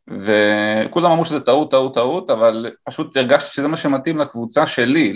וכולם 0.07 1.11
אמרו 1.11 1.25
שזה 1.25 1.39
טעות, 1.39 1.71
טעות, 1.71 1.93
טעות, 1.93 2.29
אבל 2.29 2.71
פשוט 2.83 3.17
הרגשתי 3.17 3.53
שזה 3.53 3.67
מה 3.67 3.77
שמתאים 3.77 4.17
לקבוצה 4.17 4.67
שלי, 4.67 5.13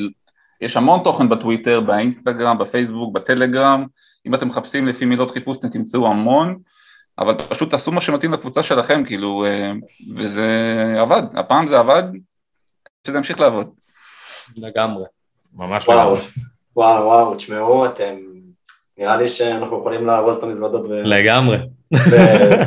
יש 0.61 0.77
המון 0.77 1.03
תוכן 1.03 1.29
בטוויטר, 1.29 1.81
באינסטגרם, 1.81 2.57
בפייסבוק, 2.57 3.13
בטלגרם, 3.13 3.85
אם 4.25 4.35
אתם 4.35 4.47
מחפשים 4.47 4.87
לפי 4.87 5.05
מילות 5.05 5.31
חיפוש 5.31 5.57
אתם 5.57 5.69
תמצאו 5.69 6.07
המון, 6.07 6.57
אבל 7.19 7.35
פשוט 7.49 7.71
תעשו 7.71 7.91
מה 7.91 8.01
שמתאים 8.01 8.33
לקבוצה 8.33 8.63
שלכם, 8.63 9.03
כאילו, 9.05 9.45
אה, 9.45 9.71
וזה 10.15 10.47
עבד, 10.99 11.21
הפעם 11.35 11.67
זה 11.67 11.79
עבד, 11.79 12.03
שזה 13.07 13.17
ימשיך 13.17 13.39
לעבוד. 13.39 13.69
לגמרי, 14.57 15.05
ממש 15.53 15.87
וואו, 15.87 16.17
וואו, 16.75 17.05
וואו, 17.05 17.35
תשמעו, 17.35 17.85
אתם, 17.85 18.15
נראה 18.97 19.17
לי 19.17 19.27
שאנחנו 19.27 19.79
יכולים 19.79 20.07
לארוז 20.07 20.37
את 20.37 20.43
המזוודות 20.43 20.85
ו... 20.85 21.03
לגמרי. 21.03 21.57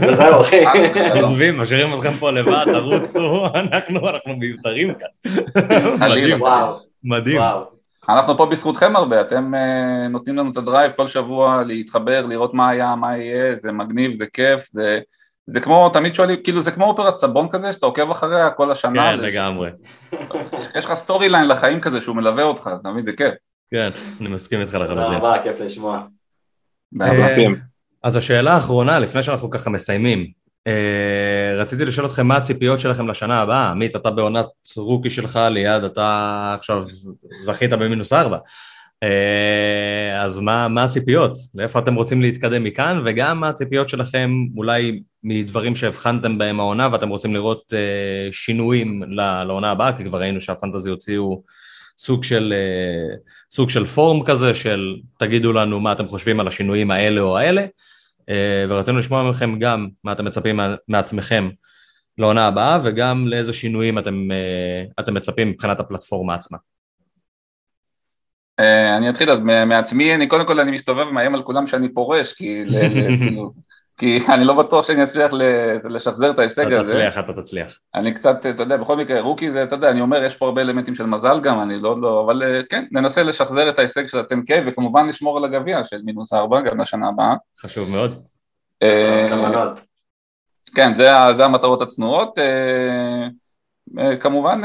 וזהו, 0.09 0.41
אחי. 0.41 0.65
עוזבים, 1.21 1.59
משאירים 1.59 1.95
אתכם 1.95 2.13
פה 2.13 2.31
לבד, 2.31 2.65
תרוצו, 2.73 3.47
אנחנו, 3.55 4.09
אנחנו 4.09 4.37
מיותרים 4.37 4.95
כאן. 4.95 5.33
מדהים, 6.01 6.41
מדהים. 7.05 7.41
אנחנו 8.09 8.37
פה 8.37 8.47
בזכותכם 8.47 8.97
הרבה, 8.97 9.21
אתם 9.21 9.55
uh, 9.55 10.09
נותנים 10.09 10.37
לנו 10.37 10.51
את 10.51 10.57
ה 10.57 10.63
drive 10.63 10.93
כל 10.93 11.09
שבוע 11.09 11.63
להתחבר, 11.67 12.27
לראות 12.27 12.55
מה 12.55 12.69
היה, 12.69 12.95
מה 12.95 13.17
יהיה, 13.17 13.57
זה 13.57 13.73
מגניב, 13.73 14.13
זה 14.13 14.27
כיף, 14.27 14.67
זה 14.67 15.01
זה 15.47 15.61
כמו, 15.61 15.89
תמיד 15.89 16.15
שואלים, 16.15 16.37
כאילו 16.45 16.61
זה 16.61 16.71
כמו 16.71 16.85
אופרת 16.85 17.17
סבון 17.17 17.49
כזה, 17.49 17.73
שאתה 17.73 17.87
עוקב 17.87 18.11
אחריה 18.11 18.51
כל 18.51 18.71
השנה. 18.71 19.13
כן, 19.13 19.21
לגמרי. 19.21 19.71
יש 20.79 20.85
לך 20.85 20.95
story 20.95 21.29
line 21.29 21.49
לחיים 21.49 21.81
כזה 21.81 22.01
שהוא 22.01 22.17
מלווה 22.17 22.43
אותך, 22.43 22.71
אתה 22.81 22.91
מבין? 22.91 23.05
זה 23.05 23.13
כיף. 23.13 23.35
כן, 23.71 23.91
אני 24.21 24.29
מסכים 24.29 24.61
איתך 24.61 24.75
לחלוטין. 24.75 24.97
תודה 24.97 25.17
רבה, 25.17 25.43
כיף 25.43 25.61
לשמוע. 25.61 26.03
אה, 27.03 27.47
אז 28.03 28.17
השאלה 28.17 28.53
האחרונה, 28.53 28.99
לפני 28.99 29.23
שאנחנו 29.23 29.51
ככה 29.51 29.71
מסיימים, 29.71 30.27
רציתי 31.59 31.85
לשאול 31.85 32.07
אתכם 32.07 32.27
מה 32.27 32.37
הציפיות 32.37 32.81
שלכם 32.81 33.09
לשנה 33.09 33.41
הבאה. 33.41 33.71
עמית, 33.71 33.97
אתה 33.97 34.11
בעונת 34.11 34.47
רוקי 34.77 35.11
שלך, 35.11 35.39
ליד 35.51 35.85
אתה 35.85 36.55
עכשיו 36.57 36.85
זכית 37.41 37.71
במינוס 37.71 38.13
ארבע. 38.13 38.39
אה, 39.05 40.23
אז 40.23 40.41
מה, 40.41 40.69
מה 40.69 40.85
הציפיות? 40.85 41.33
לאיפה 41.55 41.79
אתם 41.79 41.95
רוצים 41.95 42.23
להתקדם 42.23 42.65
מכאן, 42.65 43.03
וגם 43.05 43.41
מה 43.41 43.49
הציפיות 43.49 43.89
שלכם 43.89 44.31
אולי 44.57 45.03
מדברים 45.23 45.77
שהבחנתם 45.77 46.39
בהם 46.39 46.61
העונה 46.61 46.89
ואתם 46.93 47.09
רוצים 47.09 47.35
לראות 47.35 47.73
אה, 47.77 48.33
שינויים 48.33 49.03
לעונה 49.47 49.71
הבאה, 49.71 49.97
כי 49.97 50.05
כבר 50.05 50.21
ראינו 50.21 50.41
שהפנטזי 50.41 50.91
הוציאו 50.91 51.43
סוג 51.99 52.25
של, 52.25 52.55
אה, 52.57 53.17
סוג 53.51 53.71
של 53.71 53.85
פורום 53.85 54.25
כזה 54.25 54.55
של 54.55 54.97
תגידו 55.19 55.53
לנו 55.53 55.81
מה 55.81 55.93
אתם 55.93 56.07
חושבים 56.07 56.41
על 56.41 56.49
השינויים 56.49 56.91
האלה 56.91 57.21
או 57.21 57.39
האלה, 57.39 57.67
ורצינו 58.69 58.99
לשמוע 58.99 59.31
מכם 59.31 59.59
גם 59.59 59.89
מה 60.05 60.13
אתם 60.13 60.25
מצפים 60.25 60.61
מעצמכם 60.89 61.49
לעונה 62.19 62.47
הבאה 62.47 62.79
וגם 62.85 63.29
לאיזה 63.29 63.53
שינויים 63.53 63.99
אתם, 63.99 64.29
אתם 65.01 65.15
מצפים 65.15 65.49
מבחינת 65.49 65.81
הפלטפורמה 65.81 66.35
עצמה. 66.35 66.59
אה, 68.61 68.97
אני 68.97 69.11
אתחיל 69.11 69.31
אז 69.31 69.39
מעצמי, 69.67 70.15
אני 70.15 70.27
קודם 70.27 70.47
כל 70.47 70.61
אני 70.61 70.71
מסתובב 70.71 71.07
ומאיים 71.07 71.35
על 71.35 71.43
כולם 71.43 71.67
שאני 71.67 71.95
פורש, 71.95 72.33
כי, 72.33 72.63
כאילו, 73.19 73.53
כי 73.97 74.19
אני 74.35 74.45
לא 74.45 74.55
בטוח 74.55 74.87
שאני 74.87 75.05
אצליח 75.05 75.31
לשחזר 75.85 76.31
את 76.31 76.39
ההישג 76.39 76.73
הזה. 76.73 76.81
אתה 76.81 76.87
תצליח, 76.87 77.19
אתה 77.19 77.43
תצליח. 77.43 77.79
אני 77.95 78.15
קצת, 78.15 78.47
אתה 78.47 78.63
יודע, 78.63 78.77
בכל 78.77 78.97
מקרה, 78.97 79.21
רוקי 79.21 79.51
זה, 79.51 79.63
אתה 79.63 79.75
יודע, 79.75 79.91
אני 79.91 80.01
אומר, 80.01 80.25
יש 80.25 80.35
פה 80.35 80.47
הרבה 80.47 80.63
אלמנטים 80.63 80.95
של 80.95 81.07
מזל 81.07 81.41
גם, 81.41 81.61
אני 81.61 81.81
לא, 81.81 82.01
לא, 82.01 82.25
אבל 82.25 82.43
אה, 82.43 82.61
כן, 82.71 82.85
ננסה 82.93 83.23
לשחזר 83.23 83.69
את 83.69 83.79
ההישג 83.79 84.07
של 84.07 84.19
ה-10K, 84.19 84.53
וכמובן 84.67 85.09
לשמור 85.09 85.37
על 85.37 85.45
הגביע 85.45 85.85
של 85.85 86.01
מינוס 86.05 86.33
ארבע 86.33 86.61
גם 86.61 86.81
לשנה 86.81 87.09
הבאה. 87.09 87.35
חשוב 87.59 87.91
מאוד. 87.91 88.23
אה, 88.83 89.75
כן, 90.75 90.95
זה 90.95 91.45
המטרות 91.45 91.83
הצנועות. 91.83 92.39
כמובן, 94.21 94.61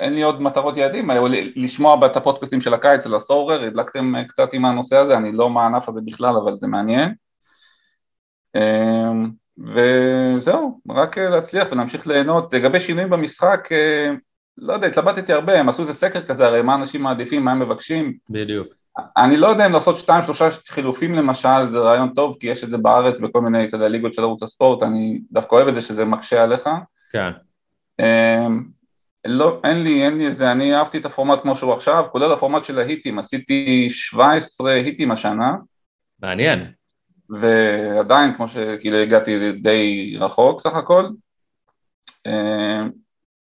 אין 0.00 0.14
לי 0.14 0.22
עוד 0.22 0.42
מטרות 0.42 0.76
יעדים, 0.76 1.10
לשמוע 1.56 2.06
את 2.06 2.16
הפודקאסטים 2.16 2.60
של 2.60 2.74
הקיץ 2.74 3.06
על 3.06 3.14
הסורר, 3.14 3.62
הדלקתם 3.62 4.14
קצת 4.28 4.48
עם 4.52 4.64
הנושא 4.64 4.96
הזה, 4.96 5.16
אני 5.16 5.32
לא 5.32 5.50
מהענף 5.50 5.88
הזה 5.88 6.00
בכלל, 6.04 6.36
אבל 6.36 6.56
זה 6.56 6.66
מעניין. 6.66 7.14
אמ, 8.56 9.30
וזהו, 9.58 10.80
רק 10.90 11.18
להצליח 11.18 11.68
ולהמשיך 11.72 12.06
ליהנות. 12.06 12.54
לגבי 12.54 12.80
שינויים 12.80 13.10
במשחק, 13.10 13.68
אה, 13.72 14.10
לא 14.58 14.72
יודע, 14.72 14.86
התלבטתי 14.86 15.32
הרבה, 15.32 15.60
הם 15.60 15.68
עשו 15.68 15.82
איזה 15.82 15.94
סקר 15.94 16.22
כזה, 16.22 16.46
הרי 16.46 16.62
מה 16.62 16.74
אנשים 16.74 17.02
מעדיפים, 17.02 17.44
מה 17.44 17.52
הם 17.52 17.58
מבקשים. 17.58 18.14
בדיוק. 18.30 18.66
אני 19.16 19.36
לא 19.36 19.46
יודע 19.46 19.66
אם 19.66 19.72
לעשות 19.72 19.96
שתיים, 19.96 20.22
שלושה 20.24 20.48
חילופים 20.68 21.14
למשל, 21.14 21.66
זה 21.68 21.78
רעיון 21.78 22.08
טוב, 22.14 22.36
כי 22.40 22.46
יש 22.46 22.64
את 22.64 22.70
זה 22.70 22.78
בארץ 22.78 23.18
בכל 23.18 23.40
מיני, 23.40 23.64
אתה 23.64 23.76
יודע, 23.76 23.88
ליגות 23.88 24.14
של 24.14 24.22
ערוץ 24.22 24.42
הספורט, 24.42 24.82
אני 24.82 25.20
דווקא 25.32 25.54
אוהב 25.54 25.68
את 25.68 25.74
זה 25.74 25.80
שזה 25.80 26.04
מקשה 26.04 26.42
עליך. 26.42 26.68
כן. 27.12 27.30
לא, 29.24 29.60
אין 29.64 29.82
לי, 29.82 30.04
אין 30.04 30.18
לי 30.18 30.26
איזה, 30.26 30.52
אני 30.52 30.74
אהבתי 30.74 30.98
את 30.98 31.06
הפורמט 31.06 31.40
כמו 31.42 31.56
שהוא 31.56 31.72
עכשיו, 31.72 32.04
כולל 32.12 32.32
הפורמט 32.32 32.64
של 32.64 32.78
ההיטים, 32.78 33.18
עשיתי 33.18 33.88
17 33.90 34.72
היטים 34.72 35.10
השנה. 35.10 35.54
מעניין. 36.22 36.72
ועדיין, 37.30 38.34
כמו 38.34 38.48
שכאילו 38.48 38.96
הגעתי 38.96 39.52
די 39.52 40.16
רחוק 40.20 40.60
סך 40.60 40.74
הכל. 40.74 41.06
אה, 42.26 42.82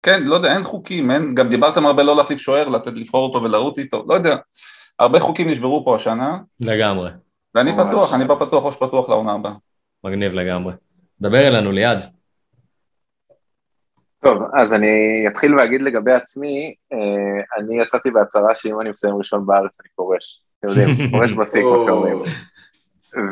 כן, 0.03 0.23
לא 0.23 0.35
יודע, 0.35 0.55
אין 0.55 0.65
חוקים, 0.65 1.11
אין, 1.11 1.35
גם 1.35 1.49
דיברתם 1.49 1.87
הרבה 1.87 2.03
לא 2.03 2.17
להחליף 2.17 2.39
שוער, 2.39 2.69
לתת 2.69 2.93
לבחור 2.95 3.29
אותו 3.29 3.45
ולרוץ 3.45 3.79
איתו, 3.79 4.05
לא 4.09 4.15
יודע, 4.15 4.37
הרבה 4.99 5.21
חוקים 5.21 5.49
נשברו 5.49 5.85
פה 5.85 5.97
השנה. 5.97 6.39
לגמרי. 6.61 7.11
ואני 7.55 7.73
ממש. 7.73 7.87
פתוח, 7.89 8.15
אני 8.15 8.25
בא 8.25 8.35
פתוח, 8.35 8.65
ראש 8.65 8.77
פתוח 8.77 9.09
לעונה 9.09 9.33
הבאה. 9.33 9.53
מגניב 10.05 10.33
לגמרי. 10.33 10.73
דבר 11.21 11.49
אלינו 11.49 11.73
ליד. 11.73 11.99
טוב, 14.21 14.43
אז 14.55 14.75
אני 14.75 15.25
אתחיל 15.29 15.55
ואגיד 15.55 15.83
לגבי 15.83 16.13
עצמי, 16.13 16.75
אה, 16.93 17.59
אני 17.59 17.83
יצאתי 17.83 18.11
בהצהרה 18.11 18.55
שאם 18.55 18.81
אני 18.81 18.91
מסיים 18.91 19.17
ראשון 19.17 19.47
בארץ 19.47 19.81
אני 19.81 19.89
פורש. 19.95 20.43
אתם 20.59 20.69
יודעים, 20.69 20.97
פורש 21.11 21.33
בשיא, 21.33 21.61
כמו 21.61 21.85
שאומרים. 21.87 22.23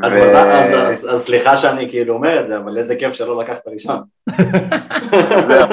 אז 0.03 1.23
סליחה 1.25 1.57
שאני 1.57 1.91
כאילו 1.91 2.15
אומר 2.15 2.41
את 2.41 2.47
זה, 2.47 2.57
אבל 2.57 2.79
איזה 2.79 2.97
כיף 2.97 3.13
שלא 3.13 3.43
לקחת 3.43 3.63
ראשון. 3.67 4.03
זהו, 5.49 5.69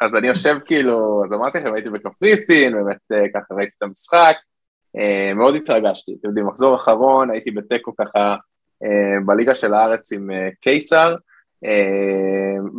אז 0.00 0.16
אני 0.16 0.28
יושב 0.28 0.56
כאילו, 0.66 1.22
אז 1.24 1.32
אמרתי 1.32 1.58
לכם, 1.58 1.74
הייתי 1.74 1.90
בקפריסין, 1.90 2.72
באמת 2.72 2.98
אה, 3.12 3.28
ככה 3.34 3.54
ראיתי 3.54 3.72
את 3.78 3.82
המשחק, 3.82 4.34
אה, 4.98 5.34
מאוד 5.34 5.54
התרגשתי, 5.54 6.16
אתם 6.20 6.28
יודעים, 6.28 6.46
מחזור 6.46 6.76
אחרון, 6.76 7.30
הייתי 7.30 7.50
בתיקו 7.50 7.92
ככה 7.96 8.36
בליגה 9.26 9.54
של 9.54 9.74
הארץ 9.74 10.12
עם 10.12 10.30
קיסר, 10.60 11.14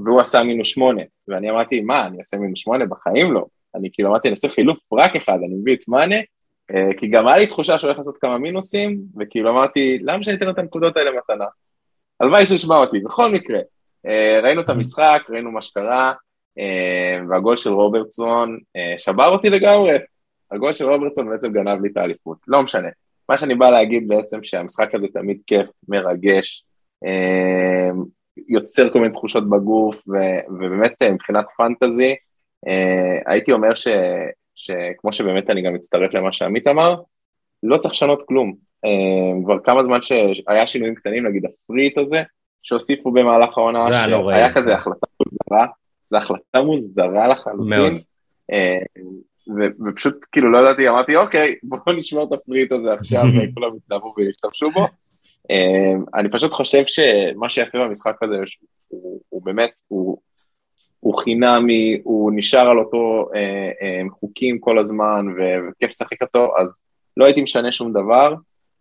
והוא 0.04 0.22
עשה 0.22 0.44
מינוס 0.44 0.68
שמונה, 0.68 1.02
ואני 1.28 1.50
אמרתי, 1.52 1.82
מה, 1.82 2.08
אני 2.08 2.18
אעשה 2.18 2.38
מינוס 2.38 2.60
שמונה? 2.60 2.86
בחיים 2.86 3.34
לא. 3.34 3.46
אני 3.76 3.90
כאילו 3.94 4.10
אמרתי, 4.10 4.28
אני 4.28 4.34
אעשה 4.34 4.48
חילוף 4.48 4.94
רק 4.94 5.16
אחד, 5.16 5.38
אני 5.38 5.56
מביא 5.62 5.76
את 5.76 5.88
מאנה, 5.88 6.16
אה, 6.72 6.94
כי 6.98 7.08
גם 7.08 7.28
היה 7.28 7.38
לי 7.38 7.48
תחושה 7.48 7.80
שהוא 7.80 7.88
הולך 7.88 7.98
לעשות 7.98 8.18
כמה 8.18 8.38
מינוסים, 8.38 9.00
וכאילו 9.20 9.50
אמרתי, 9.50 10.00
למה 10.02 10.24
שאני 10.24 10.38
אתן 10.38 10.50
את 10.50 10.60
הנקודות 10.60 10.98
האלה 10.98 11.12
מתנה? 11.12 11.46
הלוואי 12.20 12.46
שישמע 12.46 12.78
אותי, 12.78 13.00
בכל 13.00 13.32
מקרה. 13.32 13.60
אה, 14.08 14.40
ראינו 14.44 14.62
את 14.62 14.70
המשחק, 14.70 15.24
ראינו 15.30 15.52
מה 15.52 15.62
שקרה, 15.62 16.14
והגול 17.30 17.56
של 17.56 17.74
רוברטסון 17.74 18.60
שבר 18.98 19.28
אותי 19.28 19.50
לגמרי. 19.50 19.98
הגול 20.52 20.74
של 20.74 20.90
רוברטסון 20.90 21.30
בעצם 21.30 21.54
גנב 21.54 21.82
לי 21.82 21.90
את 21.92 21.98
האליפות, 21.98 22.38
לא 22.48 22.64
משנה. 22.64 22.88
מה 23.30 23.38
שאני 23.38 23.56
בא 23.56 23.70
להגיד 23.70 24.08
בעצם 24.08 24.44
שהמשחק 24.44 24.96
הזה 24.96 25.08
תמיד 25.14 25.38
כיף, 25.48 25.70
מרגש, 25.88 26.66
יוצר 28.38 28.90
כל 28.90 29.00
מיני 29.00 29.14
תחושות 29.14 29.50
בגוף, 29.50 30.04
ו, 30.08 30.14
ובאמת 30.50 31.02
אה, 31.02 31.12
מבחינת 31.12 31.46
פנטזי, 31.58 32.16
אה, 32.68 33.32
הייתי 33.34 33.52
אומר 33.52 33.76
ש, 33.76 33.88
שכמו 34.56 35.14
שבאמת 35.14 35.50
אני 35.50 35.62
גם 35.62 35.74
מצטרף 35.74 36.14
למה 36.14 36.32
שעמית 36.32 36.68
אמר, 36.68 36.96
לא 37.64 37.78
צריך 37.78 37.94
לשנות 37.94 38.24
כלום. 38.28 38.54
אה, 38.86 39.44
כבר 39.44 39.60
כמה 39.60 39.84
זמן 39.84 40.00
שהיה 40.02 40.68
שינויים 40.68 40.96
קטנים, 40.96 41.28
נגיד 41.28 41.46
הפריט 41.46 41.98
הזה, 41.98 42.24
שהוסיפו 42.64 43.12
במהלך 43.12 43.58
העונה, 43.58 43.80
שהיה 43.82 44.54
כזה 44.54 44.76
החלטה 44.76 45.08
מוזרה, 45.20 45.68
זו 46.10 46.18
החלטה 46.18 46.62
מוזרה 46.62 47.28
לחלוטין. 47.28 47.96
ו- 49.48 49.86
ופשוט 49.88 50.26
כאילו 50.32 50.52
לא 50.52 50.58
ידעתי, 50.58 50.90
אמרתי 50.90 51.16
אוקיי, 51.16 51.56
בואו 51.64 51.96
נשמור 51.98 52.28
את 52.28 52.34
הפריט 52.34 52.72
הזה 52.72 52.94
עכשיו, 52.94 53.24
וכולם 53.38 53.76
יתלהבו 53.76 54.14
וישתמשו 54.18 54.70
בו. 54.70 54.88
אמ, 55.50 56.04
אני 56.16 56.30
פשוט 56.32 56.54
חושב 56.54 56.84
שמה 56.86 57.50
שיפה 57.50 57.78
במשחק 57.78 58.24
הזה, 58.24 58.36
הוא, 58.88 59.22
הוא 59.30 59.42
באמת, 59.46 59.72
הוא, 59.88 60.18
הוא 61.00 61.18
חינמי, 61.18 62.02
הוא 62.04 62.32
נשאר 62.36 62.70
על 62.70 62.80
אותו 62.80 63.30
אה, 63.36 63.72
אה, 63.82 64.02
חוקים 64.12 64.60
כל 64.60 64.80
הזמן, 64.80 65.26
וכיף 65.38 65.90
לשחק 65.90 66.22
אותו, 66.22 66.54
אז 66.58 66.80
לא 67.18 67.26
הייתי 67.26 67.42
משנה 67.42 67.72
שום 67.72 67.94
דבר. 67.94 68.34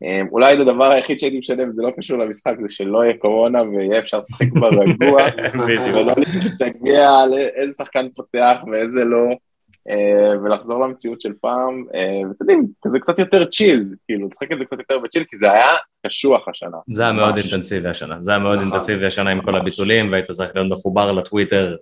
אה, 0.03 0.21
אולי 0.31 0.53
הדבר 0.53 0.93
היחיד 0.93 1.19
שהייתי 1.19 1.39
משנה, 1.39 1.69
וזה 1.69 1.83
לא 1.83 1.91
קשור 1.97 2.19
למשחק, 2.19 2.55
זה 2.61 2.75
שלא 2.75 3.05
יהיה 3.05 3.17
קורונה 3.19 3.63
ויהיה 3.63 3.99
אפשר 3.99 4.19
לשחק 4.19 4.53
ברגוע, 4.53 5.23
ולא 5.95 6.15
להשתגע 6.17 7.11
על 7.23 7.35
איזה 7.35 7.75
שחקן 7.75 8.09
פותח 8.15 8.57
ואיזה 8.73 9.05
לא. 9.05 9.27
אה, 9.91 10.41
ולחזור 10.45 10.81
למציאות 10.81 11.21
של 11.21 11.33
פעם, 11.41 11.85
אה, 11.95 12.29
ואתם 12.29 12.37
יודעים, 12.41 12.67
זה 12.93 12.99
קצת 12.99 13.19
יותר 13.19 13.45
צ'יל, 13.45 13.95
כאילו, 14.09 14.29
לשחק 14.29 14.53
את 14.53 14.59
זה 14.59 14.65
קצת 14.65 14.79
יותר 14.79 14.99
בצ'יל, 14.99 15.25
כי 15.29 15.37
זה 15.37 15.53
היה 15.53 15.69
קשוח 16.07 16.49
השנה. 16.49 16.77
זה 16.87 17.03
היה 17.03 17.13
מאוד 17.13 17.37
אינטנסיבי 17.37 17.89
השנה, 17.89 18.17
זה 18.21 18.31
היה 18.31 18.39
מאוד 18.39 18.55
נכון. 18.55 18.65
אינטנסיבי 18.65 19.07
השנה 19.07 19.31
עם 19.31 19.41
כל 19.41 19.55
הביטולים, 19.57 20.13
והיית 20.13 20.31
צריך 20.31 20.51
להיות 20.55 20.69
מחובר 20.71 21.13
לטוויטר 21.13 21.77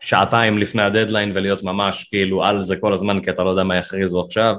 שעתיים 0.00 0.58
לפני 0.58 0.82
הדדליין 0.82 1.32
ולהיות 1.34 1.62
ממש 1.62 2.04
כאילו 2.04 2.44
על 2.44 2.62
זה 2.62 2.76
כל 2.76 2.92
הזמן, 2.92 3.20
כי 3.20 3.30
אתה 3.30 3.44
לא 3.44 3.50
יודע 3.50 3.64
מה 3.64 3.76
יכריזו 3.76 4.20
עכשיו, 4.20 4.54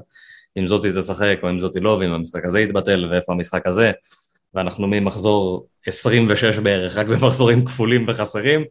אם 0.58 0.68
זאתי 0.68 0.90
תשחק 1.00 1.40
או 1.44 1.50
אם 1.50 1.60
זאתי 1.60 1.80
לא, 1.80 1.90
ואם 1.90 2.10
המשחק 2.10 2.46
הזה 2.46 2.60
יתבטל, 2.60 3.08
ואיפה 3.12 3.34
המשחק 3.34 3.68
הזה, 3.68 3.92
ואנחנו 4.54 4.88
ממחזור 4.88 5.68
26 5.86 6.60
בערך, 6.60 6.98
רק 6.98 7.08
במחזורים 7.08 7.66
כפולים 7.66 8.06
וחסרים. 8.08 8.64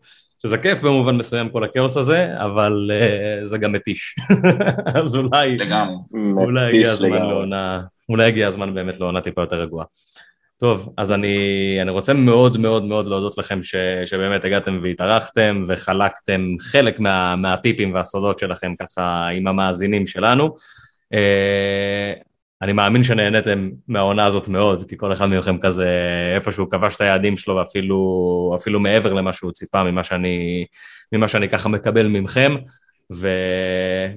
שזה 0.42 0.58
כיף 0.58 0.82
במובן 0.82 1.16
מסוים 1.16 1.48
כל 1.48 1.64
הכאוס 1.64 1.96
הזה, 1.96 2.26
אבל 2.38 2.90
uh, 2.90 3.44
זה 3.44 3.58
גם 3.58 3.72
מתיש. 3.72 4.16
אז 4.94 5.16
אולי, 5.16 5.58
אולי 6.36 6.68
הגיע 6.68 6.92
הזמן 6.92 7.22
לעונה, 7.22 7.80
אולי 8.08 8.26
הגיע 8.26 8.46
הזמן 8.46 8.74
באמת 8.74 9.00
לעונה 9.00 9.20
טיפה 9.20 9.40
יותר 9.40 9.60
רגועה. 9.60 9.84
טוב, 10.58 10.92
אז 10.96 11.12
אני, 11.12 11.38
אני 11.82 11.90
רוצה 11.90 12.12
מאוד 12.12 12.58
מאוד 12.58 12.84
מאוד 12.84 13.08
להודות 13.08 13.38
לכם 13.38 13.62
ש, 13.62 13.74
שבאמת 14.06 14.44
הגעתם 14.44 14.78
והתארחתם 14.82 15.64
וחלקתם 15.68 16.40
חלק 16.60 17.00
מה, 17.00 17.36
מהטיפים 17.36 17.94
והסודות 17.94 18.38
שלכם 18.38 18.74
ככה 18.78 19.28
עם 19.28 19.46
המאזינים 19.46 20.06
שלנו. 20.06 20.54
Uh, 21.14 22.27
אני 22.62 22.72
מאמין 22.72 23.02
שנהניתם 23.02 23.70
מהעונה 23.88 24.26
הזאת 24.26 24.48
מאוד, 24.48 24.88
כי 24.88 24.96
כל 24.96 25.12
אחד 25.12 25.26
מכם 25.26 25.58
כזה 25.58 25.88
איפשהו 26.34 26.70
כבש 26.70 26.96
את 26.96 27.00
היעדים 27.00 27.36
שלו 27.36 27.56
ואפילו 27.56 28.54
אפילו 28.56 28.80
מעבר 28.80 29.12
למה 29.12 29.32
שהוא 29.32 29.52
ציפה 29.52 29.82
ממה 29.82 30.04
שאני, 30.04 30.66
ממה 31.12 31.28
שאני 31.28 31.48
ככה 31.48 31.68
מקבל 31.68 32.06
ממכם, 32.06 32.54
ו... 33.12 33.28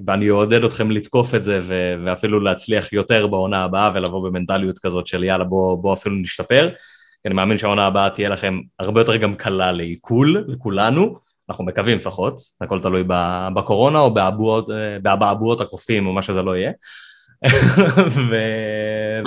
ואני 0.06 0.30
אעודד 0.30 0.64
אתכם 0.64 0.90
לתקוף 0.90 1.34
את 1.34 1.44
זה 1.44 1.58
ו... 1.62 1.94
ואפילו 2.04 2.40
להצליח 2.40 2.92
יותר 2.92 3.26
בעונה 3.26 3.64
הבאה 3.64 3.90
ולבוא 3.94 4.28
במנטליות 4.28 4.78
כזאת 4.78 5.06
של 5.06 5.24
יאללה 5.24 5.44
בוא, 5.44 5.82
בוא 5.82 5.94
אפילו 5.94 6.16
נשתפר. 6.16 6.70
אני 7.26 7.34
מאמין 7.34 7.58
שהעונה 7.58 7.86
הבאה 7.86 8.10
תהיה 8.10 8.28
לכם 8.28 8.60
הרבה 8.78 9.00
יותר 9.00 9.16
גם 9.16 9.34
קלה 9.34 9.72
לעיכול, 9.72 10.44
לכולנו, 10.48 11.18
אנחנו 11.50 11.64
מקווים 11.64 11.98
לפחות, 11.98 12.34
הכל 12.60 12.80
תלוי 12.80 13.04
בקורונה 13.54 13.98
או 13.98 14.14
באבעבועות 15.02 15.60
הקופים 15.60 16.06
או 16.06 16.12
מה 16.12 16.22
שזה 16.22 16.42
לא 16.42 16.56
יהיה. 16.56 16.72
ו... 18.30 18.36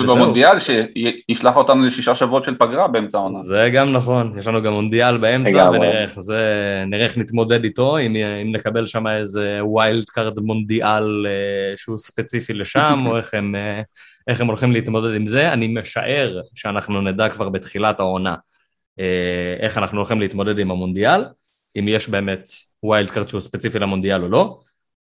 ובמונדיאל 0.00 0.56
שישלח 0.58 1.56
אותנו 1.56 1.86
לשישה 1.86 2.14
שבועות 2.14 2.44
של 2.44 2.58
פגרה 2.58 2.88
באמצע 2.88 3.18
העונה. 3.18 3.38
זה 3.38 3.70
גם 3.72 3.92
נכון, 3.92 4.38
יש 4.38 4.46
לנו 4.46 4.62
גם 4.62 4.72
מונדיאל 4.72 5.18
באמצע 5.18 5.70
ונראה 5.72 6.02
איך 6.02 6.20
זה, 6.20 6.44
נראה 6.86 7.04
איך 7.04 7.18
נתמודד 7.18 7.64
איתו, 7.64 7.98
אם, 7.98 8.16
אם 8.16 8.52
נקבל 8.52 8.86
שם 8.86 9.06
איזה 9.06 9.58
wild 9.62 10.04
card 10.04 10.40
מונדיאל 10.40 11.26
אה, 11.26 11.76
שהוא 11.76 11.98
ספציפי 11.98 12.54
לשם, 12.54 12.98
או 13.06 13.16
איך 13.16 13.34
הם, 13.34 13.54
אה, 13.54 13.80
איך 14.28 14.40
הם 14.40 14.46
הולכים 14.46 14.72
להתמודד 14.72 15.14
עם 15.14 15.26
זה, 15.26 15.52
אני 15.52 15.68
משער 15.68 16.40
שאנחנו 16.54 17.00
נדע 17.00 17.28
כבר 17.28 17.48
בתחילת 17.48 18.00
העונה 18.00 18.34
אה, 19.00 19.56
איך 19.60 19.78
אנחנו 19.78 19.98
הולכים 19.98 20.20
להתמודד 20.20 20.58
עם 20.58 20.70
המונדיאל, 20.70 21.24
אם 21.78 21.88
יש 21.88 22.08
באמת 22.08 22.46
wild 22.82 23.10
card 23.10 23.28
שהוא 23.28 23.40
ספציפי 23.40 23.78
למונדיאל 23.78 24.22
או 24.22 24.28
לא, 24.28 24.60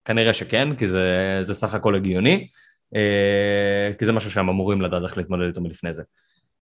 כנראה 0.06 0.34
שכן, 0.34 0.76
כי 0.76 0.88
זה, 0.88 1.40
זה 1.42 1.54
סך 1.54 1.74
הכל 1.74 1.96
הגיוני. 1.96 2.48
אה, 2.95 3.91
כי 3.99 4.06
זה 4.06 4.11
משהו 4.11 4.32
שהם 4.32 4.49
אמורים 4.49 4.82
לדעת 4.82 5.03
איך 5.03 5.18
להתמודד 5.18 5.44
איתו 5.44 5.61
מלפני 5.61 5.94
זה. 5.94 6.03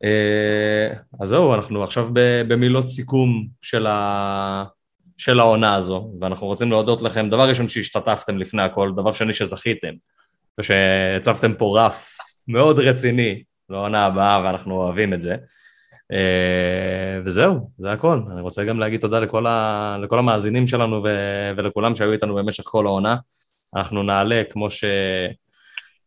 אה, 0.04 0.94
אז 1.22 1.30
זהו, 1.30 1.54
אנחנו 1.54 1.84
עכשיו 1.84 2.10
במילות 2.48 2.88
סיכום 2.88 3.48
של, 3.62 3.88
ה... 3.88 4.64
של 5.18 5.40
העונה 5.40 5.76
הזו, 5.76 6.12
ואנחנו 6.22 6.48
רוצים 6.48 6.70
להודות 6.72 7.02
לכם, 7.02 7.30
דבר 7.30 7.50
ראשון 7.50 7.70
שהשתתפתם 7.70 8.38
לפני 8.38 8.62
הכל, 8.62 8.92
דבר 8.96 9.14
שני 9.14 9.34
שזכיתם, 9.34 9.94
ושהצבתם 10.60 11.54
פה 11.54 11.80
רף 11.80 12.18
מאוד 12.48 12.80
רציני 12.80 13.44
לעונה 13.70 14.06
הבאה, 14.06 14.42
ואנחנו 14.44 14.76
אוהבים 14.76 15.14
את 15.14 15.22
זה. 15.22 15.36
Uh, 16.14 17.22
וזהו, 17.26 17.70
זה 17.78 17.92
הכל. 17.92 18.22
אני 18.32 18.42
רוצה 18.42 18.64
גם 18.64 18.80
להגיד 18.80 19.02
תודה 19.02 19.20
לכל, 19.20 19.48
ה... 19.48 19.98
לכל 20.02 20.20
המאזינים 20.20 20.68
שלנו 20.68 21.04
ו... 21.04 21.10
ולכולם 21.58 21.96
שהיו 21.96 22.12
איתנו 22.12 22.36
במשך 22.36 22.64
כל 22.64 22.86
העונה. 22.86 23.16
אנחנו 23.76 24.04
נעלה, 24.04 24.44
כמו 24.50 24.70
ש... 24.70 24.84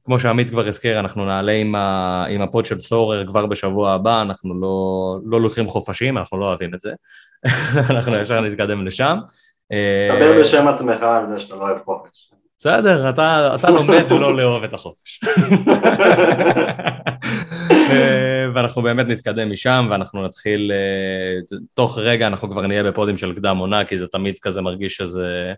כמו 0.05 0.21
שעמית 0.21 0.51
כבר 0.51 0.69
הזכיר, 0.69 1.01
אנחנו 1.01 1.25
נעלה 1.25 1.53
עם, 1.53 1.75
ה, 1.75 2.25
עם 2.29 2.43
הפוד 2.43 2.67
של 2.67 2.79
סורר 2.79 3.27
כבר 3.27 3.47
בשבוע 3.47 3.93
הבא, 3.93 4.23
אנחנו 4.23 4.61
לא, 4.61 5.19
לא 5.25 5.41
לוקחים 5.41 5.67
חופשים, 5.67 6.19
אנחנו 6.19 6.41
לא 6.41 6.47
אוהבים 6.47 6.75
את 6.75 6.81
זה. 6.81 6.91
אנחנו 7.91 8.17
ישר 8.17 8.41
נתקדם 8.41 8.87
לשם. 8.87 9.19
דבר 10.19 10.41
בשם 10.41 10.69
עצמך 10.69 11.03
על 11.03 11.27
זה 11.31 11.39
שאתה 11.39 11.57
לא 11.57 11.61
אוהב 11.61 11.79
חופש. 11.85 12.33
בסדר, 12.59 13.11
אתה, 13.11 13.55
אתה 13.55 13.71
לומד 13.71 14.11
לא 14.11 14.37
לאהוב 14.37 14.65
את 14.65 14.75
החופש. 14.75 15.21
ואנחנו 18.55 18.83
באמת 18.83 19.07
נתקדם 19.07 19.53
משם, 19.53 19.89
ואנחנו 19.91 20.25
נתחיל, 20.25 20.73
אה, 20.75 21.59
תוך 21.75 21.99
רגע 21.99 22.27
אנחנו 22.27 22.51
כבר 22.51 22.67
נהיה 22.67 22.85
בפודים 22.85 23.17
של 23.17 23.35
קדם 23.35 23.57
עונה, 23.57 23.85
כי 23.85 23.99
זה 23.99 24.09
תמיד 24.09 24.39
כזה 24.43 24.63
מרגיש 24.63 24.97
שזה, 24.97 25.53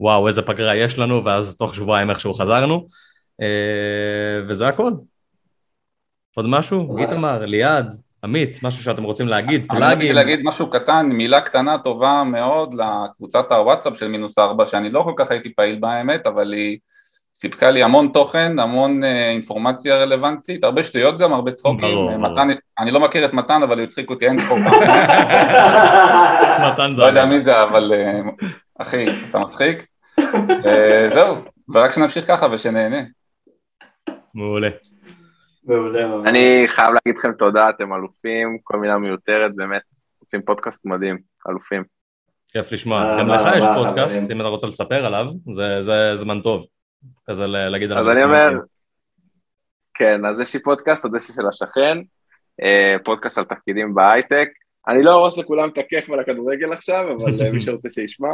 וואו, 0.00 0.28
איזה 0.28 0.42
פגרה 0.42 0.76
יש 0.76 0.98
לנו, 0.98 1.24
ואז 1.24 1.56
תוך 1.56 1.74
שבועיים 1.74 2.10
איכשהו 2.10 2.34
חזרנו. 2.34 2.86
אה, 3.40 4.40
וזה 4.48 4.68
הכל. 4.68 4.92
עוד 6.36 6.46
משהו? 6.48 6.98
איתמר, 6.98 7.46
ליעד, 7.46 7.94
עמית, 8.24 8.62
משהו 8.62 8.82
שאתם 8.82 9.02
רוצים 9.02 9.28
להגיד, 9.28 9.64
פלאגים? 9.68 9.84
אני 9.84 9.94
רציתי 9.94 10.12
להגיד 10.12 10.40
משהו 10.42 10.70
קטן, 10.70 11.06
מילה 11.06 11.40
קטנה 11.40 11.78
טובה 11.78 12.22
מאוד 12.26 12.74
לקבוצת 12.74 13.52
הוואטסאפ 13.52 13.98
של 13.98 14.08
מינוס 14.08 14.38
ארבע, 14.38 14.66
שאני 14.66 14.90
לא 14.90 15.02
כל 15.02 15.12
כך 15.16 15.30
הייתי 15.30 15.54
פעיל 15.54 15.78
בה 15.80 15.92
האמת, 15.92 16.26
אבל 16.26 16.52
היא 16.52 16.78
סיפקה 17.34 17.70
לי 17.70 17.82
המון 17.82 18.10
תוכן, 18.12 18.58
המון 18.58 19.04
אה, 19.04 19.30
אינפורמציה 19.30 19.96
רלוונטית, 19.96 20.64
הרבה 20.64 20.82
שטויות 20.82 21.18
גם, 21.18 21.32
הרבה 21.32 21.52
צחוקים. 21.52 22.08
מתן, 22.20 22.48
אני 22.78 22.90
לא 22.90 23.00
מכיר 23.00 23.24
את 23.24 23.32
מתן, 23.32 23.62
אבל 23.62 23.78
הוא 23.78 23.84
הצחיק 23.84 24.10
אותי 24.10 24.26
אין 24.26 24.36
צחוק. 24.36 24.58
מתן 26.66 26.94
זה... 26.94 27.02
לא 27.02 27.06
יודע 27.06 27.24
מי 27.24 27.40
זה, 27.40 27.62
אבל 27.62 27.92
אה, 27.94 28.20
אחי, 28.78 29.06
אתה 29.30 29.38
מצחיק. 29.38 29.86
זהו, 31.14 31.36
ורק 31.68 31.92
שנמשיך 31.92 32.26
ככה 32.28 32.46
ושנהנה. 32.52 33.17
מעולה. 34.34 34.68
מעולה. 35.64 36.28
אני 36.28 36.64
חייב 36.68 36.88
להגיד 36.88 37.18
לכם 37.18 37.32
תודה, 37.32 37.70
אתם 37.70 37.94
אלופים, 37.94 38.58
כל 38.64 38.78
מילה 38.78 38.98
מיותרת, 38.98 39.54
באמת, 39.54 39.82
עושים 40.20 40.42
פודקאסט 40.42 40.86
מדהים, 40.86 41.18
אלופים. 41.48 41.84
כיף 42.52 42.72
לשמוע. 42.72 43.02
אה, 43.02 43.20
גם 43.20 43.28
לך 43.28 43.40
יש 43.58 43.64
פודקאסט, 43.74 44.30
אם 44.30 44.40
אתה 44.40 44.48
רוצה 44.48 44.66
לספר 44.66 45.06
עליו, 45.06 45.26
זה 45.52 46.16
זמן 46.16 46.40
טוב. 46.40 46.66
כזה 47.26 47.46
להגיד 47.46 47.92
עליו. 47.92 48.04
אז 48.04 48.16
אני 48.16 48.24
אומר, 48.24 48.50
כן, 49.94 50.24
אז 50.26 50.40
יש 50.40 50.54
לי 50.54 50.62
פודקאסט, 50.62 51.04
הדשא 51.04 51.32
של 51.32 51.46
השכן, 51.48 51.98
אה, 52.62 52.96
פודקאסט 53.04 53.38
על 53.38 53.44
תפקידים 53.44 53.94
בהייטק. 53.94 54.48
אני 54.88 55.02
לא 55.02 55.14
ארוס 55.14 55.38
לכולם 55.38 55.68
את 55.68 55.78
הכיף 55.78 56.10
ועל 56.10 56.20
הכדורגל 56.20 56.72
עכשיו, 56.72 57.12
אבל 57.12 57.46
אה, 57.46 57.52
מי 57.52 57.60
שרוצה 57.60 57.90
שישמע. 57.90 58.28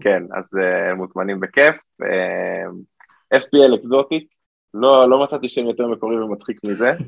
כן, 0.00 0.22
אז 0.34 0.58
מוזמנים 0.96 1.40
בכיף. 1.40 1.76
FPL 3.34 3.74
אקזוטיק, 3.74 4.34
לא, 4.74 5.10
לא 5.10 5.24
מצאתי 5.24 5.48
שם 5.48 5.66
יותר 5.66 5.86
מקורי 5.86 6.22
ומצחיק 6.22 6.60
מזה. 6.66 6.92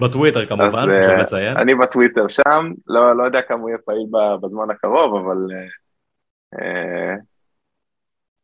בטוויטר 0.00 0.46
כמובן, 0.46 0.88
חשוב 1.00 1.10
אה, 1.10 1.22
לציין. 1.22 1.56
אני 1.56 1.74
בטוויטר 1.74 2.28
שם, 2.28 2.72
לא, 2.86 3.16
לא 3.16 3.24
יודע 3.24 3.42
כמה 3.42 3.60
הוא 3.60 3.68
יהיה 3.68 3.78
פעיל 3.78 4.06
בזמן 4.42 4.70
הקרוב, 4.70 5.16
אבל 5.16 5.36
uh, 5.36 6.58
uh, 6.58 7.20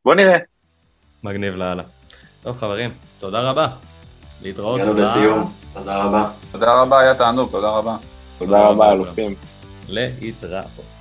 בוא 0.04 0.14
נראה. 0.14 0.38
מגניב 1.24 1.54
לאללה. 1.54 1.82
טוב 2.42 2.56
חברים, 2.56 2.90
תודה 3.20 3.50
רבה. 3.50 3.68
להתראות. 4.42 4.80
הגענו 4.80 4.98
לסיום, 4.98 5.52
תודה 5.72 6.04
רבה. 6.04 6.30
תודה 6.52 6.82
רבה, 6.82 7.00
היה 7.00 7.14
תענוג, 7.14 7.50
תודה 7.50 7.70
רבה. 7.70 7.96
תודה 8.38 8.68
רבה, 8.68 8.92
אלופים. 8.92 9.34
להתראות. 9.88 10.93